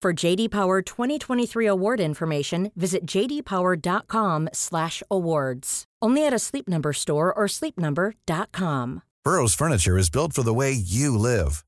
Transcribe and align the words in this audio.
For 0.00 0.12
JD 0.12 0.52
Power 0.52 0.80
2023 0.80 1.66
award 1.66 1.98
information, 1.98 2.70
visit 2.76 3.04
jdpower.com/awards. 3.04 5.84
Only 6.00 6.24
at 6.24 6.32
a 6.32 6.38
Sleep 6.38 6.68
Number 6.68 6.92
store 6.92 7.34
or 7.34 7.48
sleepnumber.com. 7.48 9.02
Burrow's 9.24 9.54
furniture 9.54 9.98
is 9.98 10.08
built 10.08 10.32
for 10.32 10.44
the 10.44 10.54
way 10.54 10.70
you 10.70 11.18
live. 11.18 11.64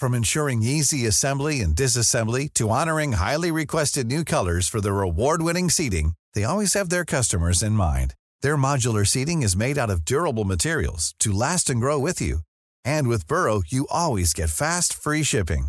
From 0.00 0.14
ensuring 0.14 0.64
easy 0.64 1.06
assembly 1.06 1.60
and 1.60 1.76
disassembly 1.76 2.52
to 2.54 2.68
honoring 2.68 3.12
highly 3.12 3.52
requested 3.52 4.08
new 4.08 4.24
colors 4.24 4.66
for 4.68 4.80
their 4.80 5.00
award-winning 5.00 5.70
seating, 5.70 6.14
they 6.34 6.42
always 6.42 6.74
have 6.74 6.88
their 6.88 7.04
customers 7.04 7.62
in 7.62 7.74
mind. 7.74 8.16
Their 8.42 8.56
modular 8.56 9.06
seating 9.06 9.42
is 9.42 9.54
made 9.56 9.78
out 9.78 9.90
of 9.90 10.04
durable 10.04 10.44
materials 10.44 11.14
to 11.20 11.32
last 11.32 11.70
and 11.70 11.80
grow 11.80 12.00
with 12.00 12.20
you. 12.20 12.40
And 12.84 13.06
with 13.06 13.28
Burrow, 13.28 13.62
you 13.68 13.86
always 13.88 14.34
get 14.34 14.50
fast, 14.50 14.92
free 14.92 15.22
shipping. 15.22 15.68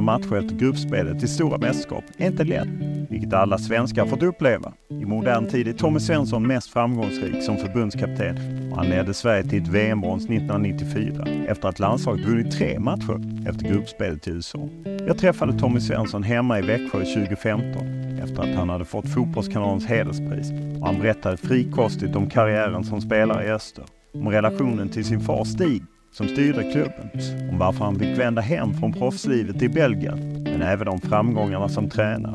Vinna 0.00 0.18
matcher 0.18 0.36
efter 0.36 0.56
gruppspelet 0.56 1.22
i 1.22 1.28
stora 1.28 1.58
mästerskap 1.58 2.04
är 2.18 2.26
inte 2.26 2.44
lätt, 2.44 2.68
vilket 3.10 3.32
alla 3.32 3.58
svenskar 3.58 4.06
fått 4.06 4.22
uppleva. 4.22 4.72
I 4.88 5.04
modern 5.04 5.48
tid 5.48 5.68
är 5.68 5.72
Tommy 5.72 6.00
Svensson 6.00 6.46
mest 6.46 6.70
framgångsrik 6.70 7.42
som 7.42 7.56
förbundskapten 7.56 8.36
och 8.70 8.76
han 8.76 8.86
ledde 8.86 9.14
Sverige 9.14 9.44
till 9.44 9.62
ett 9.62 9.68
VM-brons 9.68 10.24
1994 10.24 11.26
efter 11.48 11.68
att 11.68 11.78
landslaget 11.78 12.26
vunnit 12.26 12.52
tre 12.52 12.78
matcher 12.78 13.48
efter 13.48 13.68
gruppspelet 13.68 14.28
i 14.28 14.30
USA. 14.30 14.68
Jag 15.06 15.18
träffade 15.18 15.58
Tommy 15.58 15.80
Svensson 15.80 16.22
hemma 16.22 16.58
i 16.58 16.62
Växjö 16.62 16.98
2015 16.98 17.86
efter 18.22 18.42
att 18.42 18.54
han 18.54 18.68
hade 18.68 18.84
fått 18.84 19.08
Fotbollskanalens 19.08 19.86
hederspris 19.86 20.50
och 20.80 20.86
han 20.86 21.00
berättade 21.00 21.36
frikostigt 21.36 22.16
om 22.16 22.30
karriären 22.30 22.84
som 22.84 23.00
spelare 23.00 23.46
i 23.46 23.50
Öster, 23.50 23.84
om 24.14 24.28
relationen 24.28 24.88
till 24.88 25.04
sin 25.04 25.20
far 25.20 25.44
Stig 25.44 25.82
som 26.12 26.28
styrde 26.28 26.72
klubben, 26.72 27.10
om 27.50 27.58
varför 27.58 27.84
han 27.84 27.98
fick 27.98 28.18
vända 28.18 28.42
hem 28.42 28.74
från 28.74 28.92
proffslivet 28.92 29.62
i 29.62 29.68
Belgien, 29.68 30.42
men 30.42 30.62
även 30.62 30.88
om 30.88 31.00
framgångarna 31.00 31.68
som 31.68 31.90
tränare. 31.90 32.32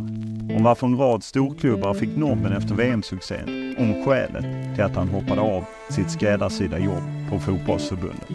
Om 0.57 0.63
varför 0.63 0.87
en 0.87 0.97
rad 0.97 1.23
storklubbar 1.23 1.93
fick 1.93 2.17
nobben 2.17 2.53
efter 2.53 2.75
VM-succén, 2.75 3.75
om 3.79 4.05
skälet 4.05 4.75
till 4.75 4.83
att 4.83 4.95
han 4.95 5.07
hoppade 5.07 5.41
av 5.41 5.63
sitt 5.89 6.11
skräddarsydda 6.11 6.79
jobb 6.79 7.03
på 7.29 7.39
fotbollsförbundet. 7.39 8.29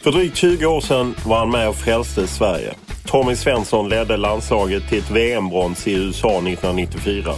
För 0.00 0.12
drygt 0.12 0.36
20 0.36 0.66
år 0.66 0.80
sedan 0.80 1.14
var 1.26 1.38
han 1.38 1.50
med 1.50 1.68
och 1.68 1.76
frälste 1.76 2.26
Sverige. 2.26 2.74
Tommy 3.06 3.36
Svensson 3.36 3.88
ledde 3.88 4.16
landslaget 4.16 4.88
till 4.88 4.98
ett 4.98 5.10
VM-brons 5.10 5.86
i 5.86 5.92
USA 5.94 6.28
1994 6.28 7.34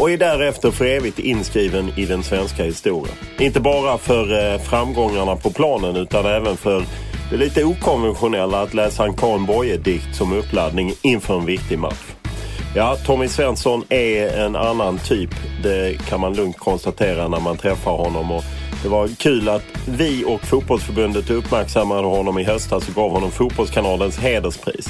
och 0.00 0.10
är 0.10 0.18
därefter 0.18 0.70
för 0.70 0.84
evigt 0.84 1.18
inskriven 1.18 1.92
i 1.96 2.06
den 2.06 2.22
svenska 2.22 2.64
historien. 2.64 3.16
Inte 3.38 3.60
bara 3.60 3.98
för 3.98 4.52
eh, 4.52 4.60
framgångarna 4.60 5.36
på 5.36 5.50
planen 5.50 5.96
utan 5.96 6.26
även 6.26 6.56
för 6.56 6.84
det 7.30 7.36
lite 7.36 7.64
okonventionella 7.64 8.60
att 8.62 8.74
läsa 8.74 9.04
en 9.04 9.14
Karin 9.14 9.46
Boye-dikt 9.46 10.16
som 10.16 10.32
uppladdning 10.32 10.92
inför 11.02 11.38
en 11.38 11.46
viktig 11.46 11.78
match. 11.78 12.14
Ja, 12.74 12.96
Tommy 13.06 13.28
Svensson 13.28 13.84
är 13.88 14.38
en 14.38 14.56
annan 14.56 14.98
typ. 14.98 15.30
Det 15.62 16.06
kan 16.08 16.20
man 16.20 16.34
lugnt 16.34 16.58
konstatera 16.58 17.28
när 17.28 17.40
man 17.40 17.56
träffar 17.56 17.96
honom. 17.96 18.32
Och 18.32 18.44
det 18.82 18.88
var 18.88 19.08
kul 19.18 19.48
att 19.48 19.64
vi 19.88 20.24
och 20.24 20.40
fotbollsförbundet 20.40 21.30
uppmärksammade 21.30 22.06
honom 22.06 22.38
i 22.38 22.44
höstas 22.44 22.88
och 22.88 22.94
gav 22.94 23.10
honom 23.10 23.30
Fotbollskanalens 23.30 24.18
hederspris. 24.18 24.88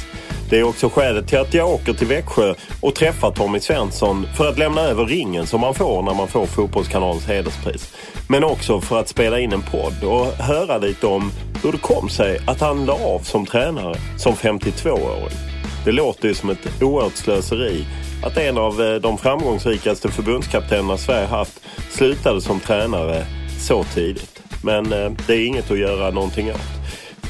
Det 0.51 0.59
är 0.59 0.63
också 0.63 0.89
skälet 0.89 1.29
till 1.29 1.39
att 1.39 1.55
jag 1.55 1.69
åker 1.69 1.93
till 1.93 2.07
Växjö 2.07 2.55
och 2.81 2.95
träffar 2.95 3.31
Tommy 3.31 3.61
Svensson 3.61 4.27
för 4.37 4.49
att 4.49 4.59
lämna 4.59 4.81
över 4.81 5.05
ringen 5.05 5.47
som 5.47 5.61
man 5.61 5.75
får 5.75 6.03
när 6.03 6.15
man 6.15 6.29
får 6.29 6.47
Fotbollskanalens 6.47 7.27
hederspris. 7.27 7.95
Men 8.29 8.45
också 8.45 8.81
för 8.81 9.01
att 9.01 9.09
spela 9.09 9.41
in 9.41 9.53
en 9.53 9.63
podd 9.63 10.05
och 10.05 10.27
höra 10.27 10.79
lite 10.79 11.07
om 11.07 11.33
hur 11.63 11.73
det 11.73 11.79
kom 11.79 12.09
sig 12.09 12.39
att 12.47 12.61
han 12.61 12.87
la 12.87 12.93
av 12.93 13.19
som 13.19 13.47
tränare 13.47 13.95
som 14.19 14.35
52-åring. 14.35 15.37
Det 15.85 15.93
låter 15.93 16.29
ju 16.29 16.35
som 16.35 16.51
ett 16.51 16.83
oerhört 16.83 17.17
slöseri 17.17 17.85
att 18.25 18.37
en 18.37 18.59
av 18.59 18.83
eh, 18.83 18.95
de 18.95 19.19
framgångsrikaste 19.19 20.09
förbundskaptenerna 20.09 20.97
Sverige 20.97 21.27
haft 21.27 21.61
slutade 21.91 22.41
som 22.41 22.61
tränare 22.61 23.27
så 23.61 23.85
tidigt. 23.85 24.43
Men 24.65 24.93
eh, 24.93 25.13
det 25.27 25.35
är 25.35 25.47
inget 25.47 25.71
att 25.71 25.79
göra 25.79 26.11
någonting 26.11 26.51
åt. 26.51 26.80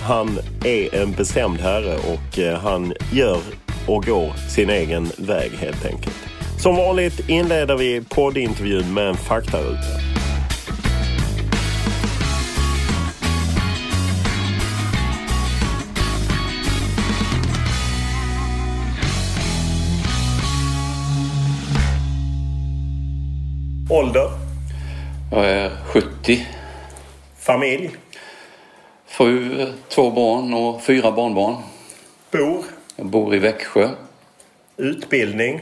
Han 0.03 0.39
är 0.65 0.95
en 0.95 1.13
bestämd 1.13 1.61
herre 1.61 1.97
och 1.97 2.39
eh, 2.39 2.59
han 2.59 2.93
gör 3.13 3.41
och 3.87 4.05
går 4.05 4.33
sin 4.49 4.71
egen 4.71 5.09
väg 5.19 5.51
helt 5.53 5.87
enkelt. 5.87 6.17
Som 6.59 6.77
vanligt 6.77 7.29
inleder 7.29 7.77
vi 7.77 8.05
poddintervjun 8.09 8.95
med 8.95 9.09
en 9.09 9.17
faktaruta. 9.17 9.79
Ålder? 23.91 24.31
Jag 25.31 25.51
är 25.51 25.71
70. 25.85 26.47
Familj? 27.39 27.91
Fru, 29.11 29.67
två 29.89 30.11
barn 30.11 30.55
och 30.55 30.83
fyra 30.83 31.13
barnbarn. 31.13 31.57
Bor? 32.31 32.65
Jag 32.97 33.07
bor 33.07 33.35
i 33.35 33.39
Växjö. 33.39 33.89
Utbildning? 34.77 35.61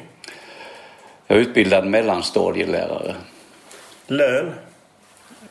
Jag 1.26 1.38
är 1.38 1.42
utbildad 1.42 1.86
mellanstadielärare. 1.86 3.14
Lön? 4.06 4.52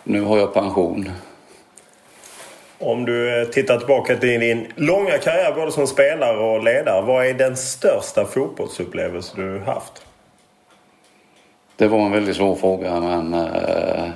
Nu 0.04 0.22
har 0.22 0.38
jag 0.38 0.54
pension. 0.54 1.12
Om 2.80 3.06
du 3.06 3.42
eh, 3.42 3.48
tittar 3.48 3.78
tillbaka 3.78 4.16
till 4.16 4.40
din 4.40 4.68
långa 4.76 5.18
karriär 5.18 5.54
både 5.56 5.72
som 5.72 5.88
spelare 5.88 6.38
och 6.38 6.64
ledare. 6.64 7.02
Vad 7.06 7.26
är 7.26 7.34
den 7.34 7.58
största 7.58 8.26
fotbollsupplevelse 8.26 9.34
du 9.36 9.60
haft? 9.60 10.06
Det 11.76 11.88
var 11.88 12.00
en 12.00 12.12
väldigt 12.12 12.36
svår 12.36 12.56
fråga 12.56 13.00
men 13.00 13.34
eh, 13.34 14.10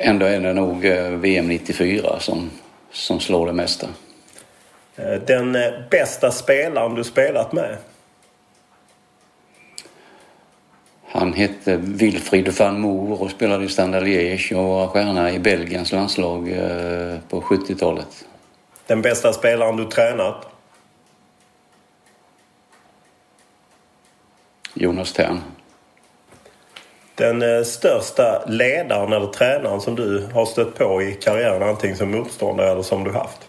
ändå 0.00 0.26
är 0.26 0.40
det 0.40 0.52
nog 0.52 0.84
eh, 0.84 1.10
VM 1.10 1.48
94 1.48 2.20
som, 2.20 2.50
som 2.92 3.20
slår 3.20 3.46
det 3.46 3.52
mesta. 3.52 3.86
Eh, 4.96 5.12
Den 5.26 5.56
eh, 5.56 5.72
bästa 5.90 6.30
spelaren 6.30 6.94
du 6.94 7.04
spelat 7.04 7.52
med? 7.52 7.76
Han 11.12 11.32
hette 11.32 11.76
Wilfried 11.76 12.48
van 12.58 12.80
Moer 12.80 13.22
och 13.22 13.30
spelade 13.30 13.64
i 13.64 13.68
Standard 13.68 14.02
Liège 14.02 14.54
och 14.54 14.68
var 14.68 14.86
stjärna 14.86 15.32
i 15.32 15.38
Belgiens 15.38 15.92
landslag 15.92 16.54
på 17.28 17.40
70-talet. 17.40 18.24
Den 18.86 19.02
bästa 19.02 19.32
spelaren 19.32 19.76
du 19.76 19.84
tränat? 19.84 20.46
Jonas 24.74 25.12
Tern. 25.12 25.40
Den 27.20 27.42
eh, 27.42 27.62
största 27.62 28.42
ledaren 28.46 29.12
eller 29.12 29.26
tränaren 29.26 29.80
som 29.80 29.96
du 29.96 30.26
har 30.32 30.46
stött 30.46 30.74
på 30.74 31.02
i 31.02 31.12
karriären, 31.12 31.62
antingen 31.62 31.96
som 31.96 32.10
motståndare 32.10 32.70
eller 32.70 32.82
som 32.82 33.04
du 33.04 33.10
haft? 33.10 33.48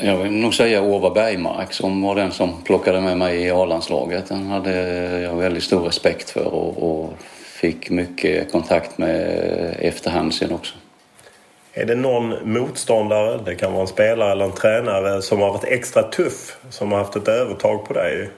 Jag 0.00 0.16
vill 0.16 0.32
nog 0.32 0.54
säga 0.54 0.82
Ova 0.82 1.10
Bergmark 1.10 1.72
som 1.72 2.02
var 2.02 2.14
den 2.14 2.32
som 2.32 2.62
plockade 2.62 3.00
med 3.00 3.18
mig 3.18 3.42
i 3.42 3.50
A-landslaget. 3.50 4.28
Den 4.28 4.46
hade 4.46 4.70
jag 5.20 5.34
väldigt 5.34 5.62
stor 5.62 5.80
respekt 5.80 6.30
för 6.30 6.46
och, 6.46 6.82
och 6.82 7.12
fick 7.42 7.90
mycket 7.90 8.52
kontakt 8.52 8.98
med 8.98 9.76
efterhand 9.78 10.34
sen 10.34 10.52
också. 10.52 10.74
Är 11.72 11.84
det 11.84 11.94
någon 11.94 12.52
motståndare, 12.52 13.40
det 13.44 13.54
kan 13.54 13.72
vara 13.72 13.82
en 13.82 13.88
spelare 13.88 14.32
eller 14.32 14.44
en 14.44 14.52
tränare, 14.52 15.22
som 15.22 15.40
har 15.40 15.52
varit 15.52 15.64
extra 15.64 16.02
tuff? 16.02 16.56
Som 16.70 16.92
har 16.92 16.98
haft 16.98 17.16
ett 17.16 17.28
övertag 17.28 17.84
på 17.84 17.92
dig? 17.92 18.30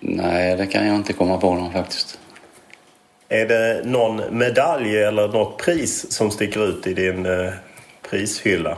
Nej, 0.00 0.56
det 0.56 0.66
kan 0.66 0.86
jag 0.86 0.96
inte 0.96 1.12
komma 1.12 1.38
på 1.38 1.54
någon 1.54 1.72
faktiskt. 1.72 2.18
Är 3.28 3.46
det 3.46 3.82
någon 3.84 4.38
medalj 4.38 4.98
eller 4.98 5.28
något 5.28 5.58
pris 5.58 6.12
som 6.12 6.30
sticker 6.30 6.68
ut 6.68 6.86
i 6.86 6.94
din 6.94 7.26
eh, 7.26 7.52
prishylla? 8.10 8.76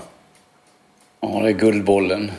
Ja, 1.21 1.41
det 1.43 1.49
är 1.49 1.53
Guldbollen. 1.53 2.33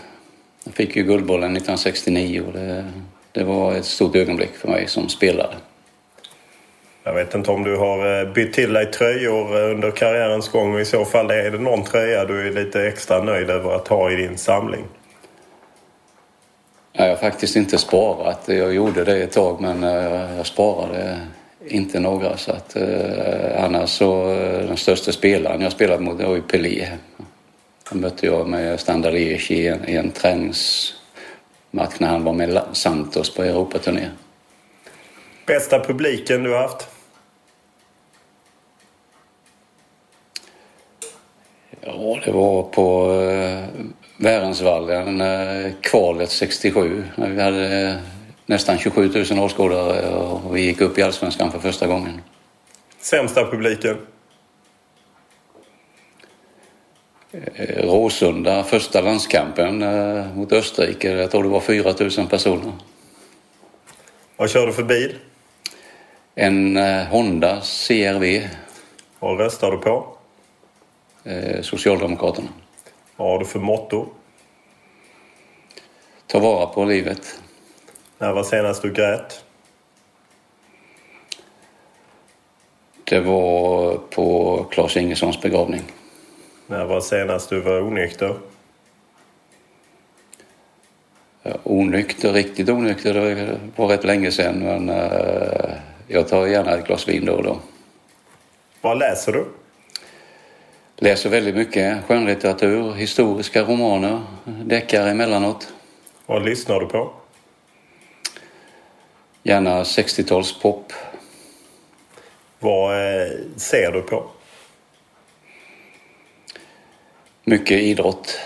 Jag 0.63 0.73
fick 0.73 0.95
ju 0.95 1.03
Guldbollen 1.03 1.57
1969 1.57 2.43
och 2.47 2.53
det, 2.53 2.85
det 3.31 3.43
var 3.43 3.73
ett 3.73 3.85
stort 3.85 4.15
ögonblick 4.15 4.55
för 4.55 4.67
mig 4.67 4.87
som 4.87 5.09
spelare. 5.09 5.55
Jag 7.03 7.13
vet 7.13 7.35
inte 7.35 7.51
om 7.51 7.63
du 7.63 7.77
har 7.77 8.21
eh, 8.21 8.33
bytt 8.33 8.53
till 8.53 8.73
dig 8.73 8.91
tröjor 8.91 9.57
eh, 9.57 9.71
under 9.71 9.91
karriärens 9.91 10.49
gång 10.49 10.73
och 10.73 10.81
i 10.81 10.85
så 10.85 11.05
fall 11.05 11.31
är 11.31 11.51
det 11.51 11.59
någon 11.59 11.83
tröja 11.83 12.25
du 12.25 12.47
är 12.47 12.51
lite 12.51 12.87
extra 12.87 13.23
nöjd 13.23 13.49
över 13.49 13.75
att 13.75 13.87
ha 13.87 14.11
i 14.11 14.15
din 14.15 14.37
samling? 14.37 14.85
Jag 16.93 17.09
har 17.09 17.15
faktiskt 17.15 17.55
inte 17.55 17.77
sparat. 17.77 18.43
Jag 18.45 18.73
gjorde 18.73 19.03
det 19.03 19.23
ett 19.23 19.31
tag 19.31 19.61
men 19.61 19.83
eh, 19.83 20.37
jag 20.37 20.45
sparade 20.45 21.19
inte 21.65 21.99
några. 21.99 22.37
Så 22.37 22.51
att, 22.51 22.75
annars 23.57 23.89
så 23.89 24.25
den 24.67 24.77
största 24.77 25.11
spelaren 25.11 25.61
jag 25.61 25.71
spelade 25.71 26.03
mot 26.03 26.21
var 26.21 26.35
ju 26.35 26.41
Pelé. 26.41 26.87
Han 27.83 27.99
mötte 27.99 28.25
jag 28.25 28.47
med 28.47 28.79
Standard 28.79 29.13
Liège 29.13 29.51
i 29.51 29.67
en, 29.67 29.89
i 29.89 29.95
en 29.95 30.11
träningsmatch 30.11 31.99
när 31.99 32.07
han 32.07 32.23
var 32.23 32.33
med 32.33 32.61
Santos 32.71 33.35
på 33.35 33.43
Europaturné. 33.43 34.09
Bästa 35.45 35.79
publiken 35.79 36.43
du 36.43 36.51
har 36.51 36.61
haft? 36.61 36.87
Ja, 41.81 42.19
det 42.25 42.31
var 42.31 42.63
på 42.63 43.13
eh, 43.21 43.85
Värensvallen, 44.23 45.21
eh, 45.21 45.71
kvalet 45.81 46.31
67. 46.31 47.03
När 47.15 47.29
vi 47.29 47.41
hade 47.41 47.89
eh, 47.89 47.95
nästan 48.45 48.77
27 48.77 49.25
000 49.31 49.39
åskådare 49.39 50.15
och 50.15 50.55
vi 50.55 50.61
gick 50.61 50.81
upp 50.81 50.97
i 50.97 51.01
Allsvenskan 51.01 51.51
för 51.51 51.59
första 51.59 51.87
gången. 51.87 52.21
Sämsta 52.99 53.45
publiken? 53.51 53.97
Eh, 57.31 57.85
Råsunda, 57.85 58.63
första 58.63 59.01
landskampen 59.01 59.79
mot 60.35 60.51
Österrike. 60.51 61.11
Jag 61.11 61.31
tror 61.31 61.43
det 61.43 61.49
var 61.49 61.59
4 61.59 61.93
000 62.17 62.27
personer. 62.27 62.71
Vad 64.37 64.49
kör 64.49 64.67
du 64.67 64.73
för 64.73 64.83
bil? 64.83 65.15
En 66.35 66.77
Honda 67.07 67.61
CRV. 67.61 68.49
Vad 69.19 69.39
röstar 69.39 69.71
du 69.71 69.77
på? 69.77 70.17
Socialdemokraterna. 71.61 72.49
Vad 73.15 73.27
har 73.27 73.39
du 73.39 73.45
för 73.45 73.59
motto? 73.59 74.07
Ta 76.27 76.39
vara 76.39 76.65
på 76.65 76.85
livet. 76.85 77.39
När 78.17 78.33
var 78.33 78.43
senast 78.43 78.81
du 78.81 78.93
grät? 78.93 79.43
Det 83.03 83.19
var 83.19 83.97
på 83.97 84.57
Claes 84.71 84.97
Ingessons 84.97 85.41
begravning. 85.41 85.81
När 86.67 86.85
var 86.85 87.01
senast 87.01 87.49
du 87.49 87.61
var 87.61 87.81
onykter? 87.81 88.37
Onykter, 91.63 92.33
riktigt 92.33 92.69
onykter, 92.69 93.13
det 93.13 93.59
var 93.75 93.87
rätt 93.87 94.03
länge 94.03 94.31
sedan 94.31 94.59
men 94.59 94.89
uh, 94.89 95.75
jag 96.07 96.27
tar 96.27 96.47
gärna 96.47 96.71
ett 96.71 96.87
glas 96.87 97.07
vin 97.07 97.25
då 97.25 97.33
och 97.33 97.43
då. 97.43 97.59
Vad 98.81 98.97
läser 98.97 99.31
du? 99.31 99.45
Läser 101.03 101.29
väldigt 101.29 101.55
mycket 101.55 102.03
skönlitteratur, 102.05 102.93
historiska 102.93 103.63
romaner, 103.63 104.21
deckare 104.45 105.09
emellanåt. 105.09 105.73
Vad 106.25 106.45
lyssnar 106.45 106.79
du 106.79 106.85
på? 106.85 107.13
Gärna 109.43 109.83
60-talspop. 109.83 110.93
Vad 112.59 112.93
eh, 112.93 113.31
ser 113.55 113.91
du 113.91 114.01
på? 114.01 114.23
Mycket 117.43 117.81
idrott. 117.81 118.39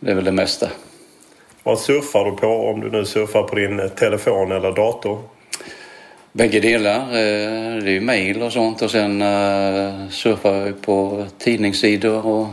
Det 0.00 0.10
är 0.10 0.14
väl 0.14 0.24
det 0.24 0.32
mesta. 0.32 0.70
Vad 1.62 1.78
surfar 1.78 2.24
du 2.24 2.32
på 2.36 2.46
om 2.46 2.80
du 2.80 2.90
nu 2.90 3.04
surfar 3.04 3.42
på 3.42 3.54
din 3.54 3.90
telefon 3.90 4.52
eller 4.52 4.72
dator? 4.72 5.22
Bägge 6.36 6.60
delar. 6.60 7.00
Eh, 7.00 7.82
det 7.82 7.90
är 7.90 7.92
ju 7.92 8.00
mejl 8.00 8.42
och 8.42 8.52
sånt 8.52 8.82
och 8.82 8.90
sen 8.90 9.22
eh, 9.22 10.08
surfar 10.10 10.54
jag 10.54 10.82
på 10.82 11.26
tidningssidor 11.38 12.26
och 12.26 12.46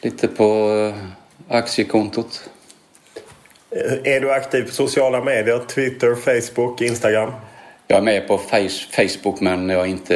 lite 0.00 0.28
på 0.28 0.70
eh, 0.94 1.56
aktiekontot. 1.56 2.50
Är 4.04 4.20
du 4.20 4.32
aktiv 4.32 4.62
på 4.62 4.70
sociala 4.70 5.24
medier? 5.24 5.62
Twitter, 5.68 6.14
Facebook, 6.14 6.80
Instagram? 6.80 7.32
Jag 7.86 7.98
är 7.98 8.02
med 8.02 8.28
på 8.28 8.38
Facebook 8.92 9.40
men 9.40 9.68
jag 9.68 9.80
är 9.80 9.86
inte, 9.86 10.14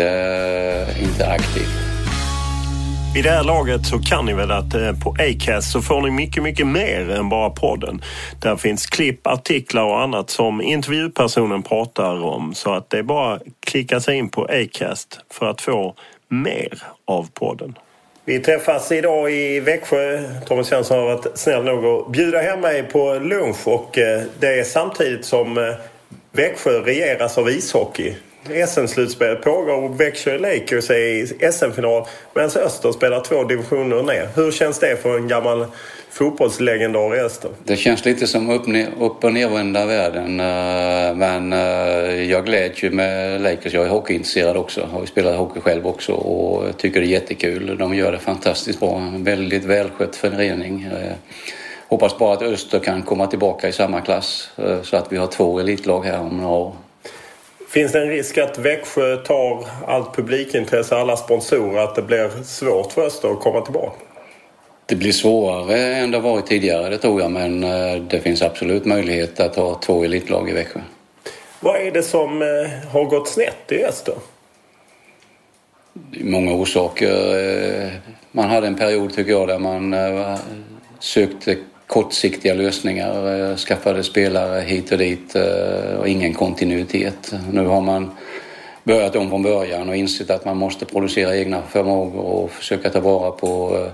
inte 1.03 1.26
aktiv. 1.26 1.92
Vid 3.14 3.25
det 3.25 3.31
här 3.31 3.44
laget 3.44 3.87
så 3.87 3.99
kan 3.99 4.26
ni 4.26 4.32
väl 4.32 4.50
att 4.50 4.75
eh, 4.75 4.93
på 5.05 5.17
Acast 5.19 5.73
så 5.73 5.82
får 5.82 6.00
ni 6.00 6.11
mycket, 6.11 6.43
mycket 6.43 6.67
mer 6.67 7.11
än 7.11 7.29
bara 7.29 7.50
podden. 7.50 8.03
Där 8.41 8.56
finns 8.56 8.87
klipp, 8.87 9.26
artiklar 9.26 9.85
och 9.85 10.00
annat 10.00 10.31
som 10.31 10.62
intervjupersonen 10.62 11.62
pratar 11.62 12.25
om. 12.25 12.55
Så 12.55 12.75
att 12.75 12.91
det 12.91 12.99
är 12.99 13.03
bara 13.03 13.35
att 13.35 13.43
klicka 13.61 14.00
sig 14.00 14.17
in 14.17 14.29
på 14.29 14.44
Acast 14.44 15.20
för 15.31 15.50
att 15.50 15.61
få 15.61 15.94
mer 16.29 16.82
av 17.05 17.29
podden. 17.35 17.79
Vi 18.25 18.38
träffas 18.38 18.93
idag 18.93 19.32
i 19.32 19.61
Växjö. 19.61 20.23
Tommy 20.47 20.65
Svensson 20.65 20.99
har 20.99 21.05
varit 21.05 21.38
snäll 21.38 21.65
nog 21.65 21.85
att 21.85 22.12
bjuda 22.12 22.41
hem 22.41 22.60
mig 22.60 22.82
på 22.82 23.15
lunch 23.15 23.69
och 23.69 23.98
eh, 23.98 24.22
det 24.41 24.60
är 24.60 24.65
samtidigt 24.65 25.25
som 25.25 25.58
eh, 25.58 25.75
Växjö 26.32 26.70
regeras 26.70 27.39
av 27.39 27.51
ishockey. 27.51 28.15
SM-slutspelet 28.49 29.43
pågår 29.43 29.82
och 29.84 30.01
Växjö 30.01 30.39
Lakers 30.39 30.91
är 30.91 30.94
i 30.94 31.27
SM-final 31.53 32.06
medan 32.34 32.51
Öster 32.51 32.93
spelar 32.93 33.20
två 33.20 33.44
divisioner 33.44 34.03
ner. 34.03 34.29
Hur 34.34 34.51
känns 34.53 34.79
det 34.79 35.03
för 35.03 35.17
en 35.17 35.29
gammal 35.29 35.67
fotbollslegendar 36.11 37.17
i 37.17 37.20
Öster? 37.20 37.51
Det 37.65 37.77
känns 37.77 38.05
lite 38.05 38.27
som 38.27 38.51
upp, 38.51 38.63
upp 39.01 39.25
och 39.25 39.32
nervända 39.32 39.87
världen. 39.87 40.41
Eh, 40.41 41.17
men 41.17 41.53
eh, 41.53 42.31
jag 42.31 42.44
gläds 42.44 42.82
ju 42.82 42.91
med 42.91 43.41
Lakers. 43.41 43.75
Jag 43.75 43.84
är 43.84 43.89
hockeyintresserad 43.89 44.56
också. 44.56 44.89
Har 44.93 45.01
ju 45.01 45.06
spelat 45.06 45.37
hockey 45.37 45.61
själv 45.61 45.87
också 45.87 46.13
och 46.13 46.77
tycker 46.77 47.01
det 47.01 47.06
är 47.06 47.11
jättekul. 47.11 47.77
De 47.79 47.94
gör 47.94 48.13
det 48.13 48.19
fantastiskt 48.19 48.81
bra. 48.81 48.96
En 48.96 49.25
väldigt 49.25 49.65
välskött 49.65 50.17
förening. 50.17 50.82
Eh, 50.82 51.13
hoppas 51.89 52.19
bara 52.19 52.32
att 52.32 52.43
Öster 52.43 52.79
kan 52.79 53.03
komma 53.03 53.27
tillbaka 53.27 53.69
i 53.69 53.72
samma 53.72 54.01
klass 54.01 54.51
så 54.82 54.96
att 54.96 55.13
vi 55.13 55.17
har 55.17 55.27
två 55.27 55.61
elitlag 55.61 56.05
här 56.05 56.20
om 56.20 56.37
några 56.37 56.56
år. 56.56 56.75
Finns 57.72 57.93
det 57.93 58.00
en 58.00 58.08
risk 58.08 58.38
att 58.38 58.58
Växjö 58.58 59.17
tar 59.17 59.67
allt 59.86 60.17
publikintresse, 60.17 60.96
alla 60.96 61.17
sponsorer, 61.17 61.82
att 61.82 61.94
det 61.94 62.02
blir 62.02 62.44
svårt 62.44 62.93
för 62.93 63.06
Öster 63.06 63.29
att 63.29 63.41
komma 63.41 63.60
tillbaka? 63.60 63.96
Det 64.86 64.96
blir 64.96 65.12
svårare 65.12 65.94
än 65.94 66.10
det 66.10 66.19
varit 66.19 66.46
tidigare, 66.46 66.88
det 66.88 66.98
tror 66.98 67.20
jag. 67.20 67.31
Men 67.31 67.64
eh, 67.64 68.02
det 68.02 68.20
finns 68.20 68.43
absolut 68.43 68.84
möjlighet 68.84 69.41
att 69.41 69.56
ha 69.56 69.74
två 69.74 70.05
elitlag 70.05 70.50
i 70.50 70.52
Växjö. 70.52 70.81
Vad 71.60 71.76
är 71.76 71.91
det 71.91 72.02
som 72.02 72.43
eh, 72.43 72.48
har 72.93 73.05
gått 73.05 73.29
snett 73.29 73.72
i 73.72 73.84
Öster? 73.84 74.14
Många 76.20 76.55
orsaker. 76.55 77.38
Eh, 77.84 77.88
man 78.32 78.50
hade 78.50 78.67
en 78.67 78.76
period, 78.76 79.14
tycker 79.14 79.32
jag, 79.32 79.48
där 79.48 79.58
man 79.58 79.94
sökte 80.98 81.56
kortsiktiga 81.93 82.55
lösningar, 82.55 83.51
eh, 83.51 83.56
skaffade 83.56 84.03
spelare 84.03 84.61
hit 84.61 84.93
och 84.93 84.99
dit 84.99 85.34
eh, 85.37 85.94
och 85.99 86.08
ingen 86.08 86.34
kontinuitet. 86.34 87.34
Nu 87.53 87.67
har 87.67 87.81
man 87.81 88.11
börjat 88.84 89.17
om 89.17 89.31
från 89.31 89.43
början 89.43 89.89
och 89.89 89.96
insett 89.96 90.31
att 90.31 90.44
man 90.44 90.56
måste 90.56 90.84
producera 90.84 91.37
egna 91.37 91.63
förmågor 91.63 92.25
och 92.25 92.51
försöka 92.51 92.91
ta 92.91 93.01
vara 93.01 93.31
på 93.31 93.77
eh, 93.77 93.93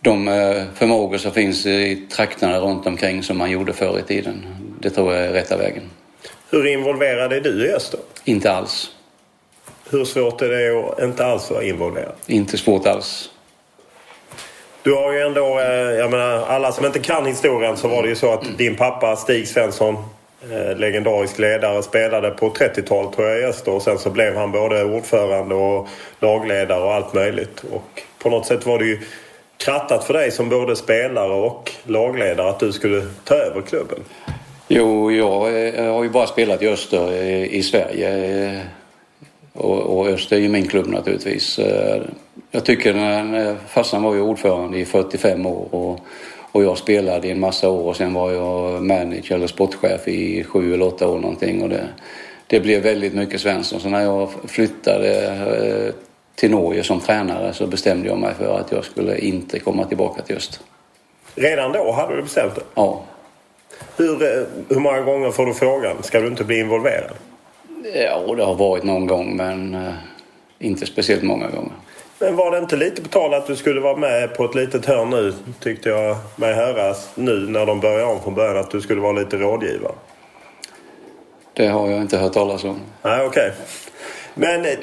de 0.00 0.26
förmågor 0.74 1.18
som 1.18 1.32
finns 1.32 1.66
i 1.66 2.06
trakterna 2.12 2.60
runt 2.60 2.86
omkring 2.86 3.22
som 3.22 3.38
man 3.38 3.50
gjorde 3.50 3.72
förr 3.72 3.98
i 3.98 4.02
tiden. 4.02 4.46
Det 4.80 4.90
tror 4.90 5.14
jag 5.14 5.24
är 5.24 5.32
rätta 5.32 5.56
vägen. 5.56 5.82
Hur 6.50 6.66
involverad 6.66 7.32
är 7.32 7.40
du 7.40 7.66
i 7.66 7.72
Öster? 7.72 8.00
Inte 8.24 8.52
alls. 8.52 8.90
Hur 9.90 10.04
svårt 10.04 10.42
är 10.42 10.48
det 10.48 10.88
att 10.88 11.02
inte 11.02 11.26
alls 11.26 11.50
vara 11.50 11.64
involverad? 11.64 12.14
Inte 12.26 12.58
svårt 12.58 12.86
alls. 12.86 13.29
Du 14.82 14.94
har 14.94 15.12
ju 15.12 15.20
ändå, 15.20 15.58
eh, 15.60 15.98
jag 15.98 16.10
menar 16.10 16.46
alla 16.46 16.72
som 16.72 16.86
inte 16.86 16.98
kan 16.98 17.26
historien 17.26 17.76
så 17.76 17.88
var 17.88 18.02
det 18.02 18.08
ju 18.08 18.14
så 18.14 18.32
att 18.32 18.58
din 18.58 18.76
pappa 18.76 19.16
Stig 19.16 19.48
Svensson 19.48 19.94
eh, 20.50 20.76
legendarisk 20.76 21.38
ledare 21.38 21.82
spelade 21.82 22.30
på 22.30 22.50
30-talet 22.50 23.12
tror 23.12 23.28
jag 23.28 23.40
i 23.40 23.44
Öster 23.44 23.72
och 23.72 23.82
sen 23.82 23.98
så 23.98 24.10
blev 24.10 24.36
han 24.36 24.52
både 24.52 24.84
ordförande 24.84 25.54
och 25.54 25.88
lagledare 26.20 26.82
och 26.82 26.94
allt 26.94 27.14
möjligt. 27.14 27.64
Och 27.72 28.02
på 28.22 28.30
något 28.30 28.46
sätt 28.46 28.66
var 28.66 28.78
det 28.78 28.84
ju 28.84 28.98
krattat 29.56 30.04
för 30.04 30.14
dig 30.14 30.30
som 30.30 30.48
både 30.48 30.76
spelare 30.76 31.32
och 31.32 31.72
lagledare 31.84 32.48
att 32.48 32.60
du 32.60 32.72
skulle 32.72 33.06
ta 33.24 33.34
över 33.34 33.62
klubben. 33.62 33.98
Jo, 34.68 35.12
jag 35.12 35.68
eh, 35.74 35.92
har 35.94 36.02
ju 36.02 36.10
bara 36.10 36.26
spelat 36.26 36.62
i 36.62 36.68
Öster 36.68 37.12
i 37.44 37.62
Sverige. 37.62 38.60
Och, 39.60 40.06
Öster 40.06 40.36
är 40.36 40.40
ju 40.40 40.48
min 40.48 40.68
klubb 40.68 40.86
naturligtvis. 40.86 41.60
Jag 42.50 42.64
tycker 42.64 42.94
när 42.94 43.56
farsan 43.68 44.02
var 44.02 44.14
ju 44.14 44.20
ordförande 44.20 44.78
i 44.78 44.84
45 44.84 45.46
år 45.46 45.74
och, 45.74 46.00
och 46.52 46.64
jag 46.64 46.78
spelade 46.78 47.28
i 47.28 47.30
en 47.30 47.40
massa 47.40 47.68
år 47.70 47.88
och 47.88 47.96
sen 47.96 48.14
var 48.14 48.32
jag 48.32 48.82
manager 48.82 49.34
eller 49.34 49.46
sportchef 49.46 50.08
i 50.08 50.44
sju 50.44 50.74
eller 50.74 50.86
åtta 50.86 51.08
år 51.08 51.18
någonting 51.18 51.62
och 51.62 51.68
det, 51.68 51.88
det 52.46 52.60
blev 52.60 52.82
väldigt 52.82 53.14
mycket 53.14 53.40
Svensson. 53.40 53.80
Så 53.80 53.88
när 53.88 54.00
jag 54.00 54.28
flyttade 54.46 55.26
eh, 55.26 55.94
till 56.34 56.50
Norge 56.50 56.84
som 56.84 57.00
tränare 57.00 57.52
så 57.52 57.66
bestämde 57.66 58.08
jag 58.08 58.18
mig 58.18 58.34
för 58.34 58.58
att 58.58 58.72
jag 58.72 58.84
skulle 58.84 59.18
inte 59.18 59.58
komma 59.58 59.84
tillbaka 59.84 60.22
till 60.22 60.36
Öster. 60.36 60.60
Redan 61.34 61.72
då 61.72 61.92
hade 61.92 62.16
du 62.16 62.22
bestämt 62.22 62.54
det? 62.54 62.62
Ja. 62.74 63.02
Hur, 63.96 64.22
eh, 64.22 64.46
hur 64.68 64.80
många 64.80 65.00
gånger 65.00 65.30
får 65.30 65.46
du 65.46 65.54
frågan, 65.54 66.02
ska 66.02 66.20
du 66.20 66.26
inte 66.26 66.44
bli 66.44 66.60
involverad? 66.60 67.14
Ja, 67.84 68.34
det 68.36 68.44
har 68.44 68.54
varit 68.54 68.84
någon 68.84 69.06
gång 69.06 69.36
men 69.36 69.74
eh, 69.74 69.94
inte 70.58 70.86
speciellt 70.86 71.22
många 71.22 71.50
gånger. 71.50 71.72
Men 72.18 72.36
var 72.36 72.50
det 72.50 72.58
inte 72.58 72.76
lite 72.76 73.02
på 73.02 73.08
tal 73.08 73.34
att 73.34 73.46
du 73.46 73.56
skulle 73.56 73.80
vara 73.80 73.96
med 73.96 74.34
på 74.34 74.44
ett 74.44 74.54
litet 74.54 74.86
hörn 74.86 75.10
nu? 75.10 75.34
Tyckte 75.60 75.88
jag 75.88 76.16
mig 76.36 76.54
höra 76.54 76.94
nu 77.14 77.46
när 77.48 77.66
de 77.66 77.80
börjar 77.80 78.06
om 78.06 78.20
från 78.20 78.34
början 78.34 78.56
att 78.56 78.70
du 78.70 78.80
skulle 78.80 79.00
vara 79.00 79.12
lite 79.12 79.36
rådgivare. 79.36 79.92
Det 81.52 81.66
har 81.66 81.90
jag 81.90 82.00
inte 82.00 82.18
hört 82.18 82.32
talas 82.32 82.64
om. 82.64 82.80
Nej, 83.02 83.26
okej. 83.26 83.26
Okay. 83.26 83.52
Men 84.34 84.64
eh, 84.64 84.78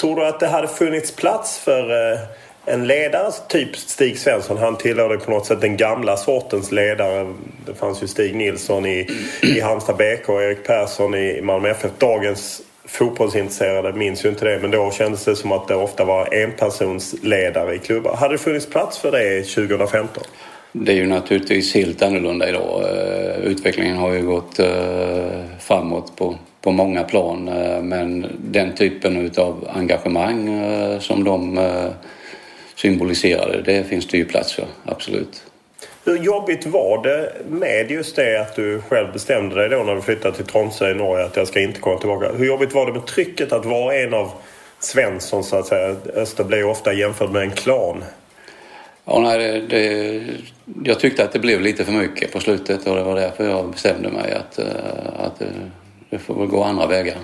tror 0.00 0.16
du 0.16 0.26
att 0.26 0.40
det 0.40 0.46
hade 0.46 0.68
funnits 0.68 1.16
plats 1.16 1.58
för 1.58 2.12
eh, 2.12 2.18
en 2.66 2.86
ledare 2.86 3.32
typ 3.48 3.76
Stig 3.76 4.18
Svensson? 4.18 4.58
Han 4.58 4.76
tillhörde 4.76 5.18
på 5.18 5.30
något 5.30 5.46
sätt 5.46 5.60
den 5.60 5.76
gamla 5.76 6.16
sortens 6.16 6.72
ledare. 6.72 7.34
Det 7.66 7.74
fanns 7.74 8.02
ju 8.02 8.06
Stig 8.06 8.34
Nilsson 8.34 8.86
i, 8.86 9.08
i 9.42 9.60
Halmstad 9.60 9.96
BK 9.96 10.28
och 10.28 10.42
Erik 10.42 10.64
Persson 10.66 11.14
i 11.14 11.40
Malmö 11.42 11.68
FF. 11.68 11.90
Dagens 11.98 12.62
fotbollsintresserade 12.84 13.92
minns 13.92 14.24
ju 14.24 14.28
inte 14.28 14.44
det 14.44 14.58
men 14.62 14.70
då 14.70 14.90
kändes 14.90 15.24
det 15.24 15.36
som 15.36 15.52
att 15.52 15.68
det 15.68 15.74
ofta 15.74 16.04
var 16.04 16.34
enpersonsledare 16.34 17.74
i 17.74 17.78
klubbar. 17.78 18.16
Hade 18.16 18.34
det 18.34 18.38
funnits 18.38 18.66
plats 18.66 18.98
för 18.98 19.12
det 19.12 19.42
2015? 19.42 20.22
Det 20.72 20.92
är 20.92 20.96
ju 20.96 21.06
naturligtvis 21.06 21.74
helt 21.74 22.02
annorlunda 22.02 22.48
idag. 22.48 22.82
Eh, 22.82 23.38
utvecklingen 23.38 23.96
har 23.96 24.12
ju 24.12 24.22
gått 24.22 24.58
eh, 24.58 24.66
framåt 25.60 26.16
på, 26.16 26.36
på 26.60 26.72
många 26.72 27.02
plan 27.02 27.48
eh, 27.48 27.82
men 27.82 28.26
den 28.38 28.74
typen 28.74 29.30
av 29.36 29.68
engagemang 29.74 30.60
som 31.00 31.24
de 31.24 31.58
symboliserade 32.76 33.62
det 33.62 33.84
finns 33.84 34.06
det 34.06 34.16
ju 34.16 34.24
plats 34.24 34.52
för, 34.52 34.66
absolut. 34.84 35.42
Hur 36.04 36.16
jobbigt 36.16 36.66
var 36.66 37.02
det 37.02 37.32
med 37.48 37.90
just 37.90 38.16
det 38.16 38.40
att 38.40 38.56
du 38.56 38.80
själv 38.80 39.12
bestämde 39.12 39.54
dig 39.54 39.68
då 39.68 39.82
när 39.82 39.94
du 39.94 40.02
flyttade 40.02 40.36
till 40.36 40.46
Tromsö 40.46 40.90
i 40.90 40.94
Norge 40.94 41.24
att 41.24 41.36
jag 41.36 41.48
ska 41.48 41.60
inte 41.60 41.80
komma 41.80 41.98
tillbaka? 41.98 42.32
Hur 42.32 42.46
jobbigt 42.46 42.74
var 42.74 42.86
det 42.86 42.92
med 42.92 43.06
trycket 43.06 43.52
att 43.52 43.64
vara 43.64 43.94
en 43.94 44.14
av 44.14 44.30
Svensson 44.80 45.44
så 45.44 45.56
att 45.56 45.66
säga? 45.66 45.96
Öster 46.14 46.44
blev 46.44 46.68
ofta 46.68 46.92
jämfört 46.92 47.30
med 47.30 47.42
en 47.42 47.50
klan. 47.50 48.04
Ja, 49.04 49.20
nej, 49.20 49.60
det, 49.60 50.22
jag 50.84 51.00
tyckte 51.00 51.24
att 51.24 51.32
det 51.32 51.38
blev 51.38 51.60
lite 51.60 51.84
för 51.84 51.92
mycket 51.92 52.32
på 52.32 52.40
slutet 52.40 52.86
och 52.86 52.96
det 52.96 53.02
var 53.02 53.16
därför 53.16 53.48
jag 53.48 53.70
bestämde 53.70 54.10
mig 54.10 54.32
att, 54.32 54.58
eh, 54.58 54.66
att 55.18 55.38
det, 55.38 55.52
det 56.10 56.18
får 56.18 56.34
väl 56.34 56.46
gå 56.46 56.62
andra 56.62 56.86
vägar. 56.86 57.16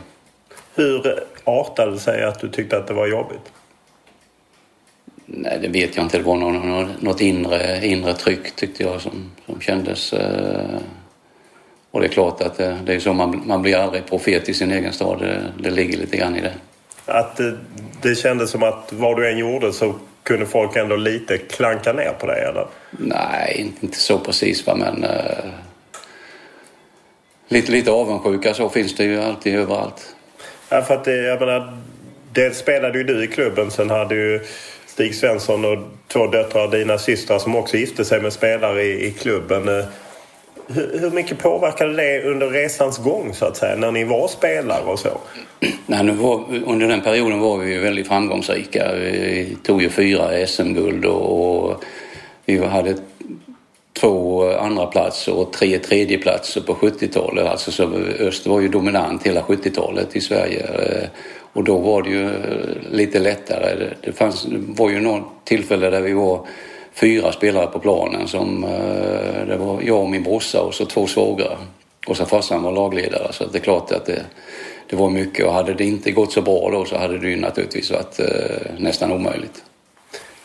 Hur 0.74 1.24
artade 1.44 1.92
det 1.92 1.98
sig 1.98 2.22
att 2.22 2.40
du 2.40 2.48
tyckte 2.48 2.78
att 2.78 2.86
det 2.86 2.94
var 2.94 3.06
jobbigt? 3.06 3.52
Nej, 5.34 5.58
det 5.62 5.68
vet 5.68 5.96
jag 5.96 6.04
inte. 6.04 6.18
Det 6.18 6.24
var 6.24 6.36
något, 6.36 7.02
något 7.02 7.20
inre, 7.20 7.86
inre 7.86 8.14
tryck 8.14 8.56
tyckte 8.56 8.82
jag 8.82 9.00
som, 9.00 9.30
som 9.46 9.60
kändes. 9.60 10.12
Eh, 10.12 10.78
och 11.90 12.00
det 12.00 12.06
är 12.06 12.10
klart 12.10 12.42
att 12.42 12.56
det, 12.56 12.78
det 12.84 12.94
är 12.94 13.00
så 13.00 13.12
man, 13.12 13.42
man 13.46 13.62
blir 13.62 13.76
aldrig 13.76 14.06
profet 14.06 14.48
i 14.48 14.54
sin 14.54 14.72
egen 14.72 14.92
stad. 14.92 15.18
Det, 15.20 15.42
det 15.58 15.70
ligger 15.70 15.98
lite 15.98 16.16
grann 16.16 16.36
i 16.36 16.40
det. 16.40 16.52
Att 17.06 17.36
det, 17.36 17.58
det 18.02 18.14
kändes 18.14 18.50
som 18.50 18.62
att 18.62 18.92
vad 18.92 19.16
du 19.16 19.30
än 19.30 19.38
gjorde 19.38 19.72
så 19.72 19.94
kunde 20.22 20.46
folk 20.46 20.76
ändå 20.76 20.96
lite 20.96 21.38
klanka 21.38 21.92
ner 21.92 22.12
på 22.20 22.26
dig 22.26 22.44
eller? 22.44 22.66
Nej, 22.90 23.72
inte 23.80 23.98
så 23.98 24.18
precis 24.18 24.66
va 24.66 24.74
men 24.74 25.04
uh, 25.04 25.52
lite, 27.48 27.72
lite 27.72 27.90
avundsjuka 27.90 28.54
så 28.54 28.68
finns 28.68 28.96
det 28.96 29.04
ju 29.04 29.22
alltid 29.22 29.54
överallt. 29.54 30.16
Ja, 30.68 30.82
för 30.82 30.94
att 30.94 31.04
det, 31.04 31.16
jag 31.16 31.40
menar, 31.40 31.78
dels 32.32 32.58
spelade 32.58 32.98
ju 32.98 33.04
du 33.04 33.24
i 33.24 33.26
klubben, 33.26 33.70
sen 33.70 33.90
hade 33.90 34.14
ju 34.14 34.40
Stig 35.02 35.14
Svensson 35.14 35.64
och 35.64 35.78
två 36.08 36.26
döttrar, 36.26 36.68
dina 36.68 36.98
systrar 36.98 37.38
som 37.38 37.56
också 37.56 37.76
gifte 37.76 38.04
sig 38.04 38.20
med 38.20 38.32
spelare 38.32 38.82
i, 38.82 39.06
i 39.06 39.10
klubben. 39.10 39.68
Eh, 39.68 39.84
hur, 40.66 40.98
hur, 41.00 41.10
mycket 41.10 41.38
påverkade 41.38 41.92
det 41.92 42.22
under 42.22 42.46
resans 42.50 42.98
gång 42.98 43.34
så 43.34 43.44
att 43.44 43.56
säga, 43.56 43.76
när 43.76 43.92
ni 43.92 44.04
var 44.04 44.28
spelare 44.28 44.84
och 44.84 44.98
så? 44.98 45.08
Nej, 45.86 46.04
nu 46.04 46.12
var, 46.12 46.44
under 46.66 46.88
den 46.88 47.00
perioden 47.00 47.40
var 47.40 47.58
vi 47.58 47.72
ju 47.72 47.80
väldigt 47.80 48.08
framgångsrika. 48.08 48.92
Vi 48.94 49.56
tog 49.62 49.82
ju 49.82 49.88
fyra 49.88 50.46
SM-guld 50.46 51.04
och, 51.04 51.66
och 51.68 51.84
vi 52.44 52.64
hade 52.66 52.94
två 54.00 54.50
andra 54.52 54.86
platser 54.86 55.34
och 55.34 55.52
tre 55.52 55.78
tredjeplatser 55.78 56.60
på 56.60 56.74
70-talet. 56.74 57.46
Alltså 57.46 57.70
så 57.70 57.94
öst 58.18 58.46
var 58.46 58.60
ju 58.60 58.68
dominant 58.68 59.26
hela 59.26 59.40
70-talet 59.40 60.16
i 60.16 60.20
Sverige. 60.20 60.66
Eh, 60.66 61.08
och 61.52 61.64
då 61.64 61.78
var 61.78 62.02
det 62.02 62.10
ju 62.10 62.24
eh, 62.24 62.90
lite 62.90 63.18
lättare. 63.18 63.88
Det, 64.00 64.12
fanns, 64.12 64.42
det 64.42 64.58
var 64.58 64.90
ju 64.90 65.00
något 65.00 65.44
tillfälle 65.44 65.90
där 65.90 66.00
vi 66.00 66.12
var 66.12 66.46
fyra 66.94 67.32
spelare 67.32 67.66
på 67.66 67.78
planen. 67.78 68.28
Som, 68.28 68.64
eh, 68.64 69.46
det 69.46 69.56
var 69.56 69.80
jag 69.82 70.00
och 70.00 70.10
min 70.10 70.22
brorsa 70.22 70.62
och 70.62 70.74
så 70.74 70.86
två 70.86 71.06
svågrar. 71.06 71.58
Och 72.06 72.16
så 72.16 72.26
farsan 72.26 72.62
var 72.62 72.72
lagledare. 72.72 73.32
Så 73.32 73.46
det 73.46 73.58
är 73.58 73.62
klart 73.62 73.92
att 73.92 74.06
det, 74.06 74.22
det 74.90 74.96
var 74.96 75.10
mycket. 75.10 75.46
Och 75.46 75.52
hade 75.52 75.74
det 75.74 75.84
inte 75.84 76.10
gått 76.10 76.32
så 76.32 76.42
bra 76.42 76.70
då 76.72 76.84
så 76.84 76.98
hade 76.98 77.18
det 77.18 77.28
ju 77.28 77.36
naturligtvis 77.36 77.90
varit 77.90 78.20
eh, 78.20 78.26
nästan 78.78 79.12
omöjligt. 79.12 79.64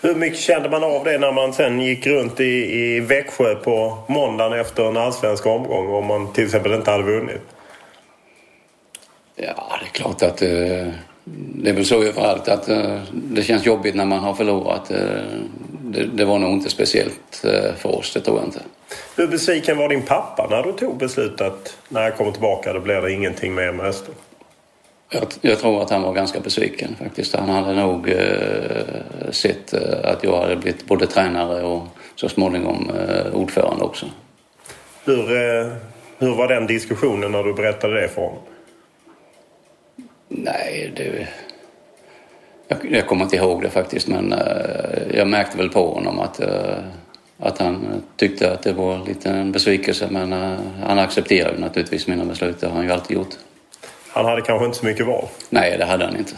Hur 0.02 0.16
mycket 0.16 0.40
kände 0.40 0.70
man 0.70 0.84
av 0.84 1.04
det 1.04 1.18
när 1.18 1.32
man 1.32 1.54
sen 1.54 1.82
gick 1.82 2.08
runt 2.08 2.40
i, 2.40 2.80
i 2.80 3.00
Växjö 3.00 3.56
på 3.56 3.98
måndagen 4.08 4.60
efter 4.60 4.84
en 4.84 4.98
allsvensk 4.98 5.46
omgång 5.46 5.94
om 5.94 6.06
man 6.06 6.34
till 6.34 6.46
exempel 6.46 6.74
inte 6.74 6.92
hade 6.92 7.04
vunnit? 7.04 7.42
Ja, 9.38 9.80
det 9.80 9.86
är 9.86 10.04
klart 10.04 10.22
att 10.22 10.42
eh, 10.42 10.94
det 11.56 11.70
är 11.70 11.74
väl 11.74 11.86
så 11.86 12.04
överallt 12.04 12.48
att 12.48 12.70
eh, 12.70 13.00
det 13.12 13.44
känns 13.44 13.66
jobbigt 13.66 13.96
när 13.96 14.06
man 14.06 14.20
har 14.20 14.34
förlorat. 14.34 14.92
Eh, 14.92 14.98
det, 15.82 16.04
det, 16.04 16.26
var 16.26 16.40
nog 16.40 16.52
inte 16.52 16.70
speciellt 16.70 17.46
för 17.78 17.96
oss, 17.96 18.14
det 18.14 18.22
tror 18.22 18.38
jag 18.38 18.48
inte. 18.48 18.60
Hur 19.16 19.28
besviken 19.28 19.78
var 19.78 19.90
din 19.90 20.02
pappa 20.02 20.48
när 20.50 20.64
du 20.64 20.74
tog 20.74 20.98
beslutet 20.98 21.42
att 21.42 21.78
när 21.90 22.04
jag 22.04 22.18
kommer 22.18 22.32
tillbaka 22.32 22.74
då 22.74 22.80
blir 22.80 23.02
det 23.02 23.12
ingenting 23.12 23.56
mer 23.56 23.72
med 23.72 23.86
Öster? 23.86 24.14
Jag, 25.10 25.24
jag, 25.42 25.60
tror 25.60 25.82
att 25.82 25.90
han 25.90 26.02
var 26.02 26.14
ganska 26.14 26.40
besviken 26.40 26.96
faktiskt. 27.00 27.36
Han 27.36 27.50
hade 27.50 27.74
nog 27.74 28.10
eh, 28.10 29.32
sett 29.32 29.74
att 30.04 30.24
jag 30.24 30.42
hade 30.42 30.56
blivit 30.56 30.86
både 30.86 31.08
tränare 31.08 31.64
och 31.64 31.88
så 32.16 32.30
småningom 32.30 32.90
eh, 32.90 33.36
ordförande 33.36 33.84
också. 33.84 34.06
Hur, 35.06 35.32
eh, 35.32 35.68
hur 36.18 36.36
var 36.36 36.48
den 36.48 36.68
diskussionen 36.68 37.32
när 37.32 37.44
du 37.44 37.54
berättade 37.54 38.02
det 38.02 38.08
för 38.08 38.22
honom? 38.22 38.44
Nej, 40.28 40.94
det... 40.96 41.28
Jag, 42.68 42.78
jag 42.92 43.08
kommer 43.08 43.24
inte 43.24 43.36
ihåg 43.36 43.62
det 43.62 43.70
faktiskt 43.70 44.08
men 44.08 44.34
uh, 44.34 44.40
jag 45.14 45.28
märkte 45.28 45.58
väl 45.58 45.70
på 45.70 45.94
honom 45.94 46.20
att, 46.20 46.40
uh, 46.40 46.48
att 47.40 47.58
han 47.58 48.04
tyckte 48.16 48.54
att 48.54 48.64
det 48.64 48.74
var 48.74 49.06
lite 49.06 49.30
en 49.30 49.52
besvikelse 49.52 50.08
men 50.12 50.34
uh, 50.34 50.58
han 50.84 51.00
accepterar 51.00 51.54
ju 51.54 51.60
naturligtvis 51.60 52.08
mina 52.08 52.26
beslut. 52.26 52.60
Det 52.60 52.68
har 52.68 52.76
han 52.76 52.86
ju 52.86 52.92
alltid 52.92 53.18
gjort. 53.18 53.36
Han 54.08 54.26
hade 54.26 54.42
kanske 54.42 54.66
inte 54.66 54.78
så 54.78 54.86
mycket 54.86 55.08
val? 55.08 55.26
Nej, 55.50 55.78
det 55.78 55.86
hade 55.86 56.06
han 56.06 56.18
inte. 56.18 56.34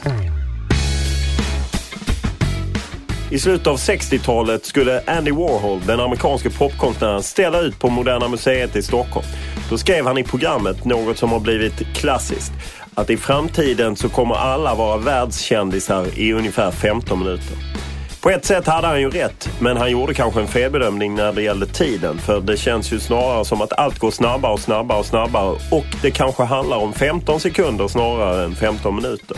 I 3.32 3.40
slutet 3.40 3.68
av 3.68 3.78
60-talet 3.78 4.66
skulle 4.66 5.02
Andy 5.08 5.32
Warhol, 5.32 5.82
den 5.88 6.00
amerikanske 6.00 6.50
popkonstnären, 6.50 7.24
ställa 7.24 7.60
ut 7.60 7.80
på 7.80 7.90
Moderna 7.90 8.28
Museet 8.28 8.76
i 8.76 8.82
Stockholm. 8.82 9.26
Då 9.70 9.78
skrev 9.78 10.06
han 10.06 10.18
i 10.18 10.24
programmet 10.24 10.86
något 10.86 11.18
som 11.18 11.32
har 11.32 11.40
blivit 11.40 11.96
klassiskt 11.96 12.52
att 13.00 13.10
i 13.10 13.18
framtiden 13.18 13.96
så 13.96 14.10
kommer 14.10 14.36
alla 14.36 14.76
vara 14.76 14.98
världskändisar 14.98 16.06
i 16.16 16.34
ungefär 16.34 16.72
15 16.72 17.20
minuter. 17.20 17.58
På 18.22 18.30
ett 18.30 18.46
sätt 18.46 18.68
hade 18.68 18.88
han 18.88 19.02
ju 19.02 19.10
rätt, 19.10 19.50
men 19.60 19.78
han 19.78 19.92
gjorde 19.92 20.14
kanske 20.14 20.42
en 20.42 20.48
felbedömning 20.48 21.16
när 21.16 21.34
det 21.34 21.42
gällde 21.42 21.66
tiden. 21.66 22.18
För 22.18 22.42
det 22.42 22.58
känns 22.58 22.94
ju 22.94 23.00
snarare 23.00 23.46
som 23.46 23.62
att 23.62 23.74
allt 23.74 24.00
går 24.00 24.12
snabbare 24.12 24.54
och 24.54 24.60
snabbare 24.60 25.00
och 25.00 25.06
snabbare. 25.06 25.58
Och 25.72 25.86
det 26.02 26.12
kanske 26.12 26.44
handlar 26.44 26.78
om 26.78 26.94
15 26.94 27.40
sekunder 27.40 27.88
snarare 27.88 28.44
än 28.44 28.56
15 28.56 28.96
minuter. 28.96 29.38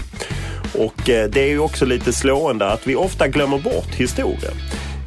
Och 0.78 1.10
eh, 1.10 1.30
det 1.30 1.42
är 1.42 1.50
ju 1.50 1.60
också 1.60 1.86
lite 1.86 2.14
slående 2.14 2.68
att 2.68 2.88
vi 2.88 2.96
ofta 2.96 3.28
glömmer 3.28 3.60
bort 3.60 3.96
historien. 3.96 4.54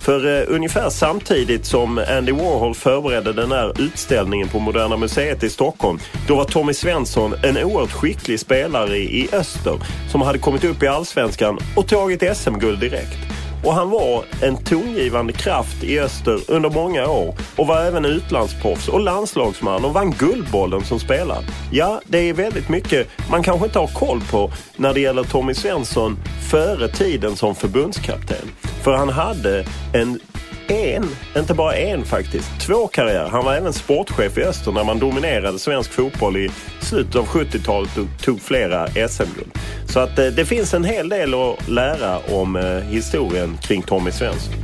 För 0.04 0.40
eh, 0.40 0.54
ungefär 0.54 0.90
samtidigt 0.90 1.66
som 1.66 1.98
Andy 1.98 2.32
Warhol 2.32 2.74
förberedde 2.74 3.32
den 3.32 3.52
här 3.52 3.80
utställningen 3.80 4.48
på 4.48 4.58
Moderna 4.58 4.96
Museet 4.96 5.42
i 5.42 5.50
Stockholm, 5.50 5.98
då 6.28 6.36
var 6.36 6.44
Tommy 6.44 6.74
Svensson 6.74 7.34
en 7.42 7.56
oerhört 7.56 7.92
skicklig 7.92 8.40
spelare 8.40 8.96
i 8.96 9.28
öster 9.32 9.78
som 10.10 10.22
hade 10.22 10.38
kommit 10.38 10.64
upp 10.64 10.82
i 10.82 10.86
allsvenskan 10.86 11.58
och 11.76 11.88
tagit 11.88 12.36
SM-guld 12.36 12.80
direkt. 12.80 13.33
Och 13.64 13.74
han 13.74 13.90
var 13.90 14.24
en 14.42 14.56
tongivande 14.56 15.32
kraft 15.32 15.84
i 15.84 16.00
öster 16.00 16.40
under 16.48 16.70
många 16.70 17.08
år 17.08 17.34
och 17.56 17.66
var 17.66 17.82
även 17.82 18.04
utlandsproffs 18.04 18.88
och 18.88 19.00
landslagsman 19.00 19.84
och 19.84 19.92
vann 19.92 20.10
Guldbollen 20.10 20.84
som 20.84 21.00
spelare. 21.00 21.44
Ja, 21.72 22.00
det 22.06 22.18
är 22.18 22.34
väldigt 22.34 22.68
mycket 22.68 23.08
man 23.30 23.42
kanske 23.42 23.66
inte 23.66 23.78
har 23.78 23.86
koll 23.86 24.20
på 24.30 24.50
när 24.76 24.94
det 24.94 25.00
gäller 25.00 25.24
Tommy 25.24 25.54
Svensson 25.54 26.16
före 26.50 26.88
tiden 26.88 27.36
som 27.36 27.54
förbundskapten. 27.54 28.50
För 28.82 28.92
han 28.92 29.08
hade 29.08 29.64
en 29.92 30.20
en, 30.68 31.04
inte 31.36 31.54
bara 31.54 31.76
en 31.76 32.04
faktiskt, 32.04 32.60
två 32.60 32.86
karriärer. 32.86 33.28
Han 33.28 33.44
var 33.44 33.54
även 33.54 33.72
sportchef 33.72 34.38
i 34.38 34.42
Öster 34.42 34.72
när 34.72 34.84
man 34.84 34.98
dominerade 34.98 35.58
svensk 35.58 35.92
fotboll 35.92 36.36
i 36.36 36.50
slutet 36.80 37.16
av 37.16 37.26
70-talet 37.26 37.96
och 37.96 38.24
tog 38.24 38.40
flera 38.40 38.86
SM-guld. 38.86 39.50
Så 39.88 40.00
att 40.00 40.18
eh, 40.18 40.26
det 40.26 40.44
finns 40.44 40.74
en 40.74 40.84
hel 40.84 41.08
del 41.08 41.34
att 41.34 41.68
lära 41.68 42.18
om 42.18 42.56
eh, 42.56 42.62
historien 42.64 43.58
kring 43.62 43.82
Tommy 43.82 44.10
Svensson. 44.10 44.54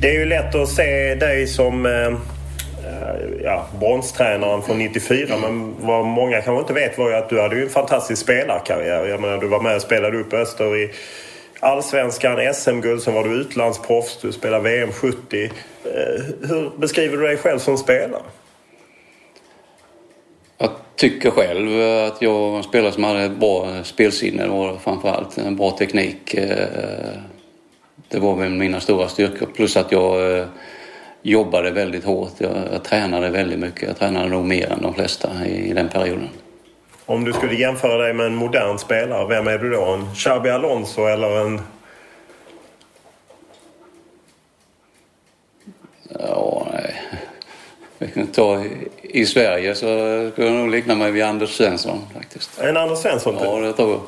Det 0.00 0.08
är 0.08 0.20
ju 0.20 0.24
lätt 0.24 0.54
att 0.54 0.68
se 0.68 1.14
dig 1.14 1.46
som 1.46 1.86
eh, 1.86 2.18
ja, 3.44 3.66
bronstränaren 3.80 4.62
från 4.62 4.78
94 4.78 5.34
men 5.42 5.74
vad 5.80 6.06
många 6.06 6.40
kanske 6.40 6.60
inte 6.60 6.72
vet 6.72 6.98
var 6.98 7.10
ju 7.10 7.16
att 7.16 7.28
du 7.28 7.40
hade 7.40 7.56
ju 7.56 7.62
en 7.62 7.70
fantastisk 7.70 8.22
spelarkarriär. 8.22 9.06
Jag 9.06 9.20
menar 9.20 9.38
du 9.38 9.48
var 9.48 9.60
med 9.60 9.76
och 9.76 9.82
spelade 9.82 10.18
upp 10.18 10.32
Öster 10.32 10.76
i 10.76 10.90
Allsvenskan, 11.60 12.54
SM-guld, 12.54 13.02
sen 13.02 13.14
var 13.14 13.24
du 13.24 13.40
utlandsproffs, 13.40 14.18
du 14.22 14.32
spelade 14.32 14.62
VM 14.62 14.92
70. 14.92 15.44
Eh, 15.44 15.50
hur 16.48 16.78
beskriver 16.78 17.16
du 17.16 17.22
dig 17.22 17.36
själv 17.36 17.58
som 17.58 17.78
spelare? 17.78 18.22
Jag 20.58 20.70
tycker 20.96 21.30
själv 21.30 21.80
att 22.06 22.22
jag 22.22 22.50
var 22.50 22.56
en 22.56 22.62
spelare 22.62 22.92
som 22.92 23.04
hade 23.04 23.24
ett 23.24 23.36
bra 23.36 23.84
spelsinne 23.84 24.48
och 24.48 24.82
framförallt 24.82 25.38
en 25.38 25.56
bra 25.56 25.70
teknik. 25.70 26.34
Eh, 26.34 27.18
det 28.08 28.18
var 28.18 28.36
väl 28.36 28.50
mina 28.50 28.80
stora 28.80 29.08
styrkor. 29.08 29.46
Plus 29.54 29.76
att 29.76 29.92
jag 29.92 30.38
eh, 30.38 30.46
jobbade 31.22 31.70
väldigt 31.70 32.04
hårt. 32.04 32.32
Jag, 32.38 32.56
jag 32.72 32.84
tränade 32.84 33.30
väldigt 33.30 33.58
mycket. 33.58 33.82
Jag 33.82 33.98
tränade 33.98 34.28
nog 34.28 34.44
mer 34.44 34.72
än 34.72 34.82
de 34.82 34.94
flesta 34.94 35.46
i 35.46 35.72
den 35.72 35.88
perioden. 35.88 36.28
Om 37.06 37.24
du 37.24 37.32
skulle 37.32 37.54
jämföra 37.54 38.02
dig 38.02 38.12
med 38.12 38.26
en 38.26 38.34
modern 38.34 38.78
spelare, 38.78 39.26
vem 39.28 39.46
är 39.46 39.58
du 39.58 39.70
då? 39.70 39.84
En 39.84 40.14
Xabi 40.14 40.50
Alonso 40.50 41.06
eller 41.06 41.40
en... 41.40 41.60
Ja, 46.18 46.66
nej. 46.72 46.94
Vi 47.98 48.08
kan 48.08 48.26
ta 48.26 48.64
i 49.02 49.26
Sverige 49.26 49.74
så 49.74 49.86
skulle 50.32 50.46
jag 50.46 50.56
nog 50.56 50.70
likna 50.70 50.94
mig 50.94 51.10
vid 51.10 51.22
Anders 51.22 51.50
Svensson 51.50 52.02
faktiskt. 52.14 52.60
En 52.60 52.76
Anders 52.76 52.98
Svensson? 52.98 53.36
Ja, 53.40 53.58
det 53.58 53.72
tror 53.72 53.90
jag. 53.90 54.00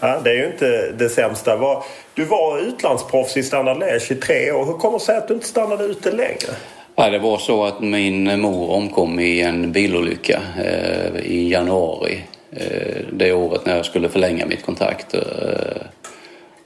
Ja, 0.00 0.20
det 0.24 0.30
är 0.30 0.34
ju 0.34 0.46
inte 0.46 0.92
det 0.92 1.08
sämsta. 1.08 1.82
Du 2.14 2.24
var 2.24 2.58
utlandsproffs 2.58 3.36
i 3.36 3.42
Standard 3.42 3.76
Liège 3.76 4.12
i 4.12 4.14
tre 4.14 4.52
år. 4.52 4.64
Hur 4.64 4.72
kommer 4.72 4.98
det 4.98 5.04
sig 5.04 5.16
att 5.16 5.28
du 5.28 5.34
inte 5.34 5.46
stannade 5.46 5.84
ute 5.84 6.10
längre? 6.10 6.54
Ja, 7.00 7.10
det 7.10 7.18
var 7.18 7.38
så 7.38 7.64
att 7.64 7.80
min 7.80 8.40
mor 8.40 8.70
omkom 8.70 9.20
i 9.20 9.40
en 9.40 9.72
bilolycka 9.72 10.42
eh, 10.58 11.20
i 11.20 11.50
januari 11.50 12.24
eh, 12.50 13.04
det 13.12 13.32
året 13.32 13.66
när 13.66 13.76
jag 13.76 13.86
skulle 13.86 14.08
förlänga 14.08 14.46
mitt 14.46 14.64
kontrakt. 14.64 15.14
Eh, 15.14 15.82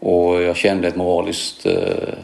och 0.00 0.42
jag 0.42 0.56
kände 0.56 0.88
ett 0.88 0.96
moraliskt 0.96 1.66
eh, 1.66 2.14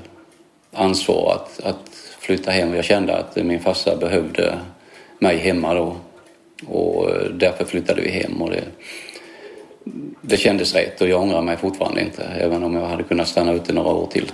ansvar 0.73 1.35
att, 1.35 1.61
att 1.67 1.91
flytta 2.19 2.51
hem. 2.51 2.75
Jag 2.75 2.85
kände 2.85 3.17
att 3.17 3.37
min 3.37 3.61
farsa 3.61 3.97
behövde 3.97 4.59
mig 5.19 5.37
hemma 5.37 5.75
då 5.75 5.97
och 6.67 7.11
eh, 7.11 7.25
därför 7.31 7.65
flyttade 7.65 8.01
vi 8.01 8.11
hem. 8.11 8.43
Och 8.43 8.51
det, 8.51 8.65
det 10.21 10.37
kändes 10.37 10.75
rätt 10.75 11.01
och 11.01 11.09
jag 11.09 11.23
ångrar 11.23 11.43
mig 11.43 11.57
fortfarande 11.57 12.01
inte 12.01 12.23
även 12.23 12.65
om 12.65 12.77
jag 12.77 12.87
hade 12.87 13.03
kunnat 13.03 13.29
stanna 13.29 13.53
ute 13.53 13.73
några 13.73 13.91
år 13.91 14.07
till. 14.07 14.33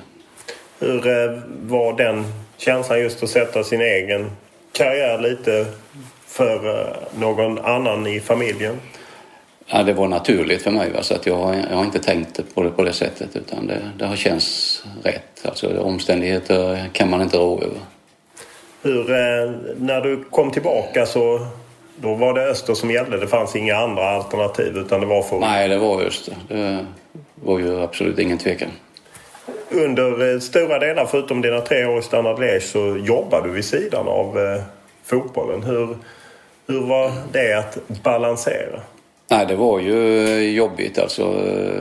Hur 0.78 1.06
eh, 1.06 1.38
var 1.62 1.92
den 1.96 2.24
känslan 2.56 3.00
just 3.00 3.22
att 3.22 3.30
sätta 3.30 3.64
sin 3.64 3.80
egen 3.80 4.30
karriär 4.72 5.18
lite 5.18 5.66
för 6.26 6.80
eh, 6.80 6.96
någon 7.18 7.58
annan 7.58 8.06
i 8.06 8.20
familjen? 8.20 8.80
Ja, 9.66 9.82
det 9.82 9.92
var 9.92 10.08
naturligt 10.08 10.62
för 10.62 10.70
mig. 10.70 10.90
Så 11.00 11.14
att 11.14 11.26
jag, 11.26 11.36
har, 11.36 11.54
jag 11.70 11.76
har 11.76 11.84
inte 11.84 11.98
tänkt 11.98 12.54
på 12.54 12.62
det 12.62 12.70
på 12.70 12.84
det 12.84 12.92
sättet 12.92 13.36
utan 13.36 13.66
det, 13.66 13.80
det 13.98 14.06
har 14.06 14.16
känts 14.16 14.84
rätt. 15.02 15.46
Alltså, 15.46 15.78
omständigheter 15.78 16.90
kan 16.92 17.10
man 17.10 17.22
inte 17.22 17.36
rå 17.36 17.62
över. 17.62 17.78
Hur, 18.82 19.10
eh, 19.10 19.50
när 19.76 20.00
du 20.00 20.24
kom 20.30 20.50
tillbaka 20.50 21.06
så 21.06 21.46
då 21.96 22.14
var 22.14 22.34
det 22.34 22.42
Öster 22.42 22.74
som 22.74 22.90
gällde? 22.90 23.20
Det 23.20 23.26
fanns 23.26 23.56
inga 23.56 23.76
andra 23.76 24.10
alternativ 24.10 24.76
utan 24.76 25.00
det 25.00 25.06
var 25.06 25.22
för... 25.22 25.38
Nej, 25.38 25.68
det 25.68 25.78
var 25.78 26.02
Öster. 26.02 26.34
Det 26.48 26.86
var 27.34 27.58
ju 27.58 27.80
absolut 27.80 28.18
ingen 28.18 28.38
tvekan 28.38 28.68
under 29.70 30.34
eh, 30.34 30.40
stora 30.40 30.78
delar, 30.78 31.06
förutom 31.06 31.42
dina 31.42 31.60
tre 31.60 31.86
år 31.86 31.98
i 31.98 32.02
Standard 32.02 32.38
Liège, 32.38 32.60
så 32.60 32.96
jobbade 32.96 33.48
du 33.48 33.52
vid 33.52 33.64
sidan 33.64 34.08
av 34.08 34.38
eh, 34.38 34.62
fotbollen. 35.04 35.62
Hur, 35.62 35.96
hur 36.66 36.80
var 36.80 37.12
det 37.32 37.58
att 37.58 37.78
balansera? 38.02 38.80
Nej, 39.30 39.46
det 39.46 39.56
var 39.56 39.80
ju 39.80 40.50
jobbigt 40.50 40.98
alltså. 40.98 41.34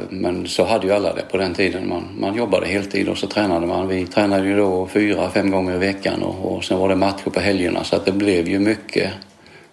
Men 0.09 0.47
så 0.47 0.65
hade 0.65 0.87
ju 0.87 0.93
alla 0.93 1.13
det 1.13 1.21
på 1.31 1.37
den 1.37 1.53
tiden. 1.53 1.89
Man, 1.89 2.03
man 2.19 2.35
jobbade 2.35 2.67
heltid 2.67 3.09
och 3.09 3.17
så 3.17 3.27
tränade 3.27 3.67
man. 3.67 3.87
Vi 3.87 4.05
tränade 4.07 4.47
ju 4.47 4.57
då 4.57 4.87
fyra, 4.87 5.29
fem 5.29 5.51
gånger 5.51 5.75
i 5.75 5.77
veckan 5.77 6.23
och, 6.23 6.55
och 6.55 6.63
sen 6.63 6.79
var 6.79 6.89
det 6.89 6.95
matcher 6.95 7.29
på 7.29 7.39
helgerna. 7.39 7.83
Så 7.83 7.95
att 7.95 8.05
det 8.05 8.11
blev 8.11 8.47
ju 8.47 8.59
mycket. 8.59 9.11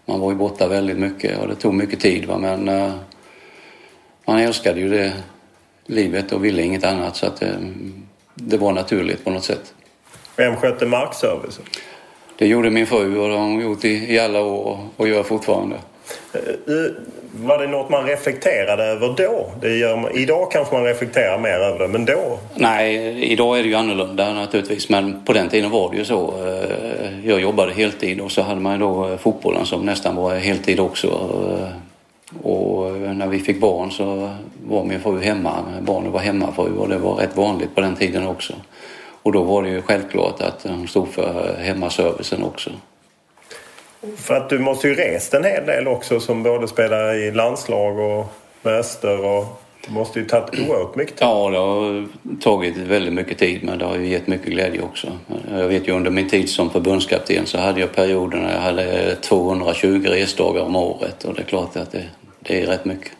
Man 0.07 0.21
var 0.21 0.31
ju 0.31 0.37
borta 0.37 0.69
väldigt 0.69 0.99
mycket 0.99 1.39
och 1.39 1.49
det 1.49 1.55
tog 1.55 1.75
mycket 1.75 2.01
tid. 2.01 2.25
Va? 2.25 2.39
Men 2.39 2.69
uh, 2.69 2.91
man 4.27 4.39
älskade 4.39 4.81
ju 4.81 4.89
det 4.89 5.13
livet 5.93 6.33
och 6.33 6.45
ville 6.45 6.63
inget 6.63 6.85
annat. 6.85 7.17
Så 7.17 7.27
att 7.27 7.43
uh, 7.43 7.49
det 8.35 8.57
var 8.57 8.73
naturligt 8.73 9.25
på 9.25 9.31
något 9.31 9.45
sätt. 9.45 9.75
Vem 10.37 10.57
skötte 10.57 10.87
markservicen? 10.87 11.65
Det 12.39 12.47
gjorde 12.47 12.71
min 12.71 12.87
fru 12.87 13.19
och 13.19 13.29
det 13.29 13.35
har 13.35 13.43
hon 13.43 13.61
gjort 13.61 13.85
i, 13.85 14.15
i 14.15 14.19
alla 14.19 14.41
år 14.41 14.79
och 14.97 15.09
gör 15.09 15.23
fortfarande. 15.23 15.77
Eh, 16.33 16.41
eh, 16.41 16.93
var 17.35 17.59
det 17.59 17.67
något 17.67 17.91
man 17.91 18.07
reflekterade 18.07 18.85
över 18.85 19.15
då? 19.17 19.69
Gör, 19.69 20.19
idag 20.19 20.53
kanske 20.53 20.75
man 20.75 20.85
reflekterar 20.85 21.39
mer 21.39 21.59
över 21.59 21.79
det, 21.79 21.89
men 21.89 22.05
då? 22.05 22.39
Nej, 22.55 23.33
idag 23.33 23.59
är 23.59 23.63
det 23.63 23.69
ju 23.69 23.75
annorlunda 23.75 24.33
naturligtvis. 24.33 24.89
Men 24.89 25.25
på 25.25 25.33
den 25.33 25.49
tiden 25.49 25.71
var 25.71 25.91
det 25.91 25.97
ju 25.97 26.05
så. 26.05 26.35
Eh, 26.47 27.29
jag 27.29 27.41
jobbade 27.41 27.73
heltid 27.73 28.21
och 28.21 28.33
så 28.33 28.43
hade 28.43 28.61
man 28.61 28.79
då 28.79 29.17
fotbollen 29.21 29.67
som 29.67 29.87
nästan 29.87 30.17
var 30.17 30.35
heltid 30.35 30.81
också. 30.81 31.09
Och 32.43 32.93
när 32.93 33.27
vi 33.27 33.39
fick 33.39 33.61
barn 33.61 33.91
så 33.91 34.31
var 34.67 34.85
min 34.85 35.01
fru 35.01 35.21
hemma. 35.21 35.65
Barnen 35.81 36.13
var 36.13 36.21
hemmafru 36.21 36.77
och 36.77 36.89
det 36.89 36.99
var 36.99 37.15
rätt 37.15 37.37
vanligt 37.37 37.75
på 37.75 37.81
den 37.81 37.97
tiden 37.97 38.27
också. 38.27 38.55
Och 39.23 39.33
då 39.33 39.43
var 39.43 39.63
det 39.63 39.69
ju 39.69 39.83
självklart 39.83 40.41
att 40.41 40.63
hon 40.63 40.89
stod 40.89 41.09
för 41.09 41.57
hemmaservicen 41.59 42.43
också. 42.43 42.71
För 44.17 44.35
att 44.35 44.51
du 44.51 44.59
måste 44.59 44.89
ju 44.89 44.95
rest 44.95 45.35
en 45.35 45.45
hel 45.45 45.67
del 45.67 45.89
också 45.89 46.21
som 46.21 46.43
både 46.43 46.69
spelare 46.69 47.17
i 47.17 47.31
landslag 47.31 47.99
och 47.99 48.27
med 48.63 48.75
Öster 48.75 49.25
och 49.25 49.62
det 49.87 49.93
måste 49.93 50.19
ju 50.19 50.25
tagit 50.25 50.61
oerhört 50.69 50.95
mycket 50.95 51.17
tid. 51.17 51.29
Ja, 51.29 51.51
det 51.51 51.59
har 51.59 52.09
tagit 52.41 52.77
väldigt 52.77 53.15
mycket 53.15 53.39
tid 53.39 53.65
men 53.65 53.79
det 53.79 53.85
har 53.85 53.97
ju 53.97 54.07
gett 54.07 54.27
mycket 54.27 54.47
glädje 54.47 54.83
också. 54.83 55.07
Jag 55.51 55.69
vet 55.69 55.89
ju 55.89 55.93
under 55.93 56.11
min 56.11 56.29
tid 56.29 56.49
som 56.49 56.71
förbundskapten 56.71 57.47
så 57.47 57.59
hade 57.59 57.81
jag 57.81 57.93
perioder 57.93 58.39
när 58.39 58.53
jag 58.53 58.61
hade 58.61 59.17
220 59.17 60.07
resdagar 60.07 60.63
om 60.63 60.77
året 60.77 61.25
och 61.25 61.35
det 61.35 61.43
är 61.43 61.47
klart 61.47 61.77
att 61.77 61.93
det, 61.93 62.05
det 62.41 62.63
är 62.63 62.67
rätt 62.67 62.85
mycket. 62.85 63.13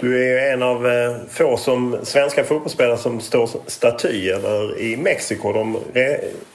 Du 0.00 0.22
är 0.22 0.26
ju 0.26 0.52
en 0.52 0.62
av 0.62 0.86
eh, 0.86 1.16
få 1.30 1.56
som 1.56 1.98
svenska 2.02 2.44
fotbollsspelare 2.44 2.98
som 2.98 3.20
står 3.20 3.50
statyer 3.66 4.78
i 4.80 4.96
Mexiko. 4.96 5.52
De, 5.52 5.78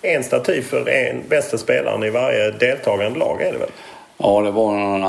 en 0.02 0.24
staty 0.24 0.62
för 0.62 0.90
en 0.90 1.24
bästa 1.30 1.58
spelaren 1.58 2.04
i 2.04 2.10
varje 2.10 2.52
deltagande 2.52 3.20
lag 3.20 3.42
är 3.42 3.52
det 3.52 3.58
väl? 3.58 3.70
Ja, 4.18 4.42
det 4.42 4.52
var 4.52 4.72
någon 4.72 5.04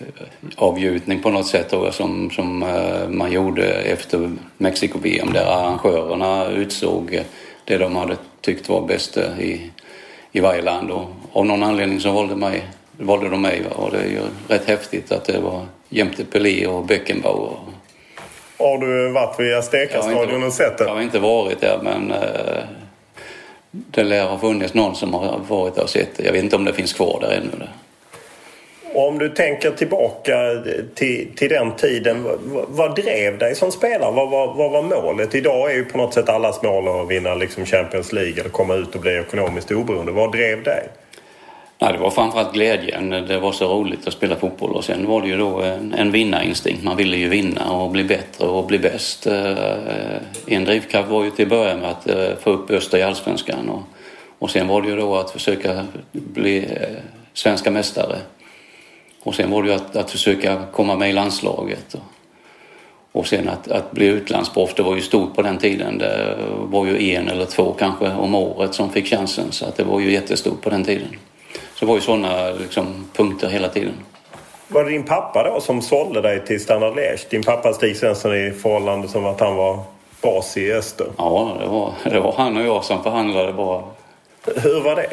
ansiktsavgjutning 0.00 1.22
på 1.22 1.30
något 1.30 1.46
sätt 1.46 1.70
då, 1.70 1.92
som, 1.92 2.30
som 2.30 2.62
eh, 2.62 3.08
man 3.08 3.32
gjorde 3.32 3.64
efter 3.64 4.30
Mexiko-VM 4.56 5.32
där 5.32 5.44
arrangörerna 5.44 6.48
utsåg 6.50 7.22
det 7.64 7.78
de 7.78 7.96
hade 7.96 8.16
tyckt 8.40 8.68
var 8.68 8.86
bäst 8.86 9.16
i, 9.16 9.70
i 10.32 10.40
varje 10.40 10.62
land. 10.62 10.90
Och 10.90 11.08
av 11.32 11.46
någon 11.46 11.62
anledning 11.62 12.00
så 12.00 12.12
valde 12.12 12.36
mig 12.36 12.64
valde 13.00 13.28
de 13.28 13.42
mig 13.42 13.62
och 13.76 13.90
det 13.90 13.98
är 13.98 14.08
ju 14.08 14.20
rätt 14.48 14.64
häftigt 14.64 15.12
att 15.12 15.24
det 15.24 15.40
var 15.40 15.66
jämte 15.88 16.24
Pelé 16.24 16.66
och 16.66 16.84
Beckenbauer. 16.84 17.56
Har 18.58 18.78
du 18.78 19.12
varit 19.12 19.40
vid 19.40 19.54
Azteca-stadion 19.54 20.44
och 20.44 20.52
sett 20.52 20.78
det? 20.78 20.84
Jag 20.84 20.94
har 20.94 21.02
inte 21.02 21.18
varit 21.18 21.60
där 21.60 21.78
men 21.82 22.10
eh, 22.10 22.62
det 23.70 24.04
lär 24.04 24.26
ha 24.26 24.38
funnits 24.38 24.74
någon 24.74 24.94
som 24.94 25.14
har 25.14 25.40
varit 25.48 25.74
där 25.74 25.82
och 25.82 25.90
sett 25.90 26.16
det. 26.16 26.24
Jag 26.24 26.32
vet 26.32 26.44
inte 26.44 26.56
om 26.56 26.64
det 26.64 26.72
finns 26.72 26.92
kvar 26.92 27.18
där 27.20 27.30
ännu. 27.30 27.68
Om 28.94 29.18
du 29.18 29.28
tänker 29.28 29.70
tillbaka 29.70 30.36
till, 30.94 31.28
till 31.36 31.48
den 31.48 31.76
tiden, 31.76 32.22
vad, 32.22 32.64
vad 32.68 32.96
drev 32.96 33.38
dig 33.38 33.54
som 33.54 33.72
spelare? 33.72 34.12
Vad, 34.12 34.30
vad, 34.30 34.56
vad, 34.56 34.70
var 34.70 34.82
målet? 34.82 35.34
Idag 35.34 35.70
är 35.70 35.74
ju 35.74 35.84
på 35.84 35.98
något 35.98 36.14
sätt 36.14 36.28
allas 36.28 36.62
mål 36.62 36.88
att 36.88 37.08
vinna 37.08 37.34
liksom 37.34 37.66
Champions 37.66 38.12
League 38.12 38.40
eller 38.40 38.50
komma 38.50 38.74
ut 38.74 38.94
och 38.94 39.00
bli 39.00 39.18
ekonomiskt 39.18 39.70
oberoende. 39.70 40.12
Vad 40.12 40.32
drev 40.32 40.62
dig? 40.62 40.88
Nej, 41.80 41.92
det 41.92 41.98
var 41.98 42.10
framförallt 42.10 42.52
glädjen. 42.52 43.10
Det 43.10 43.38
var 43.38 43.52
så 43.52 43.68
roligt 43.74 44.06
att 44.06 44.12
spela 44.12 44.36
fotboll 44.36 44.70
och 44.70 44.84
sen 44.84 45.06
var 45.06 45.22
det 45.22 45.28
ju 45.28 45.36
då 45.36 45.60
en, 45.60 45.94
en 45.94 46.12
vinnarinstinkt. 46.12 46.84
Man 46.84 46.96
ville 46.96 47.16
ju 47.16 47.28
vinna 47.28 47.70
och 47.70 47.90
bli 47.90 48.04
bättre 48.04 48.46
och 48.46 48.66
bli 48.66 48.78
bäst. 48.78 49.26
Eh, 49.26 49.54
en 50.46 50.64
drivkraft 50.64 51.08
var 51.08 51.24
ju 51.24 51.30
till 51.30 51.44
att 51.44 51.50
börja 51.50 51.76
med 51.76 51.90
att 51.90 52.08
eh, 52.08 52.36
få 52.40 52.50
upp 52.50 52.70
Öster 52.70 52.98
i 52.98 53.02
Allsvenskan 53.02 53.68
och, 53.68 53.82
och 54.38 54.50
sen 54.50 54.68
var 54.68 54.82
det 54.82 54.88
ju 54.88 54.96
då 54.96 55.16
att 55.16 55.30
försöka 55.30 55.86
bli 56.12 56.58
eh, 56.58 57.02
svenska 57.34 57.70
mästare. 57.70 58.16
Och 59.28 59.34
sen 59.34 59.50
var 59.50 59.62
det 59.62 59.68
ju 59.68 59.74
att, 59.74 59.96
att 59.96 60.10
försöka 60.10 60.62
komma 60.72 60.96
med 60.96 61.10
i 61.10 61.12
landslaget. 61.12 61.94
Och, 61.94 62.00
och 63.12 63.26
sen 63.26 63.48
att, 63.48 63.70
att 63.70 63.90
bli 63.90 64.06
utlandsproffs, 64.06 64.74
det 64.74 64.82
var 64.82 64.94
ju 64.94 65.00
stort 65.00 65.34
på 65.34 65.42
den 65.42 65.58
tiden. 65.58 65.98
Det 65.98 66.38
var 66.62 66.86
ju 66.86 67.10
en 67.12 67.28
eller 67.28 67.44
två 67.44 67.72
kanske 67.78 68.10
om 68.10 68.34
året 68.34 68.74
som 68.74 68.90
fick 68.90 69.06
chansen 69.06 69.52
så 69.52 69.66
att 69.66 69.76
det 69.76 69.84
var 69.84 70.00
ju 70.00 70.12
jättestort 70.12 70.60
på 70.60 70.70
den 70.70 70.84
tiden. 70.84 71.08
Så 71.74 71.84
det 71.84 71.86
var 71.86 71.94
ju 71.94 72.00
sådana 72.00 72.50
liksom, 72.50 72.86
punkter 73.12 73.48
hela 73.48 73.68
tiden. 73.68 73.94
Var 74.68 74.84
det 74.84 74.90
din 74.90 75.04
pappa 75.04 75.50
då 75.54 75.60
som 75.60 75.82
sålde 75.82 76.20
dig 76.20 76.46
till 76.46 76.60
Standard 76.60 76.94
Liège? 76.94 77.30
Din 77.30 77.42
pappa 77.42 77.72
Stig 77.72 77.96
Svensson 77.96 78.34
i 78.34 78.50
förhållande 78.50 79.08
som 79.08 79.26
att 79.26 79.40
han 79.40 79.56
var 79.56 79.80
bas 80.22 80.56
i 80.56 80.72
Öster? 80.72 81.06
Ja, 81.18 81.56
det 81.60 81.66
var, 81.66 81.92
det 82.04 82.20
var 82.20 82.34
han 82.36 82.56
och 82.56 82.66
jag 82.66 82.84
som 82.84 83.02
förhandlade 83.02 83.52
bara. 83.52 83.82
Hur 84.56 84.80
var 84.80 84.96
det? 84.96 85.10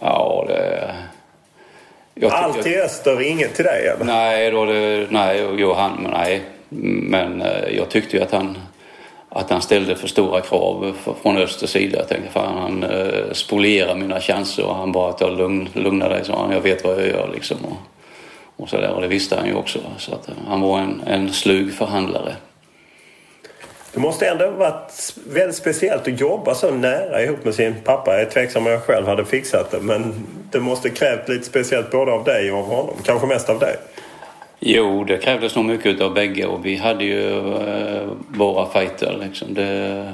Ja, 0.00 0.44
det... 0.48 0.94
Jag, 2.14 2.32
Allt 2.32 2.62
till 2.62 2.80
Öster, 2.80 3.22
inget 3.22 3.54
till 3.54 3.64
dig 3.64 3.86
eller? 3.86 4.04
Nej, 4.04 4.50
då 4.50 4.64
det, 4.64 5.06
nej, 5.10 5.48
jo, 5.56 5.72
han, 5.72 5.98
men 6.02 6.10
nej. 6.10 6.42
Men 6.68 7.42
eh, 7.42 7.76
jag 7.76 7.88
tyckte 7.88 8.16
ju 8.16 8.22
att 8.22 8.32
han 8.32 8.58
att 9.34 9.50
han 9.50 9.62
ställde 9.62 9.96
för 9.96 10.08
stora 10.08 10.40
krav 10.40 10.96
från 11.22 11.36
Östers 11.36 11.70
sida. 11.70 11.98
Jag 11.98 12.08
tänkte 12.08 12.30
fan 12.30 12.58
han 12.58 12.82
eh, 12.82 13.32
spolierar 13.32 13.94
mina 13.94 14.20
chanser 14.20 14.64
och 14.64 14.74
han 14.74 14.92
bara 14.92 15.10
att 15.10 15.20
jag 15.20 15.38
lugn, 15.38 15.68
lugna 15.72 16.08
dig 16.08 16.24
sa 16.24 16.42
han. 16.42 16.52
Jag 16.52 16.60
vet 16.60 16.84
vad 16.84 16.94
jag 16.94 17.08
gör 17.08 17.30
liksom. 17.34 17.56
Och, 17.64 17.76
och 18.62 18.68
så 18.68 18.76
där. 18.76 18.90
Och 18.90 19.00
det 19.00 19.08
visste 19.08 19.36
han 19.36 19.46
ju 19.46 19.54
också. 19.54 19.78
Så 19.98 20.14
att 20.14 20.28
eh, 20.28 20.34
han 20.48 20.60
var 20.60 20.78
en, 20.78 21.02
en 21.06 21.32
slug 21.32 21.74
förhandlare. 21.74 22.36
Det 23.92 24.00
måste 24.00 24.28
ändå 24.28 24.50
varit 24.50 25.14
väldigt 25.26 25.56
speciellt 25.56 26.08
att 26.08 26.20
jobba 26.20 26.54
så 26.54 26.70
nära 26.70 27.22
ihop 27.22 27.44
med 27.44 27.54
sin 27.54 27.74
pappa. 27.84 28.12
Jag 28.12 28.20
är 28.20 28.30
tveksam 28.30 28.66
om 28.66 28.72
jag 28.72 28.82
själv 28.82 29.06
hade 29.06 29.24
fixat 29.24 29.70
det 29.70 29.80
men 29.80 30.14
det 30.50 30.60
måste 30.60 30.90
krävt 30.90 31.28
lite 31.28 31.44
speciellt 31.44 31.90
både 31.90 32.12
av 32.12 32.24
dig 32.24 32.52
och 32.52 32.58
av 32.58 32.64
honom. 32.64 32.94
Kanske 33.04 33.26
mest 33.26 33.48
av 33.48 33.58
dig. 33.58 33.76
Jo, 34.60 35.04
det 35.04 35.18
krävdes 35.18 35.56
nog 35.56 35.64
mycket 35.64 36.00
av 36.00 36.14
bägge 36.14 36.46
och 36.46 36.66
vi 36.66 36.76
hade 36.76 37.04
ju 37.04 37.38
eh, 37.56 38.08
våra 38.28 38.66
fighter 38.66 39.18
liksom. 39.20 39.54
Det, 39.54 40.12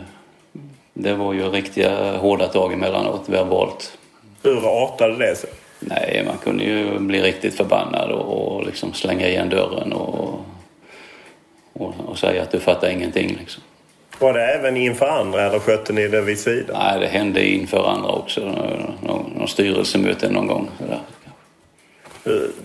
det 0.94 1.14
var 1.14 1.32
ju 1.32 1.48
riktiga 1.48 2.16
hårda 2.16 2.46
tag 2.46 2.72
emellanåt 2.72 3.28
verbalt. 3.28 3.98
Hur 4.42 4.84
artade 4.84 5.16
det 5.16 5.36
sig? 5.36 5.50
Nej, 5.80 6.22
man 6.26 6.38
kunde 6.38 6.64
ju 6.64 6.98
bli 6.98 7.22
riktigt 7.22 7.54
förbannad 7.54 8.10
och, 8.10 8.56
och 8.56 8.66
liksom 8.66 8.92
slänga 8.92 9.28
igen 9.28 9.48
dörren 9.48 9.92
och, 9.92 10.40
och, 11.72 11.94
och, 12.06 12.18
säga 12.18 12.42
att 12.42 12.50
du 12.50 12.60
fattar 12.60 12.90
ingenting 12.90 13.36
liksom. 13.40 13.62
Var 14.18 14.32
det 14.32 14.44
även 14.44 14.76
inför 14.76 15.06
andra 15.06 15.42
eller 15.42 15.58
skötte 15.58 15.92
ni 15.92 16.08
det 16.08 16.20
vid 16.20 16.38
sidan? 16.38 16.76
Nej, 16.78 17.00
det 17.00 17.06
hände 17.06 17.46
inför 17.46 17.88
andra 17.88 18.08
också. 18.08 18.40
Någon, 19.02 19.32
någon 19.36 19.48
styrelsemöte 19.48 20.30
någon 20.30 20.46
gång. 20.46 20.70
Där. 20.78 21.00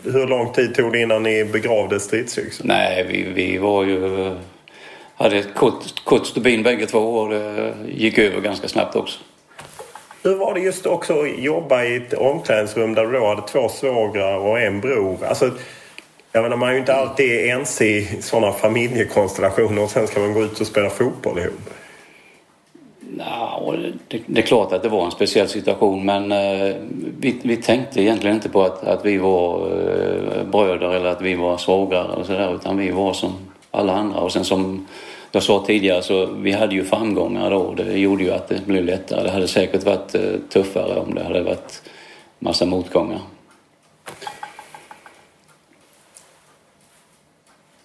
Hur 0.04 0.28
lång 0.28 0.54
tid 0.54 0.76
tog 0.76 0.92
det 0.92 1.02
innan 1.02 1.24
ni 1.24 1.46
begravde 1.46 2.00
stridsyxan? 2.00 2.68
Nej, 2.68 3.06
vi, 3.10 3.24
vi 3.24 3.58
var 3.58 3.84
ju... 3.84 4.32
Hade 5.16 5.38
ett 5.38 5.56
kort, 5.56 6.04
kort 6.04 6.26
stubin 6.26 6.64
bägge 6.64 6.86
två 6.86 7.00
och 7.00 7.30
det 7.30 7.74
gick 7.88 8.18
över 8.18 8.42
ganska 8.42 8.68
snabbt 8.68 8.96
också. 8.96 9.20
Hur 10.24 10.36
var 10.36 10.54
det 10.54 10.60
just 10.60 10.86
också 10.86 11.22
att 11.22 11.40
jobba 11.40 11.84
i 11.84 11.96
ett 11.96 12.14
omklädningsrum 12.14 12.94
där 12.94 13.06
du 13.06 13.12
då 13.12 13.28
hade 13.28 13.48
två 13.48 13.70
svågrar 13.70 14.38
och 14.38 14.60
en 14.60 14.82
bror? 14.82 15.26
Alltså, 15.26 15.52
jag 16.34 16.44
menar, 16.44 16.58
man 16.58 16.70
är 16.70 16.74
ju 16.74 16.80
inte 16.80 16.96
alltid 16.96 17.50
ense 17.50 17.86
i 17.86 18.22
sådana 18.22 18.52
familjekonstellationer 18.52 19.84
och 19.84 19.90
sen 19.90 20.08
ska 20.08 20.20
man 20.20 20.34
gå 20.34 20.44
ut 20.44 20.62
och 20.62 20.68
spela 20.68 20.90
fotboll 20.90 21.40
ihop. 21.40 21.70
No, 23.00 23.76
det, 24.08 24.20
det, 24.26 24.42
är 24.42 24.46
klart 24.46 24.72
att 24.72 24.84
det 24.84 24.90
var 24.90 25.06
en 25.06 25.12
speciell 25.12 25.48
situation 25.48 26.06
men 26.06 26.32
eh, 26.32 26.76
vi, 27.20 27.36
vi 27.44 27.58
tänkte 27.58 28.02
egentligen 28.02 28.36
inte 28.36 28.50
på 28.50 28.64
att, 28.64 28.84
att 28.84 29.06
vi 29.06 29.18
var 29.18 29.60
eh, 29.60 30.44
bröder 30.44 30.94
eller 30.94 31.10
att 31.10 31.22
vi 31.22 31.36
var 31.36 31.58
svågrar 31.58 32.14
eller 32.14 32.24
sådär 32.24 32.56
utan 32.56 32.78
vi 32.78 32.92
var 32.92 33.14
som 33.14 33.34
alla 33.72 33.94
andra. 33.94 34.20
Och 34.20 34.32
sen 34.32 34.44
som 34.44 34.88
jag 35.32 35.44
sa 35.44 35.64
tidigare 35.68 36.02
så 36.02 36.26
vi 36.26 36.52
hade 36.52 36.76
ju 36.76 36.84
framgångar 36.84 37.50
då 37.50 37.74
det 37.74 37.98
gjorde 37.98 38.24
ju 38.24 38.32
att 38.32 38.48
det 38.48 38.66
blev 38.66 38.86
lättare. 38.86 39.24
Det 39.24 39.32
hade 39.32 39.48
säkert 39.48 39.84
varit 39.84 40.16
eh, 40.16 40.22
tuffare 40.50 41.00
om 41.00 41.16
det 41.16 41.24
hade 41.24 41.44
varit 41.44 41.82
massa 42.40 42.66
motgångar. 42.66 43.20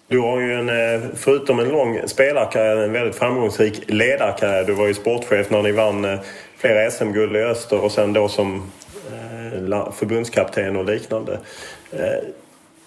Du 0.09 0.19
har 0.19 0.39
ju 0.39 0.53
en, 0.53 0.69
eh, 0.69 1.09
förutom 1.15 1.59
en 1.59 1.69
lång 1.69 2.07
spelarkarriär, 2.07 2.77
en 2.77 2.93
väldigt 2.93 3.15
framgångsrik 3.15 3.91
ledarkarriär. 3.91 4.63
Du 4.63 4.73
var 4.73 4.87
ju 4.87 4.93
sportchef 4.93 5.49
när 5.49 5.61
ni 5.61 5.71
vann 5.71 6.05
eh, 6.05 6.19
flera 6.57 6.91
SM-guld 6.91 7.35
i 7.35 7.39
öster 7.39 7.83
och 7.83 7.91
sen 7.91 8.13
då 8.13 8.27
som 8.27 8.71
eh, 9.11 9.91
förbundskapten 9.91 10.75
och 10.75 10.85
liknande. 10.85 11.39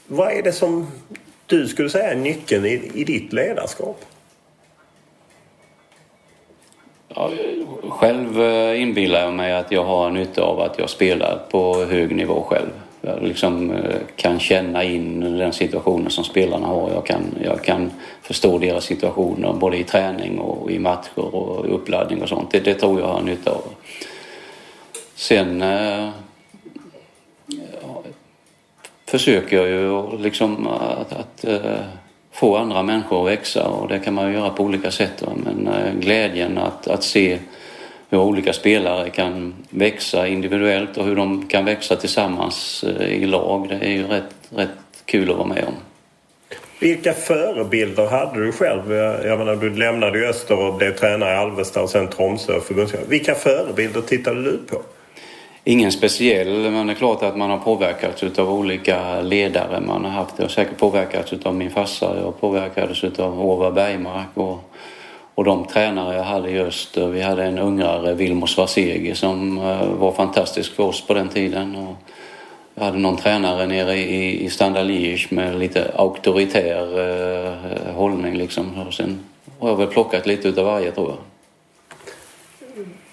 Vad 0.06 0.32
är 0.32 0.42
det 0.42 0.52
som 0.52 0.86
du 1.46 1.68
skulle 1.68 1.90
säga 1.90 2.10
är 2.10 2.16
nyckeln 2.16 2.66
i, 2.66 2.90
i 2.94 3.04
ditt 3.04 3.32
ledarskap? 3.32 4.04
Ja, 7.08 7.30
själv 7.88 8.40
inbillar 8.76 9.20
jag 9.20 9.34
mig 9.34 9.52
att 9.52 9.72
jag 9.72 9.84
har 9.84 10.10
nytta 10.10 10.42
av 10.42 10.60
att 10.60 10.78
jag 10.78 10.90
spelar 10.90 11.38
på 11.50 11.84
hög 11.84 12.16
nivå 12.16 12.42
själv. 12.48 12.70
Jag 13.04 13.22
liksom 13.22 13.70
eh, 13.70 13.96
kan 14.16 14.40
känna 14.40 14.84
in 14.84 15.20
den 15.20 15.52
situationen 15.52 16.10
som 16.10 16.24
spelarna 16.24 16.66
har. 16.66 16.90
Jag 16.90 17.06
kan, 17.06 17.22
jag 17.44 17.64
kan 17.64 17.90
förstå 18.22 18.58
deras 18.58 18.84
situationer 18.84 19.52
både 19.52 19.76
i 19.76 19.84
träning 19.84 20.38
och 20.38 20.70
i 20.70 20.78
matcher 20.78 21.34
och 21.34 21.74
uppladdning 21.74 22.22
och 22.22 22.28
sånt. 22.28 22.50
Det, 22.50 22.60
det 22.60 22.74
tror 22.74 23.00
jag 23.00 23.06
har 23.06 23.22
nytta 23.22 23.50
av. 23.50 23.62
Sen 25.14 25.62
eh, 25.62 26.08
försöker 29.06 29.56
jag 29.56 29.68
ju 29.68 30.18
liksom 30.18 30.66
att, 30.66 31.12
att 31.12 31.44
eh, 31.44 31.80
få 32.32 32.56
andra 32.56 32.82
människor 32.82 33.20
att 33.20 33.32
växa 33.32 33.68
och 33.68 33.88
det 33.88 33.98
kan 33.98 34.14
man 34.14 34.28
ju 34.28 34.34
göra 34.34 34.50
på 34.50 34.62
olika 34.62 34.90
sätt. 34.90 35.24
Men 35.36 35.66
eh, 35.66 35.94
glädjen 35.94 36.58
att, 36.58 36.88
att 36.88 37.04
se 37.04 37.38
hur 38.12 38.18
olika 38.18 38.52
spelare 38.52 39.10
kan 39.10 39.54
växa 39.70 40.28
individuellt 40.28 40.96
och 40.96 41.04
hur 41.04 41.16
de 41.16 41.48
kan 41.48 41.64
växa 41.64 41.96
tillsammans 41.96 42.84
eh, 42.84 43.06
i 43.06 43.26
lag. 43.26 43.68
Det 43.68 43.86
är 43.86 43.92
ju 43.92 44.06
rätt, 44.06 44.34
rätt 44.50 44.68
kul 45.04 45.30
att 45.30 45.36
vara 45.36 45.48
med 45.48 45.64
om. 45.64 45.74
Vilka 46.80 47.12
förebilder 47.12 48.06
hade 48.06 48.44
du 48.44 48.52
själv? 48.52 48.92
Jag 49.24 49.38
menar, 49.38 49.56
du 49.56 49.76
lämnade 49.76 50.18
ju 50.18 50.26
Öster 50.26 50.58
och 50.58 50.74
blev 50.74 50.96
tränare 50.96 51.30
i 51.30 51.36
Alvesta 51.36 51.82
och 51.82 51.90
sen 51.90 52.08
Tromsö 52.08 52.60
förbundskapten. 52.60 53.10
Vilka 53.10 53.34
förebilder 53.34 54.00
tittade 54.00 54.42
du 54.42 54.58
på? 54.70 54.82
Ingen 55.64 55.92
speciell, 55.92 56.70
men 56.70 56.86
det 56.86 56.92
är 56.92 56.94
klart 56.94 57.22
att 57.22 57.36
man 57.36 57.50
har 57.50 57.58
påverkats 57.58 58.38
av 58.38 58.52
olika 58.52 59.20
ledare 59.20 59.80
man 59.80 60.04
har 60.04 60.10
haft. 60.10 60.34
Jag 60.36 60.44
har 60.44 60.48
säkert 60.48 60.78
påverkats 60.78 61.32
av 61.42 61.54
min 61.54 61.70
farsa, 61.70 62.16
jag 62.20 62.40
påverkades 62.40 63.04
av 63.18 63.40
Ova 63.46 63.70
Bergmark 63.70 64.28
och 64.34 64.71
och 65.34 65.44
de 65.44 65.66
tränare 65.66 66.16
jag 66.16 66.24
hade 66.24 66.50
just, 66.50 66.96
eh, 66.96 67.08
vi 67.08 67.22
hade 67.22 67.44
en 67.44 67.58
ungrare, 67.58 68.14
Vilmos 68.14 68.56
Vasegi, 68.56 69.14
som 69.14 69.58
eh, 69.58 69.86
var 69.86 70.12
fantastisk 70.12 70.74
för 70.74 70.82
oss 70.82 71.06
på 71.06 71.14
den 71.14 71.28
tiden. 71.28 71.76
Och 71.76 71.96
jag 72.74 72.84
hade 72.84 72.98
någon 72.98 73.16
tränare 73.16 73.66
nere 73.66 73.96
i, 73.96 74.44
i 74.44 74.50
Standard 74.50 74.86
Liège 74.86 75.26
med 75.34 75.58
lite 75.58 75.90
auktoritär 75.96 77.00
eh, 77.00 77.94
hållning 77.94 78.36
liksom. 78.36 78.86
Och 78.86 78.94
sen 78.94 79.20
har 79.58 79.68
jag 79.68 79.76
väl 79.76 79.86
plockat 79.86 80.26
lite 80.26 80.48
utav 80.48 80.64
varje 80.64 80.92
tror 80.92 81.10
jag. 81.10 81.18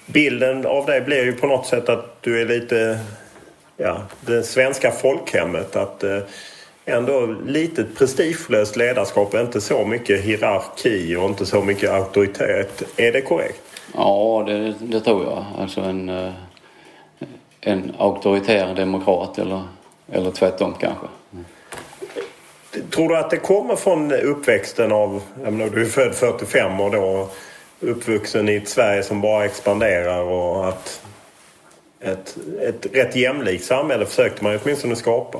Bilden 0.06 0.66
av 0.66 0.86
dig 0.86 1.02
blir 1.02 1.26
ju 1.26 1.34
på 1.34 1.48
något 1.48 1.66
sätt 1.66 1.90
att 1.90 2.22
du 2.22 2.42
är 2.42 2.46
lite, 2.46 3.00
ja, 3.78 4.02
det 4.22 4.44
svenska 4.44 4.92
folkhemmet. 4.92 5.76
Att 5.76 6.04
eh, 6.04 6.20
ändå 6.90 7.36
lite 7.46 7.84
prestigelöst 7.84 8.76
ledarskap, 8.76 9.34
inte 9.34 9.62
så 9.62 9.86
mycket 9.86 10.22
hierarki 10.22 11.16
och 11.16 11.26
inte 11.26 11.46
så 11.46 11.62
mycket 11.62 11.90
auktoritet. 11.90 12.84
Är 12.98 13.12
det 13.12 13.22
korrekt? 13.22 13.62
Ja, 13.94 14.44
det, 14.48 14.74
det 14.80 15.00
tror 15.00 15.24
jag. 15.24 15.46
Alltså 15.58 15.82
en, 15.82 16.10
eh, 16.10 16.32
en 17.62 17.96
auktoritär 17.98 18.76
demokrat 18.76 19.38
eller, 19.38 19.64
eller 20.12 20.32
tvärtom 20.32 20.74
kanske. 20.80 21.08
Tror 22.90 23.10
du 23.10 23.18
att 23.18 23.30
det 23.30 23.38
kommer 23.38 23.76
från 23.76 24.12
uppväxten 24.12 24.92
av, 24.92 25.22
jag 25.44 25.54
menar, 25.54 25.72
du 25.72 25.82
är 25.82 25.86
född 25.86 26.16
45 26.16 26.80
och 26.80 26.92
då 26.92 27.30
uppvuxen 27.80 28.50
i 28.50 28.56
ett 28.56 28.70
Sverige 28.70 29.04
som 29.04 29.22
bara 29.22 29.46
expanderar 29.46 30.22
och 30.22 30.68
att 30.68 31.02
ett, 32.00 32.38
ett 32.62 32.86
rätt 32.94 33.16
jämlikt 33.16 33.66
samhälle 33.66 34.06
försökte 34.06 34.44
man 34.44 34.60
åtminstone 34.64 34.96
skapa? 34.96 35.40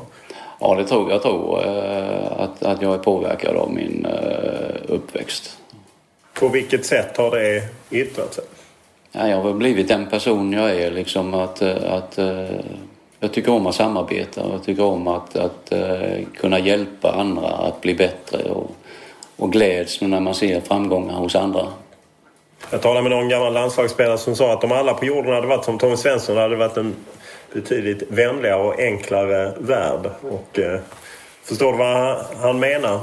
Ja, 0.60 0.76
det 0.76 0.86
tror 0.86 1.12
jag. 1.12 1.22
tror 1.22 1.66
eh, 1.66 2.32
att, 2.38 2.64
att 2.64 2.82
jag 2.82 2.94
är 2.94 2.98
påverkad 2.98 3.56
av 3.56 3.72
min 3.74 4.06
eh, 4.06 4.76
uppväxt. 4.88 5.58
På 6.34 6.48
vilket 6.48 6.86
sätt 6.86 7.18
har 7.18 7.32
det 7.32 7.64
yttrat 7.92 8.34
sig? 8.34 8.44
Ja, 9.12 9.28
jag 9.28 9.42
har 9.42 9.54
blivit 9.54 9.88
den 9.88 10.06
person 10.06 10.54
jag 10.54 10.70
är. 10.70 10.92
Liksom 10.92 11.34
att, 11.34 11.62
eh, 11.62 11.94
att, 11.94 12.20
jag 13.20 13.32
tycker 13.32 13.52
om 13.52 13.68
att 13.68 13.76
samarbeta 13.76 14.44
och 14.44 14.54
jag 14.54 14.64
tycker 14.64 14.84
om 14.84 15.08
att, 15.08 15.36
att 15.36 15.74
kunna 16.38 16.60
hjälpa 16.60 17.12
andra 17.12 17.48
att 17.48 17.82
bli 17.82 17.96
bättre 17.96 18.44
och, 18.44 18.72
och 19.38 19.52
gläds 19.52 20.02
när 20.02 20.20
man 20.20 20.36
ser 20.36 20.62
framgångar 20.62 21.14
hos 21.14 21.36
andra. 21.36 21.68
Jag 22.72 22.82
talade 22.82 23.02
med 23.02 23.12
någon 23.12 23.30
gammal 23.30 23.54
landslagsspelare 23.54 24.18
som 24.18 24.36
sa 24.36 24.54
att 24.54 24.64
om 24.64 24.72
alla 24.72 24.94
på 24.94 25.06
jorden 25.06 25.34
hade 25.34 25.48
varit 25.48 25.66
som 25.66 25.78
Tommy 25.78 25.98
Svensson 25.98 26.38
hade 26.38 26.50
det 26.50 26.56
varit 26.56 26.78
en 26.78 26.96
betydligt 27.54 28.04
vänligare 28.10 28.62
och 28.62 28.80
enklare 28.80 29.54
värld. 29.60 30.10
Och, 30.22 30.60
eh, 30.60 30.80
förstår 31.44 31.72
du 31.72 31.78
vad 31.78 32.26
han 32.42 32.60
menar? 32.60 33.00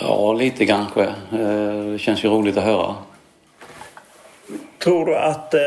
Ja, 0.00 0.32
lite 0.32 0.66
kanske. 0.66 1.02
Eh, 1.32 1.92
det 1.92 1.98
känns 1.98 2.24
ju 2.24 2.28
roligt 2.28 2.56
att 2.56 2.64
höra. 2.64 2.94
Tror 4.78 5.06
du 5.06 5.16
att 5.16 5.54
eh, 5.54 5.60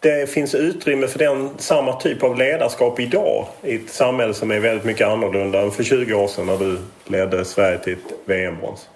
det 0.00 0.30
finns 0.30 0.54
utrymme 0.54 1.06
för 1.06 1.18
den 1.18 1.50
samma 1.58 1.92
typ 1.92 2.22
av 2.22 2.38
ledarskap 2.38 3.00
idag 3.00 3.46
i 3.62 3.74
ett 3.74 3.90
samhälle 3.90 4.34
som 4.34 4.50
är 4.50 4.60
väldigt 4.60 4.84
mycket 4.84 5.08
annorlunda 5.08 5.60
än 5.60 5.70
för 5.70 5.84
20 5.84 6.14
år 6.14 6.28
sedan 6.28 6.46
när 6.46 6.58
du 6.58 6.78
ledde 7.04 7.44
Sverige 7.44 7.78
till 7.78 7.92
ett 7.92 8.12
VM-brons? 8.24 8.88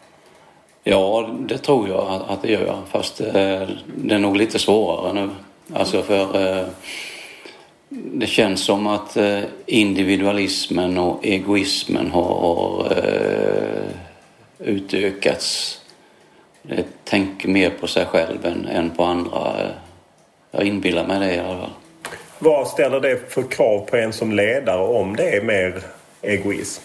Ja, 0.84 1.30
det 1.38 1.58
tror 1.58 1.88
jag 1.88 2.22
att 2.28 2.42
det 2.42 2.52
gör. 2.52 2.76
Fast 2.90 3.16
det 3.16 4.14
är 4.14 4.18
nog 4.18 4.36
lite 4.36 4.58
svårare 4.58 5.12
nu. 5.12 5.30
Alltså 5.74 6.02
för 6.02 6.58
eh, 6.58 6.66
det 7.88 8.26
känns 8.26 8.64
som 8.64 8.86
att 8.86 9.16
eh, 9.16 9.40
individualismen 9.66 10.98
och 10.98 11.26
egoismen 11.26 12.10
har 12.10 12.92
eh, 12.96 13.88
utökats. 14.58 15.80
Det 16.62 16.84
tänker 17.04 17.48
mer 17.48 17.70
på 17.70 17.86
sig 17.86 18.04
själv 18.06 18.46
än, 18.46 18.66
än 18.66 18.90
på 18.90 19.04
andra. 19.04 19.56
Jag 20.50 20.64
inbillar 20.64 21.06
mig 21.06 21.20
det 21.20 21.34
i 21.34 21.38
alla 21.38 21.58
fall. 21.58 21.70
Vad 22.38 22.68
ställer 22.68 23.00
det 23.00 23.32
för 23.32 23.42
krav 23.42 23.78
på 23.78 23.96
en 23.96 24.12
som 24.12 24.32
ledare 24.32 24.82
om 24.82 25.16
det 25.16 25.36
är 25.36 25.42
mer 25.42 25.82
egoism? 26.22 26.82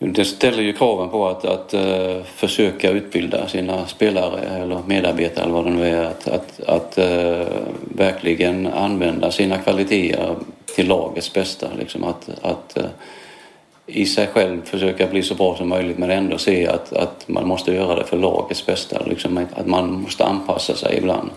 Det 0.00 0.24
ställer 0.24 0.62
ju 0.62 0.72
kraven 0.72 1.08
på 1.08 1.28
att, 1.28 1.44
att 1.44 1.74
uh, 1.74 2.22
försöka 2.24 2.90
utbilda 2.90 3.48
sina 3.48 3.86
spelare 3.86 4.40
eller 4.40 4.78
medarbetare 4.86 5.44
eller 5.44 5.54
vad 5.54 5.64
det 5.64 5.70
nu 5.70 5.86
är. 5.86 6.04
Att, 6.04 6.28
att, 6.28 6.60
att 6.66 6.98
uh, 6.98 7.46
verkligen 7.96 8.66
använda 8.66 9.30
sina 9.30 9.58
kvaliteter 9.58 10.36
till 10.76 10.88
lagets 10.88 11.32
bästa. 11.32 11.66
Liksom 11.78 12.04
att, 12.04 12.28
att 12.42 12.76
uh, 12.76 12.84
i 13.86 14.06
sig 14.06 14.26
själv 14.26 14.64
försöka 14.64 15.06
bli 15.06 15.22
så 15.22 15.34
bra 15.34 15.56
som 15.56 15.68
möjligt 15.68 15.98
men 15.98 16.10
ändå 16.10 16.38
se 16.38 16.66
att, 16.66 16.92
att 16.92 17.28
man 17.28 17.48
måste 17.48 17.74
göra 17.74 17.94
det 17.94 18.04
för 18.04 18.16
lagets 18.16 18.66
bästa. 18.66 19.02
Liksom 19.06 19.46
att 19.56 19.66
man 19.66 19.92
måste 19.92 20.24
anpassa 20.24 20.74
sig 20.74 20.96
ibland. 20.96 21.30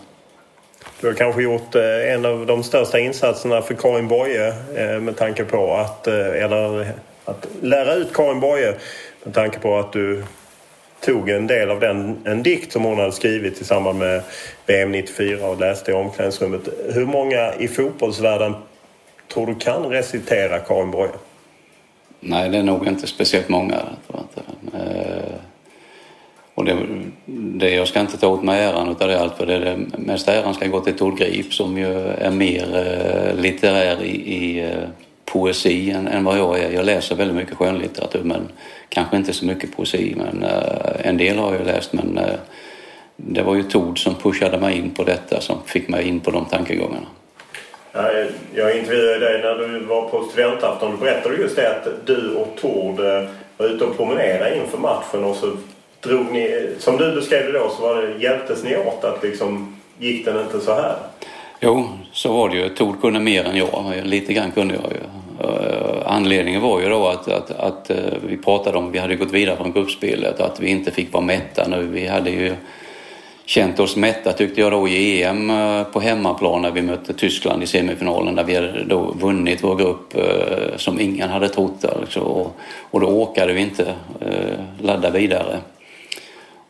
Du 1.02 1.08
har 1.08 1.13
kanske 1.13 1.41
gjort 1.41 1.76
en 2.08 2.26
av 2.26 2.45
de 2.45 2.63
största 2.63 3.00
insatserna 3.00 3.62
för 3.62 3.74
Karin 3.74 4.08
Boye 4.08 4.54
med 5.00 5.17
tanke 5.17 5.43
på 5.43 5.74
att, 5.74 6.08
eller 6.08 6.93
att 7.32 7.48
lära 7.62 7.94
ut 7.94 8.13
Karin 8.13 8.39
Boye 8.39 8.76
med 9.24 9.34
tanke 9.34 9.60
på 9.60 9.80
att 9.80 9.94
du 9.94 10.24
tog 11.06 11.30
en 11.30 11.48
del 11.48 11.70
av 11.70 11.80
den, 11.80 12.17
en 12.26 12.44
dikt 12.44 12.72
som 12.72 12.84
hon 12.84 13.00
hade 13.00 13.12
skrivit 13.12 13.62
i 13.62 13.63
samband 13.63 14.00
med 14.00 14.22
VM 14.65 14.91
94 14.91 15.48
och 15.48 15.60
läste 15.60 15.91
i 15.91 15.94
omklädningsrummet. 15.94 16.70
Hur 16.94 17.06
många 17.06 17.54
i 17.54 17.67
fotbollsvärlden 17.67 18.54
tror 19.34 19.48
du 19.48 19.56
kan 19.56 19.86
recitera 19.86 20.60
Karin 20.60 20.91
Boye? 20.91 21.12
Nej, 22.20 22.50
det 22.50 22.58
är 22.58 22.63
nog 22.63 22.88
inte 22.88 23.08
speciellt 23.08 23.50
många. 23.50 23.78
Tror 24.08 24.22
inte. 24.22 24.41
Eh, 24.78 25.34
och 26.54 26.65
det, 26.65 26.78
det, 27.26 27.70
jag 27.70 27.88
ska 27.88 28.00
inte 28.00 28.17
ta 28.17 28.28
åt 28.28 28.44
mig 28.44 28.63
äran 28.63 28.89
utav 28.89 29.08
det 29.08 29.20
allt 29.20 29.38
för 29.38 29.46
det, 29.46 29.60
det 29.60 29.98
mesta 29.98 30.34
äran 30.34 30.54
ska 30.54 30.67
gå 30.67 30.80
till 30.80 30.98
Tord 30.98 31.17
Grip 31.17 31.54
som 31.54 31.78
ju 31.78 31.98
är 31.98 32.32
mer 32.32 32.76
eh, 32.76 33.41
litterär 33.41 34.04
i, 34.04 34.34
i 34.34 34.63
eh, 34.63 34.89
poesi 35.32 35.91
än, 35.91 36.08
än 36.08 36.24
vad 36.24 36.38
jag 36.38 36.60
är. 36.60 36.72
Jag 36.72 36.86
läser 36.86 37.15
väldigt 37.15 37.38
mycket 37.38 37.58
skönlitteratur 37.58 38.24
men 38.24 38.50
kanske 38.89 39.17
inte 39.17 39.34
så 39.34 39.46
mycket 39.46 39.78
poesi. 39.78 40.15
Men 40.17 40.44
uh, 40.44 41.08
en 41.08 41.17
del 41.17 41.38
har 41.38 41.54
jag 41.54 41.65
läst 41.65 41.94
men 41.94 42.17
uh, 42.17 42.34
det 43.15 43.41
var 43.41 43.56
ju 43.56 43.63
Tord 43.63 44.04
som 44.04 44.15
pushade 44.15 44.58
mig 44.58 44.78
in 44.78 44.89
på 44.89 45.04
detta 45.04 45.41
som 45.41 45.58
fick 45.65 45.88
mig 45.88 46.08
in 46.08 46.20
på 46.20 46.32
de 46.32 46.46
tankegångarna. 46.46 47.08
Jag 48.54 48.78
intervjuade 48.78 49.20
dig 49.20 49.41
när 49.41 49.56
du 49.56 49.86
var 49.86 50.10
på 50.10 50.24
studentafton. 50.24 50.91
Du 50.91 50.98
berättade 50.98 51.36
just 51.36 51.56
det 51.56 51.70
att 51.70 52.08
du 52.08 52.36
och 52.36 52.48
Tord 52.62 53.00
eh, 53.00 53.30
var 53.58 53.67
ute 53.67 53.86
och 53.86 53.98
promenerade 53.98 54.58
inför 54.58 54.78
matchen 54.78 55.24
och 55.24 55.36
så 55.36 55.52
drog 56.02 56.32
ni, 56.32 56.70
som 56.80 56.98
du 56.98 57.15
beskrev 57.15 57.54
det 57.54 57.60
då, 57.60 57.70
så 57.70 57.82
var 57.82 58.02
det, 58.02 58.24
hjälptes 58.24 58.63
ni 58.63 58.78
åt 58.78 59.04
att 59.04 59.24
liksom, 59.24 59.78
gick 60.00 60.26
den 60.26 60.39
inte 60.39 60.60
så 60.60 60.74
här? 60.74 60.96
Jo, 61.60 61.89
så 62.12 62.34
var 62.34 62.50
det 62.50 62.58
ju. 62.58 62.70
Tord 62.70 63.02
kunde 63.02 63.20
mer 63.20 63.44
än 63.44 63.58
jag. 63.58 63.94
Lite 64.04 64.34
grann 64.34 64.52
kunde 64.52 64.74
jag 64.74 64.91
ju. 64.91 65.20
Eh, 65.43 66.01
anledningen 66.06 66.62
var 66.62 66.82
ju 66.82 66.89
då 66.89 67.08
att, 67.08 67.27
att, 67.27 67.51
att 67.51 67.89
eh, 67.89 67.97
vi 68.27 68.38
pratade 68.38 68.77
om 68.77 68.88
att 68.88 68.93
vi 68.93 68.99
hade 68.99 69.15
gått 69.15 69.32
vidare 69.32 69.58
från 69.58 69.71
gruppspelet 69.71 70.39
och 70.39 70.45
att 70.45 70.60
vi 70.60 70.69
inte 70.69 70.91
fick 70.91 71.13
vara 71.13 71.23
mätta 71.23 71.67
nu. 71.67 71.88
Vi 71.88 72.08
hade 72.08 72.30
ju 72.30 72.56
känt 73.45 73.80
oss 73.80 73.95
mätta 73.95 74.34
tyckte 74.34 74.62
jag 74.62 74.71
då 74.71 74.88
i 74.88 75.23
EM 75.23 75.49
eh, 75.49 75.84
på 75.84 75.99
hemmaplan 75.99 76.62
när 76.62 76.71
vi 76.71 76.82
mötte 76.82 77.13
Tyskland 77.13 77.63
i 77.63 77.67
semifinalen 77.67 78.36
där 78.36 78.43
vi 78.43 78.56
hade 78.56 78.84
då 78.84 79.15
vunnit 79.19 79.63
vår 79.63 79.75
grupp 79.75 80.13
som 80.75 80.99
ingen 80.99 81.30
hade 81.30 81.49
trott. 81.49 81.86
Alltså. 81.86 82.51
Och 82.91 82.99
då 82.99 83.08
åkade 83.08 83.54
vi 83.54 83.62
inte 83.62 83.93
ladda 84.80 85.10
vidare. 85.10 85.58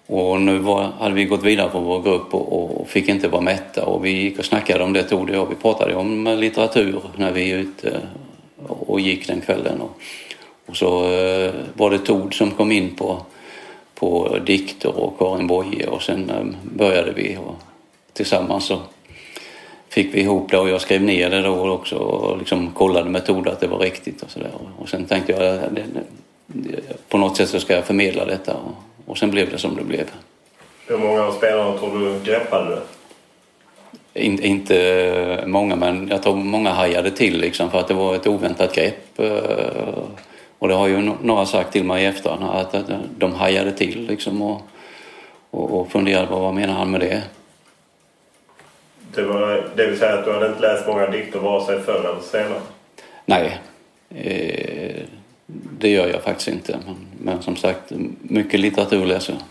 Och 0.08 0.42
nu 0.42 0.58
var, 0.58 0.90
hade 1.00 1.16
vi 1.16 1.26
gått 1.26 1.44
vidare 1.44 1.72
från 1.72 1.84
vår 1.84 2.02
grupp 2.02 2.34
och, 2.34 2.82
och, 2.82 2.88
fick 2.88 3.10
inte 3.10 3.28
vara 3.28 3.42
mätta 3.42 3.86
och 3.86 4.06
vi 4.06 4.10
gick 4.10 4.40
och 4.40 4.46
snackade 4.46 4.84
om 4.84 4.94
det 4.94 5.04
Tord 5.04 5.30
och 5.30 5.36
jag. 5.36 5.46
Vi 5.50 5.56
pratade 5.56 5.96
om 5.96 6.38
litteratur 6.40 7.02
när 7.16 7.32
vi 7.32 7.52
är 7.52 7.58
ute 7.58 8.02
och 8.68 9.00
gick 9.00 9.28
den 9.28 9.42
kvällen. 9.42 9.82
Och, 9.82 9.92
och 10.66 10.78
så 10.78 11.14
eh, 11.14 11.54
var 11.74 11.92
det 11.92 12.00
Tord 12.00 12.38
som 12.38 12.52
kom 12.52 12.72
in 12.72 12.96
på, 12.96 13.26
på 13.96 14.38
dikter 14.46 15.00
och 15.00 15.20
Karin 15.20 15.48
Boye 15.48 15.88
och 15.88 16.02
sen 16.02 16.30
eh, 16.30 16.46
började 16.64 17.12
vi 17.12 17.38
och 17.38 17.56
tillsammans 18.14 18.66
så 18.66 18.80
fick 19.90 20.16
vi 20.16 20.22
ihop 20.22 20.52
det 20.52 20.58
och 20.58 20.70
jag 20.70 20.82
skrev 20.82 21.02
ner 21.02 21.30
det 21.30 21.42
då 21.42 21.70
också 21.70 21.96
och 21.96 22.38
liksom 22.38 22.72
kollade 22.72 23.10
med 23.10 23.26
Tord 23.26 23.48
att 23.48 23.60
det 23.60 23.68
var 23.68 23.80
riktigt 23.80 24.22
och 24.22 24.32
sådär. 24.32 24.52
Och 24.78 24.90
sen 24.90 25.06
tänkte 25.06 25.32
jag 25.32 25.56
eh, 25.56 25.62
det, 25.72 25.84
det, 26.46 27.10
på 27.10 27.18
något 27.18 27.38
sätt 27.38 27.50
så 27.50 27.60
ska 27.60 27.74
jag 27.74 27.86
förmedla 27.86 28.26
detta 28.26 28.54
och, 28.54 28.74
och 29.06 29.18
sen 29.18 29.32
blev 29.32 29.50
det 29.50 29.58
som 29.58 29.76
det 29.76 29.84
blev. 29.84 30.06
Hur 30.88 30.98
många 30.98 31.24
av 31.24 31.32
spelarna 31.32 31.78
tror 31.78 32.00
du 32.00 32.32
greppade 32.32 32.70
det? 32.70 32.82
In, 34.14 34.44
inte 34.44 35.44
många, 35.48 35.76
men 35.76 36.08
jag 36.08 36.24
tror 36.24 36.36
många 36.36 36.70
hajade 36.70 37.12
till 37.12 37.40
liksom 37.40 37.72
för 37.72 37.80
att 37.80 37.88
det 37.88 37.94
var 37.94 38.16
ett 38.16 38.28
oväntat 38.28 38.76
grepp. 38.76 39.20
Eh, 39.20 40.04
och 40.60 40.68
det 40.68 40.74
har 40.74 40.88
ju 40.88 41.12
några 41.22 41.46
sagt 41.46 41.72
till 41.72 41.84
mig 41.84 42.04
i 42.04 42.06
efterhand 42.06 42.44
att, 42.44 42.76
de 43.18 43.34
hajade 43.34 43.72
till 43.72 44.08
liksom 44.08 44.42
och, 44.42 44.62
och, 45.52 45.80
och 45.80 45.92
funderade 45.92 46.28
på 46.28 46.40
vad 46.40 46.54
menar 46.54 46.74
han 46.74 46.92
med 46.92 47.00
det. 47.00 47.24
Det, 49.16 49.24
var, 49.24 49.70
det 49.76 49.88
vill 49.88 50.00
säga 50.00 50.14
att 50.14 50.26
du 50.26 50.34
hade 50.34 50.48
inte 50.48 50.62
läst 50.62 50.88
många 50.88 51.08
dikter 51.08 51.40
vare 51.40 51.66
sig 51.66 51.82
förr 51.82 52.10
eller 52.10 52.22
senare? 52.22 52.62
Nej, 53.26 53.60
eh, 54.10 55.04
det 55.80 55.90
gör 55.90 56.08
jag 56.08 56.24
faktiskt 56.24 56.48
inte. 56.48 56.80
Men, 56.86 56.96
men 57.20 57.42
som 57.42 57.56
sagt, 57.56 57.92
mycket 58.22 58.60
litteratur 58.60 59.06
läser 59.06 59.34
jag. 59.34 59.42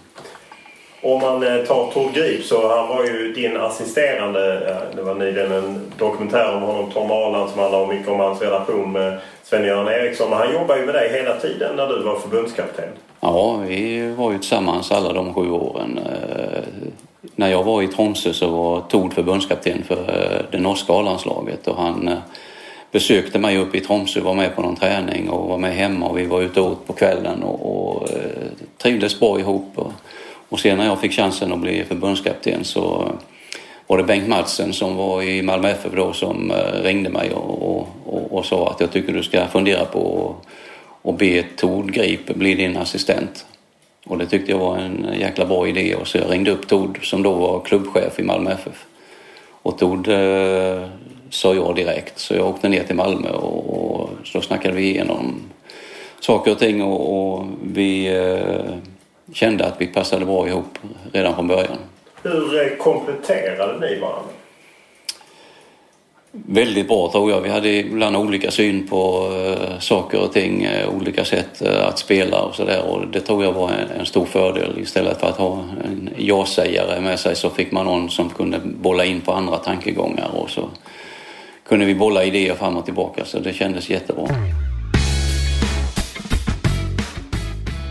Om 1.02 1.20
man 1.20 1.42
eh, 1.42 1.64
tar 1.64 1.90
Tord 1.90 2.12
Grip 2.14 2.44
så 2.44 2.68
han 2.76 2.88
var 2.88 3.04
ju 3.04 3.32
din 3.32 3.56
assisterande. 3.56 4.76
Det 4.96 5.02
var 5.02 5.14
nyligen 5.14 5.52
en 5.52 5.92
dokumentär 5.98 6.54
om 6.56 6.62
honom, 6.62 6.90
Tom 6.90 7.10
Arland, 7.10 7.50
som 7.50 7.60
handlar 7.60 7.86
mycket 7.86 8.08
om 8.08 8.20
hans 8.20 8.42
relation 8.42 8.92
med 8.92 9.18
Sven-Göran 9.44 9.88
Eriksson. 9.88 10.30
Men 10.30 10.38
Han 10.38 10.52
jobbar 10.52 10.76
ju 10.76 10.86
med 10.86 10.94
dig 10.94 11.12
hela 11.12 11.36
tiden 11.36 11.76
när 11.76 11.86
du 11.86 12.02
var 12.02 12.18
förbundskapten. 12.18 12.88
Ja, 13.20 13.56
vi 13.56 14.10
var 14.16 14.32
ju 14.32 14.38
tillsammans 14.38 14.92
alla 14.92 15.12
de 15.12 15.34
sju 15.34 15.50
åren. 15.50 15.98
Eh, 15.98 16.62
när 17.36 17.48
jag 17.48 17.64
var 17.64 17.82
i 17.82 17.88
Tromsö 17.88 18.32
så 18.32 18.48
var 18.48 18.80
Tord 18.80 19.12
förbundskapten 19.12 19.82
för 19.82 19.96
eh, 19.96 20.44
det 20.50 20.58
norska 20.58 20.92
A-landslaget 20.92 21.68
och 21.68 21.76
han 21.76 22.10
besökte 22.92 23.38
mig 23.38 23.58
uppe 23.58 23.78
i 23.78 23.80
Tromsö, 23.80 24.20
var 24.20 24.34
med 24.34 24.56
på 24.56 24.62
någon 24.62 24.76
träning 24.76 25.30
och 25.30 25.48
var 25.48 25.58
med 25.58 25.74
hemma 25.74 26.06
och 26.06 26.18
vi 26.18 26.26
var 26.26 26.40
ute 26.42 26.60
och 26.60 26.70
åt 26.70 26.86
på 26.86 26.92
kvällen 26.92 27.42
och, 27.42 27.88
och 27.96 28.08
trivdes 28.78 29.20
bra 29.20 29.40
ihop. 29.40 29.72
Och, 29.74 29.92
och 30.50 30.60
sen 30.60 30.78
när 30.78 30.86
jag 30.86 31.00
fick 31.00 31.12
chansen 31.12 31.52
att 31.52 31.60
bli 31.60 31.84
förbundskapten 31.84 32.64
så 32.64 33.12
var 33.86 33.98
det 33.98 34.04
Bengt 34.04 34.28
Madsen 34.28 34.72
som 34.72 34.96
var 34.96 35.22
i 35.22 35.42
Malmö 35.42 35.68
FF 35.68 35.92
då 35.96 36.12
som 36.12 36.50
eh, 36.50 36.82
ringde 36.82 37.10
mig 37.10 37.30
och, 37.32 37.88
och, 38.06 38.32
och 38.32 38.46
sa 38.46 38.70
att 38.70 38.80
jag 38.80 38.90
tycker 38.90 39.12
du 39.12 39.22
ska 39.22 39.46
fundera 39.46 39.84
på 39.84 40.34
att 41.02 41.18
be 41.18 41.44
Tord 41.56 41.92
Grip 41.92 42.34
bli 42.34 42.54
din 42.54 42.76
assistent. 42.76 43.46
Och 44.06 44.18
det 44.18 44.26
tyckte 44.26 44.50
jag 44.50 44.58
var 44.58 44.76
en 44.76 45.06
jäkla 45.20 45.46
bra 45.46 45.68
idé 45.68 45.94
och 45.94 46.08
så 46.08 46.18
jag 46.18 46.32
ringde 46.32 46.50
upp 46.50 46.68
Tord 46.68 47.06
som 47.06 47.22
då 47.22 47.32
var 47.32 47.60
klubbchef 47.60 48.18
i 48.18 48.22
Malmö 48.22 48.52
FF. 48.52 48.86
Och 49.62 49.78
Tord 49.78 50.08
eh, 50.08 50.84
sa 51.30 51.54
ja 51.54 51.72
direkt 51.72 52.18
så 52.18 52.34
jag 52.34 52.48
åkte 52.48 52.68
ner 52.68 52.84
till 52.84 52.96
Malmö 52.96 53.30
och, 53.30 54.00
och 54.00 54.10
så 54.24 54.40
snackade 54.40 54.74
vi 54.74 54.90
igenom 54.90 55.40
saker 56.20 56.50
och 56.52 56.58
ting 56.58 56.82
och, 56.82 57.34
och 57.36 57.46
vi 57.62 58.06
eh, 58.06 58.74
kände 59.32 59.64
att 59.66 59.80
vi 59.80 59.86
passade 59.86 60.24
bra 60.24 60.48
ihop 60.48 60.78
redan 61.12 61.34
från 61.34 61.46
början. 61.46 61.78
Hur 62.22 62.62
eh, 62.62 62.76
kompletterade 62.76 63.80
ni 63.80 64.00
varandra? 64.00 64.30
Väldigt 66.32 66.88
bra 66.88 67.10
tror 67.12 67.30
jag. 67.30 67.40
Vi 67.40 67.48
hade 67.48 67.68
ibland 67.68 68.16
olika 68.16 68.50
syn 68.50 68.88
på 68.88 69.28
uh, 69.28 69.78
saker 69.78 70.20
och 70.20 70.32
ting, 70.32 70.66
uh, 70.66 70.96
olika 70.96 71.24
sätt 71.24 71.62
att 71.62 71.98
spela 71.98 72.42
och 72.42 72.54
sådär 72.54 72.82
och 72.84 73.08
det 73.08 73.20
tror 73.20 73.44
jag 73.44 73.52
var 73.52 73.68
en, 73.68 74.00
en, 74.00 74.06
stor 74.06 74.24
fördel. 74.24 74.78
Istället 74.78 75.20
för 75.20 75.26
att 75.26 75.36
ha 75.36 75.64
en 75.84 76.10
ja-sägare 76.16 77.00
med 77.00 77.18
sig 77.20 77.36
så 77.36 77.50
fick 77.50 77.72
man 77.72 77.86
någon 77.86 78.10
som 78.10 78.28
kunde 78.28 78.60
bolla 78.64 79.04
in 79.04 79.20
på 79.20 79.32
andra 79.32 79.56
tankegångar 79.56 80.30
och 80.34 80.50
så 80.50 80.68
kunde 81.68 81.86
vi 81.86 81.94
bolla 81.94 82.24
idéer 82.24 82.54
fram 82.54 82.76
och 82.76 82.84
tillbaka 82.84 83.24
så 83.24 83.38
det 83.38 83.52
kändes 83.52 83.90
jättebra. 83.90 84.26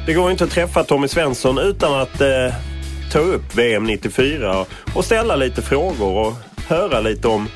Det 0.09 0.13
går 0.13 0.31
inte 0.31 0.43
att 0.43 0.51
träffa 0.51 0.83
Tommy 0.83 1.07
Svensson 1.07 1.57
utan 1.57 2.01
att 2.01 2.21
eh, 2.21 2.53
ta 3.11 3.19
upp 3.19 3.55
VM 3.55 3.83
94 3.83 4.65
och 4.95 5.05
ställa 5.05 5.35
lite 5.35 5.61
frågor 5.61 6.17
och 6.17 6.33
höra 6.67 6.99
lite 6.99 7.27
om 7.27 7.47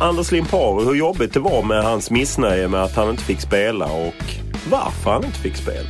Anders 0.00 0.32
Limparo, 0.32 0.84
hur 0.84 0.94
jobbigt 0.94 1.34
det 1.34 1.40
var 1.40 1.62
med 1.62 1.82
hans 1.82 2.10
missnöje 2.10 2.68
med 2.68 2.82
att 2.82 2.96
han 2.96 3.10
inte 3.10 3.22
fick 3.22 3.40
spela 3.40 3.86
och 3.86 4.24
varför 4.70 5.10
han 5.10 5.24
inte 5.24 5.38
fick 5.38 5.56
spela. 5.56 5.88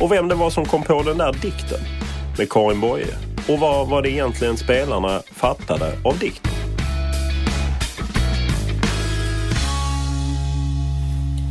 Och 0.00 0.12
vem 0.12 0.28
det 0.28 0.34
var 0.34 0.50
som 0.50 0.64
kom 0.64 0.82
på 0.82 1.02
den 1.02 1.18
där 1.18 1.32
dikten 1.32 1.80
med 2.38 2.50
Karin 2.50 2.80
Boye. 2.80 3.14
Och 3.48 3.58
vad 3.58 3.88
var 3.88 4.02
det 4.02 4.10
egentligen 4.10 4.56
spelarna 4.56 5.22
fattade 5.36 5.92
av 6.04 6.18
dikten? 6.18 6.59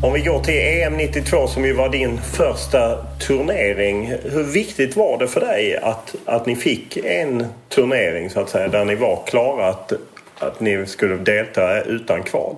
Om 0.02 0.14
vi 0.14 0.22
går 0.22 0.40
till 0.40 0.54
EM 0.54 0.98
92 0.98 1.48
som 1.48 1.66
ju 1.66 1.74
var 1.74 1.90
din 1.90 2.22
första 2.22 3.06
turnering. 3.28 4.14
Hur 4.24 4.44
viktigt 4.44 4.96
var 4.96 5.18
det 5.18 5.28
för 5.28 5.40
dig 5.42 5.78
att, 5.78 6.16
att 6.26 6.46
ni 6.46 6.56
fick 6.56 6.98
en 6.98 7.46
turnering 7.70 8.30
så 8.30 8.40
att 8.40 8.50
säga 8.50 8.68
där 8.68 8.86
ni 8.86 8.96
var 8.96 9.24
klara 9.28 9.68
att, 9.68 9.94
att 10.40 10.60
ni 10.60 10.86
skulle 10.86 11.16
delta 11.16 11.82
utan 11.82 12.24
kval? 12.24 12.56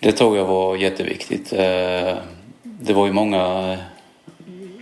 Det 0.00 0.12
tror 0.12 0.36
jag 0.36 0.44
var 0.44 0.76
jätteviktigt. 0.76 1.52
Eh, 1.52 2.14
det 2.62 2.92
var 2.92 3.06
ju 3.06 3.12
många 3.12 3.76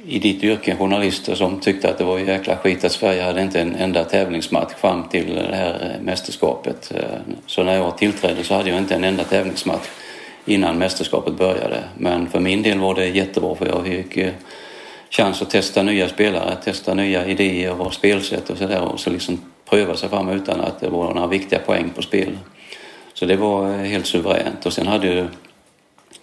i 0.07 0.19
ditt 0.19 0.45
yrke, 0.45 0.77
journalister, 0.77 1.35
som 1.35 1.61
tyckte 1.61 1.91
att 1.91 1.99
det 1.99 2.05
var 2.05 2.19
jäkla 2.19 2.57
skit 2.57 2.85
att 2.85 2.93
Sverige 2.93 3.23
hade 3.23 3.43
inte 3.43 3.61
en 3.61 3.75
enda 3.75 4.05
tävlingsmatch 4.05 4.75
fram 4.75 5.09
till 5.09 5.35
det 5.35 5.57
här 5.57 5.99
mästerskapet. 6.03 6.93
Eh, 6.95 7.35
så 7.47 7.63
när 7.63 7.75
jag 7.75 7.99
tillträdde 7.99 8.45
så 8.45 8.55
hade 8.55 8.71
jag 8.71 8.79
inte 8.79 8.95
en 8.95 9.05
enda 9.05 9.25
tävlingsmatch 9.25 9.89
innan 10.45 10.79
mästerskapet 10.79 11.35
började. 11.35 11.85
Men 11.99 12.29
för 12.29 12.41
min 12.41 12.63
del 12.63 12.79
var 12.79 12.95
det 12.95 13.07
jättebra 13.07 13.55
för 13.55 13.67
jag 13.67 13.85
fick 13.85 14.17
eh, 14.17 14.33
chans 15.11 15.43
att 15.43 15.51
testa 15.51 15.83
nya 15.83 16.09
spelare, 16.09 16.57
testa 16.65 16.95
nya 16.95 17.27
idéer 17.27 17.81
och 17.81 17.95
spelsätt 17.95 18.51
och 18.51 18.59
sådär 18.59 18.83
och 18.83 19.01
så 19.01 19.11
liksom 19.11 19.41
pröva 19.71 19.97
sig 19.97 20.09
fram 20.09 20.29
utan 20.29 20.61
att 20.61 20.81
det 20.81 20.89
var 20.89 21.15
några 21.15 21.27
viktiga 21.27 21.59
poäng 21.59 21.91
på 21.97 22.03
spel. 22.03 22.39
Så 23.15 23.27
det 23.27 23.37
var 23.37 23.71
eh, 23.71 23.77
helt 23.77 24.07
suveränt 24.07 24.67
och 24.67 24.73
sen 24.73 24.87
hade 24.87 25.07
ju 25.07 25.27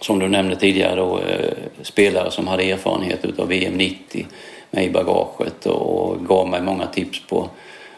som 0.00 0.18
du 0.18 0.28
nämnde 0.28 0.56
tidigare 0.56 0.96
då 0.96 1.18
eh, 1.18 1.52
spelare 1.82 2.30
som 2.30 2.46
hade 2.46 2.70
erfarenhet 2.70 3.24
utav 3.24 3.48
VM 3.48 3.74
90 3.74 4.26
med 4.70 4.84
i 4.84 4.90
bagaget 4.90 5.66
och 5.66 6.26
gav 6.26 6.48
mig 6.48 6.62
många 6.62 6.86
tips 6.86 7.26
på 7.26 7.48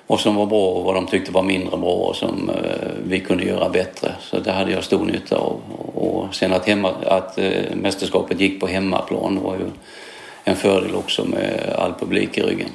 och 0.07 0.21
som 0.21 0.37
var 0.37 0.47
bra 0.47 0.67
och 0.69 0.85
vad 0.85 0.95
de 0.95 1.07
tyckte 1.07 1.33
var 1.33 1.43
mindre 1.43 1.77
bra 1.77 1.93
och 1.93 2.17
som 2.17 2.51
eh, 2.51 2.89
vi 3.07 3.21
kunde 3.21 3.45
göra 3.45 3.69
bättre. 3.69 4.13
Så 4.21 4.39
det 4.39 4.53
hade 4.53 4.73
jag 4.73 4.85
stor 4.85 5.05
nytta 5.05 5.37
av. 5.37 5.61
Och 5.95 6.35
sen 6.35 6.53
att, 6.53 6.67
hemma, 6.67 6.91
att 7.07 7.39
eh, 7.39 7.75
mästerskapet 7.75 8.41
gick 8.41 8.61
på 8.61 8.67
hemmaplan 8.67 9.41
var 9.43 9.55
ju 9.55 9.71
en 10.45 10.57
fördel 10.57 10.95
också 10.95 11.25
med 11.25 11.75
all 11.79 11.95
publik 11.95 12.39
i 12.39 12.43
ryggen. 12.43 12.71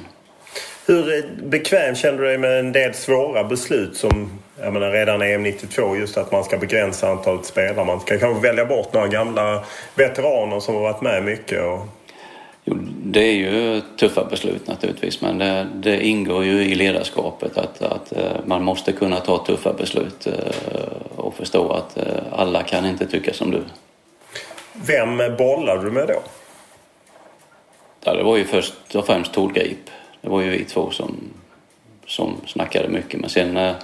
Hur 0.86 1.16
eh, 1.16 1.24
bekväm 1.44 1.94
kände 1.94 2.22
du 2.22 2.28
dig 2.28 2.38
med 2.38 2.60
en 2.60 2.72
del 2.72 2.94
svåra 2.94 3.44
beslut 3.44 3.96
som 3.96 4.30
jag 4.62 4.72
menar, 4.72 4.90
redan 4.90 5.22
EM 5.22 5.42
92 5.42 5.96
just 5.96 6.16
att 6.16 6.32
man 6.32 6.44
ska 6.44 6.58
begränsa 6.58 7.08
antalet 7.10 7.44
spelare. 7.44 7.84
Man 7.84 8.00
ska 8.00 8.18
kanske 8.18 8.48
välja 8.48 8.64
bort 8.64 8.92
några 8.92 9.08
gamla 9.08 9.64
veteraner 9.94 10.60
som 10.60 10.74
har 10.74 10.82
varit 10.82 11.00
med 11.00 11.24
mycket. 11.24 11.62
Och 11.62 11.86
Jo, 12.64 12.76
det 13.04 13.20
är 13.20 13.32
ju 13.32 13.80
tuffa 13.96 14.24
beslut 14.24 14.66
naturligtvis 14.66 15.20
men 15.20 15.38
det, 15.38 15.66
det 15.74 16.06
ingår 16.06 16.44
ju 16.44 16.64
i 16.64 16.74
ledarskapet 16.74 17.58
att, 17.58 17.82
att, 17.82 18.12
eh, 18.12 18.32
man 18.44 18.64
måste 18.64 18.92
kunna 18.92 19.20
ta 19.20 19.44
tuffa 19.44 19.72
beslut 19.72 20.26
eh, 20.26 20.34
och 21.16 21.34
förstå 21.34 21.72
att 21.72 21.96
eh, 21.96 22.04
alla 22.32 22.62
kan 22.62 22.86
inte 22.86 23.06
tycka 23.06 23.32
som 23.32 23.50
du. 23.50 23.62
Vem 24.72 25.36
bollade 25.38 25.84
du 25.84 25.90
med 25.90 26.08
då? 26.08 26.22
Ja, 28.04 28.14
det 28.14 28.22
var 28.22 28.36
ju 28.36 28.44
först 28.44 28.94
och 28.94 29.06
främst 29.06 29.32
Tordgrip. 29.32 29.90
Det 30.20 30.28
var 30.28 30.40
ju 30.40 30.50
vi 30.50 30.64
två 30.64 30.90
som, 30.90 31.16
som 32.06 32.36
snackade 32.46 32.88
mycket 32.88 33.20
men 33.20 33.30
sen 33.30 33.74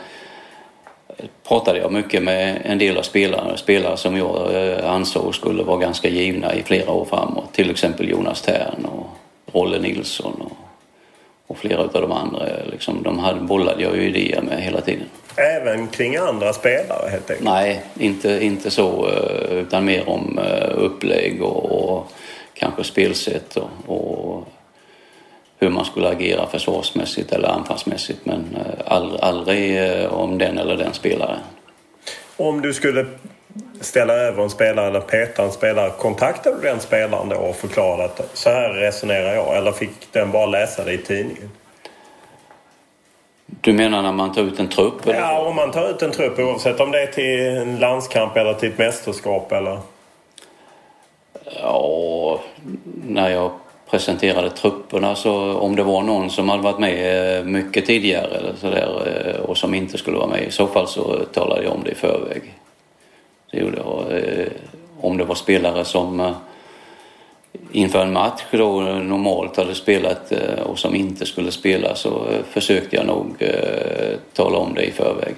pratade 1.48 1.78
jag 1.78 1.92
mycket 1.92 2.22
med 2.22 2.62
en 2.64 2.78
del 2.78 2.96
av 2.96 3.02
spelarna, 3.02 3.56
spelare 3.56 3.96
som 3.96 4.16
jag 4.16 4.54
eh, 4.54 4.90
ansåg 4.90 5.34
skulle 5.34 5.62
vara 5.62 5.78
ganska 5.78 6.08
givna 6.08 6.54
i 6.54 6.62
flera 6.62 6.90
år 6.90 7.04
framåt. 7.04 7.52
Till 7.52 7.70
exempel 7.70 8.08
Jonas 8.08 8.42
Tern 8.42 8.84
och 8.84 9.06
Rolle 9.52 9.78
Nilsson 9.78 10.32
och, 10.40 10.56
och 11.46 11.58
flera 11.58 11.80
av 11.80 11.92
de 11.92 12.12
andra. 12.12 12.46
Liksom, 12.70 13.02
de 13.02 13.18
hade, 13.18 13.40
bollade 13.40 13.82
jag 13.82 13.96
ju 13.96 14.02
idéer 14.02 14.42
med 14.42 14.62
hela 14.62 14.80
tiden. 14.80 15.06
Även 15.36 15.88
kring 15.88 16.16
andra 16.16 16.52
spelare 16.52 17.08
helt 17.10 17.30
enkelt? 17.30 17.48
Nej, 17.48 17.82
inte, 17.98 18.44
inte 18.44 18.70
så 18.70 19.08
eh, 19.08 19.58
utan 19.58 19.84
mer 19.84 20.08
om 20.08 20.38
eh, 20.38 20.70
upplägg 20.74 21.42
och, 21.42 21.64
och 21.64 22.12
kanske 22.54 22.84
spelsätt 22.84 23.56
och, 23.56 23.70
och 23.86 24.48
hur 25.58 25.70
man 25.70 25.84
skulle 25.84 26.08
agera 26.08 26.46
försvarsmässigt 26.46 27.32
eller 27.32 27.48
anfallsmässigt 27.48 28.26
men 28.26 28.56
eh, 28.56 28.92
aldrig, 28.92 29.20
aldrig 29.20 29.90
eh, 30.02 30.14
om 30.14 30.38
den 30.38 30.58
eller 30.58 30.76
den 30.76 30.94
spelaren. 30.94 31.40
Om 32.36 32.60
du 32.60 32.74
skulle 32.74 33.06
ställa 33.80 34.14
över 34.14 34.42
en 34.42 34.50
spelare 34.50 34.86
eller 34.86 35.00
peta 35.00 35.42
en 35.42 35.52
spelare, 35.52 35.90
kontaktade 35.98 36.56
du 36.56 36.62
den 36.62 36.80
spelaren 36.80 37.28
då 37.28 37.36
och 37.36 37.56
förklarade 37.56 38.04
att 38.04 38.30
så 38.32 38.50
här 38.50 38.68
resonerar 38.68 39.34
jag 39.34 39.56
eller 39.56 39.72
fick 39.72 40.12
den 40.12 40.30
bara 40.30 40.46
läsa 40.46 40.84
det 40.84 40.92
i 40.92 40.98
tidningen? 40.98 41.50
Du 43.46 43.72
menar 43.72 44.02
när 44.02 44.12
man 44.12 44.32
tar 44.32 44.42
ut 44.42 44.60
en 44.60 44.68
trupp? 44.68 45.06
Eller? 45.06 45.20
Ja, 45.20 45.48
om 45.48 45.56
man 45.56 45.70
tar 45.70 45.90
ut 45.90 46.02
en 46.02 46.10
trupp 46.10 46.38
oavsett 46.38 46.80
om 46.80 46.90
det 46.90 47.02
är 47.02 47.06
till 47.06 47.40
en 47.40 47.78
landskamp 47.78 48.36
eller 48.36 48.54
till 48.54 48.68
ett 48.68 48.78
mästerskap 48.78 49.52
eller? 49.52 49.78
Ja, 51.62 52.40
när 53.06 53.30
jag 53.30 53.50
presenterade 53.90 54.50
trupperna 54.50 55.14
så 55.14 55.58
om 55.58 55.76
det 55.76 55.82
var 55.82 56.02
någon 56.02 56.30
som 56.30 56.48
hade 56.48 56.62
varit 56.62 56.78
med 56.78 57.38
eh, 57.38 57.44
mycket 57.44 57.86
tidigare 57.86 58.36
eller 58.36 58.54
så 58.60 58.70
där, 58.70 59.08
eh, 59.26 59.40
och 59.40 59.56
som 59.56 59.74
inte 59.74 59.98
skulle 59.98 60.16
vara 60.16 60.28
med 60.28 60.42
i 60.42 60.50
så 60.50 60.66
fall 60.66 60.88
så 60.88 61.24
talade 61.32 61.62
jag 61.62 61.72
om 61.72 61.84
det 61.84 61.90
i 61.90 61.94
förväg. 61.94 62.54
Det 63.50 63.58
gjorde 63.58 63.76
jag. 63.76 64.18
Eh, 64.18 64.46
om 65.00 65.16
det 65.16 65.24
var 65.24 65.34
spelare 65.34 65.84
som 65.84 66.34
inför 67.72 68.02
en 68.02 68.12
match 68.12 68.42
då 68.50 68.80
normalt 68.80 69.56
hade 69.56 69.74
spelat 69.74 70.32
och 70.64 70.78
som 70.78 70.94
inte 70.94 71.26
skulle 71.26 71.50
spela 71.50 71.94
så 71.94 72.26
försökte 72.50 72.96
jag 72.96 73.06
nog 73.06 73.44
tala 74.32 74.58
om 74.58 74.74
det 74.74 74.82
i 74.82 74.90
förväg. 74.90 75.34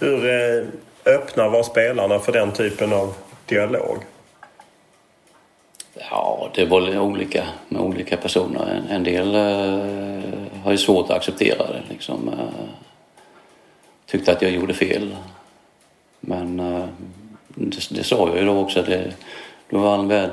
Hur 0.00 0.26
öppna 1.04 1.48
var 1.48 1.62
spelarna 1.62 2.18
för 2.18 2.32
den 2.32 2.52
typen 2.52 2.92
av 2.92 3.14
dialog? 3.46 3.98
Ja, 6.10 6.50
det 6.54 6.64
var 6.64 6.98
olika 6.98 7.44
med 7.68 7.80
olika 7.80 8.16
personer. 8.16 8.82
En, 8.90 9.04
del 9.04 9.34
eh, 9.34 10.60
har 10.64 10.70
ju 10.70 10.78
svårt 10.78 11.10
att 11.10 11.16
acceptera 11.16 11.66
det. 11.66 11.82
Liksom, 11.88 12.28
eh, 12.28 12.64
tyckte 14.06 14.32
att 14.32 14.42
jag 14.42 14.50
gjorde 14.50 14.74
fel. 14.74 15.16
Men 16.20 16.60
eh, 16.60 16.84
det, 17.48 17.88
det, 17.90 18.04
sa 18.04 18.28
jag 18.28 18.38
ju 18.38 18.44
då 18.44 18.58
också. 18.58 18.82
Det, 18.82 19.12
det 19.70 19.76
var 19.76 19.94
all 19.94 20.06
väl, 20.06 20.30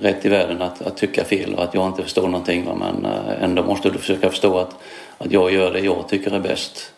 rätt 0.00 0.24
i 0.24 0.28
världen 0.28 0.62
att, 0.62 0.82
att, 0.82 0.96
tycka 0.96 1.24
fel 1.24 1.54
och 1.54 1.62
att 1.62 1.74
jag 1.74 1.88
inte 1.88 2.02
förstår 2.02 2.28
någonting. 2.28 2.64
Va? 2.64 2.74
Men 2.74 3.12
eh, 3.12 3.42
ändå 3.42 3.62
måste 3.62 3.90
du 3.90 3.98
försöka 3.98 4.30
förstå 4.30 4.58
att, 4.58 4.74
att 5.18 5.32
jag 5.32 5.52
gör 5.52 5.72
det 5.72 5.80
jag 5.80 6.08
tycker 6.08 6.30
är 6.30 6.40
bäst. 6.40 6.92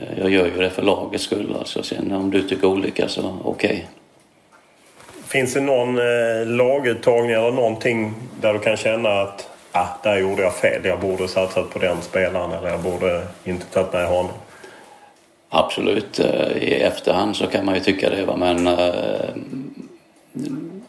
Eh, 0.00 0.18
jag 0.18 0.30
gör 0.30 0.46
ju 0.46 0.56
det 0.56 0.70
för 0.70 0.82
lagets 0.82 1.24
skull. 1.24 1.56
Alltså. 1.58 1.82
Sen 1.82 2.12
om 2.12 2.30
du 2.30 2.42
tycker 2.42 2.66
olika 2.66 3.08
så 3.08 3.38
okej. 3.44 3.70
Okay. 3.70 4.01
Finns 5.32 5.54
det 5.54 5.60
någon 5.60 5.98
eh, 5.98 6.46
laguttagning 6.46 7.30
eller 7.30 7.52
någonting 7.52 8.14
där 8.40 8.52
du 8.52 8.58
kan 8.58 8.76
känna 8.76 9.20
att 9.20 9.48
ah, 9.72 9.86
där 10.02 10.18
gjorde 10.18 10.42
jag 10.42 10.54
fel. 10.54 10.84
Jag 10.84 11.00
borde 11.00 11.28
satsat 11.28 11.70
på 11.70 11.78
den 11.78 12.02
spelaren 12.02 12.52
eller 12.52 12.68
jag 12.68 12.80
borde 12.80 13.26
inte 13.44 13.66
tagit 13.66 13.92
med 13.92 14.08
honom. 14.08 14.32
Absolut. 15.48 16.20
Eh, 16.20 16.56
I 16.56 16.74
efterhand 16.74 17.36
så 17.36 17.46
kan 17.46 17.64
man 17.64 17.74
ju 17.74 17.80
tycka 17.80 18.10
det. 18.10 18.24
Va? 18.24 18.36
Men 18.36 18.66
eh, 18.66 18.74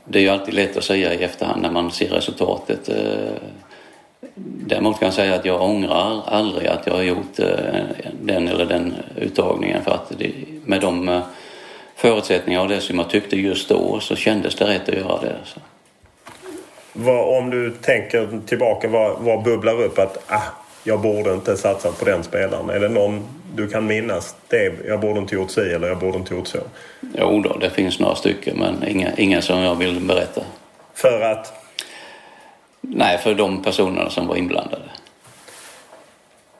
det 0.05 0.19
är 0.19 0.23
ju 0.23 0.29
alltid 0.29 0.53
lätt 0.53 0.77
att 0.77 0.83
säga 0.83 1.13
i 1.13 1.23
efterhand 1.23 1.61
när 1.61 1.71
man 1.71 1.91
ser 1.91 2.09
resultatet. 2.09 2.89
Eh, 2.89 3.33
däremot 4.45 4.99
kan 4.99 5.05
jag 5.05 5.13
säga 5.13 5.35
att 5.35 5.45
jag 5.45 5.61
ångrar 5.61 6.21
aldrig 6.25 6.67
att 6.67 6.87
jag 6.87 6.93
har 6.93 7.03
gjort 7.03 7.39
eh, 7.39 7.83
den 8.21 8.47
eller 8.47 8.65
den 8.65 8.93
uttagningen 9.15 9.83
för 9.83 9.91
att 9.91 10.11
det, 10.17 10.31
med 10.65 10.81
de 10.81 11.09
eh, 11.09 11.21
förutsättningar 11.95 12.61
och 12.61 12.67
det 12.67 12.81
som 12.81 12.99
jag 12.99 13.09
tyckte 13.09 13.35
just 13.35 13.69
då 13.69 13.99
så 13.99 14.15
kändes 14.15 14.55
det 14.55 14.65
rätt 14.65 14.89
att 14.89 14.95
göra 14.95 15.21
det. 15.21 15.35
Så. 15.45 15.59
Vad, 16.93 17.37
om 17.37 17.49
du 17.49 17.71
tänker 17.71 18.39
tillbaka, 18.45 18.87
vad, 18.87 19.19
vad 19.19 19.43
bubblar 19.43 19.81
upp 19.81 19.99
att 19.99 20.31
ah, 20.31 20.41
jag 20.83 21.01
borde 21.01 21.33
inte 21.33 21.57
satsa 21.57 21.91
på 21.91 22.05
den 22.05 22.23
spelaren? 22.23 22.69
Är 22.69 22.79
det 22.79 22.89
någon 22.89 23.27
du 23.55 23.67
kan 23.67 23.85
minnas? 23.85 24.35
Det, 24.47 24.73
jag 24.87 24.99
borde 24.99 25.19
inte 25.19 25.35
gjort 25.35 25.51
si 25.51 25.61
eller 25.61 25.87
jag 25.87 25.99
borde 25.99 26.17
inte 26.17 26.35
gjort 26.35 26.47
så? 26.47 26.59
Jo 27.17 27.41
då, 27.41 27.57
det 27.57 27.69
finns 27.69 27.99
några 27.99 28.15
stycken 28.15 28.57
men 28.59 28.87
inga, 28.87 29.13
inga 29.17 29.41
som 29.41 29.59
jag 29.59 29.75
vill 29.75 29.99
berätta. 29.99 30.41
För 30.93 31.21
att? 31.21 31.53
Nej, 32.81 33.17
för 33.17 33.33
de 33.33 33.63
personerna 33.63 34.09
som 34.09 34.27
var 34.27 34.35
inblandade. 34.35 34.83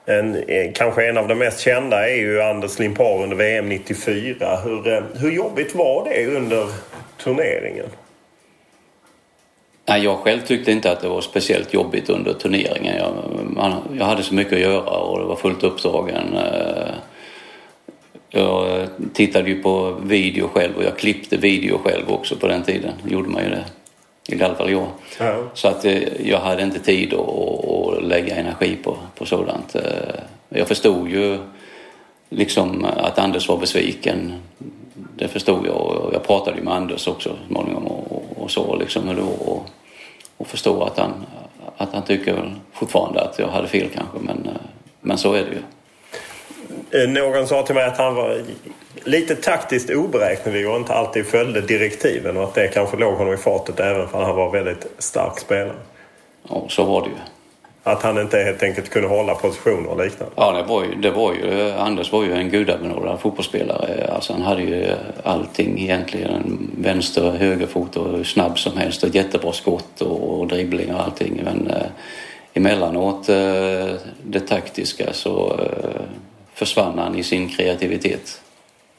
En, 0.05 0.35
eh, 0.35 0.71
kanske 0.73 1.09
en 1.09 1.17
av 1.17 1.27
de 1.27 1.35
mest 1.35 1.59
kända 1.59 2.09
är 2.09 2.15
ju 2.15 2.41
Anders 2.41 2.79
Limpar 2.79 3.23
under 3.23 3.35
VM 3.35 3.69
94. 3.69 4.59
Hur, 4.63 4.93
eh, 4.93 5.03
hur 5.15 5.31
jobbigt 5.31 5.75
var 5.75 6.09
det 6.09 6.25
under 6.25 6.67
turneringen? 7.23 7.85
Nej, 9.85 10.03
jag 10.03 10.17
själv 10.17 10.39
tyckte 10.41 10.71
inte 10.71 10.91
att 10.91 11.01
det 11.01 11.07
var 11.07 11.21
speciellt 11.21 11.73
jobbigt 11.73 12.09
under 12.09 12.33
turneringen. 12.33 12.95
Jag, 12.97 13.13
man, 13.49 13.73
jag 13.99 14.05
hade 14.05 14.23
så 14.23 14.33
mycket 14.33 14.53
att 14.53 14.59
göra 14.59 14.97
och 14.97 15.19
det 15.19 15.25
var 15.25 15.35
fullt 15.35 15.63
uppdragen. 15.63 16.37
Eh, 16.37 16.93
jag 18.29 18.87
tittade 19.13 19.49
ju 19.49 19.63
på 19.63 19.91
video 20.03 20.47
själv 20.47 20.77
och 20.77 20.83
jag 20.83 20.97
klippte 20.97 21.37
video 21.37 21.77
själv 21.77 22.11
också 22.11 22.35
på 22.35 22.47
den 22.47 22.63
tiden. 22.63 22.93
gjorde 23.07 23.29
man 23.29 23.43
ju 23.43 23.49
det. 23.49 23.65
I 24.27 24.43
alla 24.43 24.55
fall 24.55 24.71
jag. 24.71 24.87
Ja. 25.19 25.43
Så 25.53 25.67
att 25.67 25.85
eh, 25.85 26.27
jag 26.29 26.39
hade 26.39 26.63
inte 26.63 26.79
tid 26.79 27.13
att, 27.13 27.19
att 27.19 28.03
lägga 28.03 28.35
energi 28.35 28.75
på, 28.83 28.97
på 29.15 29.25
sådant. 29.25 29.75
Eh, 29.75 29.81
jag 30.49 30.67
förstod 30.67 31.09
ju 31.09 31.37
liksom 32.29 32.85
att 32.85 33.19
Anders 33.19 33.49
var 33.49 33.57
besviken. 33.57 34.33
Det 35.17 35.27
förstod 35.27 35.67
jag 35.67 35.75
och 35.75 36.13
jag 36.13 36.23
pratade 36.23 36.61
med 36.61 36.73
Anders 36.73 37.07
också 37.07 37.37
småningom 37.47 37.87
och, 37.87 38.23
och 38.37 38.51
så 38.51 38.75
liksom 38.75 39.07
hur 39.07 39.15
det 39.15 39.21
var. 39.21 39.49
Och, 39.49 39.65
och 40.37 40.47
förstå 40.47 40.83
att 40.83 40.99
han, 40.99 41.13
att 41.77 41.93
han 41.93 42.03
tycker 42.03 42.55
fortfarande 42.71 43.21
att 43.21 43.39
jag 43.39 43.47
hade 43.47 43.67
fel 43.67 43.89
kanske 43.93 44.19
men, 44.19 44.45
eh, 44.45 44.61
men 45.01 45.17
så 45.17 45.33
är 45.33 45.41
det 45.43 45.51
ju. 45.51 45.61
Någon 47.07 47.47
sa 47.47 47.63
till 47.63 47.75
mig 47.75 47.85
att 47.85 47.97
han 47.97 48.15
var 48.15 48.41
lite 49.03 49.35
taktiskt 49.35 49.89
oberäknelig 49.89 50.69
och 50.69 50.77
inte 50.77 50.93
alltid 50.93 51.25
följde 51.25 51.61
direktiven 51.61 52.37
och 52.37 52.43
att 52.43 52.53
det 52.53 52.67
kanske 52.67 52.97
låg 52.97 53.13
honom 53.13 53.33
i 53.33 53.37
fatet 53.37 53.79
även 53.79 54.07
för 54.07 54.23
han 54.23 54.35
var 54.35 54.51
väldigt 54.51 54.85
stark 54.97 55.39
spelare. 55.39 55.75
Ja, 56.49 56.65
så 56.69 56.83
var 56.83 57.01
det 57.01 57.07
ju. 57.07 57.15
Att 57.85 58.03
han 58.03 58.17
inte 58.17 58.37
helt 58.37 58.63
enkelt 58.63 58.89
kunde 58.89 59.07
hålla 59.07 59.35
positioner 59.35 59.89
och 59.89 60.05
liknande? 60.05 60.33
Ja, 60.37 60.51
det 60.51 60.63
var 60.63 60.83
ju, 60.83 60.95
det 60.95 61.11
var 61.11 61.33
ju 61.33 61.71
Anders 61.71 62.11
var 62.11 62.23
ju 62.23 62.33
en 62.33 62.49
gudabenådad 62.49 63.19
fotbollsspelare. 63.19 64.07
Alltså 64.15 64.33
han 64.33 64.41
hade 64.41 64.61
ju 64.61 64.87
allting 65.23 65.79
egentligen. 65.79 66.71
Vänster 66.77 67.25
och 67.25 67.33
högerfot 67.33 67.95
och 67.95 68.17
hur 68.17 68.23
snabb 68.23 68.59
som 68.59 68.77
helst 68.77 69.03
och 69.03 69.15
jättebra 69.15 69.51
skott 69.51 70.01
och, 70.01 70.39
och 70.39 70.47
dribbling 70.47 70.95
och 70.95 71.01
allting. 71.01 71.41
Men 71.43 71.67
eh, 71.67 71.87
emellanåt 72.53 73.29
eh, 73.29 73.35
det 74.23 74.39
taktiska 74.47 75.13
så 75.13 75.59
eh, 75.59 76.01
försvann 76.55 76.97
han 76.97 77.15
i 77.15 77.23
sin 77.23 77.49
kreativitet. 77.49 78.39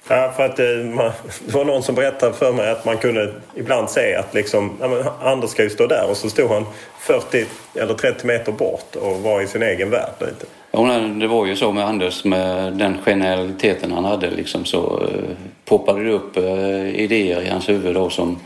Ja, 0.09 0.33
för 0.37 0.45
att 0.45 0.57
det, 0.57 0.85
man, 0.95 1.13
det 1.47 1.55
var 1.55 1.65
någon 1.65 1.83
som 1.83 1.95
berättade 1.95 2.33
för 2.33 2.53
mig 2.53 2.71
att 2.71 2.85
man 2.85 2.99
kunde 2.99 3.35
ibland 3.55 3.91
se 3.91 4.15
att 4.15 4.35
liksom, 4.35 4.73
ja, 4.81 5.15
Anders 5.23 5.51
ska 5.51 5.63
ju 5.63 5.71
stå 5.71 5.87
där 5.87 6.11
och 6.11 6.17
så 6.17 6.31
stod 6.31 6.51
han 6.51 6.67
40 6.99 7.45
eller 7.75 7.95
30 7.95 8.27
meter 8.27 8.53
bort 8.53 8.97
och 8.97 9.21
var 9.21 9.41
i 9.41 9.47
sin 9.47 9.63
egen 9.63 9.91
värld 9.91 10.13
lite. 10.21 10.47
Ja, 10.71 10.99
det 11.21 11.27
var 11.27 11.47
ju 11.47 11.57
så 11.57 11.73
med 11.73 11.85
Anders 11.85 12.25
med 12.25 12.73
den 12.73 12.99
genialiteten 13.05 13.93
han 13.93 14.05
hade 14.05 14.31
liksom 14.31 14.65
så 14.65 15.03
eh, 15.03 15.37
poppade 15.65 16.05
det 16.05 16.11
upp 16.11 16.37
eh, 16.37 16.89
idéer 16.89 17.43
i 17.43 17.49
hans 17.49 17.69
huvud 17.69 17.95
då 17.95 18.11
som, 18.11 18.39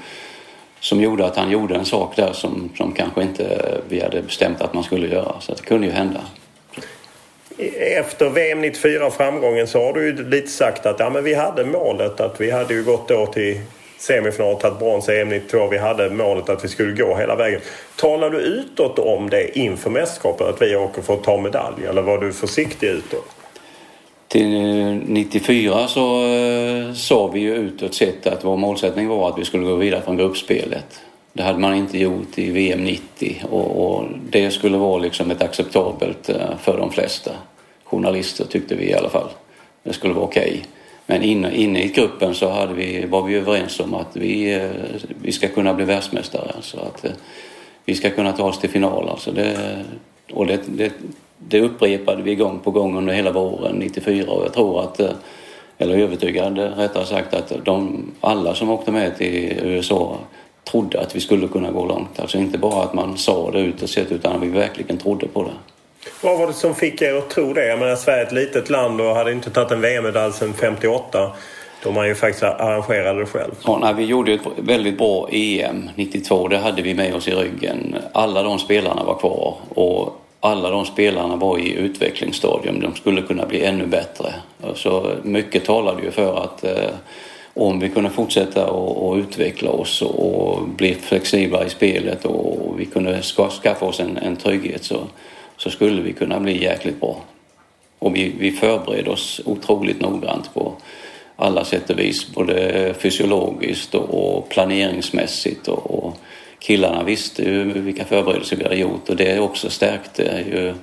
som 0.80 1.00
gjorde 1.00 1.26
att 1.26 1.36
han 1.36 1.50
gjorde 1.50 1.74
en 1.74 1.84
sak 1.84 2.16
där 2.16 2.32
som, 2.32 2.70
som 2.76 2.92
kanske 2.92 3.22
inte 3.22 3.74
vi 3.88 4.00
hade 4.00 4.22
bestämt 4.22 4.60
att 4.60 4.74
man 4.74 4.84
skulle 4.84 5.08
göra. 5.08 5.40
Så 5.40 5.54
det 5.54 5.62
kunde 5.62 5.86
ju 5.86 5.92
hända 5.92 6.20
efter 7.78 8.30
VM 8.30 8.60
94 8.60 9.10
framgången 9.10 9.66
så 9.66 9.84
har 9.84 9.92
du 9.92 10.06
ju 10.06 10.30
lite 10.30 10.48
sagt 10.48 10.86
att 10.86 11.00
ja, 11.00 11.10
men 11.10 11.24
vi 11.24 11.34
hade 11.34 11.64
målet 11.64 12.20
att 12.20 12.40
vi 12.40 12.50
hade 12.50 12.74
ju 12.74 12.84
gått 12.84 13.08
då 13.08 13.26
till 13.26 13.60
semifinal 13.98 14.54
och 14.54 14.60
tagit 14.60 14.78
brons 14.78 15.08
i 15.08 15.20
EM 15.20 15.28
92. 15.28 15.68
Vi 15.68 15.78
hade 15.78 16.10
målet 16.10 16.48
att 16.48 16.64
vi 16.64 16.68
skulle 16.68 16.92
gå 16.92 17.16
hela 17.16 17.36
vägen. 17.36 17.60
Talar 17.96 18.30
du 18.30 18.38
utåt 18.38 18.98
om 18.98 19.30
det 19.30 19.58
inför 19.58 19.90
mästerskapet 19.90 20.46
att 20.46 20.62
vi 20.62 20.76
åker 20.76 21.02
för 21.02 21.14
att 21.14 21.24
ta 21.24 21.40
medalj 21.40 21.86
eller 21.88 22.02
var 22.02 22.18
du 22.18 22.32
försiktig 22.32 22.86
utåt? 22.88 23.26
Till 24.28 24.54
eh, 24.54 24.96
94 25.06 25.88
så 25.88 26.24
eh, 26.26 26.92
sa 26.92 27.26
vi 27.26 27.40
ju 27.40 27.54
utåt 27.54 27.94
sett 27.94 28.26
att 28.26 28.44
vår 28.44 28.56
målsättning 28.56 29.08
var 29.08 29.28
att 29.28 29.38
vi 29.38 29.44
skulle 29.44 29.64
gå 29.64 29.74
vidare 29.74 30.02
från 30.02 30.16
gruppspelet. 30.16 31.00
Det 31.38 31.44
hade 31.44 31.58
man 31.58 31.74
inte 31.74 31.98
gjort 31.98 32.38
i 32.38 32.50
VM 32.50 32.84
90 32.84 33.42
och, 33.50 33.84
och 33.84 34.04
det 34.30 34.50
skulle 34.50 34.78
vara 34.78 34.98
liksom 34.98 35.30
ett 35.30 35.42
acceptabelt 35.42 36.28
eh, 36.28 36.56
för 36.60 36.78
de 36.78 36.92
flesta 36.92 37.30
journalister 37.84 38.44
tyckte 38.44 38.74
vi 38.74 38.90
i 38.90 38.94
alla 38.94 39.08
fall. 39.08 39.28
Det 39.82 39.92
skulle 39.92 40.14
vara 40.14 40.24
okej. 40.24 40.48
Okay. 40.50 40.60
Men 41.06 41.22
inne, 41.22 41.54
inne 41.54 41.82
i 41.82 41.88
gruppen 41.88 42.34
så 42.34 42.50
hade 42.50 42.74
vi, 42.74 43.06
var 43.06 43.22
vi 43.22 43.34
överens 43.34 43.80
om 43.80 43.94
att 43.94 44.16
vi, 44.16 44.54
eh, 44.54 44.70
vi 45.22 45.32
ska 45.32 45.48
kunna 45.48 45.74
bli 45.74 45.84
världsmästare. 45.84 46.52
Så 46.60 46.80
att 46.80 47.04
eh, 47.04 47.10
vi 47.84 47.94
ska 47.94 48.10
kunna 48.10 48.32
ta 48.32 48.44
oss 48.44 48.58
till 48.58 48.70
final. 48.70 49.08
Alltså 49.08 49.32
det, 49.32 49.84
och 50.32 50.46
det, 50.46 50.60
det, 50.66 50.92
det 51.38 51.60
upprepade 51.60 52.22
vi 52.22 52.34
gång 52.34 52.58
på 52.58 52.70
gång 52.70 52.96
under 52.98 53.12
hela 53.12 53.32
våren 53.32 53.76
94 53.76 54.30
och 54.30 54.44
jag 54.44 54.52
tror 54.52 54.80
att, 54.80 55.00
eller 55.78 55.98
övertygad 55.98 56.58
rättare 56.58 57.06
sagt, 57.06 57.34
att 57.34 57.64
de, 57.64 58.06
alla 58.20 58.54
som 58.54 58.70
åkte 58.70 58.92
med 58.92 59.18
till 59.18 59.60
USA 59.62 60.18
trodde 60.70 61.00
att 61.00 61.16
vi 61.16 61.20
skulle 61.20 61.48
kunna 61.48 61.70
gå 61.70 61.86
långt. 61.86 62.20
Alltså 62.20 62.38
inte 62.38 62.58
bara 62.58 62.82
att 62.82 62.94
man 62.94 63.18
sa 63.18 63.50
det 63.50 63.60
utåt 63.60 63.90
sett 63.90 64.12
utan 64.12 64.36
att 64.36 64.42
vi 64.42 64.48
verkligen 64.48 64.98
trodde 64.98 65.28
på 65.28 65.42
det. 65.42 65.52
Vad 66.22 66.38
var 66.38 66.46
det 66.46 66.52
som 66.52 66.74
fick 66.74 67.02
er 67.02 67.14
att 67.14 67.30
tro 67.30 67.52
det? 67.52 67.66
Jag 67.66 67.78
menar 67.78 67.96
Sverige 67.96 68.22
är 68.22 68.26
ett 68.26 68.32
litet 68.32 68.70
land 68.70 69.00
och 69.00 69.14
hade 69.14 69.32
inte 69.32 69.50
tagit 69.50 69.70
en 69.70 69.80
VM-medalj 69.80 70.32
sedan 70.32 70.54
58. 70.54 71.30
Då 71.82 71.92
man 71.92 72.08
ju 72.08 72.14
faktiskt 72.14 72.42
arrangerade 72.42 73.20
det 73.20 73.26
själv. 73.26 73.54
Ja, 73.64 73.78
nej, 73.82 73.94
vi 73.94 74.04
gjorde 74.04 74.32
ett 74.32 74.40
väldigt 74.56 74.98
bra 74.98 75.28
EM 75.32 75.90
92. 75.94 76.48
Det 76.48 76.58
hade 76.58 76.82
vi 76.82 76.94
med 76.94 77.14
oss 77.14 77.28
i 77.28 77.32
ryggen. 77.32 77.96
Alla 78.12 78.42
de 78.42 78.58
spelarna 78.58 79.04
var 79.04 79.14
kvar 79.14 79.54
och 79.68 80.16
alla 80.40 80.70
de 80.70 80.86
spelarna 80.86 81.36
var 81.36 81.58
i 81.58 81.72
utvecklingsstadium. 81.72 82.80
De 82.80 82.94
skulle 82.94 83.22
kunna 83.22 83.46
bli 83.46 83.64
ännu 83.64 83.86
bättre. 83.86 84.34
Så 84.74 85.12
mycket 85.22 85.64
talade 85.64 86.02
ju 86.02 86.10
för 86.10 86.44
att 86.44 86.64
eh, 86.64 86.90
om 87.58 87.80
vi 87.80 87.88
kunde 87.88 88.10
fortsätta 88.10 88.66
och, 88.70 89.16
utveckla 89.16 89.70
oss 89.70 90.02
och, 90.02 90.68
bli 90.68 90.94
flexibla 90.94 91.64
i 91.64 91.70
spelet 91.70 92.24
och 92.24 92.80
vi 92.80 92.84
kunde 92.84 93.22
skaffa 93.62 93.86
oss 93.86 94.00
en, 94.00 94.16
en 94.16 94.36
trygghet 94.36 94.84
så 94.84 94.98
så 95.58 95.70
skulle 95.70 96.02
vi 96.02 96.12
kunna 96.12 96.40
bli 96.40 96.62
jäkligt 96.62 97.00
bra. 97.00 97.16
Och 97.98 98.16
vi, 98.16 98.34
vi 98.38 98.50
förberedde 98.50 99.10
oss 99.10 99.40
otroligt 99.44 100.00
noggrant 100.00 100.54
på 100.54 100.72
alla 101.36 101.64
sätt 101.64 101.90
och 101.90 101.98
vis, 101.98 102.34
både 102.34 102.94
fysiologiskt 102.98 103.94
och 103.94 104.48
planeringsmässigt. 104.48 105.68
Och, 105.68 106.16
killarna 106.60 107.04
visste 107.04 107.42
ju 107.42 107.64
vilka 107.64 108.04
förberedelser 108.04 108.56
vi 108.56 108.62
hade 108.62 108.76
gjort 108.76 109.08
och 109.08 109.16
det 109.16 109.40
också 109.40 109.70
stärkte 109.70 110.22
eh, 110.24 110.48
ju, 110.48 110.74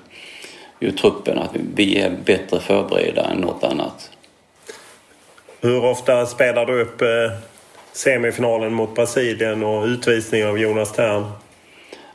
ju 0.80 0.92
truppen 0.92 1.38
att 1.38 1.56
vi 1.76 1.98
är 1.98 2.10
bättre 2.26 2.60
förberedda 2.60 3.24
än 3.24 3.38
något 3.38 3.64
annat. 3.64 4.12
Hur 5.66 5.86
ofta 5.86 6.26
spelar 6.26 6.66
du 6.66 6.82
upp 6.82 7.02
eh, 7.02 7.08
semifinalen 7.92 8.74
mot 8.74 8.96
Brasilien 8.96 9.64
och 9.64 9.86
utvisningen 9.86 10.48
av 10.48 10.60
Jonas 10.60 10.92
Tern? 10.92 11.26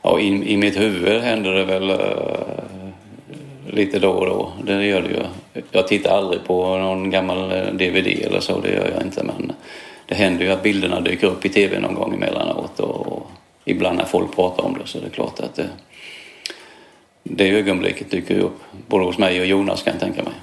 Ja, 0.01 0.19
i, 0.19 0.53
i 0.53 0.57
mitt 0.57 0.79
huvud 0.79 1.21
händer 1.21 1.51
det 1.51 1.63
väl 1.63 1.89
eh, 1.89 1.97
lite 3.67 3.99
då 3.99 4.09
och 4.09 4.25
då. 4.25 4.51
Det 4.63 4.85
gör 4.85 5.01
det 5.01 5.09
ju. 5.09 5.23
Jag 5.71 5.87
tittar 5.87 6.17
aldrig 6.17 6.43
på 6.43 6.77
någon 6.77 7.09
gammal 7.09 7.51
eh, 7.51 7.73
DVD 7.73 8.07
eller 8.07 8.39
så, 8.39 8.59
det 8.59 8.69
gör 8.69 8.91
jag 8.95 9.03
inte. 9.03 9.23
Men 9.23 9.51
det 10.05 10.15
händer 10.15 10.45
ju 10.45 10.51
att 10.51 10.63
bilderna 10.63 11.01
dyker 11.01 11.27
upp 11.27 11.45
i 11.45 11.49
TV 11.49 11.79
någon 11.79 11.95
gång 11.95 12.13
emellanåt 12.13 12.79
och, 12.79 13.07
och 13.07 13.31
ibland 13.65 13.97
när 13.97 14.05
folk 14.05 14.35
pratar 14.35 14.63
om 14.63 14.77
det 14.81 14.87
så 14.87 14.97
är 14.97 15.01
det 15.01 15.09
klart 15.09 15.39
att 15.39 15.55
det, 15.55 15.69
det 17.23 17.49
ögonblicket 17.49 18.11
dyker 18.11 18.39
upp. 18.39 18.59
Både 18.87 19.05
hos 19.05 19.17
mig 19.17 19.39
och 19.39 19.45
Jonas 19.45 19.83
kan 19.83 19.93
jag 19.93 20.01
tänka 20.01 20.23
mig. 20.23 20.33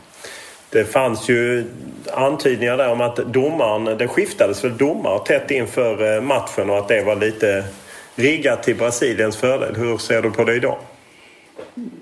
Det 0.70 0.84
fanns 0.84 1.28
ju 1.28 1.64
antydningar 2.12 2.76
där 2.76 2.88
om 2.88 3.00
att 3.00 3.16
domaren, 3.16 3.98
det 3.98 4.08
skiftades 4.08 4.64
väl 4.64 4.76
domare 4.76 5.18
tätt 5.18 5.50
inför 5.50 6.16
eh, 6.16 6.22
matchen 6.22 6.70
och 6.70 6.78
att 6.78 6.88
det 6.88 7.02
var 7.02 7.16
lite 7.16 7.64
riggat 8.14 8.62
till 8.62 8.76
Brasiliens 8.76 9.36
fördel. 9.36 9.76
Hur 9.76 9.98
ser 9.98 10.22
du 10.22 10.30
på 10.30 10.44
det 10.44 10.54
idag? 10.54 10.76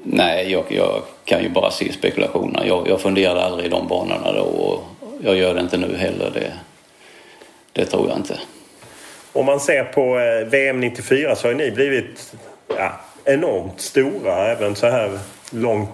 Nej, 0.03 0.53
jag, 0.53 0.65
jag 0.69 1.03
kan 1.25 1.43
ju 1.43 1.49
bara 1.49 1.71
se 1.71 1.93
spekulationer. 1.93 2.65
Jag, 2.65 2.89
jag 2.89 3.01
funderade 3.01 3.45
aldrig 3.45 3.67
i 3.67 3.69
de 3.69 3.89
banorna 3.89 4.33
då 4.33 4.43
och 4.43 4.85
jag 5.21 5.37
gör 5.37 5.55
det 5.55 5.61
inte 5.61 5.77
nu 5.77 5.97
heller. 5.97 6.31
Det, 6.35 6.53
det 7.73 7.85
tror 7.85 8.09
jag 8.09 8.19
inte. 8.19 8.39
Om 9.33 9.47
man 9.47 9.61
ser 9.61 9.85
på 9.85 10.19
eh, 10.19 10.47
VM 10.47 10.81
94 10.81 11.37
så 11.37 11.49
har 11.49 11.55
ni 11.55 11.71
blivit 11.71 12.35
ja, 12.69 12.93
enormt 13.25 13.81
stora 13.81 14.47
även 14.47 14.75
så 14.75 14.87
här 14.87 15.19
lång 15.51 15.89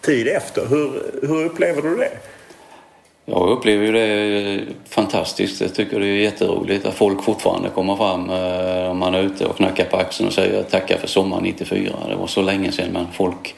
tid 0.00 0.28
efter. 0.28 0.66
Hur, 0.66 1.02
hur 1.22 1.44
upplever 1.44 1.82
du 1.82 1.96
det? 1.96 2.10
Jag 3.30 3.50
upplever 3.50 3.86
ju 3.86 3.92
det 3.92 4.60
fantastiskt. 4.88 5.60
Jag 5.60 5.74
tycker 5.74 6.00
det 6.00 6.06
är 6.06 6.16
jätteroligt 6.16 6.86
att 6.86 6.94
folk 6.94 7.22
fortfarande 7.22 7.68
kommer 7.68 7.96
fram 7.96 8.30
eh, 8.30 8.90
om 8.90 8.98
man 8.98 9.14
är 9.14 9.22
ute 9.22 9.46
och 9.46 9.56
knackar 9.56 9.84
på 9.84 9.96
axeln 9.96 10.26
och 10.26 10.32
säger 10.32 10.62
tackar 10.62 10.98
för 10.98 11.06
sommaren 11.06 11.42
94. 11.42 11.92
Det 12.08 12.16
var 12.16 12.26
så 12.26 12.42
länge 12.42 12.72
sedan 12.72 12.90
men 12.92 13.06
folk, 13.12 13.54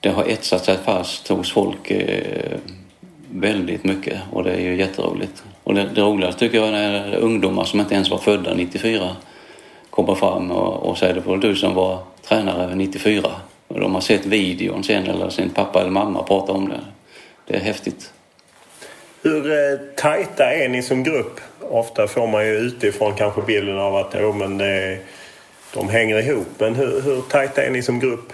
det 0.00 0.08
har 0.08 0.24
etsat 0.24 0.64
sig 0.64 0.76
fast 0.84 1.28
hos 1.28 1.52
folk 1.52 1.90
eh, 1.90 2.58
väldigt 3.30 3.84
mycket 3.84 4.18
och 4.32 4.44
det 4.44 4.52
är 4.52 4.60
ju 4.60 4.76
jätteroligt. 4.76 5.42
Och 5.64 5.74
det, 5.74 5.88
det 5.94 6.00
roligaste 6.00 6.40
tycker 6.40 6.58
jag 6.58 6.68
är 6.68 6.72
när 6.72 7.16
ungdomar 7.16 7.64
som 7.64 7.80
inte 7.80 7.94
ens 7.94 8.10
var 8.10 8.18
födda 8.18 8.54
94 8.54 9.16
kommer 9.90 10.14
fram 10.14 10.50
och, 10.50 10.90
och 10.90 10.98
säger 10.98 11.14
det 11.14 11.20
var 11.20 11.36
du 11.36 11.56
som 11.56 11.74
var 11.74 11.98
tränare 12.22 12.74
94. 12.74 13.30
Och 13.68 13.80
de 13.80 13.94
har 13.94 14.00
sett 14.00 14.26
videon 14.26 14.84
sen 14.84 15.06
eller 15.06 15.30
sin 15.30 15.50
pappa 15.50 15.80
eller 15.80 15.90
mamma 15.90 16.22
prata 16.22 16.52
om 16.52 16.68
det. 16.68 16.80
Det 17.46 17.56
är 17.56 17.60
häftigt. 17.60 18.12
Hur 19.22 19.52
eh, 19.52 19.78
tajta 19.96 20.52
är 20.52 20.68
ni 20.68 20.82
som 20.82 21.02
grupp? 21.02 21.40
Ofta 21.60 22.06
får 22.06 22.26
man 22.26 22.46
ju 22.46 22.52
utifrån 22.52 23.14
kanske 23.14 23.42
bilden 23.42 23.78
av 23.78 23.96
att 23.96 24.14
oh, 24.14 24.36
men 24.36 24.58
det, 24.58 24.98
de 25.74 25.88
hänger 25.88 26.18
ihop. 26.18 26.46
Men 26.58 26.74
hur, 26.74 27.00
hur 27.00 27.20
tajta 27.20 27.62
är 27.62 27.70
ni 27.70 27.82
som 27.82 28.00
grupp? 28.00 28.32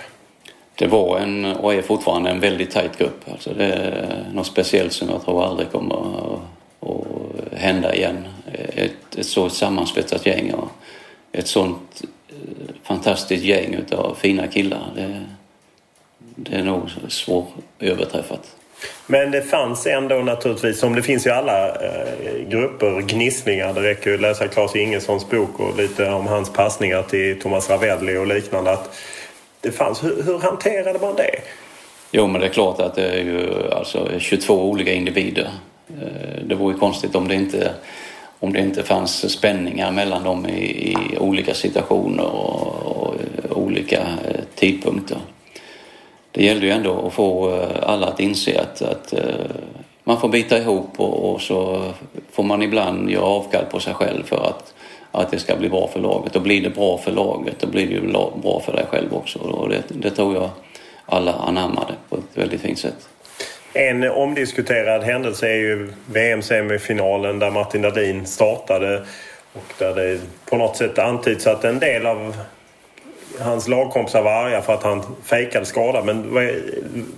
Det 0.75 0.87
var 0.87 1.19
en 1.19 1.45
och 1.45 1.75
är 1.75 1.83
fortfarande 1.83 2.31
en 2.31 2.41
väldigt 2.41 2.71
tajt 2.71 2.99
grupp. 2.99 3.25
Alltså 3.33 3.55
det 3.55 3.65
är 3.65 4.25
något 4.33 4.47
speciellt 4.47 4.93
som 4.93 5.09
jag 5.09 5.25
tror 5.25 5.45
aldrig 5.45 5.71
kommer 5.71 5.95
att, 5.95 6.41
att 6.91 7.59
hända 7.59 7.95
igen. 7.95 8.29
Ett, 8.53 9.17
ett 9.17 9.27
så 9.27 9.49
sammansvetsat 9.49 10.27
gäng 10.27 10.53
och 10.55 10.69
ett 11.33 11.47
sånt 11.47 12.03
eh, 12.03 12.09
fantastiskt 12.83 13.45
gäng 13.45 13.75
utav 13.75 14.15
fina 14.21 14.47
killar. 14.47 14.93
Det, 14.97 15.25
det 16.19 16.57
är 16.57 16.63
nog 16.63 16.91
svåröverträffat. 17.09 18.57
Men 19.07 19.31
det 19.31 19.43
fanns 19.43 19.87
ändå 19.87 20.15
naturligtvis, 20.15 20.79
som 20.79 20.95
det 20.95 21.03
finns 21.03 21.27
i 21.27 21.31
alla 21.31 21.69
eh, 21.69 22.49
grupper, 22.49 23.01
gnisslingar. 23.01 23.75
Det 23.75 23.83
räcker 23.83 24.11
ju 24.11 24.15
att 24.15 24.23
läsa 24.23 24.49
Claes 24.49 24.77
Ingessons 24.77 25.31
bok 25.31 25.61
och 25.61 25.77
lite 25.77 26.11
om 26.11 26.27
hans 26.27 26.53
passningar 26.53 27.03
till 27.03 27.41
Thomas 27.41 27.71
Ravelli 27.71 28.17
och 28.17 28.27
liknande. 28.27 28.71
Att 28.71 28.97
det 29.61 29.73
fanns. 29.73 30.05
Hur, 30.05 30.23
hur 30.23 30.39
hanterade 30.39 30.99
man 30.99 31.17
det? 31.17 31.41
Jo, 32.11 32.27
men 32.27 32.41
det 32.41 32.47
är 32.47 32.51
klart 32.51 32.81
att 32.81 32.95
det 32.95 33.11
är 33.11 33.25
ju 33.25 33.71
alltså 33.73 34.11
22 34.19 34.71
olika 34.71 34.93
individer. 34.93 35.51
Eh, 35.89 36.45
det 36.45 36.55
vore 36.55 36.75
ju 36.75 36.79
konstigt 36.79 37.15
om 37.15 37.29
det 37.29 37.35
inte, 37.35 37.75
om 38.45 38.53
det 38.53 38.61
inte 38.61 38.83
fanns 38.83 39.33
spänningar 39.33 39.93
mellan 39.93 40.25
dem 40.25 40.47
i, 40.47 40.93
i 40.93 41.19
olika 41.19 41.55
situationer 41.55 42.27
och, 42.27 42.87
och 43.51 43.63
olika 43.63 43.99
eh, 43.99 44.41
tidpunkter 44.55 45.19
det 46.35 46.45
gällde 46.45 46.67
ju 46.67 46.73
ändå 46.73 47.07
att 47.07 47.13
få 47.13 47.57
eh, 47.57 47.69
alla 47.83 48.07
att 48.07 48.21
inse 48.21 48.61
att, 48.61 48.83
att 48.83 49.13
eh, 49.13 49.21
man 50.05 50.21
får 50.21 50.29
bita 50.29 50.59
ihop 50.59 51.01
och, 51.01 51.33
och, 51.33 51.41
så 51.41 51.83
får 52.33 52.43
man 52.43 52.63
ibland 52.63 53.11
göra 53.11 53.25
avkall 53.25 53.65
på 53.65 53.81
sig 53.81 53.95
själv 53.95 54.23
för 54.25 54.37
att, 54.37 54.75
att 55.13 55.31
det 55.31 55.39
ska 55.39 55.57
bli 55.57 55.69
bra 55.69 55.89
för 55.89 56.01
laget. 56.01 56.37
Och 56.37 56.43
blir 56.43 56.63
det 56.63 56.71
bra 56.71 56.99
för 56.99 57.13
laget 57.13 57.61
då 57.61 57.67
blir 57.67 57.87
det 57.87 57.93
ju 57.93 58.13
bra 58.43 58.61
för 58.61 58.73
dig 58.73 58.87
själv 58.91 59.15
också. 59.15 59.39
Och 59.39 59.69
det, 59.69 59.83
det 59.89 60.11
tror 60.11 60.35
jag 60.35 60.51
alla 61.07 61.33
anammade 61.33 61.95
på 62.09 62.17
ett 62.17 62.39
väldigt 62.39 62.61
fint 62.61 62.79
sätt. 62.79 63.09
En 63.77 64.11
omdiskuterad 64.11 65.03
händelse 65.03 65.49
är 65.49 65.55
ju 65.55 65.93
VM-semifinalen 66.07 67.39
där 67.39 67.51
Martin 67.51 67.83
Dahlin 67.83 68.27
startade 68.27 69.03
och 69.53 69.75
där 69.79 69.95
det 69.95 70.21
på 70.45 70.57
något 70.57 70.77
sätt 70.77 70.99
antyds 70.99 71.47
att 71.47 71.65
en 71.65 71.79
del 71.79 72.07
av 72.07 72.37
hans 73.41 73.69
lagkompisar 73.69 74.23
var 74.23 74.33
arga 74.33 74.63
för 74.63 74.75
att 74.75 74.83
han 74.83 75.03
fejkade 75.25 75.67
skada. 75.67 76.03
Men 76.03 76.35
vad 76.35 76.45
är, 76.45 76.61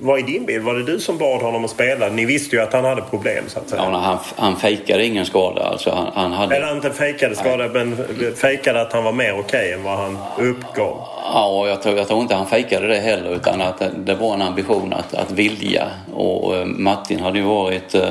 vad 0.01 0.19
är 0.19 0.23
din 0.23 0.47
bild? 0.47 0.65
Var 0.65 0.75
det 0.75 0.83
du 0.83 1.01
som 1.01 1.19
bad 1.19 1.43
honom 1.43 1.65
att 1.65 1.71
spela? 1.71 2.09
Ni 2.09 2.25
visste 2.25 2.57
ju 2.57 2.63
att 2.63 2.73
han 2.73 2.85
hade 2.85 3.03
problem 3.03 3.45
så 3.49 3.59
att 3.59 3.69
säga. 3.69 3.83
Ja, 3.83 3.99
han, 3.99 4.19
han 4.37 4.57
fejkade 4.57 5.05
ingen 5.05 5.27
skada. 5.27 5.63
Alltså, 5.63 5.91
han, 5.91 6.13
han 6.15 6.33
hade... 6.33 6.57
Eller 6.57 6.73
inte 6.73 6.91
fejkade 6.91 7.37
skada 7.37 7.69
men 7.69 7.97
fejkade 8.37 8.81
att 8.81 8.93
han 8.93 9.05
var 9.05 9.13
mer 9.13 9.33
okej 9.33 9.41
okay 9.41 9.73
än 9.73 9.83
vad 9.83 9.99
han 9.99 10.19
uppgav. 10.39 11.07
Ja, 11.33 11.69
jag 11.69 11.83
tror, 11.83 11.97
jag 11.97 12.09
tror 12.09 12.21
inte 12.21 12.35
han 12.35 12.47
fejkade 12.47 12.87
det 12.87 12.99
heller 12.99 13.35
utan 13.35 13.61
att 13.61 13.83
det 13.97 14.15
var 14.15 14.35
en 14.35 14.43
ambition 14.43 14.93
att, 14.93 15.15
att 15.15 15.31
vilja. 15.31 15.87
Och 16.15 16.57
eh, 16.57 16.65
Martin 16.65 17.21
hade 17.21 17.39
ju 17.39 17.45
varit 17.45 17.95
eh, 17.95 18.11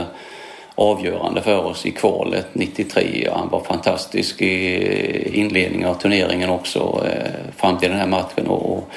avgörande 0.76 1.42
för 1.42 1.66
oss 1.66 1.86
i 1.86 1.92
kvalet 1.92 2.48
93. 2.54 3.30
Han 3.34 3.50
var 3.50 3.60
fantastisk 3.60 4.42
i 4.42 5.40
inledningen 5.40 5.90
av 5.90 5.94
turneringen 5.94 6.50
också 6.50 7.06
eh, 7.08 7.32
fram 7.58 7.78
till 7.78 7.90
den 7.90 8.00
här 8.00 8.08
matchen 8.08 8.48
och 8.48 8.90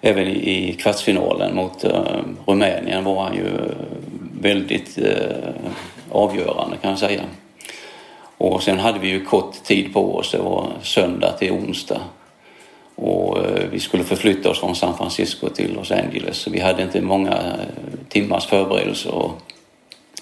även 0.00 0.26
i 0.28 0.76
kvartsfinalen 0.78 1.56
mot 1.56 1.84
eh, 1.84 2.20
Rumänien 2.46 3.04
var 3.04 3.22
han 3.22 3.34
ju 3.34 3.46
väldigt 4.40 4.98
eh, 4.98 5.48
avgörande 6.10 6.76
kan 6.76 6.90
jag 6.90 6.98
säga. 6.98 7.22
Och 8.38 8.62
sen 8.62 8.78
hade 8.78 8.98
vi 8.98 9.08
ju 9.08 9.24
kort 9.24 9.64
tid 9.64 9.92
på 9.92 10.16
oss, 10.16 10.32
det 10.32 10.38
var 10.38 10.66
söndag 10.82 11.32
till 11.32 11.52
onsdag. 11.52 12.00
Och 12.94 13.38
vi 13.70 13.80
skulle 13.80 14.04
förflytta 14.04 14.50
oss 14.50 14.60
från 14.60 14.76
San 14.76 14.96
Francisco 14.96 15.48
till 15.48 15.74
Los 15.74 15.90
Angeles. 15.90 16.36
så 16.36 16.50
Vi 16.50 16.60
hade 16.60 16.82
inte 16.82 17.00
många 17.00 17.38
timmars 18.08 18.46
förberedelser 18.46 19.30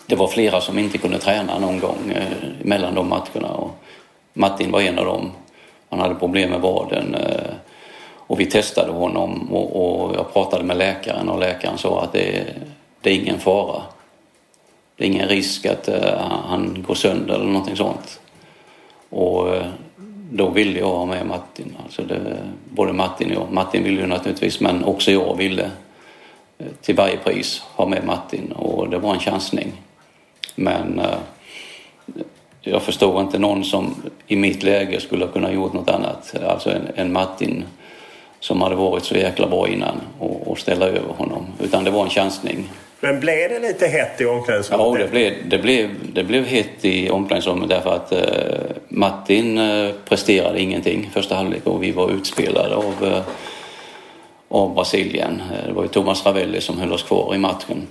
det 0.08 0.16
var 0.16 0.28
flera 0.28 0.60
som 0.60 0.78
inte 0.78 0.98
kunde 0.98 1.18
träna 1.18 1.58
någon 1.58 1.80
gång 1.80 2.12
eh, 2.14 2.48
mellan 2.62 2.94
de 2.94 3.08
matcherna. 3.08 3.48
Och 3.48 3.70
Martin 4.32 4.70
var 4.70 4.80
en 4.80 4.98
av 4.98 5.04
dem. 5.04 5.32
Han 5.90 6.00
hade 6.00 6.14
problem 6.14 6.50
med 6.50 6.60
vaden. 6.60 7.14
Eh, 7.14 7.54
och 8.04 8.40
vi 8.40 8.46
testade 8.46 8.92
honom 8.92 9.52
och, 9.52 10.04
och, 10.04 10.14
jag 10.14 10.32
pratade 10.32 10.64
med 10.64 10.76
läkaren 10.76 11.28
och 11.28 11.38
läkaren 11.38 11.78
sa 11.78 12.02
att 12.02 12.12
det, 12.12 12.44
det 13.00 13.10
är 13.10 13.14
ingen 13.14 13.38
fara. 13.38 13.82
Det 14.96 15.04
är 15.04 15.08
ingen 15.08 15.28
risk 15.28 15.66
att 15.66 15.88
eh, 15.88 16.18
han 16.48 16.84
går 16.86 16.94
sönder 16.94 17.34
eller 17.34 17.44
någonting 17.44 17.76
sånt. 17.76 18.20
Och 19.10 19.56
eh, 19.56 19.66
då 20.30 20.50
ville 20.50 20.78
jag 20.78 20.88
ha 20.88 21.06
med 21.06 21.26
Martin. 21.26 21.76
Alltså 21.84 22.02
det, 22.02 22.38
både 22.70 22.92
Martin 22.92 23.28
och 23.28 23.34
jag. 23.34 23.52
Martin 23.52 23.84
ville 23.84 24.00
ju 24.00 24.06
naturligtvis 24.06 24.60
men 24.60 24.84
också 24.84 25.10
jag 25.10 25.36
ville 25.36 25.70
eh, 26.58 26.66
till 26.80 26.94
varje 26.94 27.16
pris 27.16 27.62
ha 27.74 27.86
med 27.86 28.04
Martin 28.06 28.52
och 28.52 28.90
det 28.90 28.98
var 28.98 29.14
en 29.14 29.20
chansning. 29.20 29.72
Men 30.58 30.98
eh, 30.98 31.18
jag 32.60 32.82
förstår 32.82 33.20
inte 33.20 33.38
någon 33.38 33.64
som 33.64 33.94
i 34.26 34.36
mitt 34.36 34.62
läge 34.62 35.00
skulle 35.00 35.24
ha 35.24 35.32
kunnat 35.32 35.54
gjort 35.54 35.72
något 35.72 35.90
annat. 35.90 36.34
Alltså 36.48 36.70
en, 36.70 36.88
en 36.94 37.12
Martin 37.12 37.64
som 38.40 38.62
hade 38.62 38.74
varit 38.74 39.04
så 39.04 39.14
jäkla 39.14 39.46
bra 39.46 39.68
innan 39.68 40.00
och, 40.18 40.50
och 40.50 40.58
ställa 40.58 40.86
över 40.86 41.14
honom. 41.16 41.46
Utan 41.60 41.84
det 41.84 41.90
var 41.90 42.04
en 42.04 42.10
chansning. 42.10 42.68
Men 43.00 43.20
blev 43.20 43.50
det 43.50 43.58
lite 43.58 43.86
hett 43.86 44.20
i 44.20 44.24
omklädningsrummet? 44.24 44.86
Ja, 44.86 45.04
det 45.04 45.10
blev, 45.10 45.48
det 45.48 45.58
blev, 45.58 45.90
det 46.12 46.24
blev 46.24 46.44
hett 46.44 46.84
i 46.84 47.10
omklädningsrummet 47.10 47.68
därför 47.68 47.90
att 47.90 48.12
eh, 48.12 48.76
Martin 48.88 49.58
eh, 49.58 49.90
presterade 50.08 50.60
ingenting 50.60 51.10
första 51.12 51.34
halvlek 51.34 51.66
och 51.66 51.82
vi 51.82 51.90
var 51.90 52.10
utspelade 52.10 52.74
av, 52.74 52.94
eh, 53.04 53.22
av 54.48 54.74
Brasilien. 54.74 55.42
Eh, 55.52 55.66
det 55.66 55.72
var 55.72 55.82
ju 55.82 55.88
Thomas 55.88 56.26
Ravelli 56.26 56.60
som 56.60 56.78
höll 56.78 56.92
oss 56.92 57.02
kvar 57.02 57.34
i 57.34 57.38
matchen. 57.38 57.86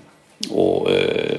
Och 0.51 0.91
eh, 0.91 1.37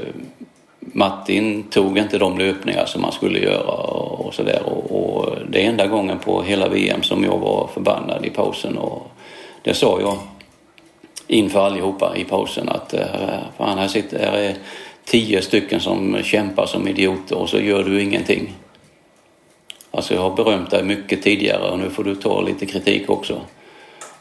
Martin 0.93 1.62
tog 1.62 1.99
inte 1.99 2.18
de 2.18 2.39
löpningar 2.39 2.86
som 2.86 3.03
man 3.03 3.12
skulle 3.12 3.39
göra 3.39 3.70
och 3.70 4.34
sådär. 4.34 4.62
Och, 4.64 5.16
och 5.16 5.36
det 5.49 5.64
är 5.64 5.68
enda 5.68 5.86
gången 5.86 6.18
på 6.18 6.43
hela 6.43 6.68
VM 6.68 7.03
som 7.03 7.24
jag 7.24 7.39
var 7.39 7.70
förbannad 7.74 8.26
i 8.26 8.30
pausen 8.30 8.78
och 8.78 9.11
det 9.62 9.74
sa 9.74 10.01
jag 10.01 10.18
inför 11.26 11.66
allihopa 11.66 12.16
i 12.16 12.24
pausen 12.24 12.68
att 12.68 12.95
eh, 12.95 13.07
fan 13.57 13.78
här 13.78 13.89
sitter, 13.89 14.18
här 14.18 14.39
är 14.39 14.55
tio 15.05 15.43
stycken 15.43 15.80
som 15.80 16.16
kämpar 16.22 16.66
som 16.66 16.89
idioter 16.89 17.39
och 17.39 17.49
så 17.49 17.61
gör 17.61 17.84
du 17.84 18.03
ingenting. 18.03 18.55
Alltså 19.91 20.14
jag 20.14 20.20
har 20.20 20.36
berömt 20.36 20.70
dig 20.70 20.84
mycket 20.84 21.22
tidigare 21.22 21.70
och 21.70 21.78
nu 21.78 21.91
får 21.91 22.05
du 22.05 22.14
ta 22.14 22.41
lite 22.41 22.66
kritik 22.66 23.11
också. 23.11 23.41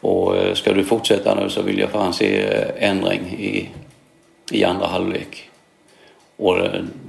Och 0.01 0.38
eh, 0.38 0.53
ska 0.53 0.74
du 0.74 0.84
fortsätta 0.84 1.36
nu 1.36 1.49
så 1.49 1.61
vill 1.61 1.80
jag 1.80 1.89
fan 1.89 2.13
se 2.13 2.41
eh, 2.41 2.89
ändring 2.89 3.22
i, 3.39 3.70
i 4.51 4.63
andra 4.63 4.88
halvlek. 4.88 5.47
Och 6.38 6.57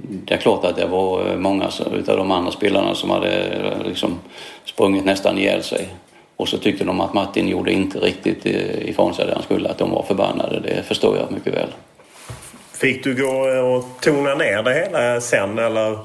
det 0.07 0.33
är 0.33 0.37
klart 0.37 0.65
att 0.65 0.75
det 0.75 0.85
var 0.85 1.35
många 1.35 1.69
utav 1.93 2.17
de 2.17 2.31
andra 2.31 2.51
spelarna 2.51 2.95
som 2.95 3.09
hade 3.09 3.49
liksom 3.85 4.19
sprungit 4.65 5.05
nästan 5.05 5.37
ihjäl 5.37 5.63
sig. 5.63 5.89
Och 6.35 6.47
så 6.47 6.57
tyckte 6.57 6.83
de 6.83 7.01
att 7.01 7.13
Martin 7.13 7.47
gjorde 7.47 7.71
inte 7.71 7.99
riktigt 7.99 8.45
ifrån 8.45 9.13
sig 9.13 9.25
det 9.25 9.33
han 9.33 9.43
skulle, 9.43 9.69
att 9.69 9.77
de 9.77 9.91
var 9.91 10.03
förbannade. 10.03 10.59
Det 10.59 10.83
förstår 10.83 11.17
jag 11.17 11.31
mycket 11.31 11.53
väl. 11.53 11.69
Fick 12.73 13.03
du 13.03 13.15
gå 13.15 13.31
och 13.75 14.01
tona 14.01 14.35
ner 14.35 14.63
det 14.63 14.73
hela 14.73 15.21
sen 15.21 15.59
eller 15.59 15.99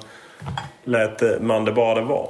lät 0.84 1.42
man 1.42 1.64
det 1.64 1.72
bara 1.72 1.94
det 1.94 2.00
vara? 2.00 2.28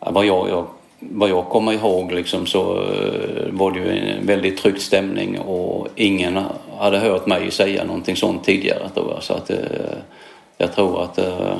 Ja, 0.00 0.24
jag, 0.24 0.48
jag, 0.48 0.66
vad 1.00 1.30
jag 1.30 1.48
kommer 1.48 1.72
ihåg 1.72 2.12
liksom 2.12 2.46
så 2.46 2.82
eh, 2.82 3.46
var 3.50 3.70
det 3.70 3.78
ju 3.78 3.98
en 3.98 4.26
väldigt 4.26 4.58
tryckt 4.58 4.82
stämning 4.82 5.38
och 5.38 5.88
ingen 5.94 6.38
hade 6.78 6.98
hört 6.98 7.26
mig 7.26 7.50
säga 7.50 7.84
någonting 7.84 8.16
sånt 8.16 8.44
tidigare 8.44 8.88
tror 8.94 9.12
jag. 9.12 9.22
Så 9.22 9.34
att, 9.34 9.50
eh, 9.50 9.58
jag 10.58 10.74
tror 10.74 11.02
att, 11.02 11.18
eh, 11.18 11.56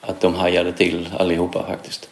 att 0.00 0.20
de 0.20 0.34
hajade 0.34 0.72
till 0.72 1.08
allihopa 1.18 1.66
faktiskt. 1.66 2.10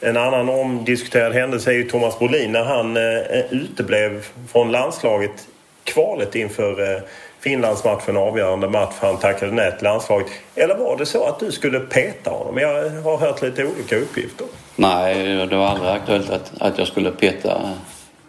En 0.00 0.16
annan 0.16 0.48
omdiskuterad 0.48 1.32
händelse 1.32 1.70
är 1.70 1.74
ju 1.74 1.84
Thomas 1.84 2.18
Brolin 2.18 2.52
när 2.52 2.64
han 2.64 2.96
eh, 2.96 3.52
uteblev 3.52 4.26
från 4.52 4.72
landslaget 4.72 5.48
kvalet 5.84 6.34
inför 6.34 7.02
Finlandsmatchen, 7.40 8.16
avgörande 8.16 8.68
match, 8.68 8.94
han 9.00 9.16
tackade 9.16 9.52
nej 9.52 9.72
till 9.72 9.84
landslaget. 9.84 10.26
Eller 10.54 10.74
var 10.74 10.96
det 10.96 11.06
så 11.06 11.24
att 11.24 11.40
du 11.40 11.52
skulle 11.52 11.80
peta 11.80 12.30
honom? 12.30 12.58
Jag 12.58 12.90
har 12.90 13.16
hört 13.16 13.42
lite 13.42 13.64
olika 13.64 13.96
uppgifter. 13.96 14.46
Nej, 14.76 15.46
det 15.46 15.56
var 15.56 15.66
aldrig 15.66 15.90
aktuellt 15.90 16.30
att, 16.30 16.52
att 16.62 16.78
jag 16.78 16.88
skulle 16.88 17.10
peta, 17.10 17.60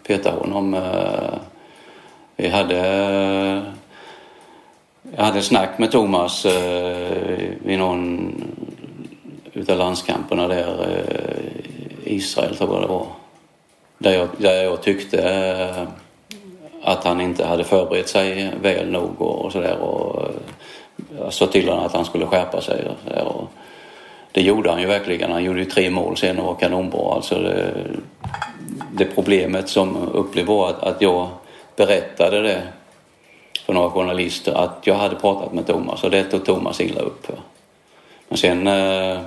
peta 0.06 0.30
honom. 0.30 0.74
Eh, 0.74 1.34
vi 2.36 2.48
hade 2.48 2.76
jag 5.16 5.24
hade 5.24 5.42
snack 5.42 5.78
med 5.78 5.92
Thomas 5.92 6.46
eh, 6.46 7.48
vid 7.64 7.78
någon 7.78 8.34
utav 9.52 9.78
landskamperna 9.78 10.48
där, 10.48 10.86
eh, 10.90 12.12
i 12.12 12.14
Israel 12.14 12.56
tror 12.56 12.74
jag 12.74 12.82
det 12.82 12.86
var. 12.86 13.06
Där 13.98 14.12
jag, 14.12 14.28
där 14.38 14.64
jag 14.64 14.82
tyckte 14.82 15.86
att 16.82 17.04
han 17.04 17.20
inte 17.20 17.46
hade 17.46 17.64
förberett 17.64 18.08
sig 18.08 18.52
väl 18.62 18.90
nog 18.90 19.22
och, 19.22 19.44
och 19.44 19.52
sådär. 19.52 19.76
Jag 21.18 21.32
sa 21.32 21.46
till 21.46 21.68
honom 21.68 21.86
att 21.86 21.92
han 21.92 22.04
skulle 22.04 22.26
skärpa 22.26 22.60
sig. 22.60 22.88
Och 22.88 22.96
så 23.04 23.10
där, 23.10 23.24
och 23.24 23.48
det 24.36 24.42
gjorde 24.42 24.70
han 24.70 24.80
ju 24.80 24.86
verkligen. 24.86 25.32
Han 25.32 25.44
gjorde 25.44 25.58
ju 25.58 25.64
tre 25.64 25.90
mål 25.90 26.16
sen 26.16 26.38
och 26.38 26.44
var 26.44 26.54
kanonbra. 26.54 27.14
Alltså 27.14 27.38
det, 27.38 27.74
det 28.92 29.04
problemet 29.04 29.68
som 29.68 29.96
upplevde 29.96 30.52
var 30.52 30.70
att, 30.70 30.82
att 30.82 31.02
jag 31.02 31.28
berättade 31.76 32.42
det 32.42 32.62
för 33.66 33.72
några 33.72 33.90
journalister 33.90 34.52
att 34.52 34.80
jag 34.84 34.94
hade 34.94 35.14
pratat 35.14 35.52
med 35.52 35.66
Thomas 35.66 36.04
och 36.04 36.10
det 36.10 36.24
tog 36.24 36.44
Thomas 36.44 36.80
illa 36.80 37.00
upp 37.00 37.26
för. 37.26 37.38
Men 38.28 38.38
sen, 38.38 38.66
eh, 38.66 39.18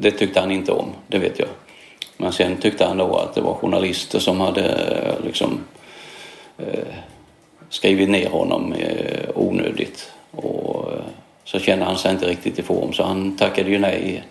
det 0.00 0.10
tyckte 0.10 0.40
han 0.40 0.50
inte 0.50 0.72
om, 0.72 0.86
det 1.08 1.18
vet 1.18 1.38
jag. 1.38 1.48
Men 2.16 2.32
sen 2.32 2.56
tyckte 2.56 2.84
han 2.84 2.96
då 2.96 3.16
att 3.16 3.34
det 3.34 3.40
var 3.40 3.54
journalister 3.54 4.18
som 4.18 4.40
hade 4.40 4.68
eh, 4.68 5.24
liksom 5.24 5.60
eh, 6.58 6.94
skrivit 7.70 8.08
ner 8.08 8.30
honom 8.30 8.72
eh, 8.72 9.28
onödigt. 9.34 10.12
Och 10.30 10.87
så 11.48 11.58
kände 11.58 11.84
han 11.84 11.98
sig 11.98 12.10
inte 12.10 12.26
riktigt 12.26 12.58
i 12.58 12.62
form 12.62 12.92
så 12.92 13.02
han 13.02 13.36
tackade 13.36 13.70
ju 13.70 13.78
nej 13.78 14.24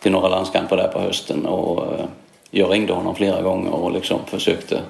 till 0.00 0.12
några 0.12 0.28
landskamper 0.28 0.76
där 0.76 0.88
på 0.88 1.00
hösten 1.00 1.46
och 1.46 1.92
eh, 1.92 2.04
jag 2.50 2.72
ringde 2.72 2.92
honom 2.92 3.14
flera 3.14 3.42
gånger 3.42 3.74
och 3.74 3.92
liksom 3.92 4.20
försökte 4.26 4.80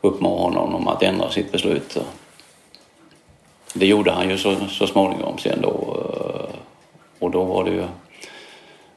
uppmana 0.00 0.60
honom 0.60 0.88
att 0.88 1.02
ändra 1.02 1.30
sitt 1.30 1.52
beslut 1.52 1.98
det 3.74 3.86
gjorde 3.86 4.10
han 4.10 4.30
ju 4.30 4.38
så, 4.38 4.56
så 4.68 4.86
småningom 4.86 5.38
sen 5.38 5.60
då. 5.62 5.68
Eh, 5.68 6.54
och 7.18 7.30
då 7.30 7.44
var 7.44 7.64
det 7.64 7.70
ju 7.70 7.84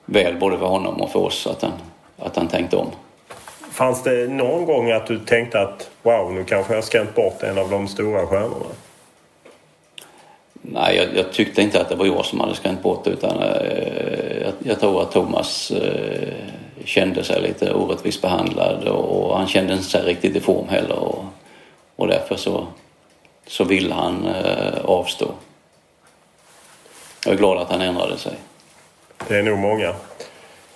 väl 0.05 0.39
både 0.39 0.57
för 0.57 0.65
honom 0.65 1.01
och 1.01 1.11
för 1.11 1.19
oss 1.19 1.47
att 1.47 1.61
han, 1.61 1.71
att 2.19 2.35
han 2.35 2.47
tänkte 2.47 2.75
om. 2.77 2.87
Fanns 3.71 4.03
det 4.03 4.27
någon 4.27 4.65
gång 4.65 4.91
att 4.91 5.07
du 5.07 5.19
tänkte 5.19 5.59
att 5.59 5.89
wow, 6.01 6.33
nu 6.33 6.43
kanske 6.43 6.73
jag 6.75 6.83
skrämt 6.83 7.15
bort 7.15 7.43
en 7.43 7.57
av 7.57 7.69
de 7.69 7.87
stora 7.87 8.27
stjärnorna? 8.27 8.65
Nej, 10.65 10.95
jag, 10.95 11.07
jag, 11.15 11.33
tyckte 11.33 11.61
inte 11.61 11.81
att 11.81 11.89
det 11.89 11.95
var 11.95 12.05
jag 12.05 12.25
som 12.25 12.39
hade 12.39 12.55
skrämt 12.55 12.83
bort 12.83 13.07
utan 13.07 13.41
eh, 13.41 14.41
jag, 14.41 14.53
jag, 14.59 14.79
tror 14.79 15.01
att 15.01 15.11
Thomas 15.11 15.71
eh, 15.71 16.33
kände 16.85 17.23
sig 17.23 17.41
lite 17.41 17.73
orättvist 17.73 18.21
behandlad 18.21 18.87
och, 18.87 19.29
och 19.29 19.37
han 19.37 19.47
kände 19.47 19.77
sig 19.77 19.99
inte 19.99 20.11
riktigt 20.11 20.35
i 20.35 20.39
form 20.39 20.67
heller. 20.69 20.99
Och, 20.99 21.25
och 21.95 22.07
därför 22.07 22.35
så 22.35 22.67
så 23.47 23.63
ville 23.63 23.93
han 23.93 24.25
eh, 24.25 24.85
avstå. 24.85 25.31
Jag 27.25 27.33
är 27.33 27.37
glad 27.37 27.57
att 27.57 27.71
han 27.71 27.81
ändrade 27.81 28.17
sig. 28.17 28.33
Det 29.27 29.37
är 29.37 29.43
nog 29.43 29.59
många. 29.59 29.89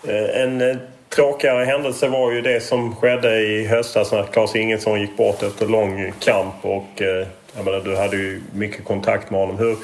Eh, 0.07 0.41
en 0.41 0.61
eh, 0.61 0.77
tråkigare 1.09 1.65
händelse 1.65 2.07
var 2.07 2.31
ju 2.31 2.41
det 2.41 2.61
som 2.61 2.95
skedde 2.95 3.39
i 3.39 3.67
höstas 3.67 4.11
när 4.11 4.23
Claes 4.23 4.55
Ingesson 4.55 5.01
gick 5.01 5.17
bort 5.17 5.43
efter 5.43 5.65
lång 5.65 6.13
kamp 6.19 6.55
och 6.61 7.01
eh, 7.01 7.27
jag 7.57 7.65
menar, 7.65 7.79
du 7.79 7.97
hade 7.97 8.15
ju 8.15 8.41
mycket 8.53 8.85
kontakt 8.85 9.31
med 9.31 9.39
honom. 9.39 9.57
Hur, 9.57 9.77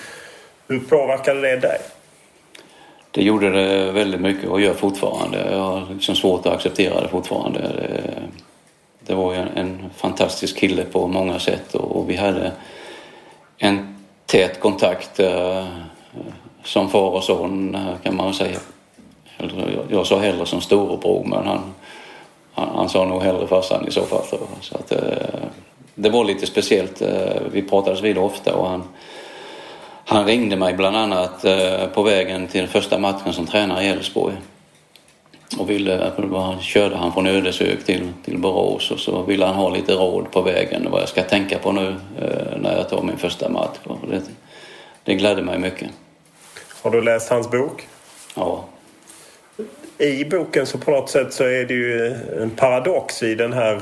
hur 0.67 0.79
påverkade 0.79 1.41
det 1.41 1.57
dig? 1.57 1.77
Det 3.11 3.23
gjorde 3.23 3.49
det 3.49 3.91
väldigt 3.91 4.21
mycket 4.21 4.49
och 4.49 4.61
gör 4.61 4.73
fortfarande. 4.73 5.51
Jag 5.51 5.59
har 5.59 5.87
liksom 5.93 6.15
svårt 6.15 6.45
att 6.45 6.53
acceptera 6.53 7.01
det 7.01 7.07
fortfarande. 7.07 7.59
Det, 7.59 8.13
det 8.99 9.13
var 9.15 9.33
ju 9.33 9.39
en, 9.39 9.47
en, 9.55 9.89
fantastisk 9.95 10.57
kille 10.57 10.83
på 10.83 11.07
många 11.07 11.39
sätt 11.39 11.75
och, 11.75 11.95
och 11.95 12.09
vi 12.09 12.15
hade 12.15 12.51
en 13.57 13.95
tät 14.25 14.59
kontakt 14.59 15.19
eh, 15.19 15.65
som 16.63 16.89
far 16.89 17.09
och 17.09 17.23
son 17.23 17.77
kan 18.03 18.15
man 18.15 18.33
säga. 18.33 18.59
Jag 19.89 20.07
sa 20.07 20.19
hellre 20.19 20.45
som 20.45 20.61
storebror 20.61 21.23
men 21.25 21.47
han, 21.47 21.73
han, 22.53 22.69
han 22.75 22.89
sa 22.89 23.05
nog 23.05 23.21
hellre 23.21 23.47
farsan 23.47 23.87
i 23.87 23.91
så 23.91 24.01
fall. 24.01 24.23
Så 24.61 24.75
att, 24.75 24.91
eh, 24.91 25.43
det 25.95 26.09
var 26.09 26.23
lite 26.23 26.45
speciellt. 26.45 27.01
Vi 27.51 27.61
pratades 27.61 28.01
vid 28.01 28.17
ofta 28.17 28.55
och 28.55 28.67
han, 28.67 28.83
han 30.05 30.25
ringde 30.25 30.55
mig 30.55 30.73
bland 30.73 30.97
annat 30.97 31.45
på 31.93 32.03
vägen 32.03 32.47
till 32.47 32.67
första 32.67 32.97
matchen 32.97 33.33
som 33.33 33.47
tränare 33.47 33.83
i 33.83 33.87
Elfsborg 33.87 34.35
och 35.59 35.69
ville, 35.69 36.11
då 36.17 36.57
körde 36.61 36.95
han 36.95 37.13
från 37.13 37.27
Ödeshög 37.27 37.85
till, 37.85 38.09
till 38.25 38.37
Borås 38.37 38.91
och 38.91 38.99
så 38.99 39.23
ville 39.23 39.45
han 39.45 39.55
ha 39.55 39.69
lite 39.69 39.93
råd 39.93 40.31
på 40.31 40.41
vägen 40.41 40.87
vad 40.91 41.01
jag 41.01 41.09
ska 41.09 41.23
tänka 41.23 41.59
på 41.59 41.71
nu 41.71 41.95
eh, 42.21 42.57
när 42.57 42.77
jag 42.77 42.89
tar 42.89 43.01
min 43.01 43.17
första 43.17 43.49
match. 43.49 43.77
Det, 44.09 44.21
det 45.03 45.15
glädde 45.15 45.41
mig 45.41 45.59
mycket. 45.59 45.89
Har 46.81 46.91
du 46.91 47.01
läst 47.01 47.29
hans 47.29 47.51
bok? 47.51 47.87
Ja. 48.35 48.65
I 49.97 50.25
boken 50.25 50.65
så 50.65 50.77
på 50.77 50.91
något 50.91 51.09
sätt 51.09 51.33
så 51.33 51.43
är 51.43 51.65
det 51.65 51.73
ju 51.73 52.15
en 52.41 52.49
paradox 52.49 53.23
i 53.23 53.35
den 53.35 53.53
här 53.53 53.81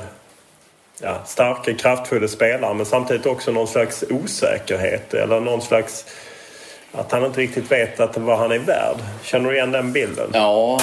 ja, 1.01 1.21
starka, 1.25 1.73
kraftfulla 1.73 2.27
spelare 2.27 2.73
men 2.73 2.85
samtidigt 2.85 3.25
också 3.25 3.51
någon 3.51 3.67
slags 3.67 4.03
osäkerhet 4.09 5.13
eller 5.13 5.39
någon 5.39 5.61
slags 5.61 6.05
att 6.91 7.11
han 7.11 7.25
inte 7.25 7.41
riktigt 7.41 7.71
vet 7.71 7.99
att 7.99 8.17
vad 8.17 8.37
han 8.37 8.51
är 8.51 8.59
värd. 8.59 8.97
Känner 9.23 9.49
du 9.49 9.55
igen 9.55 9.71
den 9.71 9.91
bilden? 9.91 10.29
Ja, 10.33 10.79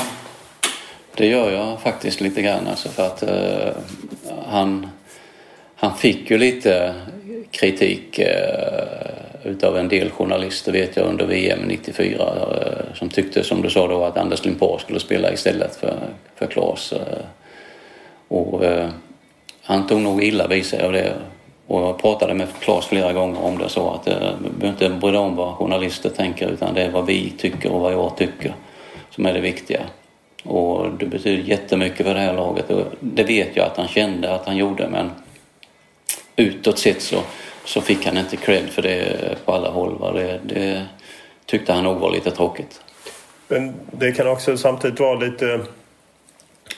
det 1.14 1.26
gör 1.26 1.50
jag 1.50 1.80
faktiskt 1.80 2.20
lite 2.20 2.42
grann 2.42 2.66
alltså 2.66 2.88
för 2.88 3.06
att 3.06 3.22
eh, 3.22 3.72
han, 4.46 4.90
han 5.76 5.96
fick 5.96 6.30
ju 6.30 6.38
lite 6.38 6.94
kritik 7.50 8.18
eh, 8.18 9.08
utav 9.44 9.78
en 9.78 9.88
del 9.88 10.10
journalister 10.10 10.72
vet 10.72 10.96
jag 10.96 11.06
under 11.06 11.26
VM 11.26 11.58
94 11.66 12.16
eh, 12.16 12.94
som 12.94 13.08
tyckte 13.08 13.44
som 13.44 13.62
du 13.62 13.70
sa 13.70 13.88
då 13.88 14.04
att 14.04 14.16
Anders 14.16 14.44
Limpar 14.44 14.78
skulle 14.78 15.00
spela 15.00 15.32
istället 15.32 15.76
för, 15.76 15.98
för 16.36 16.46
Klas. 16.46 16.92
Eh, 16.92 17.24
och 18.28 18.64
eh, 18.64 18.88
han 19.68 19.86
tog 19.86 20.00
nog 20.00 20.24
illa 20.24 20.46
vid 20.46 20.66
sig 20.66 20.82
av 20.82 20.92
det 20.92 21.16
och 21.66 21.82
jag 21.82 21.98
pratade 21.98 22.34
med 22.34 22.48
Claes 22.60 22.86
flera 22.86 23.12
gånger 23.12 23.44
om 23.44 23.58
det 23.58 23.68
så 23.68 23.90
att 23.90 24.06
eh, 24.08 24.14
du 24.44 24.50
behöver 24.50 24.68
inte 24.68 25.00
bry 25.00 25.10
dig 25.10 25.20
om 25.20 25.36
vad 25.36 25.54
journalister 25.54 26.10
tänker 26.10 26.48
utan 26.48 26.74
det 26.74 26.82
är 26.82 26.90
vad 26.90 27.06
vi 27.06 27.32
tycker 27.38 27.72
och 27.72 27.80
vad 27.80 27.92
jag 27.92 28.16
tycker 28.16 28.54
som 29.10 29.26
är 29.26 29.34
det 29.34 29.40
viktiga. 29.40 29.80
Och 30.44 30.90
det 30.92 31.06
betyder 31.06 31.42
jättemycket 31.42 32.06
för 32.06 32.14
det 32.14 32.20
här 32.20 32.34
laget 32.34 32.70
och 32.70 32.84
det 33.00 33.24
vet 33.24 33.56
jag 33.56 33.66
att 33.66 33.76
han 33.76 33.88
kände 33.88 34.34
att 34.34 34.46
han 34.46 34.56
gjorde 34.56 34.88
men 34.88 35.10
utåt 36.36 36.78
sett 36.78 37.02
så, 37.02 37.18
så 37.64 37.80
fick 37.80 38.06
han 38.06 38.18
inte 38.18 38.36
cred 38.36 38.68
för 38.68 38.82
det 38.82 39.16
på 39.44 39.52
alla 39.52 39.70
håll. 39.70 39.98
Va? 39.98 40.12
Det, 40.12 40.40
det 40.44 40.86
tyckte 41.46 41.72
han 41.72 41.84
nog 41.84 41.96
var 41.96 42.10
lite 42.10 42.30
tråkigt. 42.30 42.80
Men 43.48 43.74
det 43.90 44.12
kan 44.12 44.28
också 44.28 44.56
samtidigt 44.56 45.00
vara 45.00 45.18
lite 45.18 45.60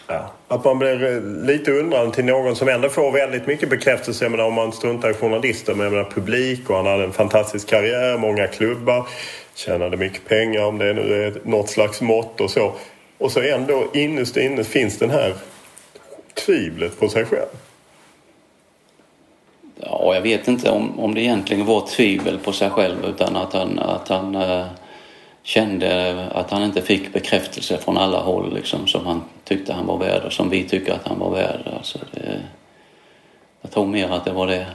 Ja, 0.07 0.33
att 0.49 0.65
man 0.65 0.79
blir 0.79 1.05
eh, 1.05 1.47
lite 1.47 1.73
undrande 1.73 2.15
till 2.15 2.25
någon 2.25 2.57
som 2.57 2.69
ändå 2.69 2.89
får 2.89 3.13
väldigt 3.13 3.47
mycket 3.47 3.71
bekräftelse. 3.71 4.25
Jag 4.25 4.31
menar, 4.31 4.45
om 4.45 4.55
man 4.55 4.73
struntar 4.73 5.11
i 5.11 5.15
journalister, 5.15 5.75
men 5.75 5.85
jag 5.85 5.93
menar 5.93 6.11
publik 6.11 6.71
och 6.71 6.77
han 6.77 6.87
hade 6.87 7.05
en 7.05 7.13
fantastisk 7.13 7.69
karriär, 7.69 8.19
många 8.19 8.47
klubbar, 8.47 9.07
tjänade 9.55 9.97
mycket 9.97 10.29
pengar 10.29 10.65
om 10.65 10.79
det 10.79 10.93
nu 10.93 11.25
är 11.25 11.35
något 11.45 11.69
slags 11.69 12.01
mått 12.01 12.41
och 12.41 12.51
så. 12.51 12.73
Och 13.19 13.33
så 13.33 13.41
ändå 13.41 13.85
innerst 13.95 14.37
inne 14.37 14.65
finns 14.65 14.99
den 14.99 15.11
här 15.11 15.35
tvivlet 16.35 17.01
på 17.01 17.09
sig 17.09 17.25
själv. 17.25 17.49
Ja, 19.77 20.15
jag 20.15 20.23
vet 20.23 20.49
inte 20.49 20.71
om, 20.71 21.01
om 21.01 21.15
det 21.15 21.21
egentligen 21.21 21.67
var 21.67 21.87
tvivel 21.87 22.39
på 22.39 22.53
sig 22.53 22.71
själv 22.71 23.05
utan 23.05 23.37
att 23.37 23.53
han, 23.53 23.79
att 23.79 24.09
han 24.09 24.35
eh, 24.35 24.67
kände 25.43 26.15
att 26.33 26.51
han 26.51 26.63
inte 26.63 26.83
fick 26.83 27.13
bekräftelse 27.13 27.79
från 27.79 27.99
alla 27.99 28.19
håll 28.19 28.55
liksom, 28.55 28.87
som 28.87 29.07
han 29.07 29.23
tyckte 29.45 29.73
han 29.73 29.87
var 29.87 29.99
värd 29.99 30.23
och 30.25 30.33
som 30.33 30.51
vi 30.51 30.65
tycker 30.65 30.93
att 30.93 31.09
han 31.09 31.19
var 31.19 31.31
värd. 31.31 31.61
Alltså, 31.77 31.99
det, 32.13 32.41
jag 33.61 33.71
tror 33.71 33.87
mer 33.87 34.09
att 34.09 34.25
det 34.25 34.33
var 34.33 34.47
det. 34.47 34.67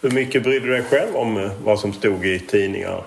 Hur 0.00 0.10
mycket 0.10 0.42
brydde 0.42 0.66
du 0.66 0.72
dig 0.72 0.82
själv 0.82 1.16
om 1.16 1.36
eh, 1.36 1.50
vad 1.64 1.78
som 1.78 1.92
stod 1.92 2.26
i 2.26 2.38
tidningar? 2.38 3.04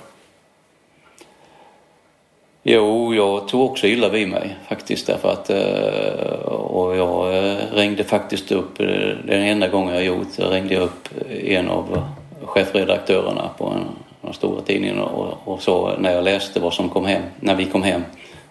Jo, 2.64 3.14
jag 3.14 3.48
tog 3.48 3.72
också 3.72 3.88
illa 3.88 4.10
vid 4.10 4.30
mig 4.30 4.56
faktiskt 4.68 5.08
därför 5.08 5.30
att 5.30 5.50
eh, 5.50 6.52
och 6.52 6.96
jag 6.96 7.38
eh, 7.38 7.58
ringde 7.74 8.04
faktiskt 8.04 8.52
upp, 8.52 8.78
den 8.78 9.42
enda 9.42 9.68
gången 9.68 9.96
jag 9.96 10.04
gjort, 10.04 10.28
jag 10.38 10.54
ringde 10.54 10.78
upp 10.78 11.10
en 11.30 11.70
av 11.70 12.04
chefredaktörerna 12.44 13.50
på 13.58 13.66
en, 13.66 13.86
den 14.26 14.34
stora 14.34 14.62
tidningen 14.62 15.00
och, 15.00 15.48
och 15.48 15.62
så 15.62 15.98
när 15.98 16.14
jag 16.14 16.24
läste 16.24 16.60
vad 16.60 16.74
som 16.74 16.90
kom 16.90 17.06
hem, 17.06 17.24
när 17.40 17.56
vi 17.56 17.66
kom 17.66 17.84
hem 17.84 18.02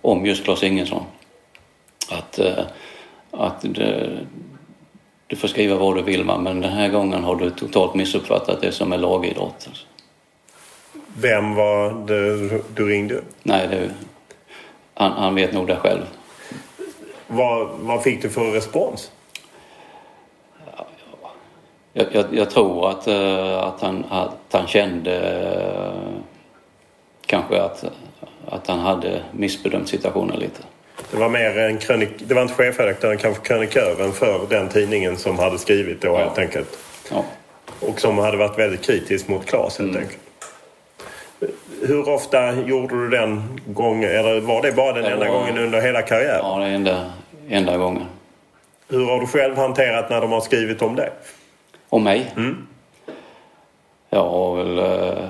om 0.01 0.27
just 0.27 0.45
Claes 0.45 0.63
Ingensson. 0.63 1.03
Att, 2.11 2.41
att 3.31 3.61
det, 3.63 4.19
du 5.27 5.37
får 5.37 5.49
skriva 5.49 5.77
vad 5.77 5.97
du 5.97 6.03
vill 6.03 6.25
men 6.25 6.61
den 6.61 6.73
här 6.73 6.89
gången 6.89 7.25
har 7.25 7.37
du 7.37 7.51
totalt 7.51 7.95
missuppfattat 7.95 8.61
det 8.61 8.73
som 8.73 8.93
är 8.93 8.99
lagidrott. 8.99 9.65
Alltså. 9.69 9.87
Vem 11.17 11.55
var 11.55 12.07
det 12.07 12.61
du 12.75 12.89
ringde? 12.89 13.21
Nej, 13.43 13.69
det, 13.71 13.91
han, 14.95 15.13
han 15.13 15.35
vet 15.35 15.53
nog 15.53 15.67
det 15.67 15.77
själv. 15.77 16.03
Vad, 17.27 17.69
vad 17.69 18.03
fick 18.03 18.23
du 18.23 18.31
för 18.31 18.51
respons? 18.51 19.11
Jag, 21.97 22.07
jag, 22.13 22.25
jag 22.31 22.51
tror 22.51 22.91
att, 22.91 23.09
uh, 23.09 23.59
att, 23.59 23.81
han, 23.81 24.05
att 24.11 24.37
han 24.53 24.67
kände 24.67 25.43
uh, 25.87 26.21
kanske 27.27 27.63
att, 27.63 27.85
att 28.49 28.67
han 28.67 28.79
hade 28.79 29.23
missbedömt 29.33 29.89
situationen 29.89 30.39
lite. 30.39 30.63
Det 31.11 31.17
var 31.17 31.29
mer 31.29 31.59
en 31.59 31.79
krönik, 31.79 32.11
det 32.19 32.35
var 32.35 32.43
inte 32.43 32.55
chefredaktören, 32.55 33.19
kanske 33.19 33.47
krönikören 33.47 34.13
för 34.13 34.41
den 34.49 34.69
tidningen 34.69 35.17
som 35.17 35.39
hade 35.39 35.59
skrivit 35.59 36.01
då 36.01 36.09
ja. 36.09 36.19
helt 36.19 36.39
enkelt. 36.39 36.79
Ja. 37.11 37.25
Och 37.81 38.01
som 38.01 38.19
hade 38.19 38.37
varit 38.37 38.59
väldigt 38.59 38.87
kritisk 38.87 39.29
mot 39.29 39.47
Claes 39.47 39.79
helt 39.79 39.91
mm. 39.91 40.03
enkelt. 40.03 40.21
Hur 41.83 42.09
ofta 42.09 42.55
gjorde 42.55 42.95
du 42.95 43.09
den 43.09 43.61
gången? 43.67 44.11
Eller 44.11 44.41
var 44.41 44.63
det 44.63 44.73
bara 44.73 44.93
den 44.93 45.03
det 45.03 45.11
enda 45.11 45.29
var... 45.29 45.39
gången 45.39 45.59
under 45.59 45.81
hela 45.81 46.03
karriären? 46.03 46.41
Ja, 46.43 46.59
den 46.59 46.71
enda, 46.71 47.13
enda 47.49 47.77
gången. 47.77 48.05
Hur 48.89 49.07
har 49.07 49.21
du 49.21 49.27
själv 49.27 49.57
hanterat 49.57 50.11
när 50.11 50.21
de 50.21 50.33
har 50.33 50.41
skrivit 50.41 50.83
om 50.83 50.97
det? 50.97 51.11
Om 51.95 52.05
mig? 52.05 52.33
Mm. 52.37 52.67
Jag 54.11 54.25
har 54.25 54.57
väl 54.57 54.79
eh, 54.79 55.25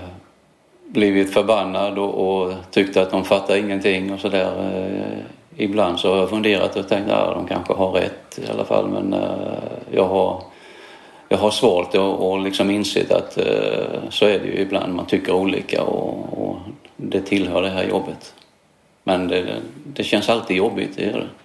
blivit 0.87 1.35
förbannad 1.35 1.99
och, 1.99 2.15
och 2.15 2.53
tyckt 2.71 2.97
att 2.97 3.11
de 3.11 3.25
fattar 3.25 3.57
ingenting 3.57 4.13
och 4.13 4.21
sådär. 4.21 4.73
Eh, 4.75 5.19
ibland 5.57 6.01
så 6.01 6.11
har 6.11 6.19
jag 6.19 6.31
funderat 6.31 6.77
och 6.77 6.89
tänkt 6.89 7.11
att 7.11 7.35
de 7.35 7.47
kanske 7.47 7.73
har 7.73 7.91
rätt 7.91 8.39
i 8.39 8.51
alla 8.51 8.65
fall 8.65 8.89
men 8.89 9.13
eh, 9.13 9.59
jag 9.91 10.05
har 10.05 10.43
jag 11.29 11.39
har 11.39 11.51
svårt 11.51 11.95
att 11.95 12.43
liksom 12.45 12.71
insett 12.71 13.13
att 13.13 13.39
eh, 13.39 14.09
så 14.11 14.27
är 14.27 14.39
det 14.39 14.47
ju 14.47 14.59
ibland. 14.59 14.95
Man 14.95 15.07
tycker 15.07 15.33
olika 15.33 15.83
och, 15.83 16.49
och 16.49 16.57
det 16.97 17.21
tillhör 17.21 17.63
det 17.63 17.71
här 17.71 17.85
jobbet. 17.85 18.35
Men 19.03 19.29
det, 19.29 19.57
det 19.85 20.05
känns 20.05 20.29
alltid 20.29 20.57
jobbigt, 20.57 20.97
det 20.97 21.05
gör 21.05 21.19
det. 21.19 21.44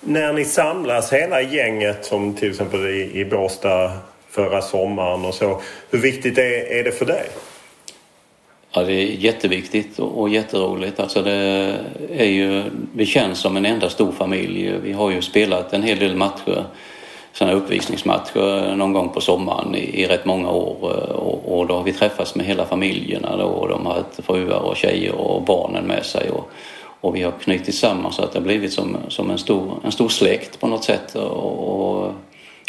När 0.00 0.32
ni 0.32 0.44
samlas 0.44 1.12
hela 1.12 1.42
gänget 1.42 2.04
som 2.04 2.34
till 2.34 2.50
exempel 2.50 2.86
i, 2.86 3.20
i 3.20 3.24
Båstad 3.24 3.92
förra 4.30 4.62
sommaren 4.62 5.24
och 5.24 5.34
så. 5.34 5.60
Hur 5.90 5.98
viktigt 5.98 6.38
är, 6.38 6.72
är 6.78 6.84
det 6.84 6.92
för 6.92 7.06
dig? 7.06 7.26
Ja, 8.70 8.82
det 8.82 8.92
är 8.92 9.04
jätteviktigt 9.04 9.98
och, 9.98 10.20
och 10.20 10.28
jätteroligt. 10.28 11.00
Alltså 11.00 11.22
det 11.22 11.74
är 12.16 12.24
ju, 12.24 12.62
vi 12.94 13.06
känns 13.06 13.38
som 13.38 13.56
en 13.56 13.66
enda 13.66 13.90
stor 13.90 14.12
familj. 14.12 14.74
Vi 14.82 14.92
har 14.92 15.10
ju 15.10 15.22
spelat 15.22 15.72
en 15.72 15.82
hel 15.82 15.98
del 15.98 16.16
matcher 16.16 16.64
sådana 17.32 17.56
uppvisningsmatcher 17.56 18.74
någon 18.76 18.92
gång 18.92 19.08
på 19.08 19.20
sommaren 19.20 19.74
i, 19.74 20.02
i 20.02 20.06
rätt 20.06 20.24
många 20.24 20.50
år 20.50 21.12
och, 21.12 21.58
och, 21.58 21.66
då 21.66 21.74
har 21.74 21.82
vi 21.82 21.92
träffats 21.92 22.34
med 22.34 22.46
hela 22.46 22.66
familjerna 22.66 23.36
då 23.36 23.44
och 23.44 23.68
de 23.68 23.86
har 23.86 23.94
haft 23.94 24.24
fruar 24.26 24.58
och 24.58 24.76
tjejer 24.76 25.14
och 25.14 25.42
barnen 25.42 25.84
med 25.84 26.04
sig 26.04 26.30
och, 26.30 26.50
och 27.00 27.16
vi 27.16 27.22
har 27.22 27.32
knutit 27.32 27.74
samman 27.74 28.12
så 28.12 28.22
att 28.22 28.32
det 28.32 28.38
har 28.38 28.44
blivit 28.44 28.72
som, 28.72 28.96
som 29.08 29.30
en, 29.30 29.38
stor, 29.38 29.80
en 29.84 29.92
stor 29.92 30.08
släkt 30.08 30.60
på 30.60 30.66
något 30.66 30.84
sätt 30.84 31.14
och, 31.14 32.04
och 32.04 32.14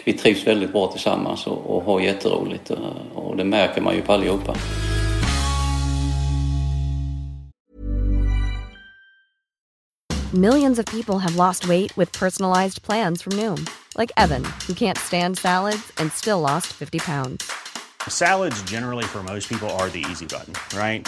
vi 0.06 0.14
trivs 0.14 0.48
väldigt 0.48 0.72
bra 0.72 0.88
tillsammans 0.88 1.48
och, 1.48 1.76
och 1.76 1.84
har 1.84 2.00
jätteroligt 2.00 2.72
och 3.14 3.38
det 3.38 3.44
märker 3.44 3.82
man 3.82 3.96
ju 3.96 4.02
på 4.02 4.14
allihopa. 4.14 4.56
Millions 10.34 10.78
of 10.78 10.86
people 10.86 11.18
have 11.18 11.36
lost 11.36 11.68
weight 11.68 11.98
with 11.98 12.12
personalized 12.12 12.84
plans 12.84 13.24
from 13.24 13.34
Noom. 13.34 13.68
Like 13.98 14.12
Evan, 14.16 14.44
who 14.68 14.74
can't 14.74 14.98
stand 14.98 15.40
salads 15.40 15.92
and 15.98 16.12
still 16.12 16.40
lost 16.40 16.68
50 16.68 17.00
pounds. 17.00 17.52
Salads 18.08 18.62
generally 18.64 19.06
for 19.06 19.24
most 19.24 19.50
people 19.50 19.68
are 19.72 19.90
the 19.90 20.06
easy 20.12 20.28
button, 20.28 20.54
right? 20.78 21.08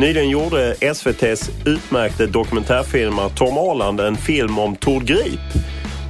Nyligen 0.00 0.28
gjorde 0.28 0.74
SVTs 0.80 1.50
utmärkte 1.64 2.26
dokumentärfilmare 2.26 3.30
Tom 3.30 3.58
Arland 3.58 4.00
en 4.00 4.16
film 4.16 4.58
om 4.58 4.76
Tord 4.76 5.04
Grip 5.04 5.40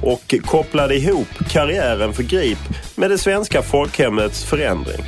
och 0.03 0.35
kopplade 0.45 0.95
ihop 0.95 1.27
karriären 1.49 2.13
för 2.13 2.23
Grip 2.23 2.57
med 2.95 3.09
det 3.09 3.17
svenska 3.17 3.61
folkhemmets 3.61 4.43
förändring. 4.43 5.01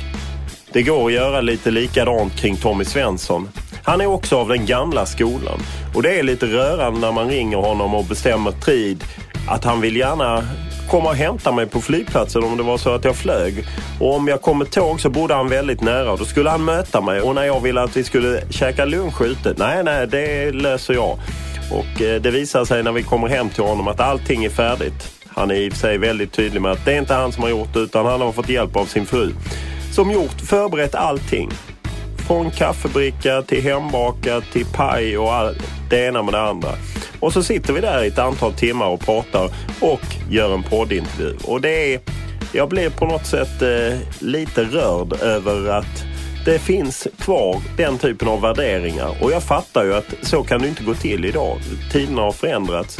Det 0.72 0.82
går 0.82 1.06
att 1.06 1.12
göra 1.12 1.40
lite 1.40 1.70
likadant 1.70 2.36
kring 2.36 2.56
Tommy 2.56 2.84
Svensson. 2.84 3.48
Han 3.82 4.00
är 4.00 4.06
också 4.06 4.38
av 4.38 4.48
den 4.48 4.66
gamla 4.66 5.06
skolan. 5.06 5.58
Och 5.94 6.02
det 6.02 6.18
är 6.18 6.22
lite 6.22 6.46
rörande 6.46 7.00
när 7.00 7.12
man 7.12 7.28
ringer 7.28 7.56
honom 7.56 7.94
och 7.94 8.04
bestämmer 8.04 8.52
tid 8.52 9.04
att 9.48 9.64
han 9.64 9.80
vill 9.80 9.96
gärna 9.96 10.44
komma 10.90 11.08
och 11.08 11.16
hämta 11.16 11.52
mig 11.52 11.66
på 11.66 11.80
flygplatsen 11.80 12.44
om 12.44 12.56
det 12.56 12.62
var 12.62 12.78
så 12.78 12.94
att 12.94 13.04
jag 13.04 13.16
flög. 13.16 13.64
Och 14.00 14.14
om 14.14 14.28
jag 14.28 14.42
kom 14.42 14.58
med 14.58 14.70
tåg 14.70 15.00
så 15.00 15.10
bodde 15.10 15.34
han 15.34 15.48
väldigt 15.48 15.80
nära 15.80 16.12
och 16.12 16.18
då 16.18 16.24
skulle 16.24 16.50
han 16.50 16.64
möta 16.64 17.00
mig. 17.00 17.20
Och 17.20 17.34
när 17.34 17.44
jag 17.44 17.60
ville 17.60 17.82
att 17.82 17.96
vi 17.96 18.04
skulle 18.04 18.42
käka 18.50 18.84
lunch 18.84 19.22
ute, 19.22 19.54
nej 19.56 19.84
nej 19.84 20.06
det 20.06 20.52
löser 20.52 20.94
jag. 20.94 21.18
Och 21.70 22.02
eh, 22.02 22.20
det 22.20 22.30
visar 22.30 22.64
sig 22.64 22.82
när 22.82 22.92
vi 22.92 23.02
kommer 23.02 23.28
hem 23.28 23.50
till 23.50 23.64
honom 23.64 23.88
att 23.88 24.00
allting 24.00 24.44
är 24.44 24.50
färdigt. 24.50 25.10
Han 25.28 25.50
är 25.50 25.54
i 25.54 25.68
och 25.68 25.72
för 25.72 25.80
sig 25.80 25.98
väldigt 25.98 26.32
tydlig 26.32 26.62
med 26.62 26.72
att 26.72 26.84
det 26.84 26.92
är 26.92 26.98
inte 26.98 27.14
han 27.14 27.32
som 27.32 27.42
har 27.42 27.50
gjort 27.50 27.74
det 27.74 27.80
utan 27.80 28.06
han 28.06 28.20
har 28.20 28.32
fått 28.32 28.48
hjälp 28.48 28.76
av 28.76 28.84
sin 28.84 29.06
fru 29.06 29.32
som 29.94 30.10
gjort, 30.10 30.40
förberett 30.40 30.94
allting. 30.94 31.50
Från 32.26 32.50
kaffebricka 32.50 33.42
till 33.42 33.62
hembakat 33.62 34.44
till 34.52 34.66
paj 34.66 35.18
och 35.18 35.32
all, 35.32 35.56
det 35.90 36.06
ena 36.06 36.22
med 36.22 36.34
det 36.34 36.40
andra. 36.40 36.68
Och 37.24 37.32
så 37.32 37.42
sitter 37.42 37.72
vi 37.72 37.80
där 37.80 38.04
i 38.04 38.06
ett 38.06 38.18
antal 38.18 38.52
timmar 38.52 38.86
och 38.86 39.00
pratar 39.00 39.50
och 39.80 40.00
gör 40.30 40.54
en 40.54 40.62
poddintervju. 40.62 41.36
Och 41.44 41.60
det 41.60 41.94
är, 41.94 42.00
jag 42.52 42.68
blev 42.68 42.98
på 42.98 43.06
något 43.06 43.26
sätt 43.26 43.62
eh, 43.62 43.98
lite 44.18 44.64
rörd 44.64 45.12
över 45.12 45.70
att 45.70 46.04
det 46.44 46.58
finns 46.58 47.08
kvar 47.18 47.62
den 47.76 47.98
typen 47.98 48.28
av 48.28 48.40
värderingar. 48.40 49.22
Och 49.22 49.32
jag 49.32 49.42
fattar 49.42 49.84
ju 49.84 49.94
att 49.94 50.14
så 50.22 50.42
kan 50.42 50.62
det 50.62 50.68
inte 50.68 50.84
gå 50.84 50.94
till 50.94 51.24
idag. 51.24 51.58
Tiderna 51.92 52.22
har 52.22 52.32
förändrats. 52.32 52.98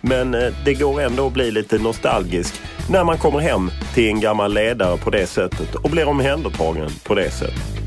Men 0.00 0.34
eh, 0.34 0.52
det 0.64 0.74
går 0.74 1.00
ändå 1.00 1.26
att 1.26 1.32
bli 1.32 1.50
lite 1.50 1.78
nostalgisk 1.78 2.54
när 2.90 3.04
man 3.04 3.18
kommer 3.18 3.38
hem 3.38 3.70
till 3.94 4.08
en 4.08 4.20
gammal 4.20 4.54
ledare 4.54 4.96
på 4.96 5.10
det 5.10 5.26
sättet 5.26 5.74
och 5.74 5.90
blir 5.90 6.08
omhändertagen 6.08 6.90
på 7.04 7.14
det 7.14 7.30
sättet. 7.30 7.83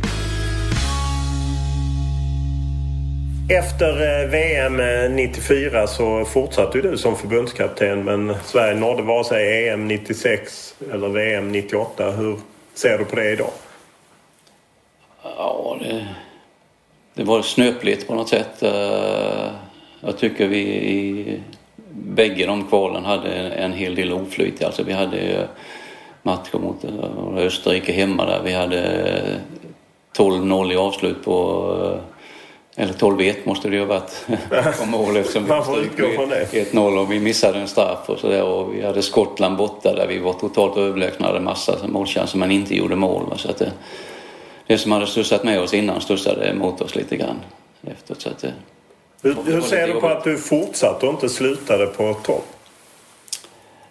Efter 3.49 4.21
eh, 4.21 4.29
VM 4.29 5.15
94 5.15 5.79
eh, 5.79 5.87
så 5.87 6.25
fortsatte 6.25 6.81
du 6.81 6.97
som 6.97 7.15
förbundskapten 7.15 8.03
men 8.03 8.35
Sverige 8.43 8.75
nådde 8.75 9.01
vare 9.01 9.23
sig 9.23 9.69
EM 9.69 9.87
96 9.87 10.75
eller 10.93 11.07
VM 11.07 11.51
98. 11.51 12.11
Hur 12.11 12.37
ser 12.73 12.97
du 12.97 13.05
på 13.05 13.15
det 13.15 13.31
idag? 13.31 13.51
Ja, 15.23 15.77
det, 15.81 16.07
det 17.13 17.23
var 17.23 17.41
snöpligt 17.41 18.07
på 18.07 18.15
något 18.15 18.29
sätt. 18.29 18.63
Eh, 18.63 19.51
jag 20.01 20.17
tycker 20.17 20.47
vi 20.47 20.59
i 20.75 21.39
bägge 21.91 22.45
de 22.45 22.67
kvalen 22.67 23.05
hade 23.05 23.29
en 23.33 23.73
hel 23.73 23.95
del 23.95 24.13
oflyt. 24.13 24.63
Alltså 24.63 24.83
vi 24.83 24.93
hade 24.93 25.47
matcher 26.23 26.57
mot 26.57 26.85
Österrike 27.37 27.91
hemma 27.91 28.25
där 28.25 28.41
vi 28.43 28.53
hade 28.53 29.41
12-0 30.17 30.73
i 30.73 30.75
avslut 30.75 31.23
på 31.23 31.99
eller 32.79 32.93
12-1 32.93 33.35
måste 33.43 33.69
det 33.69 33.75
ju 33.75 33.81
ha 33.81 33.87
varit 33.87 34.25
på 34.79 34.85
mål 34.85 35.17
eftersom 35.17 35.43
vi 35.43 35.89
fick 35.89 36.73
1-0 36.73 36.99
och 36.99 37.11
vi 37.11 37.19
missade 37.19 37.59
en 37.59 37.67
straff 37.67 38.09
och 38.09 38.19
sådär. 38.19 38.43
Och 38.43 38.75
vi 38.75 38.85
hade 38.85 39.01
Skottland 39.01 39.57
borta 39.57 39.93
där 39.93 40.07
vi 40.07 40.19
var 40.19 40.33
totalt 40.33 40.77
överlägsna, 40.77 41.27
hade 41.27 41.39
massa 41.39 41.87
målchanser 41.87 42.37
men 42.37 42.51
inte 42.51 42.75
gjorde 42.75 42.95
mål. 42.95 43.33
Så 43.37 43.49
att 43.49 43.57
det, 43.57 43.71
det 44.67 44.77
som 44.77 44.91
hade 44.91 45.07
studsat 45.07 45.43
med 45.43 45.59
oss 45.59 45.73
innan 45.73 46.01
studsade 46.01 46.53
mot 46.53 46.81
oss 46.81 46.95
lite 46.95 47.17
grann 47.17 47.39
efteråt. 47.87 48.21
Så 48.21 48.29
att 48.29 48.39
det, 48.39 48.53
hur, 49.21 49.35
hur 49.45 49.61
ser 49.61 49.87
du 49.87 49.93
på 49.93 50.07
att 50.07 50.23
du 50.23 50.37
fortsatte 50.37 51.05
och 51.05 51.13
inte 51.13 51.29
slutade 51.29 51.85
på 51.85 52.13
topp? 52.13 52.56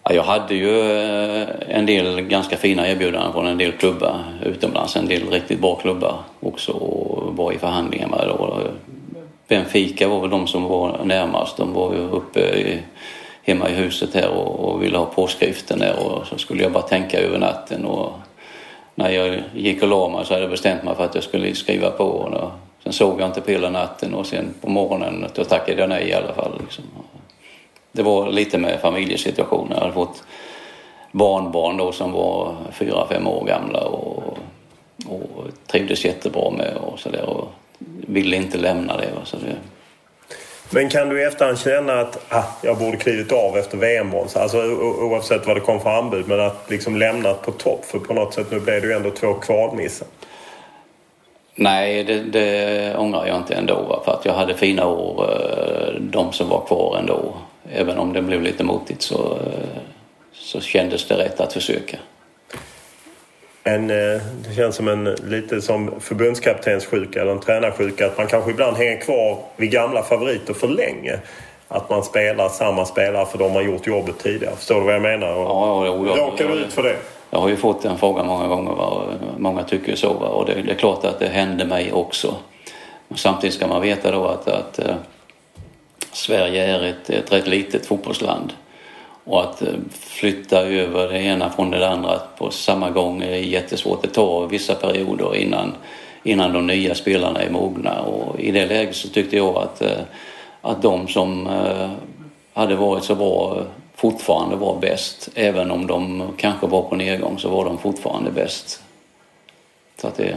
Ja, 0.09 0.15
jag 0.15 0.23
hade 0.23 0.55
ju 0.55 0.81
eh, 0.81 1.49
en 1.69 1.87
del 1.87 2.21
ganska 2.21 2.57
fina 2.57 2.89
erbjudanden 2.89 3.33
från 3.33 3.47
en 3.47 3.59
del 3.59 3.73
klubbar 3.73 4.25
utomlands. 4.45 4.97
En 4.97 5.07
del 5.07 5.31
riktigt 5.31 5.61
bra 5.61 5.75
klubbar 5.75 6.15
också 6.41 6.73
och 6.73 7.37
var 7.37 7.53
i 7.53 7.59
förhandlingar 7.59 8.09
med. 8.09 8.25
Då. 8.29 8.59
Benfica 9.49 10.09
var 10.09 10.21
väl 10.21 10.31
de 10.31 10.47
som 10.47 10.65
var 10.65 11.05
närmast. 11.05 11.57
De 11.57 11.73
var 11.73 11.95
ju 11.95 12.01
uppe 12.01 12.41
i, 12.41 12.79
hemma 13.43 13.69
i 13.69 13.75
huset 13.75 14.15
här 14.15 14.29
och, 14.29 14.69
och 14.69 14.83
ville 14.83 14.99
ha 14.99 15.05
påskriften 15.05 15.79
där 15.79 15.99
och 15.99 16.27
så 16.27 16.39
skulle 16.39 16.63
jag 16.63 16.73
bara 16.73 16.83
tänka 16.83 17.21
över 17.21 17.39
natten. 17.39 17.85
Och 17.85 18.13
när 18.95 19.11
jag 19.11 19.43
gick 19.55 19.83
och 19.83 19.89
la 19.89 20.09
mig 20.09 20.25
så 20.25 20.35
hade 20.35 20.43
jag 20.43 20.51
bestämt 20.51 20.83
mig 20.83 20.95
för 20.95 21.05
att 21.05 21.15
jag 21.15 21.25
skulle 21.25 21.55
skriva 21.55 21.91
på. 21.91 22.05
Och 22.05 22.51
sen 22.83 22.93
såg 22.93 23.21
jag 23.21 23.29
inte 23.29 23.41
på 23.41 23.51
hela 23.51 23.71
natten 23.71 24.15
och 24.15 24.27
sen 24.27 24.55
på 24.61 24.71
morgonen 24.71 25.27
då 25.35 25.45
tackade 25.45 25.81
jag 25.81 25.89
nej 25.89 26.09
i 26.09 26.15
alla 26.15 26.35
fall. 26.35 26.53
Liksom 26.61 26.85
det 27.97 28.03
var 28.03 28.31
lite 28.31 28.59
med 28.59 28.81
familjesituationen. 28.81 29.73
Jag 29.73 29.81
hade 29.81 29.93
fått 29.93 30.23
barnbarn 31.13 31.77
då 31.77 31.93
som 31.93 32.13
var 32.13 32.57
fyra, 32.73 33.07
fem 33.09 33.27
år 33.27 33.45
gamla 33.45 33.81
och, 33.81 34.39
och 35.07 35.45
trivdes 35.67 36.05
jättebra 36.05 36.51
med 36.51 36.77
och 36.77 36.99
sådär 36.99 37.29
och 37.29 37.49
ville 38.07 38.37
inte 38.37 38.59
lämna 38.59 38.97
det. 38.97 39.09
Så 39.25 39.37
det... 39.37 39.57
Men 40.71 40.89
kan 40.89 41.09
du 41.09 41.21
i 41.21 41.25
efterhand 41.25 41.59
känna 41.59 42.01
att 42.01 42.33
ah, 42.33 42.45
jag 42.63 42.79
borde 42.79 42.97
klivit 42.97 43.33
av 43.33 43.57
efter 43.57 43.79
VM-brons? 43.79 44.37
Alltså 44.37 44.59
oavsett 45.01 45.47
vad 45.47 45.57
det 45.57 45.61
kom 45.61 45.81
för 45.81 45.91
anbud 45.91 46.29
men 46.29 46.41
att 46.41 46.71
liksom 46.71 46.97
lämnat 46.97 47.43
på 47.43 47.53
topp 47.53 47.85
för 47.85 47.99
på 47.99 48.15
något 48.15 48.35
sätt 48.35 48.51
nu 48.51 48.61
blev 48.61 48.81
det 48.81 48.87
ju 48.87 48.93
ändå 48.93 49.11
två 49.11 49.35
kvalmissar. 49.35 50.09
Nej, 51.55 52.05
det, 52.05 52.23
det 52.23 52.97
ångrar 52.97 53.27
jag 53.27 53.37
inte 53.37 53.55
ändå 53.55 54.03
för 54.05 54.13
att 54.13 54.25
jag 54.25 54.33
hade 54.33 54.55
fina 54.55 54.87
år, 54.87 55.31
eh, 55.31 56.01
de 56.01 56.33
som 56.33 56.49
var 56.49 56.67
kvar 56.67 56.97
ändå 56.99 57.35
även 57.73 57.99
om 57.99 58.13
det 58.13 58.23
blev 58.23 58.43
lite 58.43 58.65
motigt 58.65 59.03
så, 59.03 59.39
så 60.33 60.61
kändes 60.61 61.09
det 61.09 61.15
rätt 61.15 61.41
att 61.41 61.53
försöka. 61.53 61.97
En, 63.65 63.91
eh, 63.91 64.21
det 64.49 64.55
känns 64.57 64.77
som 64.77 64.89
en 64.89 65.05
lite 65.05 65.63
som 65.63 66.01
förbundskaptenssjuka 66.01 67.21
eller 67.21 67.33
en 67.33 67.41
tränarsjuka 67.41 68.07
att 68.07 68.19
man 68.19 68.27
kanske 68.27 68.51
ibland 68.51 68.77
hänger 68.77 69.01
kvar 69.01 69.39
vid 69.57 69.71
gamla 69.71 70.03
favoriter 70.03 70.55
för 70.55 70.69
länge. 70.69 71.19
Att 71.69 71.91
man 71.91 72.03
spelar 72.03 72.49
samma 72.49 72.85
spelare 72.85 73.27
för 73.27 73.39
de 73.39 73.53
har 73.53 73.63
gjort 73.63 73.87
jobbet 73.87 74.19
tidigare. 74.19 74.57
Förstår 74.57 74.75
du 74.75 74.87
vad 74.87 74.95
jag 74.95 75.03
menar? 75.03 75.35
Och 75.35 75.43
ja, 75.43 75.87
ja, 75.87 76.17
ja, 76.17 76.23
råkar 76.23 76.49
du 76.49 76.55
ut 76.55 76.73
för 76.73 76.83
det? 76.83 76.97
Jag 77.31 77.39
har 77.39 77.49
ju 77.49 77.57
fått 77.57 77.83
den 77.83 77.99
frågan 77.99 78.27
många 78.27 78.49
gånger. 78.49 78.73
Va? 78.73 79.03
Många 79.39 79.63
tycker 79.63 79.97
så. 79.97 80.13
Va? 80.13 80.29
Och 80.29 80.47
det, 80.47 80.55
det, 80.63 80.71
är 80.71 80.77
klart 80.77 81.05
att 81.05 81.19
det 81.19 81.29
hände 81.29 81.65
mig 81.65 81.93
också. 81.93 82.35
Men 83.09 83.19
samtidigt 83.19 83.55
ska 83.55 83.67
man 83.67 83.83
veta 83.83 84.11
då 84.11 84.25
att, 84.25 84.49
att 84.49 84.79
eh, 84.79 84.95
Sverige 86.17 86.65
är 86.65 86.83
ett, 86.83 87.11
ett 87.11 87.33
rätt 87.33 87.47
litet 87.47 87.87
fotbollsland. 87.87 88.53
Och 89.25 89.43
att 89.43 89.63
eh, 89.63 89.69
flytta 89.91 90.63
över 90.63 91.09
det 91.09 91.19
ena 91.19 91.51
från 91.51 91.71
det 91.71 91.89
andra 91.89 92.21
på 92.39 92.51
samma 92.51 92.91
gång 92.91 93.23
är 93.23 93.37
jättesvårt. 93.37 94.03
Det 94.03 94.09
tar 94.09 94.47
vissa 94.47 94.75
perioder 94.75 95.37
innan, 95.37 95.75
innan 96.23 96.53
de 96.53 96.67
nya 96.67 96.95
spelarna 96.95 97.43
är 97.43 97.51
mogna. 97.51 98.01
Och 98.01 98.41
i 98.41 98.51
det 98.51 98.67
läget 98.67 98.97
så 98.97 99.09
tyckte 99.09 99.37
jag 99.37 99.57
att, 99.57 99.83
eh, 99.83 100.01
att 100.61 100.83
de 100.83 101.09
som 101.09 101.47
eh, 101.47 101.91
hade 102.53 102.75
varit 102.75 103.05
så 103.05 103.15
bra 103.15 103.63
fortfarande 103.95 104.57
var 104.57 104.79
bäst. 104.81 105.29
Även 105.35 105.71
om 105.71 105.87
de 105.87 106.33
kanske 106.37 106.67
var 106.67 106.83
på 106.83 106.97
nedgång 106.97 107.39
så 107.39 107.49
var 107.49 107.65
de 107.65 107.79
fortfarande 107.79 108.31
bäst. 108.31 108.83
Så 110.01 110.09
att 110.09 110.17
det... 110.17 110.37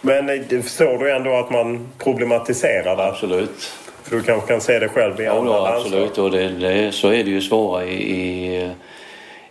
Men 0.00 0.44
förstår 0.62 0.98
du 0.98 1.16
ändå 1.16 1.36
att 1.36 1.50
man 1.50 1.88
problematiserar 1.98 2.96
det? 2.96 3.04
Absolut. 3.04 3.72
För 4.08 4.16
du 4.16 4.22
kanske 4.22 4.48
kan 4.48 4.60
se 4.60 4.78
det 4.78 4.88
själv 4.88 5.20
i 5.20 5.26
andra 5.26 5.52
ja, 5.52 5.76
absolut. 5.76 6.18
Och 6.18 6.30
det, 6.30 6.48
det, 6.48 6.92
så 6.92 7.08
är 7.08 7.24
det 7.24 7.30
ju 7.30 7.40
svåra 7.40 7.84
i, 7.84 8.12
i, 8.12 8.70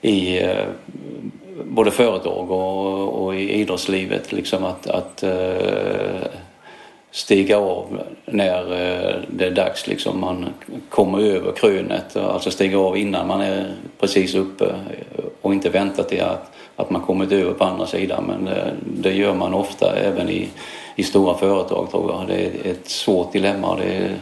i 0.01 0.43
eh, 0.43 0.65
både 1.63 1.91
företag 1.91 2.51
och, 2.51 3.23
och, 3.23 3.35
i 3.35 3.53
idrottslivet. 3.53 4.31
Liksom 4.31 4.63
att, 4.63 4.87
att 4.87 5.23
uh, 5.23 6.27
stiga 7.11 7.57
av 7.57 8.01
när 8.25 8.63
uh, 8.63 9.15
det 9.27 9.45
är 9.45 9.51
dags. 9.51 9.87
Liksom 9.87 10.19
man 10.19 10.45
kommer 10.89 11.19
över 11.19 11.51
krönet. 11.51 12.15
Alltså 12.15 12.51
stiga 12.51 12.79
av 12.79 12.97
innan 12.97 13.27
man 13.27 13.41
är 13.41 13.73
precis 13.99 14.35
uppe 14.35 14.65
och 15.41 15.53
inte 15.53 15.69
vänta 15.69 16.03
till 16.03 16.21
att, 16.21 16.51
att 16.75 16.89
man 16.89 17.01
kommit 17.01 17.31
över 17.31 17.53
på 17.53 17.63
andra 17.63 17.85
sidan. 17.85 18.23
Men 18.23 18.47
uh, 18.47 18.63
det 18.81 19.13
gör 19.13 19.33
man 19.33 19.53
ofta 19.53 19.95
även 19.95 20.29
i, 20.29 20.49
i 20.95 21.03
stora 21.03 21.37
företag 21.37 21.91
tror 21.91 22.11
jag. 22.11 22.27
Det 22.27 22.45
är 22.45 22.71
ett 22.71 22.89
svårt 22.89 23.33
dilemma. 23.33 23.75
Det 23.75 23.95
är, 23.95 24.15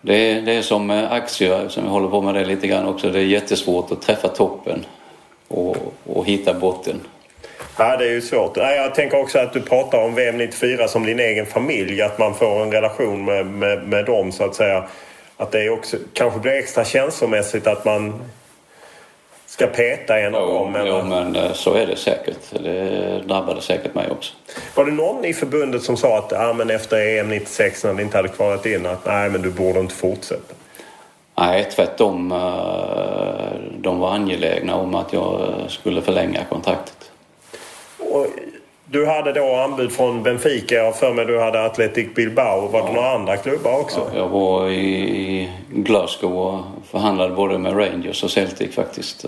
det 0.00 0.14
är, 0.14 0.42
det 0.42 0.52
är 0.52 0.62
som 0.62 0.90
eh, 0.90 1.12
aktier, 1.12 1.68
som 1.68 1.84
jag 1.84 1.90
håller 1.90 2.08
på 2.08 2.22
med 2.22 2.34
det 2.34 2.44
lite 2.44 2.66
grann 2.66 2.86
också. 2.86 3.10
Det 3.10 3.18
är 3.18 3.24
jättesvårt 3.24 3.92
att 3.92 4.02
träffa 4.02 4.28
toppen 4.28 4.84
och, 5.48 5.76
och 6.06 6.26
hitta 6.26 6.54
botten. 6.54 7.00
Ja, 7.78 7.96
det 7.96 8.04
är 8.04 8.10
ju 8.10 8.20
svårt. 8.20 8.56
Jag 8.56 8.94
tänker 8.94 9.20
också 9.20 9.38
att 9.38 9.52
du 9.52 9.60
pratar 9.60 10.04
om 10.04 10.14
VM 10.14 10.38
94 10.38 10.88
som 10.88 11.06
din 11.06 11.20
egen 11.20 11.46
familj. 11.46 12.02
Att 12.02 12.18
man 12.18 12.34
får 12.34 12.62
en 12.62 12.72
relation 12.72 13.24
med, 13.24 13.46
med, 13.46 13.88
med 13.88 14.04
dem 14.04 14.32
så 14.32 14.44
att 14.44 14.54
säga. 14.54 14.84
Att 15.36 15.52
det 15.52 15.70
också 15.70 15.96
kanske 16.12 16.40
blir 16.40 16.52
extra 16.52 16.84
känslomässigt 16.84 17.66
att 17.66 17.84
man 17.84 18.22
ska 19.56 19.66
peta 19.66 20.18
en 20.18 20.34
av 20.34 20.48
dem? 20.48 20.76
Jo, 20.86 21.02
men 21.02 21.36
eh, 21.36 21.52
så 21.52 21.74
är 21.74 21.86
det 21.86 21.96
säkert. 21.96 22.36
Det 22.50 23.22
drabbade 23.26 23.60
säkert 23.60 23.94
mig 23.94 24.10
också. 24.10 24.34
Var 24.74 24.84
det 24.84 24.92
någon 24.92 25.24
i 25.24 25.34
förbundet 25.34 25.82
som 25.82 25.96
sa 25.96 26.18
att 26.18 26.32
ah, 26.32 26.52
men 26.52 26.70
efter 26.70 27.18
EM 27.18 27.28
96 27.28 27.84
när 27.84 27.94
det 27.94 28.02
inte 28.02 28.16
hade 28.16 28.28
kvalat 28.28 28.66
in 28.66 28.86
att 28.86 29.06
nej 29.06 29.30
men 29.30 29.42
du 29.42 29.50
borde 29.50 29.80
inte 29.80 29.94
fortsätta? 29.94 30.54
Nej, 31.38 31.68
tvärtom. 31.76 32.32
Eh, 32.32 32.38
de 33.78 33.98
var 33.98 34.10
angelägna 34.10 34.74
om 34.74 34.94
att 34.94 35.12
jag 35.12 35.52
skulle 35.68 36.02
förlänga 36.02 36.44
kontraktet. 36.44 37.10
Och 37.98 38.26
du 38.86 39.06
hade 39.06 39.32
då 39.32 39.54
anbud 39.54 39.92
från 39.92 40.22
Benfica. 40.22 40.74
Jag 40.74 40.96
för 40.96 41.12
mig 41.12 41.24
du 41.24 41.40
hade 41.40 41.64
Athletic 41.64 42.14
Bilbao. 42.14 42.68
Var 42.68 42.86
det 42.86 42.92
några 42.92 43.10
andra 43.10 43.36
klubbar 43.36 43.80
också? 43.80 44.10
Ja, 44.12 44.18
jag 44.18 44.28
var 44.28 44.68
i 44.70 45.50
Glasgow 45.70 46.38
och 46.38 46.60
förhandlade 46.90 47.34
både 47.34 47.58
med 47.58 47.78
Rangers 47.78 48.24
och 48.24 48.30
Celtic 48.30 48.74
faktiskt. 48.74 49.24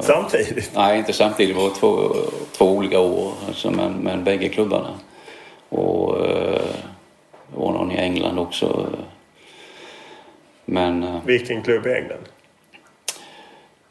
Samtidigt? 0.00 0.70
Nej, 0.74 0.98
inte 0.98 1.12
samtidigt. 1.12 1.56
Det 1.56 1.62
var 1.62 1.70
två, 1.70 2.14
två 2.52 2.70
olika 2.70 3.00
år 3.00 3.32
alltså, 3.48 3.70
men, 3.70 3.92
men 3.92 4.24
bägge 4.24 4.48
klubbarna. 4.48 4.90
Och 5.68 6.26
eh, 6.26 6.60
det 7.52 7.60
var 7.60 7.72
någon 7.72 7.92
i 7.92 7.96
England 7.96 8.38
också. 8.38 8.86
Men... 10.64 11.02
Eh, 11.02 11.16
Vilken 11.24 11.62
klubb 11.62 11.86
i 11.86 11.92
England? 11.92 12.24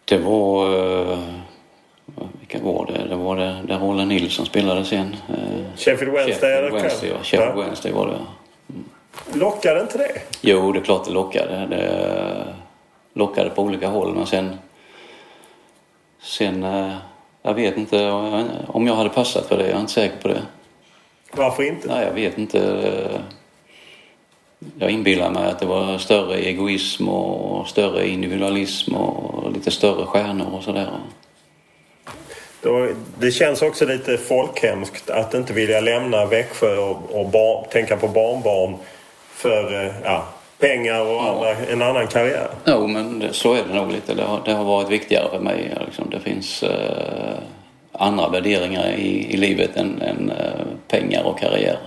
Det 0.05 0.17
var... 0.17 0.67
Eh, 2.49 2.53
vilka 2.53 2.65
var 2.65 2.85
det? 2.85 3.07
Det 3.09 3.15
var 3.15 3.35
det 3.35 3.61
där 3.67 3.79
Roland 3.79 4.07
Nilsson 4.07 4.45
spelade 4.45 4.85
sen. 4.85 5.15
Sheffield 5.75 6.13
Wednesday? 6.13 6.51
Sheffield 6.51 6.73
Wednesday, 6.73 7.09
ja. 7.09 7.23
Sheffield 7.23 7.57
ja. 7.57 7.61
Wednesday 7.61 7.91
var 7.91 8.07
det. 8.07 8.13
Mm. 8.13 8.83
Lockade 9.33 9.81
inte 9.81 9.97
det? 9.97 10.11
Jo, 10.41 10.71
det 10.71 10.79
är 10.79 10.83
klart 10.83 11.05
det 11.05 11.11
lockade. 11.11 11.67
Det 11.69 12.55
lockade 13.13 13.49
på 13.49 13.61
olika 13.61 13.87
håll 13.87 14.15
men 14.15 14.25
sen... 14.25 14.57
Sen... 16.21 16.65
Jag 17.41 17.53
vet 17.53 17.77
inte 17.77 18.11
om 18.67 18.87
jag 18.87 18.95
hade 18.95 19.09
passat 19.09 19.45
för 19.45 19.57
det. 19.57 19.63
Jag 19.63 19.75
är 19.75 19.79
inte 19.79 19.91
säker 19.91 20.17
på 20.21 20.27
det. 20.27 20.41
Varför 21.31 21.63
inte? 21.63 21.87
Nej, 21.87 22.05
jag 22.05 22.13
vet 22.13 22.37
inte. 22.37 23.21
Jag 24.79 24.91
inbillar 24.91 25.31
mig 25.31 25.51
att 25.51 25.59
det 25.59 25.65
var 25.65 25.97
större 25.97 26.35
egoism 26.35 27.09
och 27.09 27.67
större 27.67 28.07
individualism 28.07 28.95
och 28.95 29.51
lite 29.51 29.71
större 29.71 30.05
stjärnor 30.05 30.53
och 30.53 30.63
sådär. 30.63 30.89
Då, 32.61 32.87
det 33.19 33.31
känns 33.31 33.61
också 33.61 33.85
lite 33.85 34.17
folkhemskt 34.17 35.09
att 35.09 35.33
inte 35.33 35.53
vilja 35.53 35.79
lämna 35.79 36.25
Växjö 36.25 36.77
och, 36.77 37.11
och 37.11 37.29
bar, 37.29 37.67
tänka 37.71 37.97
på 37.97 38.07
barnbarn 38.07 38.75
för 39.29 39.85
eh, 39.85 39.91
ja, 40.03 40.25
pengar 40.59 41.01
och 41.01 41.23
andra, 41.23 41.55
en 41.55 41.81
annan 41.81 42.07
karriär. 42.07 42.49
Jo, 42.65 42.87
men 42.87 43.19
det, 43.19 43.33
så 43.33 43.53
är 43.53 43.63
det 43.67 43.73
nog 43.73 43.91
lite. 43.91 44.13
Det 44.13 44.23
har, 44.23 44.41
det 44.45 44.53
har 44.53 44.63
varit 44.63 44.89
viktigare 44.89 45.29
för 45.29 45.39
mig. 45.39 45.77
Liksom. 45.85 46.09
Det 46.09 46.19
finns 46.19 46.63
eh, 46.63 47.37
andra 47.91 48.29
värderingar 48.29 48.87
i, 48.87 49.33
i 49.33 49.37
livet 49.37 49.75
än, 49.75 50.01
än 50.01 50.29
eh, 50.29 50.65
pengar 50.87 51.23
och 51.23 51.39
karriär. 51.39 51.79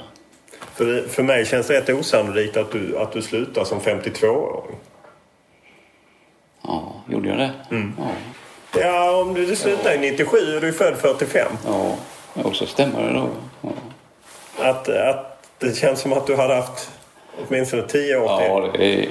För, 0.75 1.09
för 1.09 1.23
mig 1.23 1.47
känns 1.47 1.67
det 1.67 1.81
rätt 1.81 1.89
osannolikt 1.89 2.57
att 2.57 2.73
du, 2.73 2.99
att 2.99 3.13
du 3.13 3.23
slutar 3.23 3.65
som 3.65 3.81
52-åring. 3.81 4.77
Ja, 6.63 6.93
gjorde 7.09 7.29
jag 7.29 7.39
det? 7.39 7.51
Mm. 7.71 7.93
Ja. 7.99 8.05
Ja, 8.81 9.23
om 9.23 9.35
du, 9.35 9.57
slutar 9.57 9.95
i 9.95 9.99
97 9.99 10.55
och 10.55 10.61
du 10.61 10.69
är 10.69 10.73
född 10.73 10.97
45. 10.97 11.53
Ja, 11.67 11.97
och 12.43 12.57
så 12.57 12.67
stämmer 12.67 13.03
det 13.03 13.13
nog. 13.13 13.29
Ja. 13.61 13.71
Att, 14.59 14.89
att 14.89 15.49
det 15.59 15.77
känns 15.77 16.01
som 16.01 16.13
att 16.13 16.27
du 16.27 16.37
hade 16.37 16.55
haft 16.55 16.91
åtminstone 17.49 17.83
10 17.83 18.17
år 18.17 18.39
till. 18.39 18.47
Ja, 18.47 18.69
det, 18.79 19.09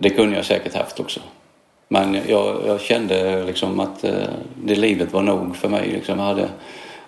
det 0.00 0.10
kunde 0.10 0.36
jag 0.36 0.44
säkert 0.44 0.74
haft 0.74 1.00
också. 1.00 1.20
Men 1.88 2.18
jag, 2.26 2.62
jag 2.66 2.80
kände 2.80 3.44
liksom 3.44 3.80
att 3.80 4.04
eh, 4.04 4.12
det 4.64 4.74
livet 4.74 5.12
var 5.12 5.22
nog 5.22 5.56
för 5.56 5.68
mig. 5.68 5.88
Liksom 5.88 6.18
jag 6.18 6.26
hade 6.26 6.48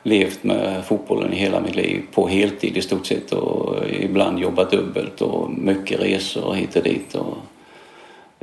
levt 0.03 0.45
med 0.45 0.85
fotbollen 0.85 1.33
i 1.33 1.37
hela 1.37 1.61
mitt 1.61 1.77
liv 1.77 2.03
på 2.13 2.29
heltid 2.29 2.77
i 2.77 2.83
stort 2.83 3.07
sett 3.07 3.33
och 3.33 3.77
ibland 3.89 4.39
jobbat 4.39 4.71
dubbelt 4.71 5.21
och 5.21 5.51
mycket 5.51 6.01
resor 6.01 6.55
hit 6.55 6.77
och 6.77 6.83
dit. 6.83 7.15
Och 7.15 7.37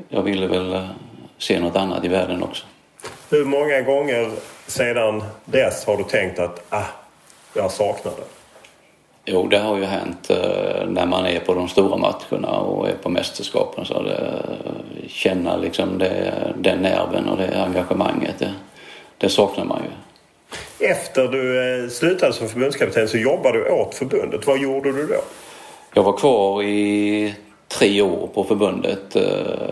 jag 0.09 0.23
ville 0.23 0.47
väl 0.47 0.73
eh, 0.73 0.87
se 1.37 1.59
något 1.59 1.75
annat 1.75 2.05
i 2.05 2.07
världen 2.07 2.43
också. 2.43 2.65
Hur 3.29 3.45
många 3.45 3.81
gånger 3.81 4.31
sedan 4.67 5.23
dess 5.45 5.85
har 5.85 5.97
du 5.97 6.03
tänkt 6.03 6.39
att 6.39 6.65
ah, 6.69 6.83
jag 7.53 7.71
saknar 7.71 8.11
det? 8.11 8.23
Jo, 9.25 9.47
det 9.47 9.57
har 9.59 9.77
ju 9.77 9.83
hänt 9.83 10.29
eh, 10.29 10.87
när 10.87 11.05
man 11.05 11.25
är 11.25 11.39
på 11.39 11.53
de 11.53 11.67
stora 11.67 11.97
matcherna 11.97 12.59
och 12.59 12.89
är 12.89 12.93
på 12.93 13.09
mästerskapen. 13.09 13.85
Så 13.85 14.01
det, 14.01 14.43
känna 15.07 15.57
liksom 15.57 15.97
det, 15.97 16.33
den 16.57 16.79
nerven 16.79 17.29
och 17.29 17.37
det 17.37 17.63
engagemanget, 17.63 18.39
det, 18.39 18.53
det 19.17 19.29
saknar 19.29 19.65
man 19.65 19.81
ju. 19.83 20.87
Efter 20.87 21.27
du 21.27 21.73
eh, 21.83 21.89
slutade 21.89 22.33
som 22.33 22.49
förbundskapten 22.49 23.07
så 23.07 23.17
jobbade 23.17 23.57
du 23.57 23.69
åt 23.69 23.95
förbundet. 23.95 24.47
Vad 24.47 24.59
gjorde 24.59 24.91
du 24.91 25.07
då? 25.07 25.21
Jag 25.93 26.03
var 26.03 26.17
kvar 26.17 26.63
i 26.63 27.35
tre 27.67 28.01
år 28.01 28.27
på 28.33 28.43
förbundet. 28.43 29.15
Eh, 29.15 29.23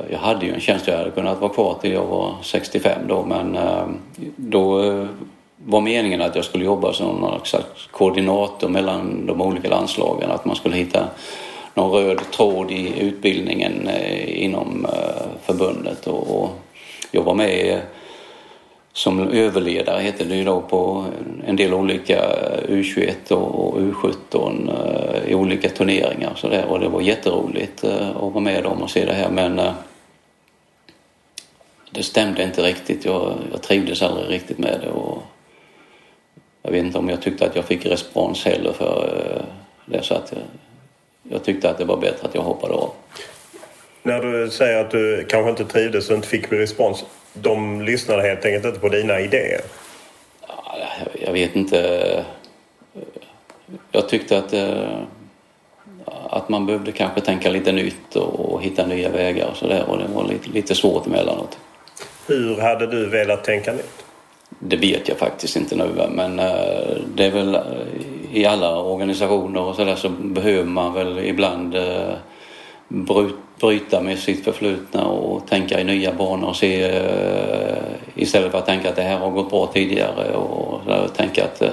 jag 0.09 0.19
hade 0.19 0.45
ju 0.45 0.53
en 0.53 0.59
tjänst, 0.59 0.87
jag 0.87 0.97
hade 0.97 1.11
kunnat 1.11 1.41
vara 1.41 1.53
kvar 1.53 1.77
till 1.81 1.91
jag 1.91 2.05
var 2.05 2.35
65 2.41 3.01
då 3.07 3.25
men 3.25 3.55
eh, 3.55 3.87
då 4.35 4.83
eh, 4.83 5.05
var 5.57 5.81
meningen 5.81 6.21
att 6.21 6.35
jag 6.35 6.45
skulle 6.45 6.65
jobba 6.65 6.93
som 6.93 7.15
någon 7.15 7.45
slags 7.45 7.87
koordinator 7.91 8.69
mellan 8.69 9.25
de 9.25 9.41
olika 9.41 9.69
landslagen. 9.69 10.31
Att 10.31 10.45
man 10.45 10.55
skulle 10.55 10.75
hitta 10.75 11.05
någon 11.73 11.91
röd 11.91 12.31
tråd 12.31 12.71
i 12.71 12.99
utbildningen 12.99 13.89
inom 14.27 14.87
förbundet. 15.45 16.07
Och 16.07 16.41
och 16.41 16.49
jag 17.11 17.23
var 17.23 17.33
med 17.33 17.81
som 18.95 19.27
överledare 19.29 20.01
heter 20.01 20.25
det 20.25 20.35
ju 20.35 20.43
då 20.43 20.61
på 20.61 21.05
en 21.45 21.55
del 21.55 21.73
olika 21.73 22.17
eh, 22.17 22.69
U21 22.69 23.31
och 23.31 23.79
U17 23.79 24.69
eh, 24.69 25.31
i 25.31 25.35
olika 25.35 25.69
turneringar 25.69 26.31
och 26.31 26.37
sådär 26.37 26.65
och 26.65 26.79
det 26.79 26.87
var 26.87 27.01
jätteroligt 27.01 27.83
eh, 27.83 28.09
att 28.09 28.33
vara 28.33 28.39
med 28.39 28.63
dem 28.63 28.81
och 28.81 28.89
se 28.89 29.05
det 29.05 29.13
här 29.13 29.29
men 29.29 29.61
det 31.91 32.03
stämde 32.03 32.43
inte 32.43 32.63
riktigt. 32.63 33.05
Jag, 33.05 33.33
jag 33.51 33.61
trivdes 33.61 34.01
aldrig 34.01 34.29
riktigt 34.29 34.57
med 34.57 34.79
det 34.81 34.89
och 34.89 35.23
jag 36.61 36.71
vet 36.71 36.85
inte 36.85 36.97
om 36.97 37.09
jag 37.09 37.21
tyckte 37.21 37.45
att 37.45 37.55
jag 37.55 37.65
fick 37.65 37.85
respons 37.85 38.45
heller 38.45 38.73
för 38.73 39.25
det 39.85 40.03
så 40.03 40.13
att 40.13 40.33
jag, 40.33 40.41
jag 41.33 41.43
tyckte 41.43 41.69
att 41.69 41.77
det 41.77 41.85
var 41.85 41.97
bättre 41.97 42.27
att 42.27 42.35
jag 42.35 42.41
hoppade 42.41 42.73
av. 42.73 42.91
När 44.05 44.21
du 44.21 44.49
säger 44.49 44.81
att 44.81 44.91
du 44.91 45.25
kanske 45.29 45.49
inte 45.49 45.65
trivdes 45.65 46.09
och 46.09 46.15
inte 46.15 46.27
fick 46.27 46.51
respons. 46.51 47.05
De 47.33 47.81
lyssnade 47.81 48.21
helt 48.21 48.45
enkelt 48.45 48.65
inte 48.65 48.79
på 48.79 48.89
dina 48.89 49.19
idéer. 49.19 49.61
Ja, 50.47 50.77
jag 51.25 51.33
vet 51.33 51.55
inte. 51.55 52.25
Jag 53.91 54.09
tyckte 54.09 54.37
att, 54.37 54.53
eh, 54.53 54.99
att 56.29 56.49
man 56.49 56.65
behövde 56.65 56.91
kanske 56.91 57.21
tänka 57.21 57.49
lite 57.49 57.71
nytt 57.71 58.15
och 58.15 58.63
hitta 58.63 58.85
nya 58.85 59.09
vägar 59.09 59.47
och 59.47 59.57
sådär 59.57 59.83
och 59.87 59.97
det 59.97 60.05
var 60.13 60.27
lite, 60.27 60.49
lite 60.49 60.75
svårt 60.75 61.07
emellanåt. 61.07 61.57
Hur 62.27 62.61
hade 62.61 62.87
du 62.87 63.09
velat 63.09 63.43
tänka 63.43 63.71
nytt? 63.71 64.05
Det 64.59 64.77
vet 64.77 65.07
jag 65.07 65.17
faktiskt 65.17 65.55
inte 65.55 65.75
nu 65.75 65.89
men 66.09 66.39
eh, 66.39 66.97
det 67.15 67.25
är 67.25 67.31
väl 67.31 67.55
eh, 67.55 67.61
i 68.31 68.45
alla 68.45 68.79
organisationer 68.79 69.61
och 69.61 69.75
sådär 69.75 69.95
så 69.95 70.09
behöver 70.09 70.63
man 70.63 70.93
väl 70.93 71.19
ibland 71.19 71.75
bryta 73.59 74.01
med 74.01 74.19
sitt 74.19 74.43
förflutna 74.43 75.07
och 75.07 75.47
tänka 75.47 75.79
i 75.79 75.83
nya 75.83 76.13
banor 76.13 76.49
och 76.49 76.55
se 76.55 76.83
eh, 76.83 77.77
istället 78.15 78.51
för 78.51 78.57
att 78.57 78.65
tänka 78.65 78.89
att 78.89 78.95
det 78.95 79.01
här 79.01 79.17
har 79.17 79.31
gått 79.31 79.49
bra 79.49 79.67
tidigare 79.67 80.35
och 80.35 81.13
tänka 81.15 81.43
att, 81.43 81.61
eh, 81.61 81.69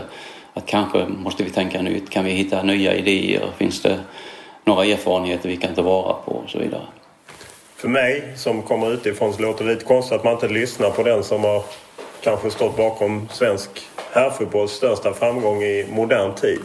att 0.55 0.67
kanske 0.67 1.07
måste 1.09 1.45
vi 1.45 1.51
tänka 1.51 1.83
nytt. 1.83 2.11
Kan 2.11 2.25
vi 2.25 2.31
hitta 2.31 2.63
nya 2.63 2.95
idéer? 2.95 3.51
Finns 3.57 3.83
det 3.83 3.99
några 4.65 4.85
erfarenheter 4.85 5.49
vi 5.49 5.57
kan 5.57 5.75
ta 5.75 5.83
vara 5.83 6.15
på 6.15 6.33
och 6.33 6.51
så 6.51 6.59
vidare? 6.59 6.83
För 7.77 7.89
mig 7.89 8.33
som 8.37 8.63
kommer 8.63 8.93
utifrån 8.93 9.33
så 9.33 9.43
låter 9.43 9.65
det 9.65 9.71
lite 9.75 9.85
konstigt 9.85 10.13
att 10.13 10.25
man 10.25 10.33
inte 10.33 10.49
lyssnar 10.49 10.91
på 10.91 11.03
den 11.03 11.25
som 11.25 11.45
har 11.45 11.63
kanske 12.23 12.51
stått 12.51 12.77
bakom 12.77 13.29
svensk 13.33 13.71
herrfotbolls 14.13 14.73
största 14.73 15.13
framgång 15.13 15.63
i 15.63 15.87
modern 15.91 16.35
tid. 16.35 16.61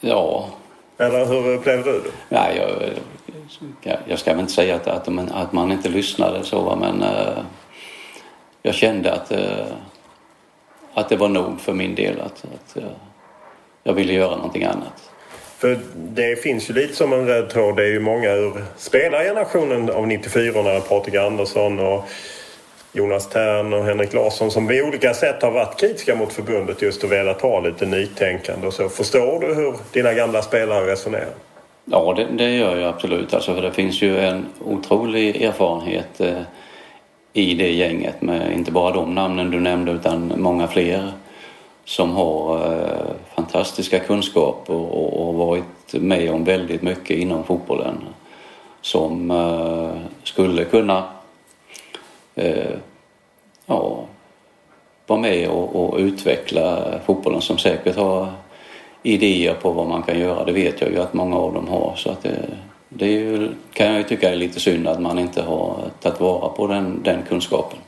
Ja, 0.00 0.48
Eller 0.98 1.24
hur 1.26 1.54
upplevde 1.54 1.92
du 1.92 2.00
det? 2.00 2.10
Nej, 2.28 2.56
jag, 2.56 2.90
jag, 3.82 3.98
jag 4.06 4.18
ska 4.18 4.30
väl 4.30 4.40
inte 4.40 4.52
säga 4.52 4.74
att, 4.74 4.86
att, 4.86 5.08
man, 5.08 5.28
att 5.28 5.52
man 5.52 5.72
inte 5.72 5.88
lyssnade 5.88 6.44
så 6.44 6.76
men 6.80 7.02
eh, 7.02 7.38
jag 8.62 8.74
kände 8.74 9.12
att, 9.12 9.32
eh, 9.32 9.66
att 10.94 11.08
det 11.08 11.16
var 11.16 11.28
nog 11.28 11.60
för 11.60 11.72
min 11.72 11.94
del 11.94 12.20
att, 12.20 12.44
att 12.44 12.76
eh, 12.76 12.84
jag 13.82 13.92
ville 13.92 14.12
göra 14.12 14.36
någonting 14.36 14.64
annat. 14.64 15.10
För 15.58 15.78
det 15.94 16.42
finns 16.42 16.70
ju 16.70 16.74
lite 16.74 16.94
som 16.94 17.12
en 17.12 17.26
röd 17.26 17.50
tråd. 17.50 17.76
Det 17.76 17.82
är 17.82 17.92
ju 17.92 18.00
många 18.00 18.30
ur 18.32 18.64
spelargenerationen 18.76 19.90
av 19.90 20.06
94 20.06 20.80
Patrik 20.80 21.14
Andersson 21.14 21.78
och 21.78 22.04
Jonas 22.96 23.28
Tern 23.28 23.72
och 23.72 23.84
Henrik 23.84 24.12
Larsson 24.12 24.50
som 24.50 24.68
på 24.68 24.74
olika 24.74 25.14
sätt 25.14 25.42
har 25.42 25.50
varit 25.50 25.80
kritiska 25.80 26.14
mot 26.14 26.32
förbundet 26.32 26.82
just 26.82 27.04
och 27.04 27.12
velat 27.12 27.42
ha 27.42 27.60
lite 27.60 27.86
nytänkande 27.86 28.66
och 28.66 28.72
så. 28.72 28.88
Förstår 28.88 29.40
du 29.40 29.54
hur 29.54 29.74
dina 29.92 30.12
gamla 30.12 30.42
spelare 30.42 30.92
resonerar? 30.92 31.34
Ja, 31.84 32.14
det, 32.16 32.26
det 32.38 32.50
gör 32.50 32.76
jag 32.76 32.88
absolut. 32.88 33.34
Alltså, 33.34 33.54
för 33.54 33.62
det 33.62 33.72
finns 33.72 34.02
ju 34.02 34.18
en 34.18 34.46
otrolig 34.64 35.42
erfarenhet 35.42 36.20
eh, 36.20 36.42
i 37.32 37.54
det 37.54 37.70
gänget 37.70 38.22
med 38.22 38.52
inte 38.52 38.72
bara 38.72 38.94
de 38.94 39.14
namnen 39.14 39.50
du 39.50 39.60
nämnde 39.60 39.92
utan 39.92 40.32
många 40.36 40.68
fler 40.68 41.12
som 41.84 42.10
har 42.10 42.56
eh, 42.72 43.06
fantastiska 43.34 43.98
kunskaper 43.98 44.74
och, 44.74 45.28
och 45.28 45.34
varit 45.34 45.92
med 45.92 46.30
om 46.30 46.44
väldigt 46.44 46.82
mycket 46.82 47.18
inom 47.18 47.44
fotbollen 47.44 47.96
som 48.80 49.30
eh, 49.30 50.10
skulle 50.22 50.64
kunna 50.64 51.04
eh, 52.36 52.76
ja, 53.66 54.04
vara 55.06 55.20
med 55.20 55.48
och, 55.48 55.76
och 55.76 55.98
utveckla 55.98 56.94
fotbollen 57.06 57.40
som 57.40 57.58
säkert 57.58 57.96
har 57.96 58.32
idéer 59.02 59.54
på 59.54 59.70
vad 59.70 59.86
man 59.86 60.02
kan 60.02 60.18
göra. 60.18 60.44
Det 60.44 60.52
vet 60.52 60.80
jag 60.80 60.90
ju 60.90 61.00
att 61.00 61.14
många 61.14 61.36
av 61.36 61.54
dem 61.54 61.68
har. 61.68 61.94
Så 61.96 62.10
att 62.10 62.22
det, 62.22 62.48
det 62.88 63.06
ju, 63.06 63.48
kan 63.72 63.86
jag 63.86 63.96
ju 63.96 64.02
tycka 64.02 64.30
är 64.30 64.36
lite 64.36 64.60
synd 64.60 64.88
att 64.88 65.00
man 65.00 65.18
inte 65.18 65.42
har 65.42 65.76
tagit 66.02 66.20
vara 66.20 66.48
på 66.48 66.66
den, 66.66 67.02
den 67.02 67.22
kunskapen. 67.28 67.78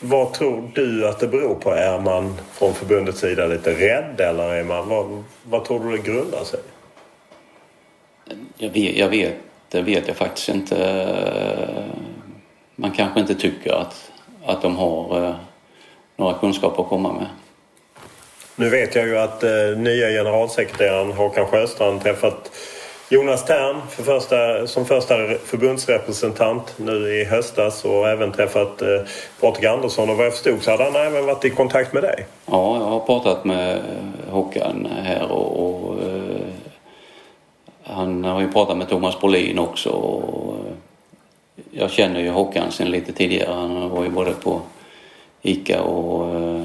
Vad 0.00 0.32
tror 0.32 0.70
du 0.74 1.08
att 1.08 1.20
det 1.20 1.28
beror 1.28 1.54
på? 1.54 1.70
Är 1.70 2.00
man 2.00 2.34
från 2.52 2.74
förbundets 2.74 3.20
sida 3.20 3.46
lite 3.46 3.70
rädd 3.70 4.20
eller 4.20 4.54
är 4.54 4.64
man, 4.64 4.88
vad, 4.88 5.24
vad 5.44 5.64
tror 5.64 5.84
du 5.84 5.96
det 5.96 6.02
grundar 6.02 6.44
sig? 6.44 6.60
Jag 8.56 8.70
vet, 8.70 8.96
jag 8.96 9.08
vet, 9.08 9.34
det 9.68 9.82
vet 9.82 10.08
jag 10.08 10.16
faktiskt 10.16 10.48
inte. 10.48 11.06
Man 12.76 12.90
kanske 12.90 13.20
inte 13.20 13.34
tycker 13.34 13.72
att, 13.72 14.10
att 14.46 14.62
de 14.62 14.76
har 14.76 15.24
eh, 15.24 15.34
några 16.16 16.34
kunskaper 16.34 16.82
att 16.82 16.88
komma 16.88 17.12
med. 17.12 17.26
Nu 18.56 18.68
vet 18.70 18.94
jag 18.94 19.06
ju 19.06 19.18
att 19.18 19.42
eh, 19.42 19.50
nya 19.76 20.08
generalsekreteraren 20.08 21.12
Håkan 21.12 21.46
Sjöstrand 21.46 22.02
träffat 22.02 22.50
Jonas 23.08 23.44
Tern 23.44 23.76
för 23.90 24.02
första, 24.02 24.66
som 24.66 24.86
första 24.86 25.14
förbundsrepresentant 25.44 26.74
nu 26.76 27.20
i 27.20 27.24
höstas 27.24 27.84
och 27.84 28.08
även 28.08 28.32
träffat 28.32 28.82
eh, 28.82 28.88
Patrik 29.40 29.64
Andersson 29.64 30.10
och 30.10 30.16
vad 30.16 30.26
jag 30.26 30.32
förstod 30.32 30.62
så 30.62 30.70
hade 30.70 30.84
han 30.84 30.96
även 30.96 31.26
varit 31.26 31.44
i 31.44 31.50
kontakt 31.50 31.92
med 31.92 32.02
dig. 32.02 32.26
Ja, 32.46 32.78
jag 32.78 32.84
har 32.84 33.00
pratat 33.00 33.44
med 33.44 33.80
Håkan 34.30 34.88
här 35.02 35.32
och, 35.32 35.66
och 35.66 36.02
eh, 36.02 36.46
han 37.82 38.24
har 38.24 38.40
ju 38.40 38.52
pratat 38.52 38.76
med 38.76 38.88
Thomas 38.88 39.20
Brolin 39.20 39.58
också. 39.58 39.90
Och, 39.90 40.54
eh, 40.54 40.65
jag 41.70 41.90
känner 41.90 42.20
ju 42.20 42.30
Håkan 42.30 42.72
sen 42.72 42.90
lite 42.90 43.12
tidigare. 43.12 43.52
Han 43.52 43.90
var 43.90 44.04
ju 44.04 44.10
både 44.10 44.32
på 44.32 44.60
ICA 45.42 45.82
och 45.82 46.34
eh, 46.34 46.64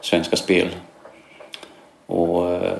Svenska 0.00 0.36
Spel. 0.36 0.68
Och 2.06 2.50
eh, 2.50 2.78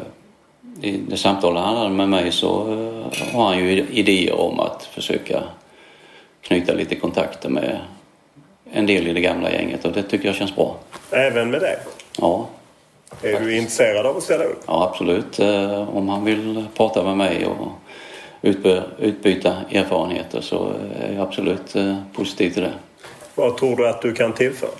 i 0.82 0.96
det 1.08 1.16
samtalet 1.16 1.62
han 1.62 1.76
hade 1.76 1.90
med 1.90 2.08
mig 2.08 2.32
så 2.32 2.72
eh, 2.72 3.34
har 3.34 3.44
han 3.44 3.58
ju 3.58 3.86
idéer 3.90 4.40
om 4.40 4.60
att 4.60 4.82
försöka 4.82 5.42
knyta 6.40 6.72
lite 6.72 6.94
kontakter 6.94 7.48
med 7.48 7.80
en 8.72 8.86
del 8.86 9.06
i 9.06 9.12
det 9.12 9.20
gamla 9.20 9.50
gänget 9.50 9.84
och 9.84 9.92
det 9.92 10.02
tycker 10.02 10.26
jag 10.26 10.34
känns 10.34 10.56
bra. 10.56 10.76
Även 11.10 11.50
med 11.50 11.60
det? 11.60 11.78
Ja. 12.18 12.46
Är 13.22 13.40
du 13.40 13.56
intresserad 13.56 14.06
av 14.06 14.16
att 14.16 14.22
ställa 14.22 14.44
upp? 14.44 14.62
Ja, 14.66 14.88
absolut. 14.90 15.38
Eh, 15.38 15.96
om 15.96 16.08
han 16.08 16.24
vill 16.24 16.64
prata 16.76 17.04
med 17.04 17.16
mig 17.16 17.46
och 17.46 17.68
utbyta 18.42 19.56
erfarenheter 19.70 20.40
så 20.40 20.72
är 21.00 21.12
jag 21.12 21.22
absolut 21.22 21.76
eh, 21.76 21.96
positiv 22.12 22.50
till 22.50 22.62
det. 22.62 22.72
Vad 23.34 23.56
tror 23.56 23.76
du 23.76 23.88
att 23.88 24.02
du 24.02 24.12
kan 24.12 24.32
tillföra? 24.32 24.70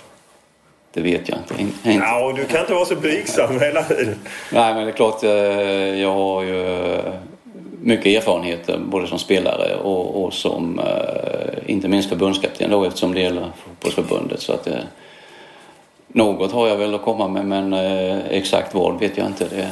Det 0.93 1.01
vet 1.01 1.29
jag 1.29 1.37
inte. 1.37 1.61
inte. 1.61 2.05
Ja, 2.05 2.33
du 2.35 2.45
kan 2.45 2.61
inte 2.61 2.73
vara 2.73 2.85
så 2.85 2.95
blygsam 2.95 3.59
hela 3.59 3.83
tiden. 3.83 4.19
Nej, 4.51 4.73
men 4.73 4.83
det 4.83 4.91
är 4.91 4.95
klart. 4.95 5.23
Eh, 5.23 5.31
jag 6.01 6.13
har 6.13 6.43
ju 6.43 6.97
mycket 7.81 8.05
erfarenheter 8.05 8.79
både 8.85 9.07
som 9.07 9.19
spelare 9.19 9.75
och, 9.75 10.23
och 10.23 10.33
som 10.33 10.81
inte 11.65 11.87
minst 11.87 12.09
förbundskapten 12.09 12.71
då 12.71 12.83
eftersom 12.83 13.13
det 13.13 13.21
gäller 13.21 13.51
fotbollsförbundet. 13.57 14.41
Så 14.41 14.53
att, 14.53 14.67
något 16.07 16.51
har 16.51 16.67
jag 16.67 16.77
väl 16.77 16.95
att 16.95 17.01
komma 17.01 17.27
med 17.27 17.45
men 17.45 17.73
exakt 18.29 18.73
vad 18.73 18.99
vet 18.99 19.17
jag 19.17 19.27
inte. 19.27 19.45
Det, 19.49 19.71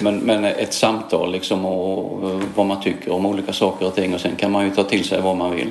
men, 0.00 0.18
men 0.18 0.44
ett 0.44 0.72
samtal 0.72 1.32
liksom 1.32 1.66
och, 1.66 2.40
vad 2.54 2.66
man 2.66 2.82
tycker 2.82 3.12
om 3.12 3.26
olika 3.26 3.52
saker 3.52 3.86
och 3.86 3.94
ting 3.94 4.14
och 4.14 4.20
sen 4.20 4.36
kan 4.36 4.50
man 4.50 4.64
ju 4.64 4.70
ta 4.70 4.84
till 4.84 5.04
sig 5.04 5.20
vad 5.20 5.36
man 5.36 5.56
vill. 5.56 5.70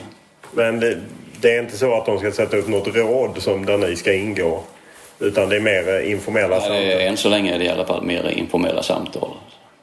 Men 0.51 0.79
det, 0.79 0.97
det 1.41 1.55
är 1.55 1.59
inte 1.59 1.77
så 1.77 1.93
att 1.93 2.05
de 2.05 2.19
ska 2.19 2.31
sätta 2.31 2.57
upp 2.57 2.67
något 2.67 2.95
råd 2.95 3.41
som 3.41 3.65
där 3.65 3.77
ni 3.77 3.95
ska 3.95 4.13
ingå? 4.13 4.63
Utan 5.19 5.49
det 5.49 5.55
är 5.55 5.59
mer 5.59 5.99
informella 5.99 6.55
ja, 6.55 6.61
samtal? 6.61 6.81
Det 6.81 7.07
än 7.07 7.17
så 7.17 7.29
länge 7.29 7.55
är 7.55 7.59
det 7.59 7.65
i 7.65 7.69
alla 7.69 7.85
fall 7.85 8.03
mer 8.03 8.29
informella 8.29 8.83
samtal. 8.83 9.29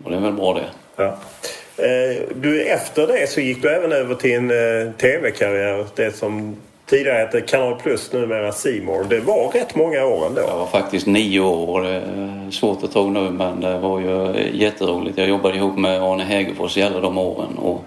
Och 0.05 0.11
det 0.11 0.17
är 0.17 0.21
väl 0.21 0.33
bra 0.33 0.55
det. 0.55 0.65
Ja. 0.97 1.17
Eh, 1.85 2.23
du, 2.35 2.65
efter 2.65 3.07
det 3.07 3.31
så 3.31 3.41
gick 3.41 3.63
du 3.63 3.69
även 3.69 3.93
över 3.93 4.15
till 4.15 4.35
en 4.35 4.51
eh, 4.51 4.93
tv-karriär. 4.93 5.87
Det 5.95 6.17
som 6.17 6.57
Tidigare 6.91 7.19
hette 7.19 7.41
Kanal 7.41 7.75
Plus, 7.75 8.13
numera 8.13 8.53
Simor. 8.53 9.05
Det 9.09 9.21
var 9.21 9.51
rätt 9.53 9.75
många 9.75 10.05
år 10.05 10.27
ändå. 10.27 10.41
Det 10.41 10.55
var 10.55 10.67
faktiskt 10.67 11.07
nio 11.07 11.41
år. 11.41 11.83
Det 11.83 11.89
är 11.91 12.51
svårt 12.51 12.85
att 12.85 12.93
tro 12.93 13.11
nu 13.11 13.31
men 13.31 13.61
det 13.61 13.79
var 13.79 14.01
ju 14.01 14.49
jätteroligt. 14.53 15.19
Jag 15.19 15.29
jobbade 15.29 15.57
ihop 15.57 15.79
med 15.79 16.03
Arne 16.03 16.25
Hägerfors 16.25 16.77
i 16.77 16.83
alla 16.83 17.01
de 17.01 17.19
åren 17.19 17.59
och, 17.59 17.85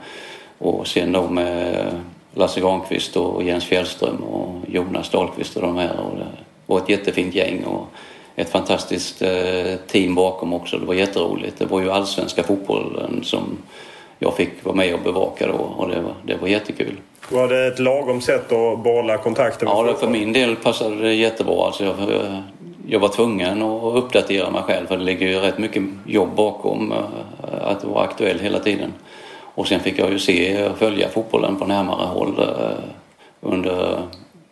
och 0.58 0.88
sen 0.88 1.12
då 1.12 1.30
med 1.30 1.86
Lasse 2.34 2.60
Granqvist 2.60 3.18
och 3.18 3.44
Jens 3.44 3.66
Fjällström 3.66 4.24
och 4.24 4.56
Jonas 4.68 5.10
Dahlqvist 5.10 5.56
och 5.56 5.62
de 5.62 5.78
här. 5.78 6.00
Och 6.00 6.18
det 6.18 6.26
var 6.66 6.78
ett 6.78 6.90
jättefint 6.90 7.36
gäng 7.36 7.64
och 7.64 7.88
ett 8.36 8.50
fantastiskt 8.50 9.22
eh, 9.22 9.76
team 9.88 10.16
bakom 10.16 10.54
också. 10.54 10.78
Det 10.78 10.86
var 10.86 10.94
jätteroligt. 10.94 11.60
Det 11.60 11.66
var 11.66 11.82
ju 11.82 11.92
allsvenska 11.92 12.44
fotbollen 12.44 13.24
som 13.24 13.58
jag 14.20 14.36
fick 14.36 14.66
vara 14.66 14.76
med 14.76 14.94
och 14.94 15.00
bevaka 15.00 15.48
då 15.48 15.54
och 15.54 15.90
det 15.90 16.02
var, 16.02 16.14
det 16.24 16.36
var 16.36 16.48
jättekul. 16.48 17.00
Var 17.30 17.48
det 17.48 17.68
ett 17.68 17.80
lagom 17.80 18.22
sätt 18.22 18.52
att 18.52 18.84
behålla 18.84 19.18
kontakten 19.18 19.68
med 19.68 19.88
Ja, 19.88 19.96
för 20.00 20.08
min 20.08 20.34
del 20.34 20.56
passade 20.56 20.96
det 20.96 21.14
jättebra. 21.14 21.66
Alltså 21.66 21.84
jag, 21.84 21.96
jag 22.88 23.00
var 23.00 23.08
tvungen 23.08 23.62
att 23.62 23.96
uppdatera 23.96 24.50
mig 24.50 24.62
själv 24.62 24.88
för 24.88 24.98
det 24.98 25.04
ligger 25.04 25.28
ju 25.28 25.40
rätt 25.40 25.58
mycket 25.58 25.84
jobb 26.06 26.30
bakom 26.36 26.92
eh, 26.92 26.98
att 27.62 27.84
vara 27.84 28.04
aktuell 28.04 28.40
hela 28.40 28.60
tiden. 28.60 28.94
Och 29.56 29.68
sen 29.68 29.80
fick 29.80 30.00
jag 30.00 30.12
ju 30.12 30.20
se 30.20 30.66
och 30.68 30.78
följa 30.78 31.10
fotbollen 31.10 31.56
på 31.56 31.66
närmare 31.66 32.06
håll 32.06 32.40
eh, 32.40 32.78
under 33.42 34.00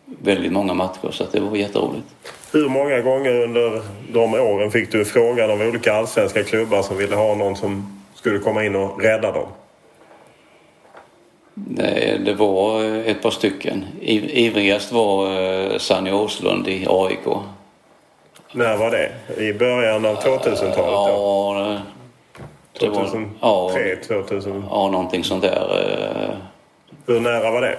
väldigt 0.05 0.51
många 0.51 0.74
matcher 0.74 1.12
så 1.12 1.24
det 1.32 1.39
var 1.39 1.55
jätteroligt. 1.55 2.05
Hur 2.53 2.70
många 2.70 2.99
gånger 3.01 3.43
under 3.43 3.82
de 4.14 4.34
åren 4.34 4.72
fick 4.72 4.91
du 4.91 5.05
frågan 5.05 5.51
av 5.51 5.62
olika 5.62 5.93
allsvenska 5.93 6.43
klubbar 6.43 6.82
som 6.82 6.97
ville 6.97 7.16
ha 7.16 7.36
någon 7.36 7.55
som 7.55 8.01
skulle 8.22 8.39
komma 8.39 8.65
in 8.65 8.76
och 8.76 9.01
rädda 9.01 9.32
dem? 9.32 9.47
Det, 11.53 12.17
det 12.26 12.34
var 12.34 12.84
ett 12.84 13.22
par 13.22 13.32
stycken. 13.32 13.86
Ivrigast 14.01 14.91
var 14.91 15.41
eh, 15.41 15.78
Sanny 15.78 16.11
Åslund 16.11 16.67
i 16.67 16.86
AIK. 16.89 17.26
När 18.51 18.78
var 18.78 18.91
det? 18.91 19.11
I 19.38 19.53
början 19.53 20.05
av 20.05 20.15
2000-talet? 20.15 20.76
Ja, 20.76 21.80
det 22.74 22.80
2003, 22.80 23.30
ja, 23.41 23.72
2000? 24.07 24.65
Ja, 24.69 24.89
någonting 24.89 25.24
sånt 25.24 25.41
där. 25.41 26.30
Eh. 26.30 26.36
Hur 27.05 27.19
nära 27.19 27.51
var 27.51 27.61
det? 27.61 27.78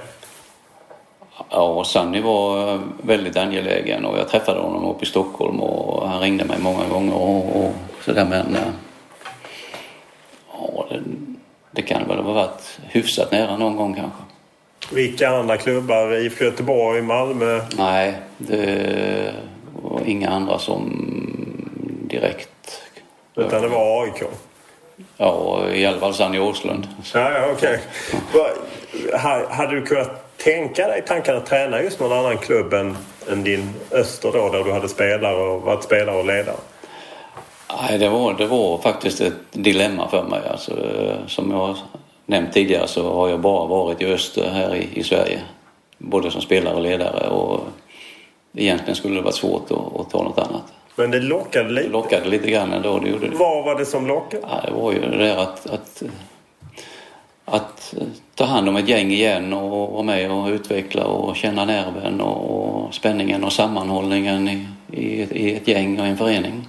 Ja, 1.51 1.85
Sanny 1.85 2.21
var 2.21 2.81
väldigt 3.03 3.37
angelägen 3.37 4.05
och 4.05 4.19
jag 4.19 4.29
träffade 4.29 4.61
honom 4.61 4.85
uppe 4.85 5.05
i 5.05 5.09
Stockholm 5.09 5.61
och 5.61 6.09
han 6.09 6.21
ringde 6.21 6.45
mig 6.45 6.59
många 6.61 6.89
gånger 6.89 7.15
och, 7.15 7.57
och 7.57 7.73
sådär 8.05 8.25
men 8.25 8.57
eh, 8.57 8.73
ja, 10.77 10.87
det, 10.91 11.03
det 11.71 11.83
kan 11.83 12.09
väl 12.09 12.19
ha 12.19 12.33
varit 12.33 12.79
hyfsat 12.83 13.33
nära 13.33 13.57
någon 13.57 13.77
gång 13.77 13.95
kanske. 13.95 14.23
Vilka 14.91 15.29
andra 15.29 15.57
klubbar? 15.57 16.15
IFK 16.15 16.45
Göteborg, 16.45 17.03
Malmö? 17.03 17.61
Nej, 17.77 18.15
det 18.39 19.35
var 19.83 20.01
inga 20.07 20.31
andra 20.31 20.59
som 20.59 21.09
direkt... 22.11 22.83
Utan 23.37 23.63
det 23.63 23.69
var 23.69 24.03
AIK? 24.03 24.23
Ja, 25.17 25.65
i 25.73 25.87
alla 25.87 26.01
fall 26.01 26.15
Sanny 26.15 26.39
Åslund. 26.39 26.89
Ja, 27.15 27.33
ja 27.33 27.47
okej. 27.53 27.81
Okay. 28.33 29.47
Hade 29.49 29.75
du 29.75 29.83
kunnat 29.83 30.37
tänka 30.37 30.89
dig 30.89 31.03
tanken 31.07 31.37
att 31.37 31.47
träna 31.47 31.83
just 31.83 32.01
någon 32.01 32.19
annan 32.19 32.39
klubb 32.39 32.73
än, 32.73 32.97
än 33.31 33.45
din 33.45 33.75
Öster 33.91 34.33
då, 34.33 34.49
där 34.49 34.65
du 34.65 34.73
hade 34.73 34.89
spelare 34.89 35.37
och 35.37 35.63
varit 35.63 35.85
spelare 35.85 36.17
och 36.17 36.27
ledare? 36.27 36.57
Nej, 37.81 37.99
det 37.99 38.09
var, 38.09 38.35
det 38.35 38.47
var 38.47 38.79
faktiskt 38.79 39.21
ett 39.21 39.35
dilemma 39.53 40.09
för 40.09 40.23
mig. 40.23 40.41
Alltså, 40.51 40.73
som 41.27 41.51
jag 41.51 41.77
nämnt 42.27 42.53
tidigare 42.53 42.89
så 42.89 43.15
har 43.15 43.29
jag 43.29 43.41
bara 43.41 43.67
varit 43.67 44.03
i 44.03 44.07
öster 44.07 44.51
här 44.51 44.75
i, 44.75 44.89
i 44.95 45.03
Sverige. 45.03 45.41
Både 45.99 46.31
som 46.31 46.41
spelare 46.41 46.75
och 46.75 46.83
ledare 46.83 47.29
och 47.29 47.61
egentligen 48.55 48.95
skulle 48.97 49.15
det 49.15 49.23
varit 49.23 49.35
svårt 49.35 49.71
att, 49.71 50.01
att 50.01 50.11
ta 50.11 50.23
något 50.23 50.39
annat. 50.39 50.63
Men 50.97 51.11
det 51.11 51.21
lockade 51.21 51.71
lite? 51.71 51.87
Det 51.87 51.93
lockade 51.93 52.29
lite 52.29 52.51
grann 52.51 52.73
ändå, 52.73 52.99
det 52.99 53.11
gjorde 53.11 53.29
det. 53.29 53.37
Vad 53.37 53.65
var 53.65 53.79
det 53.79 53.87
som 53.87 54.07
lockade? 54.07 54.43
Ja, 54.51 54.61
det 54.67 54.73
var 54.73 54.93
ju 54.93 55.01
det 55.01 55.19
där 55.19 55.37
att, 55.37 55.71
att, 55.71 56.03
att 57.45 57.95
ta 58.35 58.45
hand 58.45 58.69
om 58.69 58.77
ett 58.77 58.89
gäng 58.89 59.11
igen 59.11 59.53
och 59.53 59.93
vara 59.93 60.03
med 60.03 60.31
och 60.31 60.49
utveckla 60.49 61.05
och 61.05 61.37
känna 61.37 61.65
nerven 61.65 62.21
och 62.21 62.95
spänningen 62.95 63.45
och 63.45 63.53
sammanhållningen 63.53 64.49
i, 64.49 64.67
i, 64.93 65.05
i 65.23 65.55
ett 65.55 65.69
gäng 65.69 66.01
och 66.01 66.07
en 66.07 66.17
förening. 66.17 66.67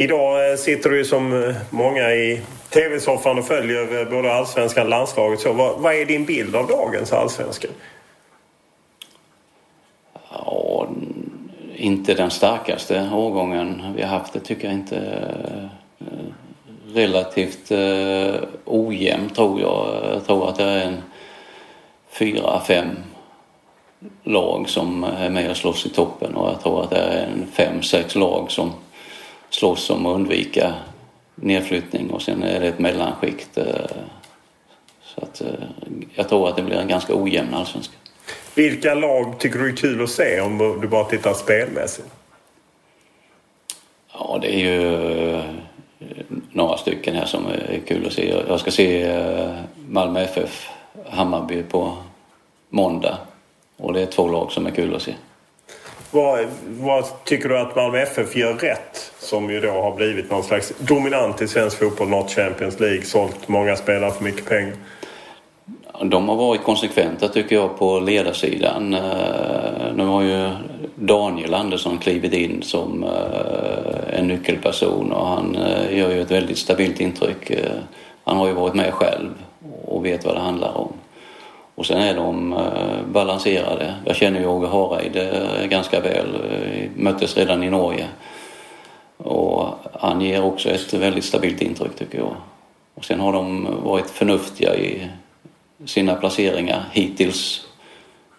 Idag 0.00 0.50
eh, 0.50 0.56
sitter 0.56 0.90
du 0.90 1.04
som 1.04 1.42
eh, 1.42 1.56
många 1.70 2.10
i 2.10 2.40
tv-soffan 2.70 3.38
och 3.38 3.46
följer 3.46 4.00
eh, 4.00 4.10
både 4.10 4.34
allsvenskan 4.34 4.82
och 4.82 4.90
landslaget. 4.90 5.40
Så 5.40 5.52
vad, 5.52 5.80
vad 5.80 5.94
är 5.94 6.06
din 6.06 6.24
bild 6.24 6.56
av 6.56 6.66
dagens 6.66 7.12
allsvenska? 7.12 7.68
Ja, 10.30 10.88
inte 11.76 12.14
den 12.14 12.30
starkaste 12.30 13.10
årgången 13.14 13.82
vi 13.96 14.02
har 14.02 14.08
haft. 14.08 14.32
Det 14.32 14.40
tycker 14.40 14.64
jag 14.64 14.74
inte. 14.74 15.28
Relativt 16.94 17.72
ojämn 18.64 19.30
tror 19.30 19.60
jag. 19.60 19.86
Jag 20.14 20.26
tror 20.26 20.48
att 20.48 20.56
det 20.56 20.64
är 20.64 20.86
en 20.86 21.02
fyra, 22.10 22.60
fem 22.66 22.88
lag 24.22 24.68
som 24.68 25.04
är 25.04 25.30
med 25.30 25.50
och 25.50 25.56
slåss 25.56 25.86
i 25.86 25.88
toppen 25.88 26.36
och 26.36 26.48
jag 26.48 26.60
tror 26.60 26.82
att 26.82 26.90
det 26.90 26.96
är 26.96 27.26
en 27.26 27.46
fem, 27.52 27.82
sex 27.82 28.14
lag 28.14 28.50
som 28.50 28.72
slåss 29.50 29.90
om 29.90 30.06
att 30.06 30.14
undvika 30.14 30.74
nedflyttning 31.34 32.10
och 32.10 32.22
sen 32.22 32.42
är 32.42 32.60
det 32.60 32.68
ett 32.68 32.78
mellanskikt. 32.78 33.58
Eh, 33.58 33.64
så 35.02 35.20
att 35.20 35.40
eh, 35.40 35.46
jag 36.14 36.28
tror 36.28 36.48
att 36.48 36.56
det 36.56 36.62
blir 36.62 36.76
en 36.76 36.88
ganska 36.88 37.14
ojämn 37.14 37.54
allsvenska. 37.54 37.94
Vilka 38.54 38.94
lag 38.94 39.38
tycker 39.38 39.58
du 39.58 39.68
är 39.68 39.76
kul 39.76 40.02
att 40.02 40.10
se 40.10 40.40
om 40.40 40.78
du 40.80 40.88
bara 40.88 41.04
tittar 41.04 41.34
spelmässigt? 41.34 42.08
Ja, 44.12 44.38
det 44.42 44.54
är 44.54 44.58
ju 44.58 45.34
eh, 45.34 45.44
några 46.52 46.76
stycken 46.76 47.14
här 47.14 47.26
som 47.26 47.46
är 47.46 47.80
kul 47.86 48.06
att 48.06 48.12
se. 48.12 48.34
Jag 48.48 48.60
ska 48.60 48.70
se 48.70 49.20
Malmö 49.88 50.20
FF, 50.20 50.70
Hammarby 51.10 51.62
på 51.62 51.96
måndag. 52.68 53.18
Och 53.76 53.92
det 53.92 54.00
är 54.00 54.06
två 54.06 54.28
lag 54.28 54.52
som 54.52 54.66
är 54.66 54.70
kul 54.70 54.94
att 54.94 55.02
se. 55.02 55.14
Vad, 56.10 56.46
vad, 56.66 57.24
tycker 57.24 57.48
du 57.48 57.58
att 57.58 57.76
Malmö 57.76 57.98
FF 57.98 58.36
gör 58.36 58.54
rätt? 58.54 59.12
Som 59.18 59.50
ju 59.50 59.60
då 59.60 59.70
har 59.70 59.96
blivit 59.96 60.30
någon 60.30 60.42
slags 60.42 60.72
dominant 60.78 61.42
i 61.42 61.48
svensk 61.48 61.78
fotboll, 61.78 62.08
nått 62.08 62.30
Champions 62.30 62.80
League, 62.80 63.02
sålt 63.02 63.48
många 63.48 63.76
spelare 63.76 64.10
för 64.10 64.24
mycket 64.24 64.44
pengar. 64.44 64.74
De 66.04 66.28
har 66.28 66.36
varit 66.36 66.62
konsekventa 66.62 67.28
tycker 67.28 67.56
jag 67.56 67.78
på 67.78 68.00
ledarsidan. 68.00 68.94
Eh, 68.94 69.94
nu 69.94 70.04
har 70.04 70.22
ju 70.22 70.50
Daniel 70.94 71.54
Andersson 71.54 71.98
klivit 71.98 72.32
in 72.32 72.62
som 72.62 73.04
eh, 73.04 74.18
en 74.18 74.28
nyckelperson 74.28 75.12
och 75.12 75.26
han 75.26 75.56
eh, 75.56 75.98
gör 75.98 76.10
ju 76.10 76.22
ett 76.22 76.30
väldigt 76.30 76.58
stabilt 76.58 77.00
intryck. 77.00 77.52
Han 78.24 78.36
har 78.36 78.46
ju 78.46 78.52
varit 78.52 78.74
med 78.74 78.94
själv 78.94 79.30
och 79.84 80.04
vet 80.04 80.24
vad 80.24 80.34
det 80.34 80.40
handlar 80.40 80.78
om. 80.78 80.92
Och 81.78 81.86
sen 81.86 81.98
är 81.98 82.14
de 82.14 82.52
eh, 82.52 83.06
balanserade. 83.06 83.94
Jag 84.04 84.16
känner 84.16 84.40
ju 84.40 84.46
Åge 84.46 84.68
Hareid 84.68 85.16
eh, 85.16 85.66
ganska 85.66 86.00
väl. 86.00 86.26
Vi 86.72 86.90
möttes 87.02 87.36
redan 87.36 87.62
i 87.62 87.70
Norge. 87.70 88.06
Och 89.16 89.68
han 89.92 90.20
ger 90.20 90.44
också 90.44 90.68
ett 90.68 90.94
väldigt 90.94 91.24
stabilt 91.24 91.62
intryck 91.62 91.96
tycker 91.96 92.18
jag. 92.18 92.36
Och 92.94 93.04
sen 93.04 93.20
har 93.20 93.32
de 93.32 93.68
varit 93.82 94.10
förnuftiga 94.10 94.74
i 94.74 95.08
sina 95.86 96.14
placeringar 96.14 96.84
hittills. 96.92 97.66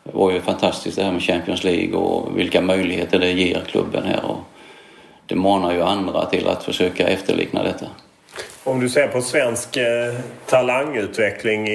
Det 0.04 0.18
var 0.18 0.32
ju 0.32 0.42
fantastiskt 0.42 0.98
det 0.98 1.04
här 1.04 1.12
med 1.12 1.24
Champions 1.24 1.64
League 1.64 1.96
och 1.96 2.38
vilka 2.38 2.62
möjligheter 2.62 3.20
det 3.20 3.32
ger 3.32 3.62
klubben 3.68 4.04
här. 4.04 4.26
Och 4.26 4.40
det 5.26 5.36
manar 5.36 5.74
ju 5.74 5.82
andra 5.82 6.26
till 6.26 6.48
att 6.48 6.64
försöka 6.64 7.08
efterlikna 7.08 7.64
detta. 7.64 7.86
Om 8.64 8.80
du 8.80 8.90
ser 8.90 9.08
på 9.08 9.22
svensk 9.22 9.78
eh, 9.78 10.14
talangutveckling 10.46 11.68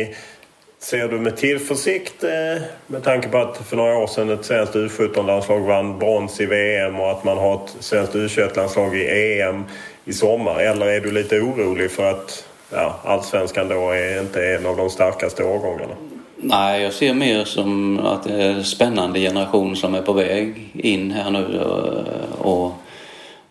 Ser 0.85 1.09
du 1.09 1.21
med 1.21 1.37
tillförsikt 1.37 2.25
eh, 2.25 2.63
med 2.87 3.03
tanke 3.03 3.29
på 3.29 3.39
att 3.39 3.57
för 3.69 3.77
några 3.77 3.99
år 3.99 4.07
sedan 4.07 4.31
ett 4.31 4.45
svenskt 4.45 4.75
U17-landslag 4.75 5.61
vann 5.61 5.99
brons 5.99 6.41
i 6.41 6.47
VM 6.47 7.01
och 7.01 7.11
att 7.11 7.25
man 7.25 7.39
har 7.39 7.55
ett 7.55 7.77
svenskt 7.81 8.15
U21-landslag 8.15 8.97
i 8.97 9.41
EM 9.41 9.65
i 10.05 10.13
sommar? 10.13 10.61
Eller 10.61 10.87
är 10.87 11.01
du 11.01 11.11
lite 11.11 11.41
orolig 11.41 11.91
för 11.91 12.11
att 12.11 12.49
ja, 12.71 13.01
allsvenskan 13.05 13.69
då 13.69 13.91
är 13.91 14.21
inte 14.21 14.47
en 14.47 14.67
av 14.67 14.77
de 14.77 14.91
starkaste 14.91 15.45
årgångarna? 15.45 15.95
Nej, 16.37 16.83
jag 16.83 16.93
ser 16.93 17.15
mer 17.15 17.45
som 17.45 17.99
att 17.99 18.25
det 18.25 18.43
är 18.43 18.51
en 18.51 18.65
spännande 18.65 19.21
generation 19.21 19.77
som 19.77 19.95
är 19.95 20.03
på 20.03 20.13
väg 20.13 20.71
in 20.75 21.11
här 21.11 21.31
nu. 21.31 21.61
Eh, 21.61 22.41
och 22.47 22.73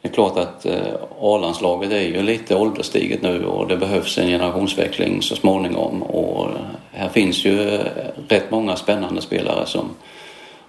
det 0.04 0.10
är 0.10 0.14
klart 0.14 0.38
att 0.38 0.66
eh, 0.66 0.94
A-landslaget 1.20 1.92
är 1.92 2.02
ju 2.02 2.22
lite 2.22 2.56
ålderstiget 2.56 3.22
nu 3.22 3.46
och 3.46 3.68
det 3.68 3.78
behövs 3.78 4.18
en 4.18 4.28
generationsväxling 4.28 5.22
så 5.22 5.36
småningom. 5.36 6.04
Och 6.04 6.50
här 6.92 7.10
finns 7.10 7.46
ju 7.46 7.76
eh, 7.76 7.80
rätt 8.28 8.52
många 8.52 8.76
spännande 8.76 9.22
spelare 9.22 9.66
som, 9.66 9.90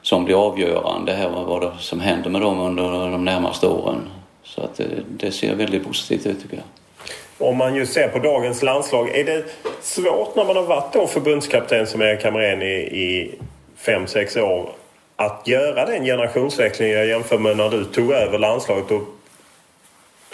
som 0.03 0.25
blir 0.25 0.47
avgörande 0.47 1.13
här 1.13 1.29
vad 1.29 1.61
det 1.61 1.73
som 1.79 2.01
händer 2.01 2.31
med 2.31 2.41
dem 2.41 2.61
under 2.61 3.11
de 3.11 3.25
närmaste 3.25 3.67
åren. 3.67 4.01
Så 4.45 4.63
att 4.63 4.77
det, 4.77 4.87
det 5.09 5.31
ser 5.31 5.55
väldigt 5.55 5.87
positivt 5.87 6.27
ut 6.27 6.43
tycker 6.43 6.57
jag. 6.57 7.49
Om 7.49 7.57
man 7.57 7.75
ju 7.75 7.87
ser 7.87 8.09
på 8.09 8.19
dagens 8.19 8.63
landslag, 8.63 9.09
är 9.09 9.25
det 9.25 9.45
svårt 9.83 10.37
när 10.37 10.45
man 10.45 10.57
har 10.57 10.63
varit 10.63 10.93
då 10.93 11.07
förbundskapten 11.07 11.87
som 11.87 12.03
Erik 12.03 12.25
Hamrén 12.25 12.63
i, 12.63 12.75
i 12.75 13.35
fem, 13.77 14.07
sex 14.07 14.37
år 14.37 14.71
att 15.17 15.43
göra 15.45 15.87
den 15.87 16.05
generationsväxlingen 16.05 16.97
jag 16.97 17.07
jämför 17.07 17.39
med 17.39 17.57
när 17.57 17.71
du 17.71 17.85
tog 17.85 18.13
över 18.13 18.39
landslaget 18.39 18.91
och 18.91 19.14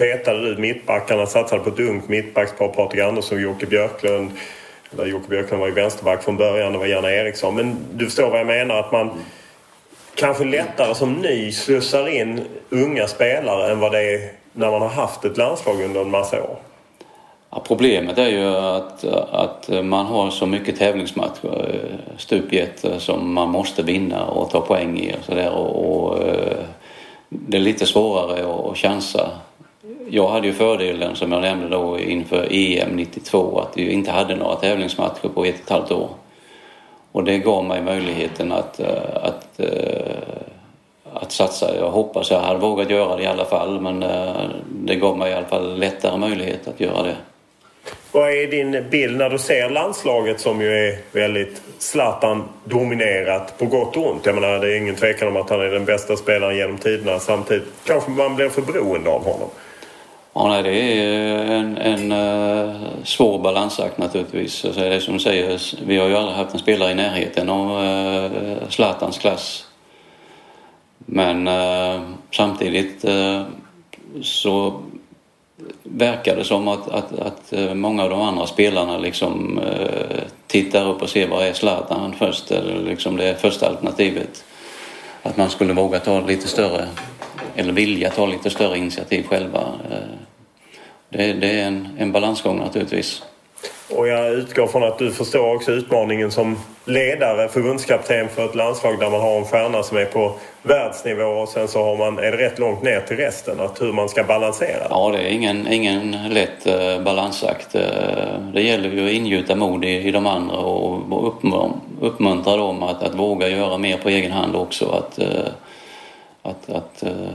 petade 0.01 0.55
du 0.55 0.61
mittbackarna, 0.61 1.27
satsade 1.27 1.63
på 1.63 1.71
ett 1.71 1.81
ungt 1.81 2.09
mittbackspar, 2.09 2.69
Patrik 2.69 3.01
Andersson 3.01 3.39
och 3.39 3.43
Jocke 3.43 3.67
Björklund. 3.67 4.31
Eller 4.93 5.07
Jocke 5.07 5.29
Björklund 5.29 5.61
var 5.61 5.69
ju 5.69 5.75
vänsterback 5.75 6.23
från 6.23 6.37
början, 6.37 6.73
det 6.73 6.79
var 6.79 6.87
Janne 6.87 7.17
Eriksson. 7.17 7.55
Men 7.55 7.77
du 7.95 8.05
förstår 8.05 8.31
vad 8.31 8.41
jag 8.41 8.47
menar, 8.47 8.81
att 8.81 8.93
man 8.93 9.11
kanske 10.15 10.45
lättare 10.45 10.95
som 10.95 11.13
ny 11.13 11.53
slussar 11.53 12.09
in 12.09 12.41
unga 12.71 13.07
spelare 13.07 13.73
än 13.73 13.81
vad 13.81 13.93
det 13.93 14.15
är 14.15 14.33
när 14.53 14.71
man 14.71 14.83
har 14.83 14.89
haft 14.89 15.25
ett 15.25 15.37
landslag 15.37 15.83
under 15.83 16.01
en 16.01 16.11
massa 16.11 16.43
år. 16.43 16.57
Ja, 17.51 17.63
problemet 17.67 18.19
är 18.19 18.29
ju 18.29 18.47
att, 18.57 19.05
att 19.33 19.85
man 19.85 20.07
har 20.07 20.31
så 20.31 20.47
mycket 20.47 20.79
tävlingsmatcher 20.79 21.75
eh, 21.75 22.17
stup 22.19 22.53
i 22.53 22.59
ett 22.59 22.85
eh, 22.85 22.99
som 22.99 23.35
man 23.35 23.49
måste 23.49 23.83
vinna 23.83 24.27
och 24.27 24.51
ta 24.51 24.61
poäng 24.61 24.99
i 24.99 25.15
och 25.21 25.25
sådär. 25.25 25.51
Och, 25.51 26.05
och, 26.05 26.23
eh, 26.23 26.65
det 27.29 27.57
är 27.57 27.61
lite 27.61 27.87
svårare 27.87 28.71
att 28.71 28.79
chansa 28.79 29.31
jag 30.11 30.29
hade 30.29 30.47
ju 30.47 30.53
fördelen 30.53 31.17
som 31.17 31.33
jag 31.33 31.43
nämnde 31.43 31.69
då 31.69 31.99
inför 31.99 32.49
EM 32.51 32.97
92 32.97 33.61
att 33.61 33.77
vi 33.77 33.93
inte 33.93 34.11
hade 34.11 34.37
några 34.37 34.57
tävlingsmatcher 34.57 35.29
på 35.29 35.29
ett 35.29 35.35
och 35.35 35.47
ett 35.47 35.71
halvt 35.71 35.93
år. 35.93 36.09
Och 37.13 37.25
det 37.25 37.39
gav 37.39 37.65
mig 37.65 37.83
möjligheten 37.83 38.53
att, 38.53 38.81
eh, 38.81 39.17
att, 39.23 39.61
eh, 39.61 40.15
att 41.15 41.33
satsa. 41.33 41.77
Jag 41.77 41.91
hoppas 41.91 42.31
jag 42.31 42.41
hade 42.41 42.61
vågat 42.61 42.91
göra 42.91 43.17
det 43.17 43.23
i 43.23 43.27
alla 43.27 43.45
fall 43.45 43.81
men 43.81 44.03
eh, 44.03 44.51
det 44.69 44.95
gav 44.95 45.19
mig 45.19 45.31
i 45.31 45.35
alla 45.35 45.47
fall 45.47 45.79
lättare 45.79 46.19
möjlighet 46.19 46.69
att 46.69 46.81
göra 46.81 47.03
det. 47.03 47.17
Vad 48.13 48.31
är 48.31 48.47
din 48.47 48.85
bild 48.91 49.19
när 49.19 49.31
du 49.31 49.39
ser 49.39 49.71
landslaget 49.71 50.41
som 50.41 50.61
ju 50.61 50.69
är 50.69 50.99
väldigt 51.13 51.63
Zlatan-dominerat 51.79 53.59
på 53.59 53.67
gott 53.67 53.97
och 53.97 54.11
ont? 54.11 54.27
Jag 54.27 54.35
menar 54.35 54.59
det 54.59 54.73
är 54.73 54.77
ingen 54.77 54.95
tvekan 54.95 55.29
om 55.29 55.37
att 55.37 55.51
han 55.51 55.61
är 55.61 55.71
den 55.71 55.85
bästa 55.85 56.17
spelaren 56.17 56.57
genom 56.57 56.79
tiderna. 56.79 57.19
Samtidigt 57.19 57.69
kanske 57.85 58.11
man 58.11 58.37
blir 58.37 58.49
för 58.49 58.63
beroende 58.63 59.11
av 59.11 59.25
honom. 59.25 59.49
Ja, 60.33 60.49
nej, 60.49 60.63
det 60.63 60.71
är 60.71 61.47
en, 61.47 61.79
en 61.79 62.13
uh, 62.13 62.87
svår 63.05 63.39
balansakt 63.39 63.99
naturligtvis. 63.99 64.55
Så 64.55 64.69
det 64.69 65.01
som 65.01 65.15
du 65.15 65.21
säger, 65.21 65.61
vi 65.87 65.97
har 65.97 66.09
ju 66.09 66.17
aldrig 66.17 66.37
haft 66.37 66.53
en 66.55 66.61
spelare 66.61 66.91
i 66.91 66.95
närheten 66.95 67.49
av 67.49 67.85
uh, 67.85 68.69
Zlatans 68.69 69.19
klass. 69.19 69.67
Men 70.99 71.49
uh, 71.49 72.01
samtidigt 72.31 73.05
uh, 73.05 73.43
så 74.23 74.81
verkar 75.83 76.37
det 76.37 76.45
som 76.45 76.69
att, 76.69 76.89
att, 76.89 77.19
att 77.19 77.53
många 77.75 78.03
av 78.03 78.11
de 78.11 78.21
andra 78.21 78.47
spelarna 78.47 78.99
liksom 78.99 79.61
tittar 80.47 80.89
upp 80.89 81.03
och 81.03 81.09
ser 81.09 81.29
vad 81.29 81.47
är 81.47 81.53
Zlatan 81.53 82.15
först, 82.19 82.51
eller 82.51 82.81
liksom 82.81 83.17
det 83.17 83.41
första 83.41 83.69
alternativet. 83.69 84.45
Att 85.23 85.37
man 85.37 85.51
skulle 85.51 85.73
våga 85.73 85.99
ta 85.99 86.21
lite 86.21 86.49
större 86.49 86.89
eller 87.57 87.73
vilja 87.73 88.11
ta 88.11 88.27
lite 88.27 88.51
större 88.51 88.79
initiativ 88.79 89.27
själva. 89.27 89.61
Eh, 89.91 89.97
det, 91.09 91.33
det 91.33 91.61
är 91.61 91.67
en, 91.67 91.89
en 91.99 92.13
balansgång 92.13 92.59
naturligtvis. 92.59 93.23
Och 93.97 94.09
jag 94.09 94.33
utgår 94.33 94.67
från 94.67 94.85
att 94.85 94.99
du 94.99 95.11
förstår 95.11 95.55
också 95.55 95.73
utmaningen 95.73 96.31
som 96.31 96.57
ledare, 96.85 97.49
förbundskapten 97.49 98.29
för 98.29 98.45
ett 98.45 98.55
landslag 98.55 98.99
där 98.99 99.11
man 99.11 99.21
har 99.21 99.39
en 99.39 99.45
stjärna 99.45 99.83
som 99.83 99.97
är 99.97 100.05
på 100.05 100.33
världsnivå 100.63 101.25
och 101.25 101.49
sen 101.49 101.69
så 101.69 101.85
har 101.85 101.97
man, 101.97 102.19
är 102.19 102.33
det 102.33 102.37
rätt 102.37 102.59
långt 102.59 102.83
ner 102.83 103.01
till 103.01 103.17
resten, 103.17 103.61
att 103.61 103.83
hur 103.83 103.93
man 103.93 104.09
ska 104.09 104.25
balansera. 104.25 104.87
Ja, 104.91 105.11
det 105.13 105.19
är 105.19 105.29
ingen, 105.29 105.73
ingen 105.73 106.17
lätt 106.29 106.67
uh, 106.67 107.03
balansakt. 107.05 107.75
Uh, 107.75 107.83
det 108.55 108.63
gäller 108.63 108.91
ju 108.91 109.07
att 109.07 109.13
ingjuta 109.13 109.55
mod 109.55 109.85
i, 109.85 110.09
i 110.09 110.11
de 110.11 110.27
andra 110.27 110.57
och, 110.57 111.13
och 111.13 111.29
uppmuntra 112.01 112.57
dem 112.57 112.83
att, 112.83 113.03
att 113.03 113.15
våga 113.15 113.49
göra 113.49 113.79
mer 113.79 113.97
på 113.97 114.09
egen 114.09 114.33
hand 114.33 114.57
också. 114.57 114.91
Att, 114.91 115.19
uh, 115.19 115.27
att, 116.43 116.71
att 116.71 117.03
eh, 117.03 117.31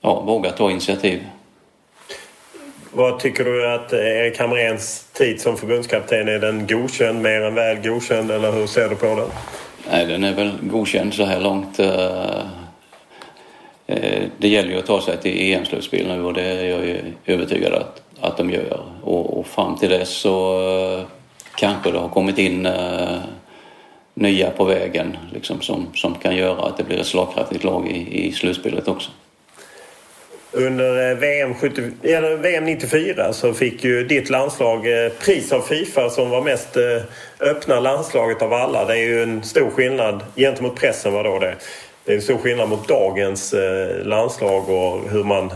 ja, 0.00 0.20
våga 0.20 0.50
ta 0.50 0.70
initiativ. 0.70 1.26
Vad 2.92 3.20
tycker 3.20 3.44
du 3.44 3.66
att 3.66 3.92
Erik 3.92 4.38
Hamréns 4.38 5.04
tid 5.12 5.40
som 5.40 5.56
förbundskapten, 5.56 6.28
är 6.28 6.38
den 6.38 6.66
godkänd, 6.66 7.22
mer 7.22 7.40
än 7.40 7.54
väl 7.54 7.76
godkänd 7.76 8.30
eller 8.30 8.52
hur 8.52 8.66
ser 8.66 8.88
du 8.88 8.96
på 8.96 9.06
den? 9.06 9.28
Nej, 9.90 10.06
den 10.06 10.24
är 10.24 10.34
väl 10.34 10.52
godkänd 10.62 11.14
så 11.14 11.24
här 11.24 11.40
långt. 11.40 11.78
Eh, 11.78 12.38
eh, 13.86 14.22
det 14.38 14.48
gäller 14.48 14.70
ju 14.70 14.78
att 14.78 14.86
ta 14.86 15.00
sig 15.00 15.16
till 15.16 15.52
EM-slutspel 15.52 16.06
nu 16.06 16.24
och 16.24 16.34
det 16.34 16.42
är 16.42 16.64
jag 16.64 16.86
ju 16.86 17.00
övertygad 17.26 17.72
att, 17.72 18.02
att 18.20 18.36
de 18.36 18.50
gör. 18.50 18.80
Och, 19.02 19.38
och 19.38 19.46
fram 19.46 19.76
till 19.76 19.90
dess 19.90 20.08
så 20.08 21.04
kanske 21.56 21.90
det 21.90 21.98
har 21.98 22.08
kommit 22.08 22.38
in 22.38 22.68
nya 24.14 24.50
på 24.50 24.64
vägen 24.64 25.16
liksom, 25.32 25.60
som, 25.60 25.86
som 25.94 26.14
kan 26.14 26.36
göra 26.36 26.62
att 26.62 26.76
det 26.76 26.84
blir 26.84 27.00
ett 27.00 27.06
slagkraftigt 27.06 27.64
lag 27.64 27.88
i, 27.88 28.26
i 28.26 28.32
slutspelet 28.32 28.88
också. 28.88 29.10
Under 30.56 31.10
eh, 31.10 31.16
VM, 31.16 31.54
70, 31.54 31.90
eller 32.02 32.36
VM 32.36 32.64
94 32.64 33.32
så 33.32 33.54
fick 33.54 33.84
ju 33.84 34.04
ditt 34.04 34.30
landslag 34.30 35.04
eh, 35.04 35.12
pris 35.12 35.52
av 35.52 35.60
Fifa 35.60 36.10
som 36.10 36.30
var 36.30 36.42
mest 36.42 36.76
eh, 36.76 37.02
öppna 37.40 37.80
landslaget 37.80 38.42
av 38.42 38.52
alla. 38.52 38.84
Det 38.84 38.92
är 38.92 39.04
ju 39.04 39.22
en 39.22 39.42
stor 39.42 39.70
skillnad 39.70 40.24
gentemot 40.36 40.76
pressen 40.76 41.12
var 41.12 41.24
då 41.24 41.38
det. 41.38 41.54
Det 42.04 42.12
är 42.12 42.16
en 42.16 42.22
stor 42.22 42.38
skillnad 42.38 42.68
mot 42.68 42.88
dagens 42.88 43.54
landslag 44.02 44.68
och 44.68 45.10
hur 45.10 45.24
man 45.24 45.50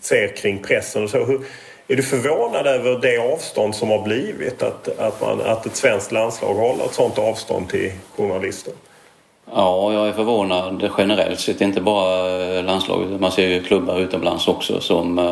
ser 0.00 0.36
kring 0.36 0.58
pressen 0.62 1.04
och 1.04 1.10
så. 1.10 1.24
Hur, 1.24 1.40
är 1.88 1.96
du 1.96 2.02
förvånad 2.02 2.66
över 2.66 2.98
det 2.98 3.32
avstånd 3.32 3.74
som 3.74 3.90
har 3.90 4.02
blivit? 4.02 4.62
Att, 4.62 4.98
att, 4.98 5.20
man, 5.20 5.40
att 5.40 5.66
ett 5.66 5.76
svenskt 5.76 6.12
landslag 6.12 6.54
håller 6.54 6.84
ett 6.84 6.94
sånt 6.94 7.18
avstånd 7.18 7.68
till 7.68 7.92
journalister? 8.16 8.72
Ja, 9.52 9.92
jag 9.92 10.08
är 10.08 10.12
förvånad 10.12 10.90
generellt 10.98 11.40
sett. 11.40 11.60
Inte 11.60 11.80
bara 11.80 12.62
landslaget. 12.62 13.20
Man 13.20 13.32
ser 13.32 13.48
ju 13.48 13.62
klubbar 13.62 14.00
utomlands 14.00 14.48
också 14.48 14.80
som 14.80 15.18
eh, 15.18 15.24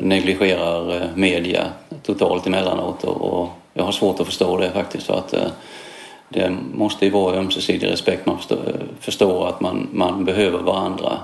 negligerar 0.00 0.94
eh, 0.96 1.02
media 1.14 1.64
totalt 2.02 2.46
emellanåt. 2.46 3.04
Och 3.04 3.48
jag 3.74 3.84
har 3.84 3.92
svårt 3.92 4.20
att 4.20 4.26
förstå 4.26 4.56
det 4.56 4.70
faktiskt. 4.70 5.06
För 5.06 5.14
att 5.14 5.34
eh, 5.34 5.48
det 6.28 6.56
måste 6.74 7.04
ju 7.04 7.10
vara 7.10 7.36
ömsesidig 7.36 7.90
respekt. 7.90 8.26
Man 8.26 8.38
förstår, 8.38 8.56
eh, 8.56 8.74
förstår 9.00 9.48
att 9.48 9.60
man, 9.60 9.88
man 9.92 10.24
behöver 10.24 10.58
varandra 10.58 11.18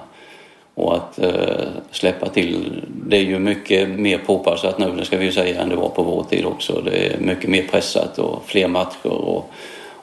och 0.79 0.97
att 0.97 1.19
eh, 1.19 1.69
släppa 1.91 2.29
till. 2.29 2.83
Det 3.07 3.17
är 3.17 3.23
ju 3.23 3.39
mycket 3.39 3.89
mer 3.89 4.19
påpassat 4.19 4.79
nu, 4.79 4.91
det 4.97 5.05
ska 5.05 5.17
vi 5.17 5.25
ju 5.25 5.33
säga, 5.33 5.63
än 5.63 5.69
det 5.69 5.77
var 5.77 5.89
på 5.89 6.03
vår 6.03 6.25
tid 6.25 6.45
också. 6.45 6.81
Det 6.85 7.07
är 7.07 7.19
mycket 7.19 7.51
mer 7.51 7.63
pressat 7.63 8.19
och 8.19 8.43
fler 8.47 8.69
matcher 8.69 9.13
och, 9.13 9.51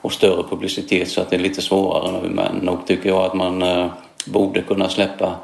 och 0.00 0.12
större 0.12 0.42
publicitet 0.50 1.08
så 1.08 1.20
att 1.20 1.30
det 1.30 1.36
är 1.36 1.40
lite 1.40 1.62
svårare 1.62 2.12
nu. 2.22 2.28
Men 2.28 2.56
nog 2.56 2.86
tycker 2.86 3.08
jag 3.08 3.24
att 3.24 3.34
man 3.34 3.62
eh, 3.62 3.86
borde 4.26 4.62
kunna 4.62 4.88
släppa 4.88 5.36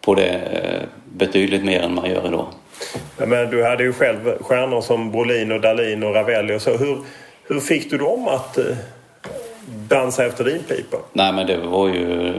på 0.00 0.14
det 0.14 0.28
eh, 0.28 0.88
betydligt 1.12 1.64
mer 1.64 1.80
än 1.80 1.94
man 1.94 2.10
gör 2.10 2.26
idag. 2.26 2.46
Men 3.16 3.50
du 3.50 3.64
hade 3.64 3.82
ju 3.82 3.92
själv 3.92 4.38
stjärnor 4.40 4.80
som 4.80 5.12
Brolin 5.12 5.52
och 5.52 5.60
Dalin 5.60 6.02
och 6.02 6.14
Ravelli 6.14 6.56
och 6.56 6.62
så. 6.62 6.76
Hur, 6.76 6.98
Hur 7.48 7.60
fick 7.60 7.90
du 7.90 7.98
dem 7.98 8.28
att 8.28 8.58
eh, 8.58 8.76
dansa 9.88 10.26
efter 10.26 10.44
din 10.44 10.62
pipa? 10.68 10.96
Nej 11.12 11.32
men 11.32 11.46
det 11.46 11.56
var 11.56 11.88
ju 11.88 12.32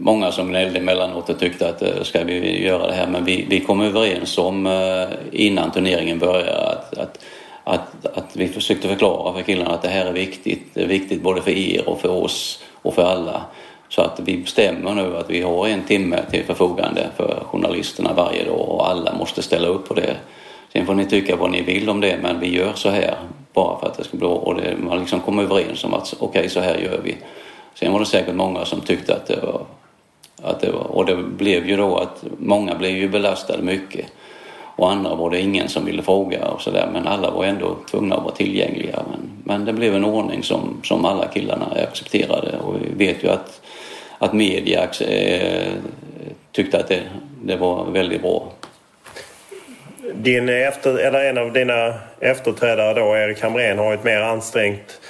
många 0.00 0.32
som 0.32 0.48
gnällde 0.48 0.78
emellanåt 0.78 1.30
och 1.30 1.38
tyckte 1.38 1.68
att 1.68 1.82
eh, 1.82 2.02
ska 2.02 2.24
vi 2.24 2.64
göra 2.64 2.86
det 2.86 2.92
här 2.92 3.06
men 3.06 3.24
vi, 3.24 3.46
vi 3.48 3.60
kom 3.60 3.80
överens 3.80 4.38
om 4.38 4.66
eh, 4.66 5.08
innan 5.32 5.70
turneringen 5.70 6.18
började 6.18 6.68
att, 6.68 6.98
att, 6.98 7.18
att, 7.64 8.06
att 8.16 8.36
vi 8.36 8.48
försökte 8.48 8.88
förklara 8.88 9.34
för 9.34 9.42
killarna 9.42 9.70
att 9.70 9.82
det 9.82 9.88
här 9.88 10.06
är 10.06 10.12
viktigt. 10.12 10.74
Det 10.74 10.82
är 10.82 10.86
viktigt 10.86 11.22
både 11.22 11.42
för 11.42 11.50
er 11.50 11.88
och 11.88 12.00
för 12.00 12.10
oss 12.10 12.62
och 12.82 12.94
för 12.94 13.04
alla. 13.04 13.42
Så 13.88 14.02
att 14.02 14.20
vi 14.24 14.36
bestämmer 14.36 14.94
nu 14.94 15.16
att 15.16 15.30
vi 15.30 15.42
har 15.42 15.66
en 15.66 15.82
timme 15.82 16.20
till 16.30 16.44
förfogande 16.44 17.06
för 17.16 17.42
journalisterna 17.46 18.12
varje 18.12 18.44
dag 18.44 18.68
och 18.68 18.90
alla 18.90 19.14
måste 19.14 19.42
ställa 19.42 19.68
upp 19.68 19.88
på 19.88 19.94
det. 19.94 20.16
Sen 20.72 20.86
får 20.86 20.94
ni 20.94 21.04
tycka 21.04 21.36
vad 21.36 21.50
ni 21.50 21.62
vill 21.62 21.90
om 21.90 22.00
det 22.00 22.18
men 22.22 22.40
vi 22.40 22.56
gör 22.56 22.72
så 22.74 22.90
här 22.90 23.14
bara 23.52 23.80
för 23.80 23.86
att 23.86 23.98
det 23.98 24.04
ska 24.04 24.16
bli 24.16 24.26
och 24.26 24.54
det, 24.54 24.76
man 24.76 24.98
liksom 24.98 25.20
kom 25.20 25.38
överens 25.38 25.84
om 25.84 25.94
att 25.94 26.14
okej 26.18 26.28
okay, 26.28 26.48
så 26.48 26.60
här 26.60 26.76
gör 26.76 27.00
vi. 27.04 27.16
Sen 27.74 27.92
var 27.92 28.00
det 28.00 28.06
säkert 28.06 28.34
många 28.34 28.64
som 28.64 28.80
tyckte 28.80 29.14
att 29.14 29.26
det 29.26 29.40
var, 29.42 29.62
att 30.42 30.60
det 30.60 30.70
var 30.70 30.80
och 30.80 31.06
det 31.06 31.16
blev 31.16 31.68
ju 31.68 31.76
då 31.76 31.96
att 31.96 32.24
många 32.38 32.74
blev 32.74 32.90
ju 32.90 33.08
belastade 33.08 33.62
mycket. 33.62 34.06
Och 34.76 34.90
andra 34.90 35.14
var 35.14 35.30
det 35.30 35.40
ingen 35.40 35.68
som 35.68 35.84
ville 35.84 36.02
fråga 36.02 36.48
och 36.48 36.60
sådär 36.60 36.88
men 36.92 37.06
alla 37.06 37.30
var 37.30 37.44
ändå 37.44 37.76
tvungna 37.90 38.16
att 38.16 38.24
vara 38.24 38.34
tillgängliga. 38.34 39.02
Men, 39.10 39.30
men 39.44 39.64
det 39.64 39.72
blev 39.72 39.94
en 39.94 40.04
ordning 40.04 40.42
som, 40.42 40.80
som 40.84 41.04
alla 41.04 41.26
killarna 41.26 41.66
accepterade. 41.88 42.58
Och 42.58 42.74
vi 42.80 43.06
vet 43.06 43.24
ju 43.24 43.28
att, 43.28 43.60
att 44.18 44.32
media 44.32 44.88
eh, 45.00 45.72
tyckte 46.52 46.78
att 46.78 46.88
det, 46.88 47.00
det 47.42 47.56
var 47.56 47.84
väldigt 47.84 48.22
bra. 48.22 48.52
Din 50.14 50.48
efter, 50.48 50.98
eller 50.98 51.24
en 51.24 51.38
av 51.38 51.52
dina 51.52 51.94
efterträdare 52.20 53.00
då, 53.00 53.16
Erik 53.16 53.42
Hamrén, 53.42 53.78
har 53.78 53.94
ett 53.94 54.04
mer 54.04 54.20
ansträngt 54.20 55.00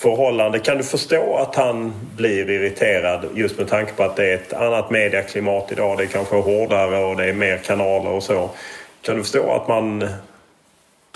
förhållande. 0.00 0.58
Kan 0.58 0.76
du 0.76 0.84
förstå 0.84 1.36
att 1.36 1.56
han 1.56 1.92
blir 2.16 2.50
irriterad 2.50 3.24
just 3.34 3.58
med 3.58 3.68
tanke 3.68 3.92
på 3.92 4.02
att 4.02 4.16
det 4.16 4.30
är 4.30 4.34
ett 4.34 4.52
annat 4.52 4.90
medieklimat 4.90 5.72
idag? 5.72 5.98
Det 5.98 6.04
är 6.04 6.06
kanske 6.06 6.36
hårdare 6.36 7.04
och 7.04 7.16
det 7.16 7.24
är 7.24 7.32
mer 7.32 7.56
kanaler 7.56 8.10
och 8.10 8.22
så. 8.22 8.50
Kan 9.02 9.16
du 9.16 9.22
förstå 9.22 9.52
att 9.52 9.68
man 9.68 10.08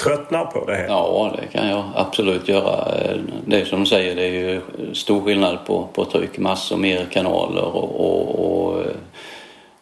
tröttnar 0.02 0.44
på 0.44 0.64
det? 0.64 0.86
Ja, 0.88 1.34
det 1.40 1.58
kan 1.58 1.68
jag 1.68 1.84
absolut 1.94 2.48
göra. 2.48 2.88
Det 3.46 3.60
är 3.60 3.64
som 3.64 3.80
du 3.80 3.86
säger, 3.86 4.14
det 4.14 4.22
är 4.22 4.30
ju 4.30 4.60
stor 4.94 5.24
skillnad 5.24 5.58
på, 5.66 5.88
på 5.92 6.04
tryck. 6.04 6.38
Massor 6.38 6.76
mer 6.76 7.06
kanaler 7.10 7.64
och, 7.64 8.00
och, 8.00 8.74
och, 8.74 8.82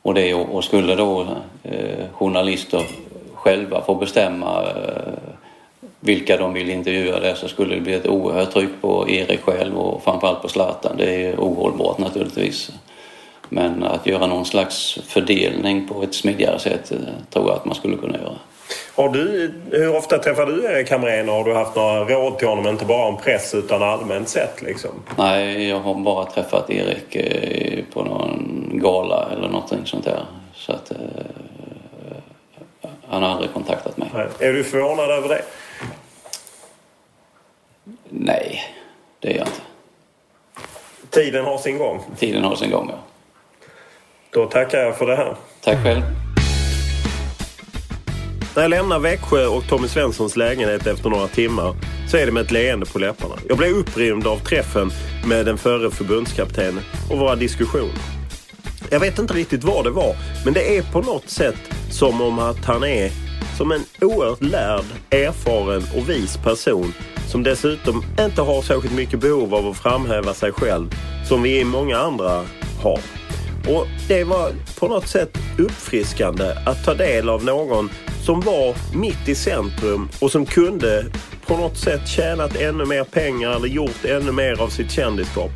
och 0.03 0.15
det. 0.15 0.35
Och 0.35 0.65
skulle 0.65 0.95
då 0.95 1.27
eh, 1.63 2.07
journalister 2.13 2.83
själva 3.35 3.83
få 3.83 3.95
bestämma 3.95 4.63
eh, 4.63 5.33
vilka 6.05 6.37
de 6.37 6.53
vill 6.53 6.71
intervjua 6.71 7.21
där 7.21 7.35
så 7.35 7.49
skulle 7.49 7.75
det 7.75 7.81
bli 7.81 7.95
ett 7.95 8.07
oerhört 8.07 8.51
tryck 8.53 8.71
på 8.81 9.09
Erik 9.09 9.41
själv 9.41 9.79
och 9.79 10.05
framförallt 10.05 10.43
på 10.43 10.49
Zlatan. 10.49 10.97
Det 10.97 11.15
är 11.15 11.19
ju 11.19 11.37
ohållbart 11.37 11.99
naturligtvis. 11.99 12.71
Men 13.49 13.83
att 13.83 14.07
göra 14.07 14.27
någon 14.27 14.45
slags 14.45 14.99
fördelning 15.09 15.89
på 15.89 16.03
ett 16.03 16.15
smidigare 16.15 16.59
sätt 16.59 16.93
eh, 16.93 16.99
tror 17.31 17.49
jag 17.49 17.57
att 17.57 17.65
man 17.65 17.75
skulle 17.75 17.97
kunna 17.97 18.19
göra. 18.19 18.35
Har 18.95 19.09
du, 19.09 19.53
hur 19.71 19.97
ofta 19.97 20.19
träffar 20.19 20.47
du 20.47 20.65
Erik 20.65 20.91
Hamrén 20.91 21.29
och 21.29 21.35
har 21.35 21.45
du 21.45 21.55
haft 21.55 21.77
några 21.77 22.05
råd 22.05 22.39
till 22.39 22.49
honom, 22.49 22.67
inte 22.67 22.85
bara 22.85 23.09
om 23.09 23.17
press 23.17 23.55
utan 23.55 23.83
allmänt 23.83 24.29
sett? 24.29 24.63
Liksom? 24.63 24.91
Nej, 25.17 25.69
jag 25.69 25.81
har 25.81 25.95
bara 25.95 26.25
träffat 26.25 26.71
Erik 26.71 27.17
eh, 27.17 27.85
på 27.93 28.05
någon 28.05 28.71
gala 28.73 29.29
eller 29.33 29.49
någonting 29.49 29.81
sånt 29.85 30.05
där. 30.05 30.25
Så 30.55 30.73
att, 30.73 30.93
han 33.09 33.23
har 33.23 33.31
aldrig 33.31 33.53
kontaktat 33.53 33.97
mig. 33.97 34.09
Nej. 34.15 34.27
Är 34.39 34.53
du 34.53 34.65
förvånad 34.65 35.11
över 35.11 35.29
det? 35.29 35.43
Nej, 38.15 38.61
det 39.21 39.29
är 39.35 39.39
jag 39.39 39.47
inte. 39.47 39.61
Tiden 41.11 41.45
har 41.45 41.59
sin 41.59 41.79
gång? 41.79 42.01
Tiden 42.19 42.45
har 42.45 42.57
sin 42.57 42.71
gång, 42.71 42.89
ja. 42.91 42.99
Då 44.31 44.47
tackar 44.47 44.79
jag 44.79 44.99
för 44.99 45.07
det 45.07 45.17
här. 45.17 45.37
Tack 45.61 45.83
själv. 45.83 46.03
När 48.57 48.63
jag 48.63 48.71
lämnar 48.71 48.99
Växjö 48.99 49.47
och 49.47 49.69
Tommy 49.69 49.89
Svenssons 49.89 50.37
lägenhet 50.37 50.87
efter 50.87 51.11
några 51.11 51.27
timmar 51.27 51.75
så 52.09 52.17
är 52.17 52.27
det 52.27 52.33
med 52.33 52.43
ett 52.43 52.51
leende 52.51 52.87
på 52.87 52.99
läpparna. 52.99 53.35
Jag 53.49 53.59
blev 53.59 53.71
upprymd 53.71 54.27
av 54.27 54.39
träffen 54.39 54.91
med 55.27 55.47
den 55.47 55.59
förre 55.59 55.91
förbundskaptenen 55.91 56.83
och 57.11 57.19
våra 57.19 57.37
diskussioner. 57.37 57.95
Jag 58.91 59.01
vet 59.01 59.19
inte 59.19 59.35
riktigt 59.35 59.65
vad 59.65 59.85
det 59.85 59.91
var, 59.91 60.17
men 60.45 60.55
det 60.55 60.79
är 60.79 60.83
på 60.83 61.01
något 61.01 61.29
sätt 61.29 61.59
som 61.91 62.21
om 62.21 62.39
att 62.39 62.65
han 62.65 62.85
är 62.85 63.11
som 63.57 63.73
en 63.73 63.85
oerhört 64.01 64.43
lärd, 64.43 64.85
erfaren 65.11 65.83
och 65.97 66.11
vis 66.11 66.37
person 66.37 66.93
som 67.33 67.43
dessutom 67.43 68.05
inte 68.21 68.43
har 68.43 68.63
särskilt 68.63 68.95
mycket 68.95 69.21
behov 69.21 69.55
av 69.55 69.67
att 69.67 69.77
framhäva 69.77 70.35
sig 70.35 70.53
själv 70.53 70.91
som 71.29 71.43
vi 71.43 71.61
i 71.61 71.65
många 71.65 71.99
andra 71.99 72.45
har. 72.83 73.01
Och 73.69 73.87
det 74.09 74.25
var 74.25 74.53
på 74.79 74.89
något 74.89 75.09
sätt 75.09 75.39
uppfriskande 75.59 76.45
att 76.67 76.85
ta 76.85 76.95
del 76.95 77.29
av 77.29 77.45
någon 77.45 77.91
som 78.25 78.41
var 78.41 78.97
mitt 78.97 79.29
i 79.29 79.35
centrum 79.35 80.09
och 80.21 80.31
som 80.31 80.47
kunde 80.47 81.07
på 81.47 81.57
något 81.57 81.79
sätt 81.79 82.09
tjänat 82.09 82.57
ännu 82.57 82.85
mer 82.85 83.05
pengar 83.05 83.51
eller 83.51 83.69
gjort 83.69 84.05
ännu 84.05 84.33
mer 84.33 84.63
av 84.63 84.69
sitt 84.69 84.91
kändisskap. 84.91 85.51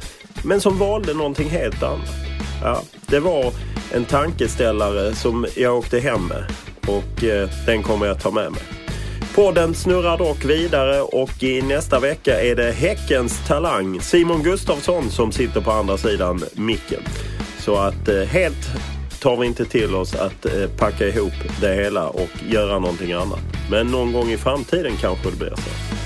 Men 0.44 0.60
som 0.60 0.78
valde 0.78 1.14
någonting 1.14 1.48
helt 1.50 1.82
annat. 1.82 2.14
Ja, 2.62 2.82
det 3.06 3.20
var 3.20 3.52
en 3.92 4.04
tankeställare 4.04 5.14
som 5.14 5.46
jag 5.56 5.76
åkte 5.76 5.98
hem 5.98 6.26
med 6.26 6.44
och 6.86 7.24
eh, 7.24 7.48
den 7.66 7.82
kommer 7.82 8.06
jag 8.06 8.22
ta 8.22 8.30
med 8.30 8.52
mig. 8.52 8.85
Podden 9.36 9.74
snurrar 9.74 10.18
dock 10.18 10.44
vidare 10.44 11.00
och 11.00 11.42
i 11.42 11.62
nästa 11.62 12.00
vecka 12.00 12.42
är 12.42 12.54
det 12.56 12.72
Häckens 12.72 13.46
talang 13.46 14.00
Simon 14.00 14.42
Gustafsson 14.42 15.10
som 15.10 15.32
sitter 15.32 15.60
på 15.60 15.70
andra 15.70 15.96
sidan 15.96 16.44
micken. 16.54 17.02
Så 17.58 17.76
att 17.76 18.08
eh, 18.08 18.22
helt 18.22 18.68
tar 19.20 19.36
vi 19.36 19.46
inte 19.46 19.64
till 19.64 19.94
oss 19.94 20.14
att 20.14 20.46
eh, 20.46 20.70
packa 20.78 21.08
ihop 21.08 21.32
det 21.60 21.74
hela 21.74 22.08
och 22.08 22.30
göra 22.48 22.78
någonting 22.78 23.12
annat. 23.12 23.42
Men 23.70 23.86
någon 23.86 24.12
gång 24.12 24.30
i 24.30 24.36
framtiden 24.36 24.92
kanske 25.00 25.30
det 25.30 25.36
blir 25.36 25.54
så. 25.56 26.05